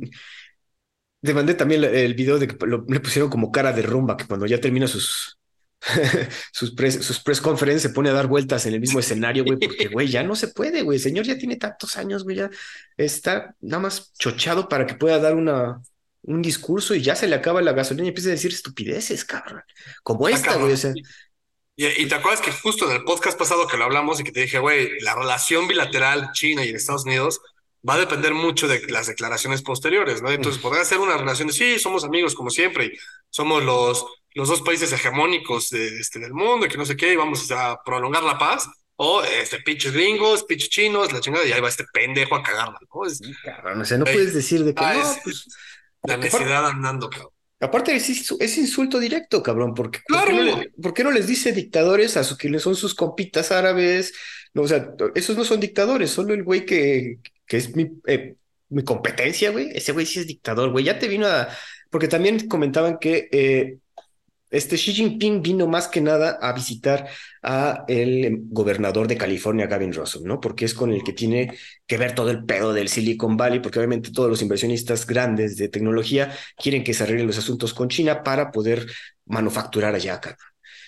Te 1.21 1.33
mandé 1.33 1.53
también 1.53 1.81
la- 1.81 1.89
el 1.89 2.13
video 2.15 2.37
de 2.39 2.47
que 2.47 2.65
lo- 2.65 2.85
le 2.87 2.99
pusieron 2.99 3.29
como 3.29 3.51
cara 3.51 3.71
de 3.71 3.81
rumba, 3.81 4.17
que 4.17 4.25
cuando 4.25 4.45
ya 4.45 4.59
termina 4.59 4.87
sus, 4.87 5.36
sus 6.51 6.73
press, 6.73 7.05
sus 7.05 7.19
press 7.19 7.39
conference 7.39 7.87
se 7.87 7.93
pone 7.93 8.09
a 8.09 8.13
dar 8.13 8.27
vueltas 8.27 8.65
en 8.65 8.73
el 8.73 8.79
mismo 8.79 8.99
escenario, 8.99 9.43
güey, 9.43 9.59
porque, 9.59 9.87
güey, 9.87 10.07
ya 10.07 10.23
no 10.23 10.35
se 10.35 10.49
puede, 10.49 10.81
güey. 10.81 10.97
El 10.97 11.03
señor 11.03 11.25
ya 11.25 11.37
tiene 11.37 11.57
tantos 11.57 11.97
años, 11.97 12.23
güey, 12.23 12.37
ya 12.37 12.49
está 12.97 13.55
nada 13.61 13.83
más 13.83 14.13
chochado 14.17 14.67
para 14.67 14.85
que 14.85 14.95
pueda 14.95 15.19
dar 15.19 15.35
una, 15.35 15.81
un 16.23 16.41
discurso 16.41 16.95
y 16.95 17.01
ya 17.01 17.15
se 17.15 17.27
le 17.27 17.35
acaba 17.35 17.61
la 17.61 17.73
gasolina 17.73 18.05
y 18.05 18.09
empieza 18.09 18.29
a 18.29 18.33
decir 18.33 18.51
estupideces, 18.51 19.23
cabrón. 19.25 19.63
Como 20.03 20.27
esta, 20.27 20.55
güey, 20.57 20.73
o 20.73 20.77
sea, 20.77 20.93
Y, 21.75 21.85
y 21.85 22.07
te 22.07 22.15
acuerdas 22.15 22.41
que 22.41 22.51
justo 22.51 22.89
en 22.89 22.97
el 22.97 23.03
podcast 23.03 23.37
pasado 23.37 23.67
que 23.67 23.77
lo 23.77 23.85
hablamos 23.85 24.19
y 24.19 24.23
que 24.23 24.31
te 24.31 24.41
dije, 24.41 24.59
güey, 24.59 24.99
la 25.01 25.15
relación 25.15 25.67
bilateral 25.67 26.31
China 26.33 26.65
y 26.65 26.69
Estados 26.69 27.05
Unidos 27.05 27.39
va 27.87 27.93
a 27.95 27.99
depender 27.99 28.33
mucho 28.33 28.67
de 28.67 28.81
las 28.87 29.07
declaraciones 29.07 29.61
posteriores, 29.61 30.21
¿no? 30.21 30.29
Entonces 30.31 30.61
podrá 30.61 30.83
ser 30.83 30.99
una 30.99 31.17
relación 31.17 31.47
de 31.47 31.53
sí, 31.53 31.79
somos 31.79 32.03
amigos 32.03 32.35
como 32.35 32.49
siempre, 32.49 32.85
y 32.85 32.91
somos 33.29 33.63
los, 33.63 34.05
los 34.35 34.49
dos 34.49 34.61
países 34.61 34.91
hegemónicos 34.91 35.69
de, 35.69 35.99
este, 35.99 36.19
del 36.19 36.33
mundo 36.33 36.65
y 36.65 36.69
que 36.69 36.77
no 36.77 36.85
sé 36.85 36.97
qué, 36.97 37.13
y 37.13 37.15
vamos 37.15 37.49
a 37.51 37.79
prolongar 37.85 38.23
la 38.23 38.37
paz, 38.37 38.67
o 38.97 39.23
este, 39.23 39.59
pinches 39.59 39.93
gringos, 39.93 40.43
pinches 40.43 40.69
chinos, 40.69 41.13
la 41.13 41.19
chingada, 41.21 41.45
y 41.45 41.51
ahí 41.51 41.61
va 41.61 41.69
este 41.69 41.85
pendejo 41.93 42.35
a 42.35 42.43
cagarla, 42.43 42.79
¿no? 42.93 43.05
Es, 43.05 43.19
sí, 43.19 43.31
cabrón, 43.43 43.81
o 43.81 43.85
sea, 43.85 43.97
no 43.97 44.05
puedes 44.05 44.33
decir 44.33 44.63
de 44.63 44.73
que 44.73 44.83
ah, 44.83 44.93
no, 44.95 45.01
es- 45.11 45.19
pues. 45.23 45.45
la 46.03 46.15
aparte- 46.15 46.25
necesidad 46.25 46.65
andando, 46.67 47.09
cabrón. 47.09 47.31
Aparte 47.59 47.95
es, 47.95 48.07
es 48.39 48.57
insulto 48.59 48.99
directo, 48.99 49.41
cabrón, 49.41 49.73
porque 49.73 49.99
¿por 50.07 50.25
qué, 50.25 50.31
Claro. 50.31 50.45
no 50.57 50.63
por 50.81 50.93
qué 50.93 51.03
no 51.03 51.09
les 51.11 51.25
dice 51.25 51.51
dictadores 51.53 52.15
a 52.15 52.23
sus 52.23 52.37
que 52.37 52.59
son 52.59 52.75
sus 52.75 52.93
compitas 52.93 53.51
árabes? 53.51 54.13
No, 54.53 54.61
o 54.61 54.67
sea, 54.67 54.91
esos 55.15 55.35
no 55.35 55.43
son 55.43 55.59
dictadores, 55.59 56.11
solo 56.11 56.35
el 56.35 56.43
güey 56.43 56.65
que, 56.67 57.17
que 57.47 57.57
es 57.57 57.75
mi, 57.75 57.89
eh, 58.07 58.35
mi 58.69 58.83
competencia, 58.83 59.51
güey. 59.51 59.69
Ese 59.73 59.91
güey 59.93 60.05
sí 60.05 60.19
es 60.19 60.27
dictador, 60.27 60.71
güey. 60.71 60.85
Ya 60.85 60.99
te 60.99 61.07
vino 61.07 61.27
a... 61.27 61.47
Porque 61.89 62.07
también 62.07 62.47
comentaban 62.49 62.97
que 62.99 63.29
eh, 63.31 63.77
este 64.49 64.77
Xi 64.77 64.93
Jinping 64.93 65.41
vino 65.41 65.67
más 65.67 65.87
que 65.89 65.99
nada 66.01 66.37
a 66.41 66.53
visitar 66.53 67.07
a 67.43 67.83
el 67.87 68.37
gobernador 68.49 69.07
de 69.07 69.17
California, 69.17 69.67
Gavin 69.67 69.93
Russell, 69.93 70.23
¿no? 70.23 70.39
Porque 70.39 70.65
es 70.65 70.73
con 70.73 70.91
el 70.93 71.03
que 71.03 71.11
tiene 71.13 71.53
que 71.85 71.97
ver 71.97 72.15
todo 72.15 72.29
el 72.29 72.45
pedo 72.45 72.73
del 72.73 72.87
Silicon 72.89 73.35
Valley, 73.37 73.59
porque 73.59 73.79
obviamente 73.79 74.11
todos 74.11 74.29
los 74.29 74.41
inversionistas 74.41 75.05
grandes 75.05 75.57
de 75.57 75.67
tecnología 75.69 76.33
quieren 76.57 76.83
que 76.83 76.93
se 76.93 77.03
arreglen 77.03 77.27
los 77.27 77.37
asuntos 77.37 77.73
con 77.73 77.89
China 77.89 78.23
para 78.23 78.51
poder 78.51 78.85
manufacturar 79.25 79.95
allá, 79.95 80.19
cabrón. 80.21 80.39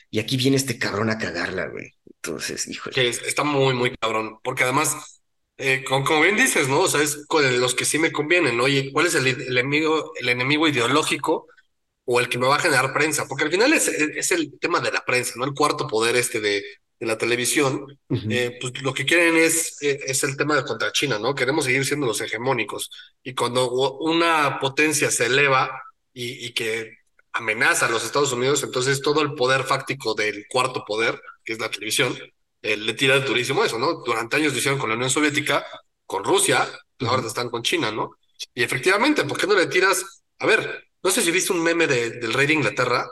Y 0.10 0.20
aquí 0.20 0.38
viene 0.38 0.58
este 0.58 0.80
cabrón 0.80 1.10
a 1.10 1.18
cagarla, 1.18 1.68
güey. 1.68 1.94
Entonces, 2.22 2.68
híjole. 2.68 2.94
que 2.94 3.10
es- 3.10 3.22
está 3.24 3.44
muy, 3.44 3.74
muy 3.74 3.96
cabrón, 3.96 4.38
porque 4.44 4.64
además, 4.64 5.19
eh, 5.60 5.86
como, 5.86 6.06
como 6.06 6.22
bien 6.24 6.38
dices, 6.38 6.70
¿no? 6.70 6.82
O 6.82 6.90
sea, 6.90 7.04
es 7.04 7.26
con 7.28 7.62
los 7.62 7.76
que 7.76 7.86
sí 7.86 8.00
me 8.00 8.12
convienen, 8.14 8.58
¿no? 8.58 8.66
Oye, 8.66 8.92
¿cuál 8.94 9.08
es 9.08 9.16
el, 9.16 9.28
el 9.28 9.42
enemigo, 9.60 10.14
el 10.20 10.30
enemigo 10.30 10.68
ideológico 10.70 11.48
o 12.06 12.20
el 12.20 12.30
que 12.30 12.38
me 12.40 12.48
va 12.48 12.58
a 12.58 12.60
generar 12.60 12.94
prensa? 12.94 13.28
Porque 13.28 13.46
al 13.46 13.52
final 13.52 13.74
es, 13.74 13.88
es- 13.90 14.32
el 14.32 14.60
tema 14.60 14.80
de 14.82 14.92
la 14.92 15.06
prensa, 15.06 15.34
¿no? 15.38 15.46
El 15.46 15.54
cuarto 15.56 15.88
poder 15.88 16.16
este 16.18 16.42
de, 16.42 16.64
de 17.00 17.08
la 17.08 17.18
televisión, 17.18 17.86
eh, 18.28 18.58
pues 18.62 18.82
lo 18.84 18.94
que 18.94 19.06
quieren 19.06 19.38
es, 19.38 19.82
eh, 19.84 20.00
es 20.08 20.24
el 20.24 20.38
tema 20.38 20.56
de 20.56 20.64
contra 20.66 20.92
China, 20.94 21.20
¿no? 21.20 21.36
Queremos 21.36 21.66
seguir 21.66 21.86
siendo 21.86 22.08
los 22.08 22.22
hegemónicos. 22.22 22.90
Y 23.24 23.36
cuando 23.36 23.72
una 24.02 24.60
potencia 24.60 25.12
se 25.12 25.28
eleva 25.28 25.72
y, 26.14 26.46
y 26.48 26.54
que 26.54 26.94
amenaza 27.34 27.88
a 27.88 27.90
los 27.90 28.06
Estados 28.06 28.32
Unidos, 28.34 28.64
entonces 28.64 29.02
todo 29.02 29.22
el 29.22 29.34
poder 29.36 29.64
fáctico 29.64 30.14
del 30.16 30.46
cuarto 30.50 30.84
poder, 30.86 31.22
que 31.46 31.54
es 31.54 31.60
la 31.60 31.70
televisión, 31.72 32.18
eh, 32.62 32.78
le 32.78 32.94
tira 32.94 33.20
durísimo 33.20 33.64
eso, 33.64 33.78
¿no? 33.80 34.04
Durante 34.06 34.36
años 34.38 34.54
lo 34.54 34.60
hicieron 34.60 34.80
con 34.80 34.90
la 34.90 34.96
Unión 34.96 35.10
Soviética, 35.10 35.66
con 36.06 36.24
Rusia, 36.24 36.68
ahora 37.08 37.26
están 37.28 37.50
con 37.50 37.64
China, 37.64 37.92
¿no? 37.92 38.12
Y 38.54 38.64
efectivamente, 38.64 39.24
¿por 39.26 39.38
qué 39.38 39.48
no 39.48 39.56
le 39.56 39.68
tiras? 39.68 40.24
A 40.40 40.46
ver, 40.46 40.86
no 41.04 41.12
sé 41.12 41.22
si 41.22 41.32
viste 41.32 41.54
un 41.54 41.62
meme 41.64 41.88
de- 41.88 42.12
del 42.12 42.34
rey 42.34 42.48
de 42.48 42.54
Inglaterra, 42.54 43.08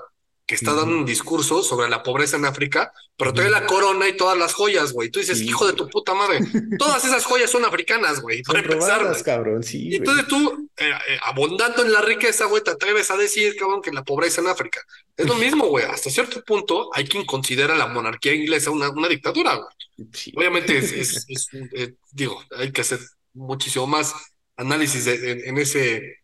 que 0.45 0.55
está 0.55 0.73
dando 0.73 0.95
un 0.95 1.05
discurso 1.05 1.61
sobre 1.61 1.89
la 1.89 2.03
pobreza 2.03 2.37
en 2.37 2.45
África, 2.45 2.93
pero 3.17 3.33
trae 3.33 3.49
la 3.49 3.65
corona 3.65 4.07
y 4.07 4.15
todas 4.15 4.37
las 4.37 4.53
joyas, 4.53 4.93
güey. 4.93 5.09
Tú 5.09 5.19
dices, 5.19 5.41
hijo 5.41 5.67
de 5.67 5.73
tu 5.73 5.89
puta 5.89 6.13
madre, 6.13 6.39
todas 6.79 7.03
esas 7.03 7.25
joyas 7.25 7.51
son 7.51 7.65
africanas, 7.65 8.21
güey. 8.21 8.43
Para 8.43 8.59
empezar, 8.59 9.23
cabrón, 9.23 9.61
sí. 9.63 9.89
Y 9.89 9.95
entonces 9.97 10.25
tú, 10.27 10.69
eh, 10.77 10.89
eh, 11.09 11.19
abundando 11.23 11.83
en 11.83 11.91
la 11.91 12.01
riqueza, 12.01 12.45
güey, 12.45 12.63
te 12.63 12.71
atreves 12.71 13.11
a 13.11 13.17
decir, 13.17 13.57
cabrón, 13.57 13.81
que 13.81 13.91
la 13.91 14.05
pobreza 14.05 14.39
en 14.39 14.47
África. 14.47 14.81
Es 15.17 15.27
lo 15.27 15.35
mismo, 15.35 15.65
güey. 15.67 15.83
Hasta 15.85 16.09
cierto 16.09 16.43
punto 16.43 16.89
hay 16.93 17.05
quien 17.05 17.25
considera 17.25 17.75
la 17.75 17.87
monarquía 17.87 18.35
inglesa 18.35 18.71
una, 18.71 18.89
una 18.91 19.07
dictadura, 19.07 19.55
güey. 19.55 20.07
Obviamente 20.35 20.77
es, 20.77 21.25
eh, 21.53 21.95
digo, 22.11 22.41
hay 22.55 22.71
que 22.71 22.81
hacer 22.81 22.99
muchísimo 23.33 23.87
más 23.87 24.13
análisis 24.55 25.07
en, 25.07 25.57
ese, 25.57 26.17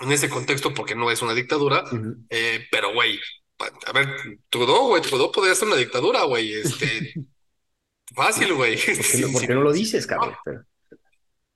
en 0.00 0.12
ese 0.12 0.28
contexto 0.28 0.74
porque 0.74 0.96
no 0.96 1.10
es 1.10 1.22
una 1.22 1.34
dictadura, 1.34 1.84
pero, 2.70 2.92
güey, 2.92 3.18
a 3.86 3.92
ver, 3.92 4.08
Trudeau, 4.48 4.88
güey, 4.88 5.02
Trudeau 5.02 5.30
podría 5.30 5.54
ser 5.54 5.68
una 5.68 5.76
dictadura, 5.76 6.24
güey. 6.24 6.54
Este, 6.54 7.14
fácil, 8.14 8.54
güey. 8.54 8.76
¿Por 9.32 9.46
qué 9.46 9.54
no, 9.54 9.62
lo 9.62 9.72
dices, 9.72 10.06
cabrón? 10.06 10.34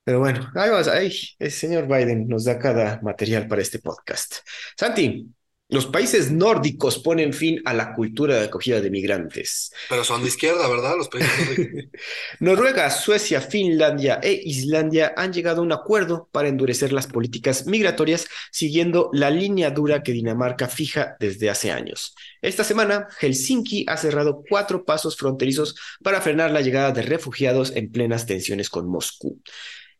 Pero, 0.04 0.18
bueno, 0.18 0.50
ahí 0.54 0.70
vas, 0.70 0.88
ahí, 0.88 1.12
el 1.38 1.50
señor 1.50 1.86
Biden 1.86 2.28
nos 2.28 2.44
da 2.44 2.58
cada 2.58 3.00
material 3.02 3.48
para 3.48 3.62
este 3.62 3.78
podcast. 3.78 4.36
Santi, 4.76 5.26
los 5.68 5.86
países 5.86 6.30
nórdicos 6.30 6.98
ponen 6.98 7.32
fin 7.32 7.60
a 7.64 7.72
la 7.72 7.94
cultura 7.94 8.36
de 8.36 8.44
acogida 8.44 8.82
de 8.82 8.90
migrantes. 8.90 9.72
Pero 9.88 10.04
son 10.04 10.22
de 10.22 10.28
izquierda, 10.28 10.68
¿verdad? 10.68 10.94
Los 10.96 11.08
países 11.08 11.32
nórdicos. 11.38 11.84
Noruega, 12.40 12.90
Suecia, 12.90 13.40
Finlandia 13.40 14.20
e 14.22 14.42
Islandia 14.44 15.14
han 15.16 15.32
llegado 15.32 15.60
a 15.62 15.64
un 15.64 15.72
acuerdo 15.72 16.28
para 16.30 16.48
endurecer 16.48 16.92
las 16.92 17.06
políticas 17.06 17.66
migratorias 17.66 18.26
siguiendo 18.52 19.08
la 19.14 19.30
línea 19.30 19.70
dura 19.70 20.02
que 20.02 20.12
Dinamarca 20.12 20.68
fija 20.68 21.16
desde 21.18 21.48
hace 21.48 21.72
años. 21.72 22.14
Esta 22.42 22.62
semana, 22.62 23.08
Helsinki 23.20 23.86
ha 23.88 23.96
cerrado 23.96 24.42
cuatro 24.46 24.84
pasos 24.84 25.16
fronterizos 25.16 25.76
para 26.02 26.20
frenar 26.20 26.50
la 26.50 26.60
llegada 26.60 26.92
de 26.92 27.02
refugiados 27.02 27.74
en 27.74 27.90
plenas 27.90 28.26
tensiones 28.26 28.68
con 28.68 28.86
Moscú. 28.86 29.40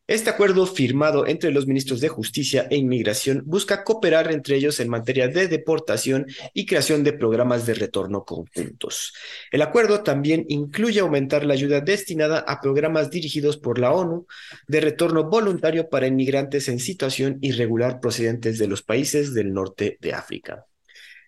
Este 0.06 0.28
acuerdo 0.28 0.66
firmado 0.66 1.26
entre 1.26 1.50
los 1.50 1.66
ministros 1.66 1.98
de 1.98 2.10
Justicia 2.10 2.66
e 2.68 2.76
Inmigración 2.76 3.42
busca 3.46 3.84
cooperar 3.84 4.30
entre 4.30 4.56
ellos 4.56 4.78
en 4.80 4.90
materia 4.90 5.28
de 5.28 5.48
deportación 5.48 6.26
y 6.52 6.66
creación 6.66 7.04
de 7.04 7.14
programas 7.14 7.64
de 7.64 7.72
retorno 7.72 8.22
conjuntos. 8.26 9.14
El 9.50 9.62
acuerdo 9.62 10.02
también 10.02 10.44
incluye 10.50 11.00
aumentar 11.00 11.46
la 11.46 11.54
ayuda 11.54 11.80
destinada 11.80 12.40
a 12.40 12.60
programas 12.60 13.10
dirigidos 13.10 13.56
por 13.56 13.78
la 13.78 13.92
ONU 13.92 14.26
de 14.68 14.82
retorno 14.82 15.30
voluntario 15.30 15.88
para 15.88 16.06
inmigrantes 16.06 16.68
en 16.68 16.80
situación 16.80 17.38
irregular 17.40 17.98
procedentes 17.98 18.58
de 18.58 18.68
los 18.68 18.82
países 18.82 19.32
del 19.32 19.54
norte 19.54 19.96
de 20.02 20.12
África. 20.12 20.66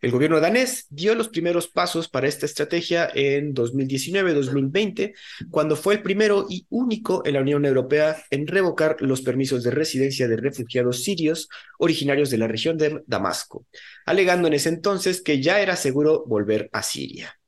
El 0.03 0.11
gobierno 0.11 0.41
danés 0.41 0.87
dio 0.91 1.15
los 1.15 1.29
primeros 1.29 1.69
pasos 1.69 2.09
para 2.09 2.29
esta 2.29 2.47
estrategia 2.47 3.09
en 3.15 3.55
2019-2020, 3.55 5.15
cuando 5.51 5.77
fue 5.77 5.95
el 5.95 6.03
primero 6.03 6.47
y 6.49 6.67
único 6.69 7.23
en 7.25 7.35
la 7.35 7.41
Unión 7.41 7.65
Europea 7.65 8.23
en 8.31 8.47
revocar 8.47 8.97
los 9.01 9.23
permisos 9.23 9.63
de 9.63 9.71
residencia 9.71 10.29
de 10.29 10.37
refugiados 10.37 11.03
sirios 11.03 11.49
originarios 11.79 12.31
de 12.31 12.39
la 12.39 12.49
región 12.49 12.77
de 12.77 13.03
Damasco, 13.07 13.67
alegando 14.05 14.49
en 14.49 14.55
ese 14.55 14.69
entonces 14.69 15.23
que 15.23 15.41
ya 15.41 15.61
era 15.61 15.77
seguro 15.77 16.25
volver 16.27 16.69
a 16.73 16.83
Siria. 16.83 17.39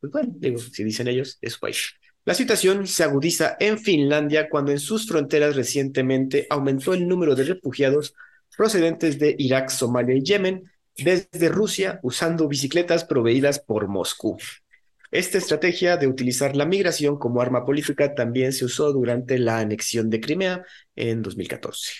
Pues 0.00 0.12
bueno, 0.12 0.32
digo, 0.36 0.58
si 0.58 0.82
dicen 0.82 1.06
ellos, 1.08 1.38
es 1.40 1.58
país. 1.58 1.94
La 2.24 2.34
situación 2.34 2.86
se 2.86 3.02
agudiza 3.02 3.56
en 3.58 3.78
Finlandia 3.78 4.48
cuando 4.48 4.70
en 4.70 4.78
sus 4.78 5.08
fronteras 5.08 5.56
recientemente 5.56 6.46
aumentó 6.50 6.94
el 6.94 7.06
número 7.06 7.34
de 7.34 7.44
refugiados 7.44 8.14
procedentes 8.56 9.18
de 9.18 9.34
Irak, 9.38 9.70
Somalia 9.70 10.14
y 10.14 10.22
Yemen, 10.22 10.71
desde 10.96 11.48
Rusia 11.48 12.00
usando 12.02 12.48
bicicletas 12.48 13.04
proveídas 13.04 13.58
por 13.60 13.88
Moscú. 13.88 14.38
Esta 15.10 15.36
estrategia 15.36 15.98
de 15.98 16.08
utilizar 16.08 16.56
la 16.56 16.64
migración 16.64 17.18
como 17.18 17.42
arma 17.42 17.66
política 17.66 18.14
también 18.14 18.52
se 18.52 18.64
usó 18.64 18.92
durante 18.92 19.38
la 19.38 19.58
anexión 19.58 20.08
de 20.08 20.20
Crimea 20.20 20.64
en 20.96 21.22
2014. 21.22 21.92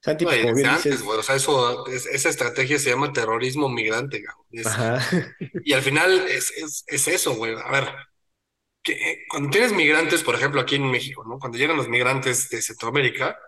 Santi, 0.00 0.24
pues, 0.24 0.42
como 0.42 0.54
bien 0.54 0.66
antes, 0.66 1.00
o 1.00 1.22
sea, 1.22 1.36
eso, 1.36 1.86
esa 1.86 2.28
estrategia 2.28 2.78
se 2.78 2.90
llama 2.90 3.12
terrorismo 3.12 3.70
migrante, 3.70 4.22
y 5.64 5.72
al 5.72 5.80
final 5.80 6.26
es, 6.28 6.52
es, 6.86 7.08
eso, 7.08 7.36
güey. 7.36 7.54
A 7.54 7.70
ver, 7.70 7.88
que, 8.82 9.24
cuando 9.30 9.48
tienes 9.48 9.72
migrantes, 9.72 10.22
por 10.22 10.34
ejemplo, 10.34 10.60
aquí 10.60 10.74
en 10.74 10.90
México, 10.90 11.24
¿no? 11.26 11.38
Cuando 11.38 11.56
llegan 11.56 11.78
los 11.78 11.88
migrantes 11.88 12.50
de 12.50 12.60
Centroamérica, 12.60 13.38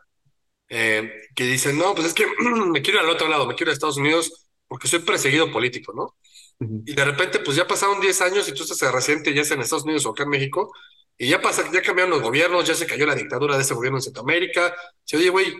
eh, 0.68 1.28
que 1.34 1.44
dicen, 1.44 1.76
no, 1.76 1.94
pues 1.94 2.06
es 2.06 2.14
que 2.14 2.26
me 2.72 2.80
quiero 2.80 3.00
ir 3.00 3.04
al 3.04 3.10
otro 3.10 3.28
lado, 3.28 3.46
me 3.46 3.54
quiero 3.54 3.70
ir 3.70 3.72
a 3.72 3.74
Estados 3.74 3.98
Unidos 3.98 4.45
porque 4.68 4.88
soy 4.88 5.00
perseguido 5.00 5.50
político, 5.52 5.92
¿no? 5.94 6.16
Y 6.58 6.94
de 6.94 7.04
repente, 7.04 7.40
pues 7.40 7.56
ya 7.56 7.66
pasaron 7.66 8.00
10 8.00 8.20
años 8.22 8.48
y 8.48 8.52
tú 8.52 8.62
estás 8.62 8.92
reciente, 8.92 9.34
ya 9.34 9.44
sea 9.44 9.56
en 9.56 9.62
Estados 9.62 9.84
Unidos 9.84 10.06
o 10.06 10.10
acá 10.10 10.22
en 10.22 10.30
México, 10.30 10.72
y 11.18 11.28
ya 11.28 11.40
pasa, 11.40 11.70
ya 11.72 11.82
cambiaron 11.82 12.10
los 12.10 12.22
gobiernos, 12.22 12.66
ya 12.66 12.74
se 12.74 12.86
cayó 12.86 13.06
la 13.06 13.14
dictadura 13.14 13.56
de 13.56 13.62
ese 13.62 13.74
gobierno 13.74 13.98
en 13.98 14.02
Centroamérica. 14.02 14.74
Se 15.04 15.16
oye, 15.16 15.30
güey, 15.30 15.54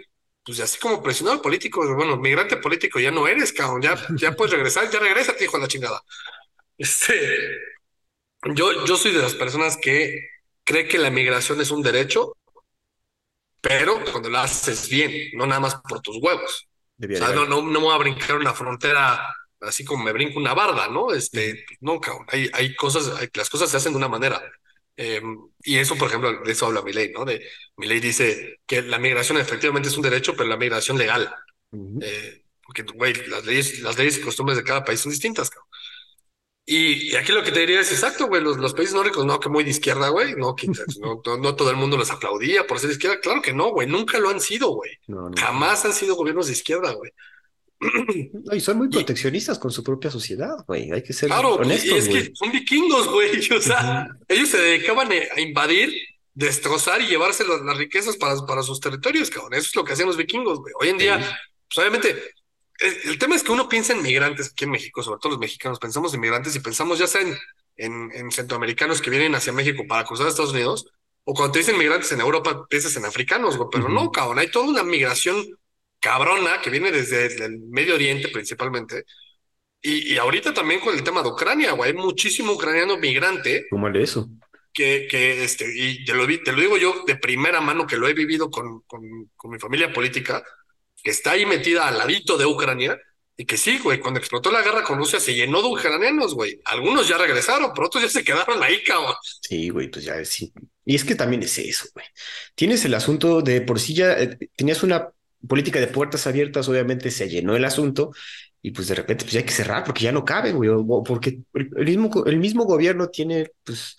pues 0.45 0.61
así 0.61 0.79
como 0.79 1.03
presionado 1.03 1.41
político, 1.43 1.83
bueno, 1.95 2.17
migrante 2.17 2.57
político 2.59 3.01
ya 3.01 3.11
no 3.11 3.27
eres, 3.27 3.53
cabrón, 3.53 3.83
ya, 3.83 3.97
ya 4.17 4.33
puedes 4.33 4.53
regresar, 4.53 4.91
ya 4.91 4.99
regresa, 4.99 5.35
hijo 5.41 5.57
de 5.57 5.63
la 5.63 5.69
chingada. 5.69 6.03
Este, 6.79 7.15
yo, 8.55 8.85
yo 8.87 8.97
soy 8.97 9.13
de 9.13 9.23
las 9.23 9.35
personas 9.35 9.77
que 9.77 10.29
cree 10.65 10.89
que 10.89 10.99
la 10.99 11.11
migración 11.11 11.61
es 11.61 11.71
un 11.71 11.83
derecho, 11.83 12.37
pero 13.61 14.03
cuando 14.13 14.29
la 14.31 14.43
haces 14.45 14.89
bien, 14.89 15.13
no 15.35 15.47
nada 15.47 15.61
más 15.61 15.77
por 15.89 16.01
tus 16.01 16.19
huevos 16.23 16.69
o 16.99 17.17
sea, 17.17 17.29
no, 17.29 17.47
no, 17.47 17.63
no 17.63 17.81
me 17.81 17.87
voy 17.87 17.95
a 17.95 17.99
brincar 17.99 18.37
una 18.37 18.55
frontera 18.55 19.29
así 19.61 19.85
como 19.85 20.05
me 20.05 20.13
brinco 20.13 20.39
una 20.39 20.55
barda, 20.55 20.89
¿no? 20.89 21.13
Este, 21.13 21.65
no, 21.81 22.01
cabrón, 22.01 22.27
hay, 22.29 22.51
hay 22.53 22.75
cosas, 22.75 23.13
las 23.35 23.51
cosas 23.51 23.71
se 23.71 23.77
hacen 23.77 23.93
de 23.93 23.99
una 23.99 24.09
manera. 24.09 24.43
Em, 24.97 25.39
y 25.63 25.77
eso, 25.77 25.97
por 25.97 26.09
ejemplo, 26.09 26.43
de 26.43 26.53
eso 26.53 26.67
habla 26.67 26.83
mi 26.83 26.93
ley, 26.93 27.13
¿no? 27.13 27.25
De 27.25 27.47
mi 27.77 27.87
ley 27.87 28.01
dice 28.01 28.61
que 28.67 28.83
la 28.83 28.99
migración 28.99 29.39
efectivamente 29.39 29.89
es 29.89 29.97
un 29.97 30.03
derecho, 30.03 30.35
pero 30.37 30.49
la 30.49 30.57
migración 30.57 30.97
legal. 30.97 31.35
Eh, 32.01 32.45
porque, 32.65 32.83
güey, 32.83 33.15
las 33.29 33.45
leyes, 33.45 33.81
las 33.81 33.99
leyes 33.99 34.19
y 34.19 34.23
costumbres 34.23 34.57
de 34.57 34.65
cada 34.65 34.85
país 34.85 35.01
son 35.01 35.13
distintas, 35.13 35.51
cabrón. 35.51 35.66
Y, 36.69 37.15
aquí 37.15 37.31
lo 37.31 37.45
que 37.45 37.53
te 37.53 37.61
diría 37.61 37.81
es 37.81 37.93
exacto, 37.93 38.27
güey, 38.27 38.43
los, 38.43 38.57
los 38.57 38.75
países 38.75 38.93
nórdicos, 38.93 39.25
no, 39.25 39.39
que 39.39 39.49
muy 39.49 39.63
de 39.63 39.71
izquierda, 39.71 40.09
güey, 40.09 40.35
no, 40.35 40.57
que 40.57 40.67
no, 41.01 41.23
no, 41.39 41.55
todo 41.55 41.71
el 41.71 41.77
mundo 41.77 41.97
los 41.97 42.11
aplaudía 42.11 42.67
por 42.67 42.81
ser 42.81 42.89
de 42.89 42.95
izquierda, 42.95 43.21
claro 43.21 43.41
que 43.41 43.53
no, 43.53 43.71
güey, 43.71 43.87
nunca 43.87 44.19
lo 44.19 44.31
han 44.31 44.41
sido, 44.41 44.71
güey. 44.71 44.91
Jamás 45.39 45.85
han 45.85 45.93
sido 45.93 46.17
gobiernos 46.17 46.49
de 46.49 46.55
izquierda, 46.55 46.93
güey. 46.93 47.13
y 48.53 48.61
son 48.61 48.79
muy 48.79 48.89
proteccionistas 48.89 49.61
con 49.61 49.71
su 49.71 49.85
propia 49.85 50.11
sociedad, 50.11 50.57
güey, 50.67 50.91
hay 50.91 51.05
que 51.05 51.13
ser 51.13 51.29
claro, 51.29 51.55
honestos, 51.55 51.89
y 51.89 51.95
es 51.99 52.09
que 52.09 52.35
son 52.35 52.51
vikingos, 52.51 53.07
güey, 53.09 53.31
o 53.57 53.61
sea, 53.61 54.09
ellos 54.27 54.49
se 54.49 54.59
dedicaban 54.59 55.09
a 55.13 55.41
invadir, 55.41 55.95
destrozar 56.35 57.01
y 57.01 57.07
llevarse 57.07 57.45
las, 57.47 57.77
riquezas 57.77 58.17
para, 58.17 58.45
para 58.45 58.63
sus 58.65 58.81
territorios, 58.81 59.31
cabrón, 59.31 59.55
eso 59.55 59.69
es 59.69 59.77
lo 59.77 59.85
que 59.85 59.93
hacían 59.93 60.09
los 60.09 60.17
vikingos, 60.17 60.59
güey. 60.59 60.75
Hoy 60.81 60.89
en 60.89 60.99
día, 60.99 61.19
pues 61.69 61.79
obviamente 61.79 62.35
el, 62.81 63.19
tema 63.19 63.37
es 63.37 63.43
que 63.43 63.53
uno 63.53 63.69
piensa 63.69 63.93
en 63.93 64.03
migrantes 64.03 64.51
aquí 64.53 64.65
en 64.65 64.71
México, 64.71 65.03
sobre 65.03 65.21
todo 65.21 65.33
los 65.33 65.41
mexicanos, 65.41 65.79
pensamos 65.79 66.13
en 66.15 66.21
migrantes 66.21 66.55
y 66.57 66.61
pensamos 66.61 66.99
ya 66.99 67.07
sea 67.07 67.23
en, 67.77 68.11
en, 68.13 68.31
centroamericanos 68.31 69.01
que 69.01 69.11
vienen 69.11 69.35
hacia 69.35 69.53
México 69.53 69.85
para 69.89 70.05
cruzar 70.05 70.27
a 70.27 70.31
Estados 70.31 70.53
Unidos, 70.53 70.87
o 71.25 71.35
cuando 71.35 71.53
te 71.53 71.59
dicen 71.61 71.79
migrantes 71.79 72.13
en 72.13 72.21
Europa, 72.21 72.67
piensas 72.69 72.97
en 72.97 73.05
africanos, 73.05 73.59
pero 73.73 73.89
no, 73.89 74.11
cabrón, 74.11 74.39
hay 74.39 74.51
toda 74.51 74.69
una 74.69 74.83
migración 74.83 75.45
cabrona 76.01 76.61
que 76.63 76.71
viene 76.71 76.93
desde 76.93 77.45
el 77.45 77.59
Medio 77.59 77.95
Oriente 77.95 78.29
principalmente. 78.29 79.05
Y, 79.83 80.15
y, 80.15 80.19
ahorita 80.19 80.55
también 80.55 80.81
con 80.81 80.95
el 80.95 81.03
tema 81.03 81.23
de 81.23 81.29
Ucrania, 81.29 81.73
güey, 81.73 81.91
hay 81.91 81.97
muchísimo 81.97 82.53
ucraniano 82.53 82.97
migrante. 82.97 83.67
¿Cómo 83.71 83.89
es 83.89 84.11
eso? 84.11 84.29
Que, 84.73 85.07
que 85.09 85.45
este, 85.45 85.67
y 85.75 86.05
te 86.05 86.15
lo, 86.15 86.27
te 86.27 86.53
lo 86.53 86.61
digo 86.61 86.77
yo 86.77 87.05
de 87.07 87.17
primera 87.17 87.61
mano 87.61 87.87
que 87.87 87.97
lo 87.97 88.09
he 88.09 88.15
vivido 88.15 88.51
con, 88.51 88.81
con, 88.83 89.31
con 89.37 89.51
mi 89.51 89.59
familia 89.59 89.93
política 89.93 90.45
que 91.07 91.13
está 91.13 91.31
ahí 91.31 91.47
metida 91.47 91.87
al 91.87 91.99
ladito 91.99 92.37
de 92.37 92.47
Ucrania, 92.47 92.99
y 93.37 93.45
que 93.45 93.57
sí, 93.57 93.79
güey, 93.79 94.01
cuando 94.01 94.19
explotó 94.19 94.51
la 94.51 94.61
guerra 94.61 94.83
con 94.83 94.99
Rusia 94.99 95.21
se 95.21 95.37
llenó 95.37 95.63
de 95.63 95.69
ucranianos, 95.69 96.35
güey. 96.35 96.61
Algunos 96.65 97.07
ya 97.07 97.17
regresaron, 97.17 97.71
pero 97.73 97.87
otros 97.87 98.03
ya 98.03 98.09
se 98.09 98.25
quedaron 98.25 98.61
ahí, 98.61 98.83
cabrón. 98.83 99.15
Sí, 99.41 99.69
güey, 99.69 99.89
pues 99.89 100.05
ya 100.05 100.25
sí. 100.25 100.53
Y 100.85 100.97
es 100.97 101.05
que 101.05 101.15
también 101.15 101.45
es 101.45 101.57
eso, 101.59 101.87
güey. 101.95 102.07
Tienes 102.57 102.85
el 102.85 102.95
asunto 102.95 103.41
de 103.41 103.61
por 103.61 103.79
sí 103.79 103.95
ya 103.95 104.15
eh, 104.15 104.37
tenías 104.57 104.83
una 104.83 105.11
política 105.47 105.79
de 105.79 105.87
puertas 105.87 106.27
abiertas, 106.27 106.69
obviamente 106.69 107.13
se 107.13 107.29
llenó 107.29 107.55
el 107.55 107.65
asunto, 107.65 108.11
y 108.61 108.73
pues 108.73 108.89
de 108.89 108.97
repente 108.97 109.27
pues 109.27 109.35
ya 109.35 109.39
hay 109.39 109.47
que 109.47 109.53
cerrar 109.53 109.85
porque 109.85 110.03
ya 110.03 110.11
no 110.11 110.25
cabe, 110.25 110.51
güey, 110.51 110.71
porque 111.07 111.39
el, 111.55 111.87
mismo, 111.87 112.25
el 112.27 112.39
mismo 112.39 112.65
gobierno 112.65 113.11
tiene, 113.11 113.53
pues, 113.63 113.97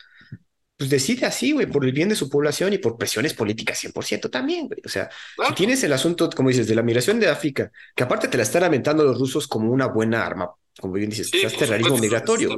pues 0.78 0.92
decide 0.92 1.26
así, 1.26 1.52
güey, 1.54 1.66
por 1.66 1.84
el 1.84 1.92
bien 1.92 2.10
de 2.10 2.16
su 2.16 2.30
población 2.30 2.72
y 2.72 2.78
por 2.78 2.98
presiones 2.98 3.34
políticas 3.34 3.80
100% 3.84 4.30
también, 4.30 4.68
güey. 4.68 4.80
O 4.86 4.90
sea, 4.90 5.10
si 5.48 5.54
tienes 5.56 5.84
el 5.84 5.92
asunto, 5.92 6.30
como 6.30 6.50
dices, 6.50 6.68
de 6.68 6.76
la 6.76 6.84
migración 6.84 7.20
de 7.20 7.28
África, 7.28 7.72
que 7.96 8.04
aparte 8.04 8.28
te 8.28 8.38
la 8.38 8.44
están 8.44 8.64
aventando 8.64 9.04
los 9.04 9.18
rusos 9.18 9.48
como 9.48 9.72
una 9.72 9.88
buena 9.88 10.24
arma, 10.24 10.52
como 10.80 10.94
bien 10.94 11.10
dices, 11.10 11.32
es 11.34 11.58
terrorismo 11.58 11.98
migratorio. 11.98 12.56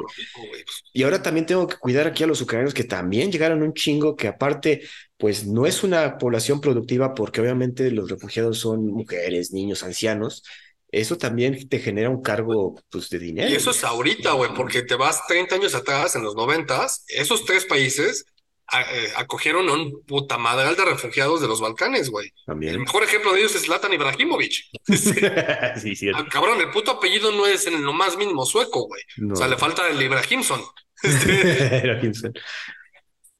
Y 0.91 1.03
ahora 1.03 1.23
también 1.23 1.45
tengo 1.45 1.65
que 1.65 1.77
cuidar 1.77 2.07
aquí 2.07 2.23
a 2.23 2.27
los 2.27 2.41
ucranianos 2.41 2.73
que 2.73 2.83
también 2.83 3.31
llegaron 3.31 3.63
un 3.63 3.73
chingo, 3.73 4.17
que 4.17 4.27
aparte, 4.27 4.81
pues 5.15 5.47
no 5.47 5.65
es 5.65 5.83
una 5.83 6.17
población 6.17 6.59
productiva 6.59 7.13
porque 7.13 7.39
obviamente 7.39 7.89
los 7.91 8.09
refugiados 8.09 8.59
son 8.59 8.85
mujeres, 8.87 9.53
niños, 9.53 9.83
ancianos, 9.83 10.43
eso 10.91 11.17
también 11.17 11.69
te 11.69 11.79
genera 11.79 12.09
un 12.09 12.21
cargo 12.21 12.75
pues, 12.89 13.09
de 13.09 13.19
dinero. 13.19 13.49
Y 13.49 13.55
eso 13.55 13.71
es 13.71 13.83
ahorita, 13.83 14.31
güey, 14.33 14.53
porque 14.53 14.81
te 14.81 14.95
vas 14.95 15.25
30 15.27 15.55
años 15.55 15.75
atrás, 15.75 16.15
en 16.15 16.23
los 16.23 16.35
90, 16.35 16.87
esos 17.09 17.45
tres 17.45 17.65
países 17.65 18.25
eh, 18.71 19.11
acogieron 19.15 19.67
a 19.69 19.73
un 19.73 20.03
puta 20.03 20.37
madral 20.37 20.75
de 20.75 20.85
refugiados 20.85 21.41
de 21.41 21.47
los 21.47 21.61
Balcanes, 21.61 22.09
güey. 22.09 22.31
El 22.61 22.79
mejor 22.79 23.03
ejemplo 23.03 23.33
de 23.33 23.39
ellos 23.39 23.55
es 23.55 23.63
Zlatan 23.63 23.93
Ibrahimovic. 23.93 24.63
sí, 25.81 25.95
cierto. 25.95 26.21
Ah, 26.21 26.27
cabrón, 26.29 26.59
el 26.61 26.69
puto 26.69 26.91
apellido 26.91 27.31
no 27.31 27.47
es 27.47 27.67
en 27.67 27.83
lo 27.83 27.93
más 27.93 28.17
mínimo 28.17 28.45
sueco, 28.45 28.87
güey. 28.87 29.01
No. 29.17 29.33
O 29.33 29.37
sea, 29.37 29.47
le 29.47 29.57
falta 29.57 29.87
el 29.89 30.01
Ibrahimson. 30.01 30.61
Ibrahimson. 31.03 32.33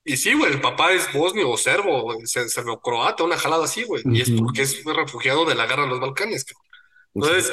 Y 0.04 0.18
sí, 0.18 0.34
güey, 0.34 0.52
el 0.52 0.62
papá 0.62 0.94
es 0.94 1.12
bosnio 1.14 1.50
o 1.50 1.58
serbo, 1.58 2.16
serbio-croata, 2.26 3.24
una 3.24 3.38
jalada 3.38 3.66
así, 3.66 3.84
güey. 3.84 4.02
Y 4.06 4.22
es 4.22 4.32
porque 4.32 4.64
es 4.64 4.84
refugiado 4.84 5.46
de 5.46 5.54
la 5.54 5.68
guerra 5.68 5.84
de 5.84 5.90
los 5.90 6.00
Balcanes, 6.00 6.46
cabrón. 6.46 6.69
Entonces, 7.14 7.52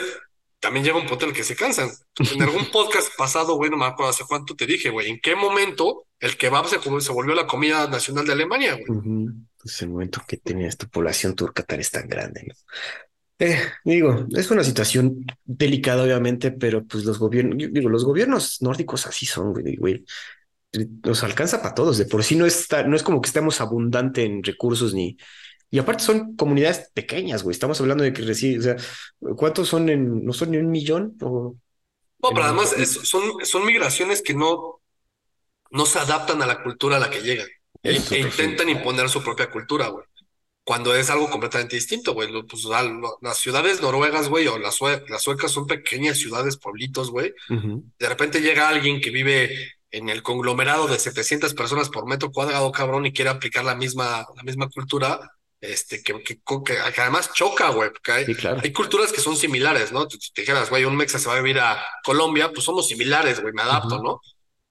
también 0.60 0.84
llega 0.84 0.98
un 0.98 1.06
punto 1.06 1.24
en 1.24 1.30
el 1.30 1.36
que 1.36 1.44
se 1.44 1.56
cansan. 1.56 1.90
En 2.18 2.42
algún 2.42 2.66
podcast 2.72 3.08
pasado, 3.16 3.54
güey, 3.54 3.70
no 3.70 3.76
me 3.76 3.86
acuerdo 3.86 4.10
hace 4.10 4.24
cuánto 4.26 4.54
te 4.54 4.66
dije, 4.66 4.90
güey, 4.90 5.10
¿en 5.10 5.20
qué 5.20 5.36
momento 5.36 6.06
el 6.18 6.36
kebab 6.36 6.66
se, 6.66 6.78
se 6.80 7.12
volvió 7.12 7.34
la 7.34 7.46
comida 7.46 7.88
nacional 7.88 8.26
de 8.26 8.32
Alemania, 8.32 8.72
güey? 8.74 8.98
Ujú. 8.98 9.32
Pues 9.62 9.82
el 9.82 9.90
momento 9.90 10.22
que 10.26 10.36
tenía 10.36 10.68
esta 10.68 10.86
población 10.86 11.34
turca 11.34 11.62
tan 11.62 11.80
es 11.80 11.90
tan 11.90 12.08
grande, 12.08 12.44
¿no? 12.46 12.54
Eh, 13.38 13.60
digo, 13.84 14.26
es 14.34 14.50
una 14.50 14.64
situación 14.64 15.26
delicada, 15.44 16.02
obviamente, 16.04 16.52
pero 16.52 16.84
pues 16.86 17.04
los 17.04 17.18
gobiernos, 17.18 17.58
digo, 17.58 17.90
los 17.90 18.04
gobiernos 18.04 18.62
nórdicos 18.62 19.06
así 19.06 19.26
son, 19.26 19.52
güey, 19.52 19.76
güey. 19.76 20.04
Nos 21.04 21.22
alcanza 21.22 21.60
para 21.60 21.74
todos. 21.74 21.98
De 21.98 22.06
por 22.06 22.24
sí 22.24 22.34
no 22.34 22.46
está, 22.46 22.82
no 22.84 22.96
es 22.96 23.02
como 23.02 23.20
que 23.20 23.28
estemos 23.28 23.60
abundante 23.60 24.24
en 24.24 24.42
recursos 24.42 24.94
ni. 24.94 25.16
Y 25.76 25.78
aparte 25.78 26.04
son 26.04 26.36
comunidades 26.36 26.90
pequeñas, 26.94 27.42
güey. 27.42 27.52
Estamos 27.52 27.78
hablando 27.82 28.02
de 28.02 28.10
que 28.14 28.22
reciben, 28.22 28.60
o 28.60 28.62
sea, 28.62 28.76
¿cuántos 29.36 29.68
son 29.68 29.90
en, 29.90 30.24
no 30.24 30.32
son 30.32 30.52
ni 30.52 30.56
un 30.56 30.70
millón? 30.70 31.18
O 31.20 31.54
No, 32.22 32.30
pero 32.30 32.44
además 32.44 32.72
es- 32.78 32.92
son, 33.06 33.22
son 33.44 33.66
migraciones 33.66 34.22
que 34.22 34.32
no, 34.32 34.80
no 35.70 35.84
se 35.84 35.98
adaptan 35.98 36.40
a 36.40 36.46
la 36.46 36.62
cultura 36.62 36.96
a 36.96 36.98
la 36.98 37.10
que 37.10 37.20
llegan 37.20 37.46
e 37.82 37.92
intentan 38.20 38.70
imponer 38.70 39.10
su 39.10 39.22
propia 39.22 39.50
cultura, 39.50 39.88
güey. 39.88 40.06
Cuando 40.64 40.94
es 40.96 41.10
algo 41.10 41.28
completamente 41.28 41.76
distinto, 41.76 42.14
güey. 42.14 42.28
Pues, 42.48 42.64
las 43.20 43.36
ciudades 43.38 43.82
noruegas, 43.82 44.30
güey, 44.30 44.46
o 44.46 44.58
las, 44.58 44.76
sue- 44.76 45.04
las 45.10 45.20
suecas 45.22 45.52
son 45.52 45.66
pequeñas 45.66 46.16
ciudades, 46.16 46.56
pueblitos, 46.56 47.10
güey. 47.10 47.34
De 47.98 48.08
repente 48.08 48.40
llega 48.40 48.70
alguien 48.70 49.02
que 49.02 49.10
vive 49.10 49.54
en 49.90 50.08
el 50.08 50.22
conglomerado 50.22 50.86
de 50.88 50.98
700 50.98 51.52
personas 51.52 51.90
por 51.90 52.06
metro 52.06 52.32
cuadrado, 52.32 52.72
cabrón, 52.72 53.04
y 53.04 53.12
quiere 53.12 53.30
aplicar 53.30 53.62
la 53.66 53.74
misma, 53.74 54.26
la 54.34 54.42
misma 54.42 54.70
cultura, 54.70 55.32
este, 55.60 56.02
que, 56.02 56.22
que, 56.22 56.38
que- 56.64 56.78
además 57.00 57.32
choca, 57.34 57.70
güey, 57.70 57.90
porque 57.90 58.12
hay, 58.12 58.24
Sí, 58.26 58.34
claro. 58.34 58.60
hay 58.62 58.72
culturas 58.72 59.12
que 59.12 59.20
son 59.20 59.36
similares, 59.36 59.92
¿no? 59.92 60.08
Si 60.08 60.32
te 60.32 60.42
dijeras, 60.42 60.70
güey, 60.70 60.84
un 60.84 60.96
mexa 60.96 61.18
se 61.18 61.28
va 61.28 61.34
a 61.36 61.40
vivir 61.40 61.58
a 61.60 61.84
Colombia, 62.04 62.52
pues 62.52 62.64
somos 62.64 62.88
similares, 62.88 63.40
güey, 63.40 63.52
me 63.54 63.62
adapto, 63.62 63.96
Ujú. 63.96 64.04
¿no? 64.04 64.20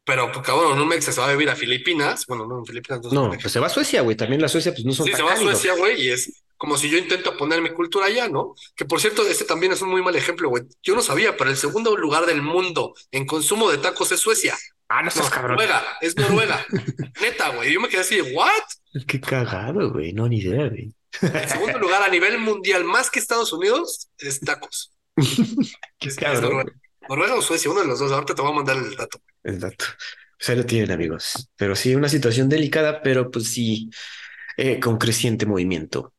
Pero, 0.04 0.32
pues, 0.32 0.46
cabrón, 0.46 0.80
un 0.80 0.88
mexa 0.88 1.12
se 1.12 1.20
va 1.20 1.28
a 1.30 1.32
vivir 1.32 1.50
a 1.50 1.56
Filipinas, 1.56 2.26
bueno, 2.28 2.46
no, 2.46 2.60
en 2.60 2.66
Filipinas 2.66 3.02
no 3.04 3.10
No, 3.30 3.38
pues 3.40 3.52
se 3.52 3.60
va 3.60 3.68
a 3.68 3.70
Suecia, 3.72 4.02
güey. 4.02 4.16
También 4.16 4.40
la 4.42 4.48
Suecia, 4.48 4.72
pues 4.72 4.86
no 4.86 4.94
son 4.94 5.08
Sí, 5.08 5.14
se 5.14 5.24
va 5.24 5.34
a. 5.34 5.38
Suecia, 5.38 5.74
güey, 5.76 6.00
y 6.00 6.10
es 6.12 6.44
como 6.58 6.78
si 6.78 6.90
yo 6.90 6.98
intento 6.98 7.36
poner 7.36 7.60
mi 7.62 7.72
cultura 7.72 8.06
allá, 8.06 8.30
¿no? 8.30 8.54
Que 8.76 8.86
por 8.86 9.02
cierto, 9.02 9.24
este 9.28 9.44
también 9.46 9.72
es 9.74 9.82
un 9.82 9.90
muy 9.90 10.02
mal 10.04 10.16
ejemplo, 10.16 10.48
güey. 10.50 10.64
Yo 10.84 10.96
no 10.96 11.02
sabía, 11.02 11.36
pero 11.36 11.50
el 11.50 11.58
segundo 11.58 11.98
lugar 11.98 12.26
del 12.28 12.42
mundo 12.44 12.94
en 13.12 13.26
consumo 13.26 13.70
de 13.72 13.80
tacos 13.80 14.12
es 14.12 14.20
Suecia. 14.20 14.56
Ah, 14.88 15.02
no 15.02 15.10
estás 15.10 15.30
cabrón. 15.30 15.58
Noruega, 15.58 15.84
es 16.02 16.16
Noruega. 16.16 16.66
Neta, 17.22 17.50
güey. 17.50 17.74
Yo 17.74 17.82
me 17.82 17.90
quedé 17.90 18.02
así 18.02 18.16
de, 18.16 18.34
¿what? 18.34 19.06
Qué 19.08 19.20
cagado, 19.20 19.92
güey. 19.92 20.14
No, 20.14 20.28
ni 20.28 20.40
idea, 20.40 20.70
güey. 20.70 20.94
El 21.22 21.50
segundo 21.50 21.80
lugar 21.80 22.04
a 22.04 22.10
nivel 22.10 22.38
mundial, 22.40 22.84
más 22.84 23.10
que 23.10 23.20
Estados 23.20 23.52
Unidos, 23.54 24.10
es 24.18 24.40
tacos. 24.42 24.94
Qué 26.00 26.10
Es. 26.10 26.42
Noruega. 26.42 26.72
Noruega 27.08 27.36
o 27.36 27.42
Suecia, 27.42 27.72
uno 27.72 27.82
de 27.82 27.88
los 27.88 28.00
dos. 28.00 28.12
Ahorita 28.12 28.36
te 28.36 28.42
voy 28.42 28.52
a 28.52 28.56
mandar 28.56 28.78
el 28.78 28.96
dato. 28.96 29.20
Exacto. 29.44 29.86
Pues 30.38 30.50
ahí 30.50 30.56
lo 30.58 30.66
tienen, 30.66 30.92
amigos. 30.92 31.50
Pero 31.56 31.76
sí, 31.76 31.96
una 31.96 32.10
situación 32.10 32.50
delicada, 32.50 33.02
pero 33.02 33.32
pues 33.32 33.52
sí, 33.52 33.90
eh, 34.58 34.80
con 34.80 34.98
creciente 34.98 35.46
movimiento. 35.46 36.14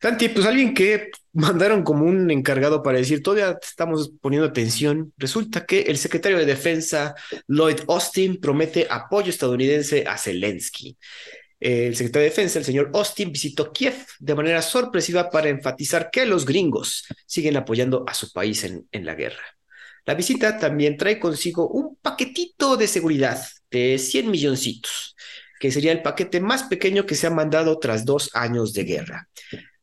Santi, 0.00 0.28
pues 0.28 0.46
alguien 0.46 0.74
que 0.74 1.10
mandaron 1.32 1.84
como 1.84 2.04
un 2.04 2.30
encargado 2.30 2.82
para 2.82 2.98
decir, 2.98 3.22
todavía 3.22 3.58
estamos 3.62 4.12
poniendo 4.20 4.48
atención. 4.48 5.12
Resulta 5.16 5.64
que 5.64 5.82
el 5.82 5.96
secretario 5.96 6.38
de 6.38 6.46
Defensa, 6.46 7.14
Lloyd 7.46 7.80
Austin, 7.88 8.40
promete 8.40 8.86
apoyo 8.90 9.30
estadounidense 9.30 10.04
a 10.06 10.18
Zelensky. 10.18 10.96
El 11.60 11.94
secretario 11.94 12.24
de 12.24 12.30
Defensa, 12.30 12.58
el 12.58 12.64
señor 12.64 12.90
Austin, 12.92 13.30
visitó 13.30 13.72
Kiev 13.72 13.94
de 14.18 14.34
manera 14.34 14.60
sorpresiva 14.62 15.30
para 15.30 15.48
enfatizar 15.48 16.10
que 16.10 16.26
los 16.26 16.44
gringos 16.44 17.06
siguen 17.24 17.56
apoyando 17.56 18.04
a 18.08 18.14
su 18.14 18.32
país 18.32 18.64
en, 18.64 18.88
en 18.90 19.06
la 19.06 19.14
guerra. 19.14 19.44
La 20.04 20.14
visita 20.14 20.58
también 20.58 20.96
trae 20.96 21.20
consigo 21.20 21.68
un 21.68 21.94
paquetito 21.94 22.76
de 22.76 22.88
seguridad 22.88 23.40
de 23.70 23.98
100 23.98 24.30
milloncitos, 24.32 25.14
que 25.62 25.70
sería 25.70 25.92
el 25.92 26.02
paquete 26.02 26.40
más 26.40 26.64
pequeño 26.64 27.06
que 27.06 27.14
se 27.14 27.28
ha 27.28 27.30
mandado 27.30 27.78
tras 27.78 28.04
dos 28.04 28.30
años 28.34 28.72
de 28.72 28.82
guerra. 28.82 29.28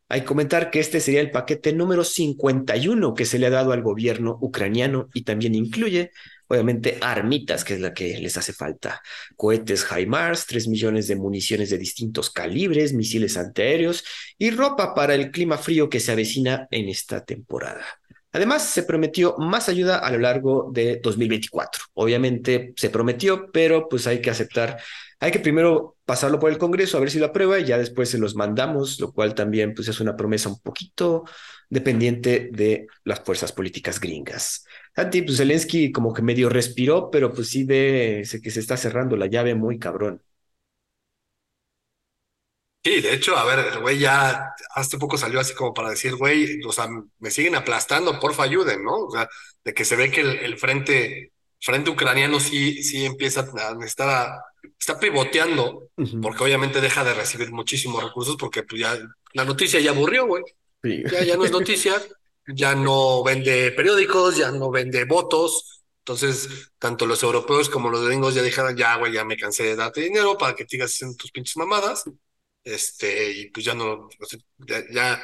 Hay 0.10 0.20
que 0.20 0.26
comentar 0.26 0.72
que 0.72 0.82
este 0.82 1.00
sería 1.00 1.22
el 1.22 1.32
paquete 1.32 1.72
número 1.72 2.04
51 2.04 3.14
que 3.14 3.24
se 3.24 3.40
le 3.40 3.46
ha 3.46 3.50
dado 3.50 3.72
al 3.72 3.82
gobierno 3.82 4.38
ucraniano 4.42 5.08
y 5.14 5.24
también 5.24 5.56
incluye, 5.56 6.12
obviamente, 6.48 6.98
armitas, 7.00 7.64
que 7.64 7.76
es 7.76 7.80
la 7.80 7.94
que 7.94 8.18
les 8.18 8.36
hace 8.36 8.52
falta, 8.52 9.02
cohetes 9.38 9.86
HIMARS, 9.90 10.48
3 10.48 10.68
millones 10.68 11.08
de 11.08 11.16
municiones 11.16 11.70
de 11.70 11.78
distintos 11.78 12.30
calibres, 12.30 12.92
misiles 12.92 13.38
antiaéreos 13.38 14.04
y 14.38 14.52
ropa 14.52 14.94
para 14.94 15.16
el 15.16 15.32
clima 15.32 15.58
frío 15.58 15.90
que 15.90 16.02
se 16.02 16.12
avecina 16.12 16.68
en 16.72 16.90
esta 16.90 17.24
temporada. 17.24 17.86
Además, 18.34 18.70
se 18.70 18.84
prometió 18.84 19.38
más 19.38 19.70
ayuda 19.70 20.00
a 20.00 20.12
lo 20.12 20.20
largo 20.20 20.72
de 20.74 21.00
2024. 21.02 21.84
Obviamente 21.94 22.74
se 22.76 22.90
prometió, 22.90 23.50
pero 23.54 23.88
pues 23.88 24.08
hay 24.08 24.22
que 24.22 24.30
aceptar, 24.30 24.78
hay 25.20 25.32
que 25.32 25.40
primero 25.40 25.98
pasarlo 26.06 26.40
por 26.40 26.50
el 26.52 26.58
Congreso 26.58 26.98
a 26.98 27.00
ver 27.02 27.12
si 27.12 27.20
lo 27.20 27.28
aprueba 27.28 27.60
y 27.60 27.66
ya 27.66 27.78
después 27.78 28.10
se 28.10 28.18
los 28.18 28.36
mandamos, 28.36 29.00
lo 29.00 29.12
cual 29.12 29.36
también 29.36 29.74
pues 29.74 29.88
es 29.88 30.00
una 30.00 30.16
promesa 30.16 30.50
un 30.50 30.60
poquito 30.62 31.26
dependiente 31.70 32.50
de 32.52 32.88
las 33.04 33.20
fuerzas 33.22 33.52
políticas 33.52 34.00
gringas. 34.00 34.66
Santi, 34.96 35.22
pues 35.22 35.38
Zelensky 35.38 35.92
como 35.92 36.14
que 36.14 36.22
medio 36.22 36.50
respiró, 36.50 37.12
pero 37.12 37.34
pues 37.34 37.50
sí 37.50 37.64
ve 37.64 38.24
que 38.44 38.52
se 38.52 38.60
está 38.60 38.78
cerrando 38.78 39.16
la 39.18 39.28
llave 39.28 39.56
muy 39.56 39.78
cabrón. 39.80 40.22
Sí, 42.84 43.02
de 43.02 43.14
hecho, 43.14 43.38
a 43.38 43.44
ver, 43.44 43.60
el 43.60 43.80
güey 43.82 44.00
ya 44.00 44.54
hace 44.74 44.98
poco 44.98 45.18
salió 45.18 45.40
así 45.42 45.54
como 45.54 45.74
para 45.74 45.90
decir, 45.90 46.16
güey, 46.16 46.62
o 46.66 46.72
sea, 46.72 46.88
me 47.20 47.30
siguen 47.30 47.56
aplastando, 47.56 48.18
porfa, 48.20 48.44
ayuden, 48.44 48.84
¿no? 48.86 48.96
O 49.06 49.12
sea, 49.12 49.28
de 49.66 49.74
que 49.74 49.84
se 49.84 49.98
ve 49.98 50.10
que 50.12 50.22
el, 50.22 50.30
el 50.40 50.58
frente, 50.58 51.34
frente 51.60 51.90
ucraniano 51.90 52.40
sí, 52.40 52.82
sí 52.82 53.06
empieza 53.06 53.42
a 53.42 53.76
necesitar 53.76 54.10
a, 54.10 54.42
está 54.80 55.00
pivoteando, 55.00 55.90
porque 56.22 56.44
obviamente 56.44 56.80
deja 56.80 57.04
de 57.04 57.14
recibir 57.14 57.52
muchísimos 57.52 58.02
recursos, 58.04 58.38
porque 58.38 58.64
pues 58.64 58.82
ya 58.82 58.98
la 59.34 59.46
noticia 59.46 59.80
ya 59.80 59.92
aburrió, 59.92 60.26
güey. 60.26 60.44
Sí. 60.82 61.04
Ya, 61.12 61.24
ya 61.24 61.38
no 61.38 61.44
es 61.44 61.52
noticia, 61.52 62.02
ya 62.48 62.76
no 62.76 63.24
vende 63.24 63.72
periódicos, 63.72 64.38
ya 64.38 64.52
no 64.52 64.72
vende 64.72 65.04
votos. 65.06 65.84
Entonces, 66.00 66.72
tanto 66.80 67.06
los 67.06 67.22
europeos 67.22 67.70
como 67.70 67.90
los 67.90 68.06
gringos 68.06 68.34
ya 68.34 68.42
dijeron, 68.42 68.76
ya, 68.76 68.96
güey, 68.96 69.12
ya 69.12 69.26
me 69.26 69.38
cansé 69.38 69.64
de 69.64 69.76
darte 69.76 70.02
dinero 70.02 70.38
para 70.38 70.56
que 70.56 70.66
sigas 70.66 70.92
haciendo 70.92 71.18
tus 71.18 71.32
pinches 71.32 71.58
mamadas. 71.58 72.06
Este, 72.64 73.32
y 73.32 73.50
pues 73.52 73.66
ya 73.66 73.74
no, 73.74 74.10
ya, 74.58 74.84
ya, 74.92 75.24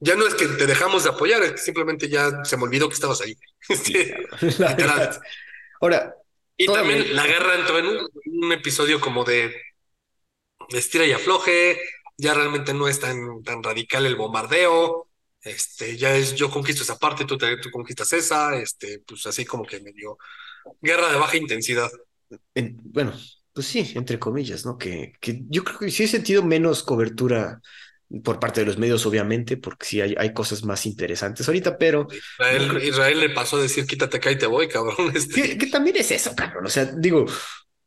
ya 0.00 0.16
no 0.16 0.26
es 0.26 0.34
que 0.34 0.46
te 0.46 0.66
dejamos 0.66 1.04
de 1.04 1.10
apoyar, 1.10 1.42
es 1.42 1.52
que 1.52 1.58
simplemente 1.58 2.08
ya 2.08 2.44
se 2.44 2.56
me 2.56 2.64
olvidó 2.64 2.88
que 2.88 2.94
estabas 2.94 3.20
ahí. 3.20 3.36
Este, 3.68 4.14
verdad. 4.58 5.18
Ahora, 5.80 6.14
Y 6.56 6.66
también 6.72 7.14
la 7.16 7.26
guerra 7.26 7.54
entró 7.56 7.78
en 7.78 7.86
un, 7.86 7.98
un 8.42 8.52
episodio 8.52 9.00
como 9.00 9.24
de, 9.24 9.54
de 10.70 10.78
estira 10.78 11.04
y 11.06 11.12
afloje, 11.12 11.78
ya 12.16 12.34
realmente 12.34 12.74
no 12.74 12.88
es 12.88 13.00
tan, 13.00 13.42
tan 13.42 13.62
radical 13.62 14.06
el 14.06 14.16
bombardeo, 14.16 15.08
este, 15.42 15.96
ya 15.96 16.14
es 16.16 16.34
yo 16.34 16.50
conquisto 16.50 16.82
esa 16.82 16.98
parte, 16.98 17.24
tú, 17.24 17.36
te- 17.36 17.58
tú 17.58 17.70
conquistas 17.70 18.12
esa, 18.14 18.56
este, 18.56 19.00
pues 19.00 19.26
así 19.26 19.44
como 19.44 19.64
que 19.66 19.80
medio 19.80 20.16
guerra 20.82 21.10
de 21.12 21.18
baja 21.18 21.36
intensidad. 21.36 21.90
en- 22.54 22.80
bueno, 22.84 23.12
pues 23.52 23.66
sí, 23.66 23.92
entre 23.94 24.18
comillas, 24.18 24.64
¿no? 24.66 24.78
Que, 24.78 25.12
que 25.20 25.42
yo 25.48 25.64
creo 25.64 25.78
que 25.78 25.90
sí 25.90 26.04
he 26.04 26.08
sentido 26.08 26.42
menos 26.44 26.82
cobertura 26.82 27.60
por 28.22 28.38
parte 28.40 28.60
de 28.60 28.66
los 28.66 28.78
medios, 28.78 29.04
obviamente, 29.06 29.56
porque 29.56 29.86
sí 29.86 30.00
hay, 30.00 30.14
hay 30.18 30.32
cosas 30.32 30.64
más 30.64 30.86
interesantes 30.86 31.46
ahorita, 31.48 31.78
pero 31.78 32.06
Israel, 32.82 33.20
le 33.20 33.30
pasó 33.30 33.56
a 33.56 33.62
decir 33.62 33.86
quítate 33.86 34.18
acá 34.18 34.30
y 34.30 34.38
te 34.38 34.46
voy, 34.46 34.68
cabrón. 34.68 35.12
Este, 35.14 35.42
que, 35.42 35.58
que 35.58 35.66
también 35.66 35.96
es 35.96 36.10
eso, 36.10 36.34
cabrón. 36.34 36.66
O 36.66 36.68
sea, 36.70 36.84
digo, 36.86 37.26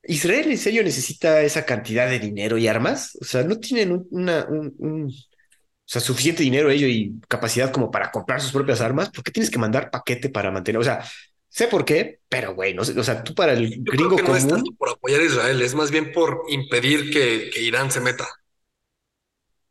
¿Israel 0.04 0.52
en 0.52 0.58
serio 0.58 0.84
necesita 0.84 1.42
esa 1.42 1.66
cantidad 1.66 2.10
de 2.10 2.20
dinero 2.20 2.58
y 2.58 2.68
armas? 2.68 3.18
O 3.22 3.26
sea, 3.26 3.44
no 3.44 3.60
tienen 3.60 3.92
un- 3.92 4.08
una, 4.12 4.46
un, 4.50 4.74
un- 4.80 5.06
o 5.10 5.90
sea, 5.90 6.02
suficiente 6.02 6.44
dinero 6.44 6.70
ellos 6.70 6.90
y 6.90 7.14
capacidad 7.30 7.72
como 7.72 7.92
para 7.92 8.12
comprar 8.12 8.42
sus 8.42 8.52
propias 8.52 8.82
armas. 8.82 9.10
¿Por 9.10 9.24
qué 9.24 9.32
tienes 9.32 9.50
que 9.52 9.60
mandar 9.60 9.90
paquete 9.92 10.30
para 10.30 10.52
mantener? 10.52 10.82
O 10.82 10.84
sea, 10.84 11.04
sé 11.50 11.68
por 11.68 11.86
qué, 11.86 12.22
pero 12.30 12.56
güey, 12.56 12.74
no 12.74 12.84
sé, 12.86 13.00
o 13.00 13.04
sea, 13.04 13.24
tú 13.24 13.34
para 13.36 13.54
el 13.54 13.84
yo 13.86 13.94
creo 13.96 14.10
gringo 14.10 14.16
que 14.16 14.24
no 14.24 14.36
es 14.36 14.48
tanto 14.48 14.72
por 14.78 14.90
apoyar 14.90 15.22
a 15.22 15.26
Israel, 15.26 15.62
es 15.62 15.74
más 15.76 15.92
bien 15.92 16.12
por 16.12 16.42
impedir 16.50 17.12
que, 17.12 17.50
que 17.54 17.62
Irán 17.62 17.92
se 17.92 18.02
meta. 18.02 18.28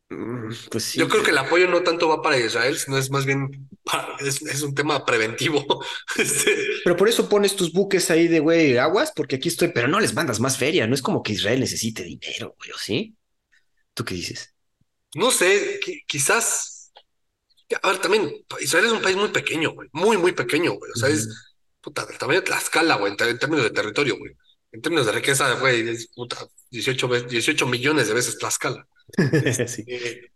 Mm, 0.08 0.52
Pues 0.70 0.84
sí, 0.84 0.98
Yo 1.00 1.08
creo 1.08 1.22
que 1.24 1.30
el 1.32 1.38
apoyo 1.38 1.66
no 1.66 1.82
tanto 1.82 2.08
va 2.08 2.22
para 2.22 2.38
Israel, 2.38 2.78
sino 2.78 2.96
es 2.96 3.10
más 3.10 3.26
bien 3.26 3.68
para- 3.82 4.16
es, 4.20 4.40
es 4.42 4.62
un 4.62 4.74
tema 4.74 5.04
preventivo. 5.04 5.64
Este, 6.16 6.56
pero 6.84 6.96
por 6.96 7.08
eso 7.08 7.28
pones 7.28 7.56
tus 7.56 7.72
buques 7.72 8.10
ahí 8.10 8.28
de, 8.28 8.40
güey, 8.40 8.78
aguas, 8.78 9.12
porque 9.14 9.36
aquí 9.36 9.48
estoy, 9.48 9.68
pero 9.68 9.88
no 9.88 9.98
les 10.00 10.14
mandas 10.14 10.38
más 10.40 10.56
feria, 10.58 10.86
no 10.86 10.94
es 10.94 11.02
como 11.02 11.22
que 11.22 11.32
Israel 11.32 11.60
necesite 11.60 12.04
dinero, 12.04 12.54
güey, 12.58 12.70
¿o 12.70 12.78
sí? 12.78 13.16
¿Tú 13.94 14.04
qué 14.04 14.14
dices? 14.14 14.52
no 15.14 15.30
sé, 15.30 15.80
qui- 15.80 16.02
quizás. 16.06 16.92
A 17.82 17.88
ver, 17.90 17.98
también, 18.00 18.30
Israel 18.60 18.84
es 18.86 18.92
un 18.92 19.00
país 19.02 19.16
muy 19.16 19.28
pequeño, 19.30 19.72
güey. 19.72 19.88
Muy, 19.92 20.18
muy 20.18 20.32
pequeño, 20.32 20.72
güey. 20.74 20.90
O 20.94 20.98
sea, 20.98 21.08
es 21.08 21.26
puta, 21.80 22.04
del 22.04 22.18
tamaño 22.18 22.40
de 22.40 22.46
Tlaxcala, 22.46 22.96
güey, 22.96 23.12
en, 23.18 23.38
términos 23.38 23.64
de 23.64 23.70
territorio, 23.70 24.16
güey. 24.18 24.32
En 24.72 24.82
términos 24.82 25.06
de 25.06 25.12
riqueza, 25.12 25.52
güey, 25.54 25.88
es 25.88 26.08
puta, 26.14 26.46
18, 26.70 27.08
ve- 27.08 27.22
18 27.22 27.66
millones 27.66 28.08
de 28.08 28.14
veces 28.14 28.36
Tlaxcala. 28.38 28.86
Sí, 29.66 29.86
Eh, 29.86 30.30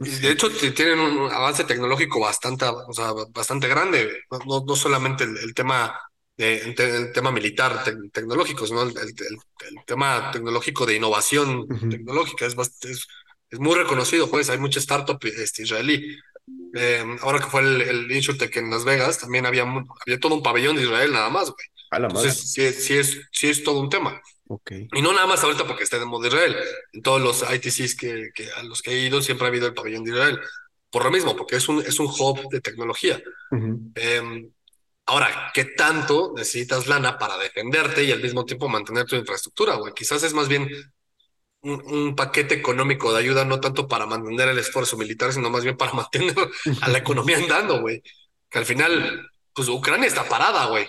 Y 0.00 0.10
de 0.10 0.30
hecho 0.30 0.48
tienen 0.74 1.00
un 1.00 1.30
avance 1.32 1.64
tecnológico 1.64 2.20
bastante, 2.20 2.64
o 2.66 2.92
sea, 2.92 3.12
bastante 3.30 3.66
grande. 3.68 4.20
No, 4.46 4.64
no, 4.64 4.76
solamente 4.76 5.24
el, 5.24 5.36
el 5.38 5.54
tema 5.54 5.98
de, 6.36 6.58
el, 6.58 6.74
te- 6.76 7.06
tema 7.06 7.32
militar 7.32 7.82
tec- 7.84 8.12
tecnológico, 8.12 8.64
sino 8.66 8.82
el, 8.82 8.90
el- 8.96 9.08
el- 9.08 9.84
tema 9.86 10.30
tecnológico 10.30 10.86
de 10.86 10.96
innovación 10.96 11.66
Ujú. 11.68 11.88
tecnológica. 11.88 12.46
Es, 12.46 12.56
es, 12.84 13.06
es 13.50 13.58
muy 13.60 13.74
reconocido, 13.74 14.30
pues 14.30 14.48
hay 14.50 14.58
mucha 14.58 14.78
startup 14.78 15.18
este, 15.24 15.62
israelí. 15.64 16.16
Eh, 16.74 17.04
ahora 17.22 17.38
que 17.40 17.46
fue 17.46 17.62
el, 17.62 17.80
el 17.82 18.12
InsurTech 18.12 18.56
en 18.58 18.70
Las 18.70 18.84
Vegas, 18.84 19.18
también 19.18 19.46
había, 19.46 19.62
había 19.64 20.20
todo 20.20 20.34
un 20.36 20.42
pabellón 20.42 20.76
de 20.76 20.82
Israel 20.82 21.12
nada 21.12 21.30
más, 21.30 21.46
güey. 21.50 21.66
A 21.90 21.98
la 21.98 22.08
madre. 22.08 22.34
Entonces, 22.34 22.52
sí, 22.52 22.72
sí, 22.72 22.96
es, 22.98 23.18
sí 23.32 23.48
es 23.48 23.64
todo 23.64 23.80
un 23.80 23.90
tema. 23.90 24.20
Y 24.92 25.02
no 25.02 25.12
nada 25.12 25.26
más 25.26 25.42
ahorita 25.44 25.66
porque 25.66 25.84
esté 25.84 25.98
de 25.98 26.06
moda 26.06 26.28
Israel. 26.28 26.56
En 26.92 27.02
todos 27.02 27.20
los 27.20 27.42
ITCs 27.42 27.94
que, 27.96 28.30
que 28.34 28.50
a 28.52 28.62
los 28.62 28.82
que 28.82 28.92
he 28.92 29.06
ido 29.06 29.20
siempre 29.20 29.46
ha 29.46 29.48
habido 29.48 29.66
el 29.66 29.74
pabellón 29.74 30.04
de 30.04 30.12
Israel. 30.12 30.40
Por 30.90 31.04
lo 31.04 31.10
mismo, 31.10 31.36
porque 31.36 31.56
es 31.56 31.68
un, 31.68 31.80
es 31.80 32.00
un 32.00 32.06
hub 32.06 32.48
de 32.50 32.60
tecnología. 32.60 33.20
Eh, 33.94 34.50
ahora, 35.06 35.50
¿qué 35.52 35.66
tanto 35.66 36.32
necesitas 36.34 36.86
lana 36.86 37.18
para 37.18 37.36
defenderte 37.36 38.04
y 38.04 38.12
al 38.12 38.22
mismo 38.22 38.44
tiempo 38.44 38.68
mantener 38.68 39.04
tu 39.04 39.16
infraestructura, 39.16 39.74
güey? 39.76 39.92
Quizás 39.92 40.22
es 40.22 40.32
más 40.32 40.48
bien 40.48 40.68
un, 41.60 41.82
un 41.86 42.16
paquete 42.16 42.54
económico 42.54 43.12
de 43.12 43.18
ayuda, 43.18 43.44
no 43.44 43.60
tanto 43.60 43.86
para 43.86 44.06
mantener 44.06 44.48
el 44.48 44.58
esfuerzo 44.58 44.96
militar, 44.96 45.32
sino 45.32 45.50
más 45.50 45.64
bien 45.64 45.76
para 45.76 45.92
mantener 45.94 46.36
a 46.80 46.88
la 46.88 46.98
economía 46.98 47.36
andando, 47.36 47.80
güey. 47.80 48.02
Que 48.48 48.58
al 48.58 48.64
final, 48.64 49.28
pues 49.52 49.68
Ucrania 49.68 50.06
está 50.06 50.26
parada, 50.26 50.66
güey, 50.66 50.88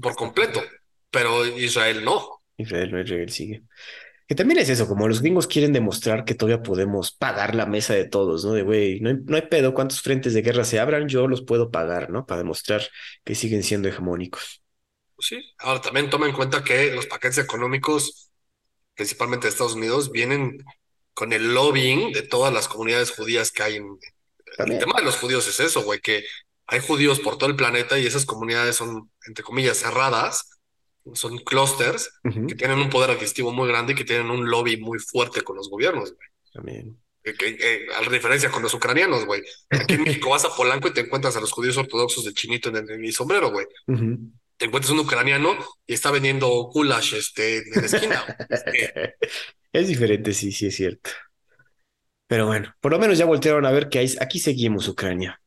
por 0.00 0.14
completo, 0.14 0.62
pero 1.10 1.46
Israel 1.46 2.04
no. 2.04 2.41
Israel, 2.62 2.92
no, 2.92 3.00
Israel 3.00 3.30
sigue. 3.30 3.62
Que 4.26 4.34
también 4.34 4.60
es 4.60 4.68
eso, 4.68 4.88
como 4.88 5.08
los 5.08 5.20
gringos 5.20 5.46
quieren 5.46 5.72
demostrar 5.72 6.24
que 6.24 6.34
todavía 6.34 6.62
podemos 6.62 7.12
pagar 7.12 7.54
la 7.54 7.66
mesa 7.66 7.94
de 7.94 8.04
todos, 8.04 8.44
¿no? 8.44 8.52
De, 8.52 8.62
güey, 8.62 9.00
no 9.00 9.10
hay, 9.10 9.16
no 9.24 9.36
hay 9.36 9.42
pedo, 9.42 9.74
cuántos 9.74 10.00
frentes 10.00 10.32
de 10.32 10.42
guerra 10.42 10.64
se 10.64 10.80
abran, 10.80 11.08
yo 11.08 11.28
los 11.28 11.42
puedo 11.42 11.70
pagar, 11.70 12.10
¿no? 12.10 12.24
Para 12.24 12.38
demostrar 12.38 12.82
que 13.24 13.34
siguen 13.34 13.62
siendo 13.62 13.88
hegemónicos. 13.88 14.62
Pues 15.16 15.26
Sí, 15.26 15.54
ahora 15.58 15.80
también 15.80 16.08
toma 16.08 16.26
en 16.26 16.32
cuenta 16.32 16.64
que 16.64 16.94
los 16.94 17.06
paquetes 17.06 17.38
económicos, 17.38 18.30
principalmente 18.94 19.46
de 19.46 19.50
Estados 19.50 19.74
Unidos, 19.74 20.10
vienen 20.10 20.64
con 21.14 21.32
el 21.32 21.54
lobbying 21.54 22.12
de 22.12 22.22
todas 22.22 22.52
las 22.52 22.68
comunidades 22.68 23.10
judías 23.10 23.52
que 23.52 23.62
hay. 23.62 23.76
En... 23.76 23.98
El 24.58 24.78
tema 24.78 24.98
de 24.98 25.04
los 25.04 25.16
judíos 25.16 25.46
es 25.46 25.60
eso, 25.60 25.82
güey, 25.82 26.00
que 26.00 26.24
hay 26.66 26.80
judíos 26.80 27.20
por 27.20 27.38
todo 27.38 27.50
el 27.50 27.56
planeta 27.56 27.98
y 27.98 28.06
esas 28.06 28.24
comunidades 28.24 28.76
son, 28.76 29.10
entre 29.26 29.44
comillas, 29.44 29.78
cerradas, 29.78 30.58
son 31.14 31.38
clusters 31.38 32.10
que 32.48 32.54
tienen 32.54 32.78
un 32.78 32.90
poder 32.90 33.10
adquisitivo 33.10 33.52
muy 33.52 33.68
grande 33.68 33.92
y 33.92 33.96
que 33.96 34.04
tienen 34.04 34.30
un 34.30 34.48
lobby 34.50 34.76
muy 34.76 34.98
fuerte 34.98 35.42
con 35.42 35.56
los 35.56 35.68
gobiernos, 35.68 36.14
güey. 36.14 36.28
También. 36.52 36.98
Que- 37.24 37.34
que- 37.34 37.56
que, 37.56 37.86
a 37.94 38.10
diferencia 38.10 38.50
con 38.50 38.62
los 38.62 38.74
ucranianos, 38.74 39.24
güey. 39.26 39.42
Aquí 39.70 39.94
en 39.94 40.02
México 40.04 40.30
vas 40.30 40.44
a 40.44 40.54
Polanco 40.54 40.88
y 40.88 40.92
te 40.92 41.00
encuentras 41.02 41.36
a 41.36 41.40
los 41.40 41.52
judíos 41.52 41.76
ortodoxos 41.76 42.24
de 42.24 42.32
chinito 42.32 42.68
en 42.68 42.76
el, 42.76 42.90
en 42.90 43.04
el 43.04 43.12
sombrero, 43.12 43.50
güey 43.50 43.66
te 44.58 44.66
encuentras 44.66 44.92
un 44.92 45.00
ucraniano 45.00 45.56
y 45.88 45.94
está 45.94 46.12
vendiendo 46.12 46.46
goulash 46.72 47.14
este, 47.14 47.58
en 47.58 47.64
la 47.80 47.86
esquina. 47.86 48.36
Este, 48.48 49.16
Es 49.72 49.88
diferente, 49.88 50.32
sí, 50.34 50.52
sí, 50.52 50.66
es 50.66 50.76
cierto. 50.76 51.10
Pero 52.28 52.46
bueno, 52.46 52.72
por 52.80 52.92
lo 52.92 52.98
menos 53.00 53.18
ya 53.18 53.24
voltearon 53.24 53.66
a 53.66 53.72
ver 53.72 53.88
que 53.88 53.98
hay- 53.98 54.14
aquí 54.20 54.38
seguimos 54.38 54.86
Ucrania. 54.86 55.40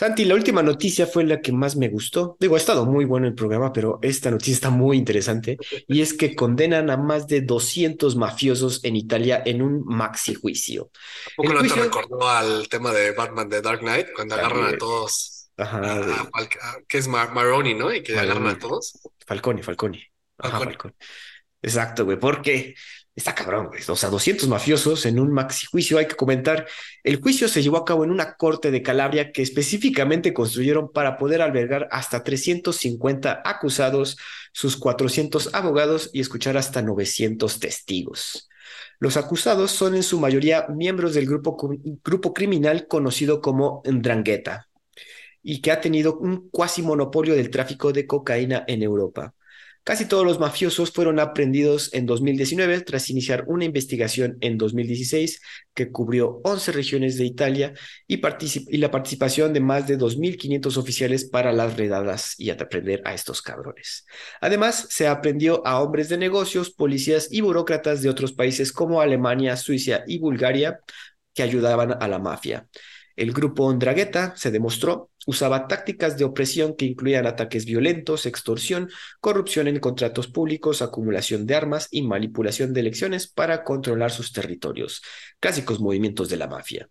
Santi, 0.00 0.24
la 0.24 0.34
última 0.34 0.62
noticia 0.62 1.06
fue 1.06 1.24
la 1.24 1.42
que 1.42 1.52
más 1.52 1.76
me 1.76 1.90
gustó. 1.90 2.38
Digo, 2.40 2.54
ha 2.54 2.58
estado 2.58 2.86
muy 2.86 3.04
bueno 3.04 3.26
el 3.26 3.34
programa, 3.34 3.70
pero 3.70 3.98
esta 4.00 4.30
noticia 4.30 4.54
está 4.54 4.70
muy 4.70 4.96
interesante 4.96 5.58
y 5.86 6.00
es 6.00 6.14
que 6.14 6.34
condenan 6.34 6.88
a 6.88 6.96
más 6.96 7.26
de 7.26 7.42
200 7.42 8.16
mafiosos 8.16 8.82
en 8.82 8.96
Italia 8.96 9.42
en 9.44 9.60
un 9.60 9.84
maxi 9.84 10.32
juicio. 10.34 10.90
¿A 11.26 11.30
poco 11.36 11.52
no 11.52 11.60
te 11.60 11.74
recordó 11.74 12.26
al 12.26 12.66
tema 12.70 12.92
de 12.92 13.12
Batman 13.12 13.50
de 13.50 13.60
Dark 13.60 13.80
Knight 13.80 14.06
cuando 14.16 14.36
agarran 14.36 14.74
a 14.74 14.78
todos? 14.78 15.50
Ajá, 15.58 15.76
a- 15.76 15.98
güey. 15.98 16.10
a- 16.12 16.30
al- 16.32 16.44
a- 16.62 16.78
que 16.88 16.96
es 16.96 17.06
Mar- 17.06 17.34
Maroni, 17.34 17.74
¿no? 17.74 17.92
Y 17.92 18.02
que 18.02 18.18
agarran 18.18 18.46
a 18.46 18.58
todos. 18.58 18.98
Falcone, 19.26 19.62
Falcone. 19.62 20.10
Ajá, 20.38 20.52
Falcone. 20.60 20.70
Falcone. 20.72 20.94
Exacto, 21.60 22.06
güey, 22.06 22.18
porque 22.18 22.74
está 23.20 23.34
cabrón, 23.34 23.68
güey. 23.68 23.80
O 23.86 23.96
sea, 23.96 24.08
200 24.08 24.48
mafiosos 24.48 25.06
en 25.06 25.20
un 25.20 25.30
maxi 25.32 25.66
juicio. 25.66 25.98
Hay 25.98 26.06
que 26.06 26.16
comentar, 26.16 26.66
el 27.04 27.20
juicio 27.20 27.48
se 27.48 27.62
llevó 27.62 27.76
a 27.76 27.84
cabo 27.84 28.04
en 28.04 28.10
una 28.10 28.34
corte 28.34 28.70
de 28.70 28.82
Calabria 28.82 29.30
que 29.32 29.42
específicamente 29.42 30.32
construyeron 30.32 30.90
para 30.92 31.16
poder 31.16 31.42
albergar 31.42 31.88
hasta 31.92 32.24
350 32.24 33.42
acusados, 33.44 34.16
sus 34.52 34.76
400 34.76 35.54
abogados 35.54 36.10
y 36.12 36.20
escuchar 36.20 36.56
hasta 36.56 36.82
900 36.82 37.60
testigos. 37.60 38.48
Los 38.98 39.16
acusados 39.16 39.70
son 39.70 39.94
en 39.94 40.02
su 40.02 40.18
mayoría 40.20 40.66
miembros 40.68 41.14
del 41.14 41.26
grupo, 41.26 41.56
grupo 42.04 42.34
criminal 42.34 42.86
conocido 42.86 43.40
como 43.40 43.82
Ndrangheta 43.84 44.68
y 45.42 45.60
que 45.60 45.72
ha 45.72 45.80
tenido 45.80 46.18
un 46.18 46.50
cuasi 46.50 46.82
monopolio 46.82 47.34
del 47.34 47.50
tráfico 47.50 47.92
de 47.92 48.06
cocaína 48.06 48.64
en 48.66 48.82
Europa. 48.82 49.34
Casi 49.82 50.04
todos 50.04 50.26
los 50.26 50.38
mafiosos 50.38 50.92
fueron 50.92 51.18
aprendidos 51.18 51.92
en 51.94 52.04
2019 52.04 52.82
tras 52.82 53.08
iniciar 53.08 53.44
una 53.46 53.64
investigación 53.64 54.36
en 54.40 54.58
2016 54.58 55.40
que 55.72 55.90
cubrió 55.90 56.40
11 56.44 56.72
regiones 56.72 57.16
de 57.16 57.24
Italia 57.24 57.72
y, 58.06 58.20
la 58.76 58.90
participación 58.90 59.54
de 59.54 59.60
más 59.60 59.88
de 59.88 59.98
2.500 59.98 60.76
oficiales 60.76 61.24
para 61.24 61.52
las 61.52 61.76
redadas 61.76 62.34
y 62.38 62.50
aprender 62.50 63.00
a 63.06 63.14
estos 63.14 63.40
cabrones. 63.40 64.04
Además, 64.40 64.86
se 64.90 65.08
aprendió 65.08 65.66
a 65.66 65.80
hombres 65.80 66.10
de 66.10 66.18
negocios, 66.18 66.70
policías 66.70 67.28
y 67.30 67.40
burócratas 67.40 68.02
de 68.02 68.10
otros 68.10 68.32
países 68.32 68.72
como 68.72 69.00
Alemania, 69.00 69.56
Suiza 69.56 70.02
y 70.06 70.18
Bulgaria 70.18 70.80
que 71.32 71.42
ayudaban 71.42 71.96
a 71.98 72.06
la 72.06 72.18
mafia. 72.18 72.68
El 73.16 73.32
grupo 73.32 73.72
Ndrangheta, 73.72 74.34
se 74.36 74.50
demostró, 74.50 75.10
usaba 75.26 75.66
tácticas 75.68 76.16
de 76.16 76.24
opresión 76.24 76.74
que 76.76 76.86
incluían 76.86 77.26
ataques 77.26 77.64
violentos, 77.64 78.26
extorsión, 78.26 78.88
corrupción 79.20 79.68
en 79.68 79.78
contratos 79.78 80.28
públicos, 80.28 80.82
acumulación 80.82 81.46
de 81.46 81.54
armas 81.54 81.88
y 81.90 82.02
manipulación 82.02 82.72
de 82.72 82.80
elecciones 82.80 83.26
para 83.26 83.64
controlar 83.64 84.10
sus 84.10 84.32
territorios, 84.32 85.02
clásicos 85.38 85.80
movimientos 85.80 86.28
de 86.28 86.36
la 86.36 86.48
mafia. 86.48 86.88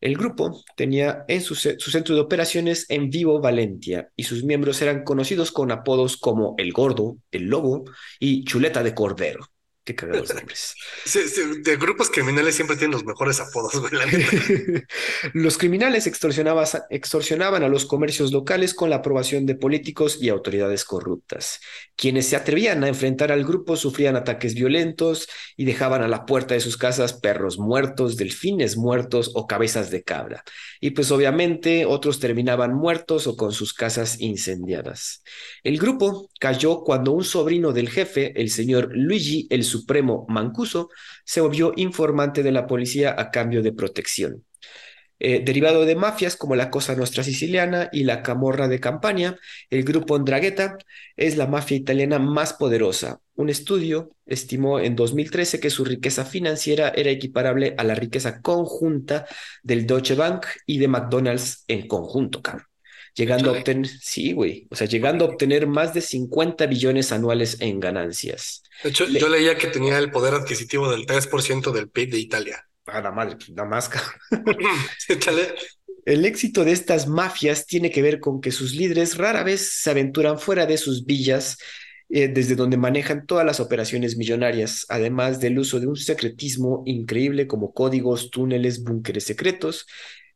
El 0.00 0.16
grupo 0.16 0.62
tenía 0.76 1.24
en 1.26 1.40
su, 1.40 1.56
su, 1.56 1.90
centro 1.90 2.14
de 2.14 2.20
operaciones 2.20 2.86
en 2.88 3.10
Vivo, 3.10 3.40
Valencia, 3.40 4.10
y 4.14 4.24
sus 4.24 4.44
miembros 4.44 4.80
eran 4.80 5.02
conocidos 5.02 5.50
con 5.50 5.72
apodos 5.72 6.16
como 6.16 6.54
El 6.56 6.72
Gordo, 6.72 7.18
El 7.32 7.46
Lobo 7.46 7.84
y 8.20 8.44
Chuleta 8.44 8.84
de 8.84 8.94
Cordero. 8.94 9.48
Qué 9.88 9.94
cagados 9.94 10.34
nombres. 10.34 10.74
Sí, 11.06 11.20
sí, 11.26 11.40
de 11.62 11.76
grupos 11.76 12.10
criminales 12.10 12.54
siempre 12.54 12.76
tienen 12.76 12.92
los 12.92 13.06
mejores 13.06 13.40
apodos, 13.40 13.72
güey, 13.80 13.92
la 13.94 14.04
neta. 14.04 14.86
los 15.32 15.56
criminales 15.56 16.06
extorsionaban, 16.06 16.66
extorsionaban 16.90 17.62
a 17.62 17.68
los 17.68 17.86
comercios 17.86 18.30
locales 18.30 18.74
con 18.74 18.90
la 18.90 18.96
aprobación 18.96 19.46
de 19.46 19.54
políticos 19.54 20.18
y 20.20 20.28
autoridades 20.28 20.84
corruptas. 20.84 21.60
Quienes 21.96 22.26
se 22.26 22.36
atrevían 22.36 22.84
a 22.84 22.88
enfrentar 22.88 23.32
al 23.32 23.44
grupo 23.44 23.76
sufrían 23.76 24.16
ataques 24.16 24.54
violentos 24.54 25.26
y 25.56 25.64
dejaban 25.64 26.02
a 26.02 26.08
la 26.08 26.26
puerta 26.26 26.52
de 26.52 26.60
sus 26.60 26.76
casas 26.76 27.14
perros 27.14 27.58
muertos, 27.58 28.18
delfines 28.18 28.76
muertos 28.76 29.30
o 29.34 29.46
cabezas 29.46 29.90
de 29.90 30.02
cabra. 30.02 30.44
Y 30.80 30.90
pues 30.90 31.10
obviamente 31.10 31.86
otros 31.86 32.20
terminaban 32.20 32.74
muertos 32.74 33.26
o 33.26 33.36
con 33.36 33.52
sus 33.52 33.72
casas 33.72 34.20
incendiadas. 34.20 35.22
El 35.64 35.78
grupo 35.78 36.28
cayó 36.38 36.82
cuando 36.82 37.12
un 37.12 37.24
sobrino 37.24 37.72
del 37.72 37.88
jefe, 37.88 38.38
el 38.38 38.50
señor 38.50 38.90
Luigi 38.92 39.46
el 39.48 39.64
Supremo 39.78 40.26
Mancuso, 40.28 40.90
se 41.24 41.40
volvió 41.40 41.72
informante 41.76 42.42
de 42.42 42.52
la 42.52 42.66
policía 42.66 43.14
a 43.18 43.30
cambio 43.30 43.62
de 43.62 43.72
protección. 43.72 44.44
Eh, 45.20 45.42
derivado 45.44 45.84
de 45.84 45.96
mafias 45.96 46.36
como 46.36 46.54
la 46.54 46.70
Cosa 46.70 46.94
Nostra 46.94 47.24
Siciliana 47.24 47.88
y 47.92 48.04
la 48.04 48.22
Camorra 48.22 48.68
de 48.68 48.78
Campania, 48.78 49.36
el 49.68 49.82
grupo 49.82 50.16
Ndrangheta 50.16 50.78
es 51.16 51.36
la 51.36 51.48
mafia 51.48 51.76
italiana 51.76 52.20
más 52.20 52.52
poderosa. 52.52 53.20
Un 53.34 53.48
estudio 53.48 54.12
estimó 54.26 54.78
en 54.78 54.94
2013 54.94 55.58
que 55.58 55.70
su 55.70 55.84
riqueza 55.84 56.24
financiera 56.24 56.90
era 56.94 57.10
equiparable 57.10 57.74
a 57.78 57.84
la 57.84 57.96
riqueza 57.96 58.40
conjunta 58.40 59.26
del 59.62 59.86
Deutsche 59.86 60.14
Bank 60.14 60.46
y 60.66 60.78
de 60.78 60.88
McDonald's 60.88 61.64
en 61.66 61.88
conjunto. 61.88 62.40
Llegando 63.18 63.50
a 63.50 63.58
obtener, 63.58 63.88
sí, 63.88 64.32
güey, 64.32 64.68
o 64.70 64.76
sea, 64.76 64.86
llegando 64.86 65.24
a 65.24 65.28
obtener 65.30 65.66
más 65.66 65.92
de 65.92 66.00
50 66.00 66.66
billones 66.66 67.10
anuales 67.10 67.56
en 67.58 67.80
ganancias. 67.80 68.62
De 68.84 68.90
hecho, 68.90 69.06
Le... 69.06 69.18
yo 69.18 69.28
leía 69.28 69.58
que 69.58 69.66
tenía 69.66 69.98
el 69.98 70.12
poder 70.12 70.34
adquisitivo 70.34 70.88
del 70.88 71.04
3% 71.04 71.72
del 71.72 71.90
PIB 71.90 72.12
de 72.12 72.18
Italia. 72.20 72.64
A 72.86 73.00
la 73.00 73.10
madre, 73.10 73.34
pues, 73.34 73.50
nada 73.50 73.68
más. 73.68 73.90
Échale. 75.08 75.52
El 76.04 76.24
éxito 76.26 76.64
de 76.64 76.70
estas 76.70 77.08
mafias 77.08 77.66
tiene 77.66 77.90
que 77.90 78.02
ver 78.02 78.20
con 78.20 78.40
que 78.40 78.52
sus 78.52 78.72
líderes 78.76 79.18
rara 79.18 79.42
vez 79.42 79.68
se 79.82 79.90
aventuran 79.90 80.38
fuera 80.38 80.64
de 80.64 80.78
sus 80.78 81.04
villas, 81.04 81.58
eh, 82.10 82.28
desde 82.28 82.54
donde 82.54 82.76
manejan 82.76 83.26
todas 83.26 83.44
las 83.44 83.58
operaciones 83.58 84.16
millonarias, 84.16 84.86
además 84.88 85.40
del 85.40 85.58
uso 85.58 85.80
de 85.80 85.88
un 85.88 85.96
secretismo 85.96 86.84
increíble 86.86 87.48
como 87.48 87.72
códigos, 87.72 88.30
túneles, 88.30 88.84
búnkeres 88.84 89.24
secretos 89.24 89.86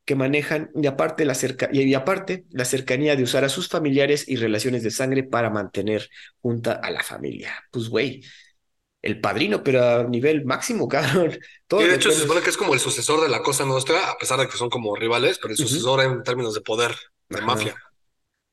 que 0.05 0.15
manejan 0.15 0.71
y 0.75 0.87
aparte, 0.87 1.25
la 1.25 1.35
cerca 1.35 1.69
y 1.71 1.93
aparte 1.93 2.45
la 2.51 2.65
cercanía 2.65 3.15
de 3.15 3.23
usar 3.23 3.43
a 3.43 3.49
sus 3.49 3.69
familiares 3.69 4.27
y 4.27 4.35
relaciones 4.35 4.83
de 4.83 4.91
sangre 4.91 5.23
para 5.23 5.49
mantener 5.49 6.09
junta 6.41 6.73
a 6.73 6.91
la 6.91 7.03
familia. 7.03 7.53
Pues 7.71 7.89
güey, 7.89 8.23
el 9.01 9.19
padrino, 9.21 9.63
pero 9.63 9.83
a 9.83 10.03
nivel 10.05 10.45
máximo, 10.45 10.87
cabrón. 10.89 11.37
Todo 11.67 11.81
Y 11.81 11.85
de 11.87 11.95
hecho 11.95 12.11
se 12.11 12.21
supone 12.21 12.41
que 12.41 12.49
es 12.49 12.57
como 12.57 12.73
el 12.73 12.79
sucesor 12.79 13.21
de 13.21 13.29
la 13.29 13.41
Cosa 13.41 13.65
Nostra, 13.65 14.09
a 14.11 14.17
pesar 14.17 14.39
de 14.39 14.47
que 14.47 14.57
son 14.57 14.69
como 14.69 14.95
rivales, 14.95 15.39
pero 15.41 15.51
el 15.53 15.57
sucesor 15.57 16.01
en 16.01 16.23
términos 16.23 16.53
de 16.53 16.61
poder, 16.61 16.95
de 17.29 17.41
Ajá. 17.41 17.41
mafia. 17.41 17.75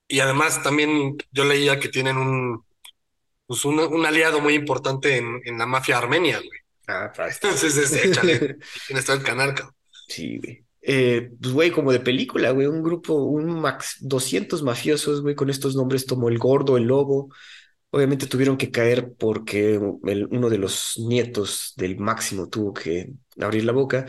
Y 0.09 0.21
además 0.21 0.63
también 0.63 1.17
yo 1.33 1.45
leía 1.45 1.81
que 1.81 1.89
tienen 1.89 2.17
un, 2.19 2.65
pues 3.47 3.65
un, 3.65 3.81
un 3.81 4.07
aliado 4.07 4.41
muy 4.41 4.55
importante 4.55 5.19
en, 5.19 5.41
en 5.45 5.59
la 5.59 5.67
mafia 5.67 5.99
armenia, 5.99 6.39
güey. 6.39 6.61
Ah, 6.87 7.13
está. 7.29 7.49
Entonces, 7.49 7.77
este, 7.77 8.07
échale, 8.07 8.59
tienes 8.87 9.05
todo 9.05 9.17
el 9.17 9.23
canal, 9.23 9.55
cabrón. 9.55 9.75
Sí, 10.07 10.39
güey. 10.39 10.67
Eh, 10.83 11.31
pues, 11.41 11.53
güey, 11.53 11.71
como 11.71 11.93
de 11.93 12.01
película, 12.01 12.51
güey, 12.53 12.67
un 12.67 12.83
grupo, 12.83 13.15
un 13.15 13.61
max 13.61 13.97
200 14.01 14.63
mafiosos, 14.63 15.23
güey, 15.23 15.35
con 15.35 15.51
estos 15.51 15.77
nombres 15.77 16.05
como 16.07 16.29
el 16.29 16.39
gordo, 16.39 16.77
el 16.77 16.85
lobo. 16.85 17.29
Obviamente 17.91 18.27
tuvieron 18.27 18.57
que 18.57 18.71
caer 18.71 19.15
porque 19.19 19.79
uno 19.79 20.51
de 20.51 20.59
los 20.59 20.95
nietos 20.99 21.75
del 21.77 21.99
máximo 21.99 22.49
tuvo 22.49 22.73
que 22.75 23.13
abrir 23.41 23.65
la 23.65 23.73
boca. 23.73 24.07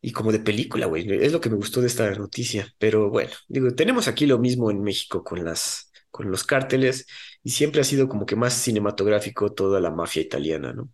Y 0.00 0.12
como 0.12 0.32
de 0.32 0.40
película, 0.40 0.86
güey, 0.86 1.06
es 1.24 1.32
lo 1.32 1.40
que 1.40 1.50
me 1.50 1.56
gustó 1.56 1.80
de 1.80 1.86
esta 1.88 2.10
noticia. 2.14 2.68
Pero 2.78 3.10
bueno, 3.10 3.30
digo, 3.48 3.72
tenemos 3.74 4.08
aquí 4.08 4.26
lo 4.26 4.38
mismo 4.38 4.70
en 4.70 4.82
México 4.82 5.22
con 5.24 5.44
las, 5.44 5.92
con 6.10 6.30
los 6.30 6.44
cárteles 6.44 7.06
y 7.42 7.50
siempre 7.50 7.80
ha 7.80 7.84
sido 7.84 8.08
como 8.08 8.26
que 8.26 8.36
más 8.36 8.54
cinematográfico 8.54 9.52
toda 9.52 9.80
la 9.80 9.90
mafia 9.92 10.22
italiana, 10.22 10.72
¿no? 10.72 10.88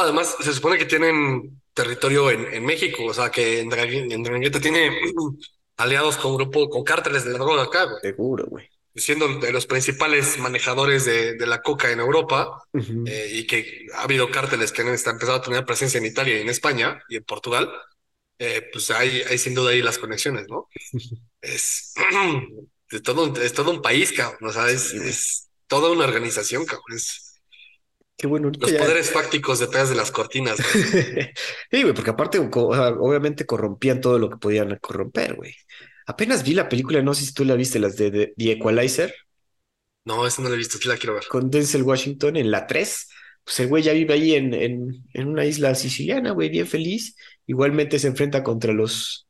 Además, 0.00 0.36
se 0.40 0.52
supone 0.52 0.78
que 0.78 0.84
tienen 0.86 1.60
territorio 1.74 2.30
en, 2.30 2.52
en 2.52 2.64
México, 2.64 3.04
o 3.04 3.14
sea, 3.14 3.30
que 3.30 3.60
en 3.60 3.70
tiene 4.60 4.90
aliados 5.76 6.16
con 6.16 6.36
grupo, 6.36 6.68
con 6.70 6.84
cárteles 6.84 7.24
de 7.24 7.32
la 7.32 7.38
droga 7.38 7.64
acá, 7.64 7.84
güey. 7.84 8.00
Seguro, 8.00 8.46
güey. 8.46 8.68
Siendo 8.94 9.28
de 9.40 9.52
los 9.52 9.66
principales 9.66 10.38
manejadores 10.38 11.04
de, 11.04 11.34
de 11.34 11.46
la 11.46 11.60
coca 11.60 11.90
en 11.92 12.00
Europa, 12.00 12.62
eh, 12.72 13.28
y 13.30 13.46
que 13.46 13.86
ha 13.94 14.02
habido 14.04 14.30
cárteles 14.30 14.72
que 14.72 14.80
han 14.82 14.88
empezado 14.88 15.34
a 15.34 15.42
tener 15.42 15.66
presencia 15.66 15.98
en 15.98 16.06
Italia 16.06 16.38
y 16.38 16.40
en 16.40 16.48
España 16.48 17.02
y 17.10 17.16
en 17.16 17.24
Portugal, 17.24 17.70
eh, 18.38 18.68
pues 18.72 18.90
hay, 18.90 19.22
hay 19.28 19.38
sin 19.38 19.54
duda 19.54 19.70
ahí 19.72 19.82
las 19.82 19.98
conexiones, 19.98 20.46
¿no? 20.48 20.68
Es, 21.42 21.94
es 22.90 23.02
todo, 23.02 23.24
un- 23.24 23.36
es 23.40 23.52
todo 23.52 23.70
un 23.70 23.82
país, 23.82 24.12
cabrón, 24.12 24.48
o 24.50 24.52
sea, 24.52 24.68
es, 24.70 24.82
Sí, 24.90 24.96
güey. 24.98 25.10
es 25.10 25.48
toda 25.66 25.90
una 25.90 26.04
organización, 26.04 26.64
cabrón, 26.64 26.96
es 26.96 27.25
Qué 28.16 28.26
bueno, 28.26 28.50
los 28.58 28.72
ya- 28.72 28.78
poderes 28.78 29.10
fácticos 29.10 29.58
detrás 29.58 29.88
de 29.90 29.96
las 29.96 30.10
cortinas, 30.10 30.62
güey. 30.62 30.74
Sí, 31.70 31.82
güey, 31.82 31.94
porque 31.94 32.10
aparte, 32.10 32.50
co- 32.50 32.68
o 32.68 32.74
sea, 32.74 32.88
obviamente 32.90 33.46
corrompían 33.46 34.00
todo 34.00 34.18
lo 34.18 34.30
que 34.30 34.36
podían 34.36 34.76
corromper, 34.80 35.34
güey. 35.34 35.54
Apenas 36.06 36.44
vi 36.44 36.54
la 36.54 36.68
película, 36.68 37.02
no 37.02 37.14
sé 37.14 37.24
si 37.26 37.34
tú 37.34 37.44
la 37.44 37.54
viste, 37.56 37.78
las 37.78 37.96
de, 37.96 38.10
de 38.10 38.34
The 38.36 38.52
Equalizer, 38.52 39.14
No, 40.04 40.26
esa 40.26 40.42
no 40.42 40.48
la 40.48 40.54
he 40.54 40.58
visto, 40.58 40.78
sí 40.78 40.88
la 40.88 40.96
quiero 40.96 41.14
ver. 41.14 41.24
con 41.28 41.50
Denzel 41.50 41.82
Washington 41.82 42.36
en 42.36 42.50
la 42.50 42.66
3. 42.66 43.08
Pues 43.44 43.60
el 43.60 43.68
güey 43.68 43.82
ya 43.82 43.92
vive 43.92 44.14
ahí 44.14 44.34
en, 44.34 44.54
en, 44.54 45.04
en 45.12 45.28
una 45.28 45.44
isla 45.44 45.74
siciliana, 45.74 46.32
güey, 46.32 46.48
bien 46.48 46.66
feliz. 46.66 47.16
Igualmente 47.46 47.98
se 47.98 48.08
enfrenta 48.08 48.42
contra 48.42 48.72
los, 48.72 49.28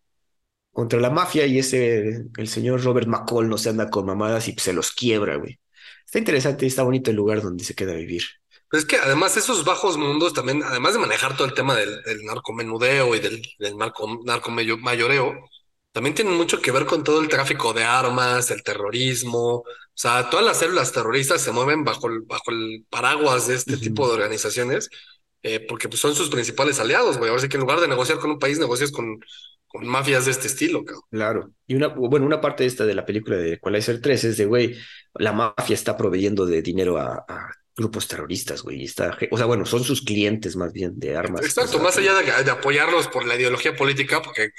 contra 0.73 1.01
la 1.01 1.11
mafia 1.11 1.47
y 1.47 1.59
ese, 1.59 2.25
el 2.37 2.49
señor 2.49 2.83
Robert 2.85 3.09
McCall 3.09 3.49
no 3.49 3.59
se 3.59 3.71
anda 3.71 3.91
con 3.91 4.07
mamadas 4.07 4.49
y 4.49 4.55
se 4.59 4.73
los 4.75 4.93
quiebra, 4.93 5.37
güey. 5.37 5.61
Está 6.07 6.19
interesante 6.21 6.67
y 6.67 6.69
está 6.69 6.83
bonito 6.85 7.11
el 7.11 7.17
lugar 7.17 7.43
donde 7.43 7.65
se 7.65 7.75
queda 7.75 7.93
a 7.93 7.97
vivir. 7.97 8.23
Pero 8.69 8.81
es 8.81 8.87
que 8.87 8.97
además 8.97 9.37
esos 9.37 9.65
bajos 9.65 9.97
mundos 9.97 10.33
también, 10.35 10.63
además 10.63 10.95
de 10.95 10.99
manejar 11.01 11.37
todo 11.37 11.47
el 11.47 11.55
tema 11.55 11.75
del, 11.77 12.03
del 12.03 12.25
narcomenudeo 12.25 13.15
y 13.15 13.21
del, 13.21 13.43
del 13.59 13.77
narco, 13.77 14.21
narcomayoreo, 14.25 15.49
también 15.97 16.15
tienen 16.15 16.35
mucho 16.37 16.61
que 16.61 16.73
ver 16.73 16.85
con 16.85 17.03
todo 17.05 17.21
el 17.23 17.29
tráfico 17.29 17.73
de 17.73 17.83
armas, 17.85 18.51
el 18.51 18.63
terrorismo. 18.63 19.61
O 19.61 19.65
sea, 19.95 20.29
todas 20.29 20.45
las 20.45 20.59
células 20.59 20.93
terroristas 20.93 21.41
se 21.41 21.53
mueven 21.53 21.85
bajo 21.85 22.09
el, 22.09 22.21
bajo 22.21 22.51
el 22.51 22.85
paraguas 22.91 23.47
de 23.49 23.55
este 23.55 23.79
tipo 23.79 24.07
de 24.07 24.13
organizaciones, 24.15 24.91
eh, 25.43 25.61
porque 25.61 25.89
pues, 25.89 26.01
son 26.01 26.15
sus 26.15 26.29
principales 26.29 26.81
aliados, 26.81 27.17
güey. 27.17 27.31
Ahora 27.31 27.41
sí 27.41 27.49
que 27.49 27.57
en 27.57 27.63
lugar 27.63 27.81
de 27.81 27.89
negociar 27.89 28.19
con 28.19 28.31
un 28.31 28.39
país, 28.39 28.59
negocias 28.59 28.93
con, 28.93 29.21
con 29.67 29.87
mafias 29.87 30.27
de 30.27 30.33
este 30.33 30.49
estilo, 30.49 30.85
cabrón. 30.85 31.03
Claro. 31.11 31.51
Y 31.67 31.77
una, 31.77 31.89
bueno, 31.89 32.27
una 32.27 32.43
parte 32.43 32.65
de 32.65 32.69
esta 32.69 32.85
de 32.85 32.95
la 32.95 33.07
película 33.07 33.39
de 33.39 33.55
Equalizer 33.55 34.01
3 34.01 34.25
es 34.25 34.37
de, 34.37 34.45
güey, 34.45 34.77
la 35.15 35.33
mafia 35.33 35.73
está 35.73 35.97
proveyendo 35.97 36.45
de 36.45 36.61
dinero 36.61 36.99
a, 36.99 37.25
a 37.27 37.51
grupos 37.77 38.09
terroristas, 38.09 38.63
güey. 38.63 38.85
Está, 38.85 39.17
o 39.31 39.37
sea, 39.37 39.47
bueno, 39.47 39.67
son 39.67 39.85
sus 39.85 40.03
clientes 40.03 40.57
más 40.57 40.73
bien 40.73 40.99
de 40.99 41.17
armas. 41.17 41.45
Exacto, 41.45 41.79
más 41.79 41.97
allá 41.97 42.15
de, 42.15 42.45
de 42.45 42.51
apoyarlos 42.51 43.09
por 43.09 43.27
la 43.27 43.37
ideología 43.37 43.77
política, 43.77 44.23
porque 44.23 44.51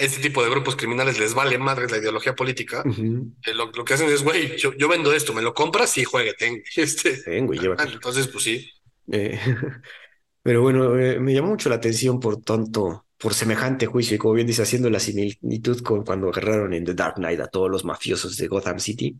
este 0.00 0.22
tipo 0.22 0.42
de 0.42 0.50
grupos 0.50 0.76
criminales 0.76 1.18
les 1.18 1.34
vale 1.34 1.58
madre 1.58 1.86
la 1.88 1.98
ideología 1.98 2.34
política. 2.34 2.82
Eh, 2.86 3.54
Lo, 3.54 3.70
lo 3.70 3.84
que 3.84 3.94
hacen 3.94 4.08
es, 4.08 4.22
güey, 4.22 4.56
yo, 4.56 4.72
yo 4.74 4.88
vendo 4.88 5.12
esto, 5.12 5.34
¿me 5.34 5.42
lo 5.42 5.52
compras? 5.52 5.90
Sí, 5.90 6.04
juegue, 6.04 6.34
ten. 6.34 6.62
Este, 6.76 7.22
Ven, 7.26 7.46
güey, 7.46 7.60
ah, 7.76 7.86
entonces, 7.92 8.28
pues 8.28 8.44
sí. 8.44 8.70
Eh, 9.12 9.38
pero 10.42 10.62
bueno, 10.62 10.98
eh, 10.98 11.20
me 11.20 11.34
llamó 11.34 11.48
mucho 11.48 11.68
la 11.68 11.74
atención 11.76 12.18
por 12.18 12.42
tanto, 12.42 13.06
por 13.18 13.34
semejante 13.34 13.86
juicio 13.86 14.14
y 14.14 14.18
como 14.18 14.34
bien 14.34 14.46
dice, 14.46 14.62
haciendo 14.62 14.88
la 14.88 15.00
similitud 15.00 15.82
con 15.82 16.04
cuando 16.04 16.28
agarraron 16.30 16.72
en 16.72 16.84
The 16.84 16.94
Dark 16.94 17.16
Knight 17.16 17.40
a 17.40 17.48
todos 17.48 17.70
los 17.70 17.84
mafiosos 17.84 18.36
de 18.38 18.48
Gotham 18.48 18.78
City, 18.78 19.18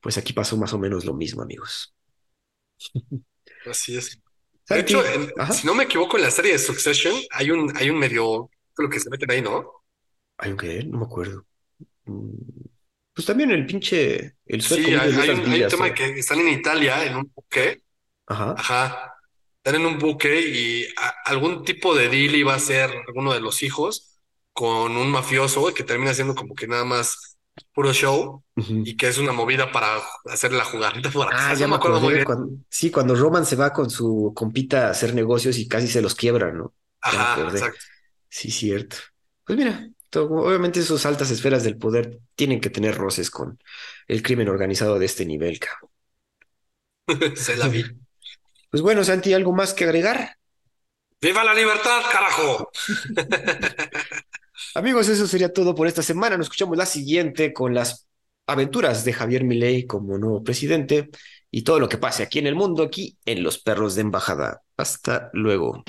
pues 0.00 0.18
aquí 0.18 0.32
pasó 0.32 0.56
más 0.56 0.72
o 0.72 0.78
menos 0.78 1.04
lo 1.04 1.14
mismo, 1.14 1.42
amigos. 1.42 1.94
Así 3.64 3.96
es. 3.96 4.20
De 4.68 4.80
hecho, 4.80 5.04
en- 5.06 5.32
si 5.50 5.66
no 5.66 5.74
me 5.74 5.84
equivoco, 5.84 6.16
en 6.16 6.24
la 6.24 6.30
serie 6.30 6.52
de 6.52 6.58
Succession 6.58 7.14
hay 7.30 7.50
un, 7.50 7.74
hay 7.76 7.90
un 7.90 7.98
medio, 7.98 8.50
creo 8.74 8.90
que 8.90 9.00
se 9.00 9.10
meten 9.10 9.30
ahí, 9.30 9.42
¿no? 9.42 9.72
Hay 10.38 10.50
un 10.52 10.56
que 10.58 10.82
no 10.84 10.98
me 10.98 11.04
acuerdo. 11.06 11.46
Mm, 12.06 12.32
Pues 13.14 13.26
también 13.26 13.50
el 13.50 13.66
pinche, 13.66 14.36
el 14.46 14.62
sueco 14.62 14.90
Sí, 14.90 14.94
hay, 14.94 15.30
un, 15.32 15.46
hay 15.48 15.60
un 15.62 15.68
tema 15.68 15.94
que 15.94 16.18
están 16.18 16.40
en 16.40 16.48
Italia, 16.48 17.04
en 17.04 17.16
un 17.16 17.32
buque, 17.34 17.82
Ajá. 18.26 18.56
ajá, 18.56 19.14
están 19.58 19.76
en 19.80 19.86
un 19.86 19.98
buque 19.98 20.40
y 20.42 20.86
a- 20.98 21.14
algún 21.26 21.64
tipo 21.64 21.94
de 21.94 22.08
deal 22.08 22.34
iba 22.36 22.54
a 22.54 22.58
ser 22.60 22.90
alguno 23.08 23.32
de 23.34 23.40
los 23.40 23.62
hijos 23.62 24.20
con 24.52 24.96
un 24.96 25.10
mafioso 25.10 25.72
que 25.74 25.84
termina 25.84 26.14
siendo 26.14 26.34
como 26.34 26.54
que 26.54 26.66
nada 26.68 26.84
más 26.84 27.27
puro 27.72 27.92
show 27.92 28.42
y 28.56 28.96
que 28.96 29.08
es 29.08 29.18
una 29.18 29.32
movida 29.32 29.70
para 29.72 29.98
hacer 30.26 30.52
la 30.52 30.64
jugarreta 30.64 31.10
por 31.12 31.26
Ah, 31.32 31.36
atrás. 31.36 31.58
ya 31.58 31.66
No 31.66 31.70
me 31.72 31.76
acuerdo 31.76 32.00
muy 32.00 32.14
bien. 32.14 32.24
cuando- 32.24 32.50
sí, 32.68 32.90
cuando 32.90 33.14
Roman 33.14 33.46
se 33.46 33.56
va 33.56 33.72
con 33.72 33.90
su 33.90 34.32
compita 34.34 34.88
a 34.88 34.90
hacer 34.90 35.14
negocios 35.14 35.58
y 35.58 35.68
casi 35.68 35.86
se 35.88 36.02
los 36.02 36.14
quiebra, 36.14 36.52
¿no? 36.52 36.74
Ya 37.04 37.10
Ajá, 37.34 37.42
exacto. 37.50 37.78
Sí, 38.28 38.50
cierto. 38.50 38.96
Pues 39.44 39.58
mira, 39.58 39.88
obviamente 40.14 40.80
esas 40.80 41.06
altas 41.06 41.30
esferas 41.30 41.64
del 41.64 41.78
poder 41.78 42.18
tienen 42.34 42.60
que 42.60 42.70
tener 42.70 42.96
roces 42.96 43.30
con 43.30 43.58
el 44.06 44.22
crimen 44.22 44.48
organizado 44.48 44.98
de 44.98 45.06
este 45.06 45.24
nivel, 45.24 45.58
cabrón. 45.58 45.90
Se 47.36 47.56
la 47.56 47.68
vi. 47.68 47.84
Pues 48.70 48.82
bueno, 48.82 49.02
Santi, 49.02 49.32
¿algo 49.32 49.54
más 49.54 49.72
que 49.72 49.84
agregar? 49.84 50.36
¡Viva 51.22 51.42
la 51.42 51.54
libertad, 51.54 52.02
carajo! 52.12 52.70
Amigos, 54.74 55.08
eso 55.08 55.26
sería 55.26 55.52
todo 55.52 55.74
por 55.74 55.86
esta 55.86 56.02
semana. 56.02 56.36
Nos 56.36 56.46
escuchamos 56.46 56.76
la 56.76 56.86
siguiente 56.86 57.52
con 57.52 57.74
las 57.74 58.08
aventuras 58.46 59.04
de 59.04 59.12
Javier 59.12 59.44
Milei 59.44 59.86
como 59.86 60.18
nuevo 60.18 60.42
presidente 60.42 61.10
y 61.50 61.62
todo 61.62 61.80
lo 61.80 61.88
que 61.88 61.98
pase 61.98 62.22
aquí 62.22 62.38
en 62.38 62.46
el 62.46 62.54
mundo, 62.54 62.82
aquí 62.82 63.18
en 63.24 63.42
Los 63.42 63.58
Perros 63.58 63.94
de 63.94 64.02
Embajada. 64.02 64.62
Hasta 64.76 65.30
luego. 65.32 65.84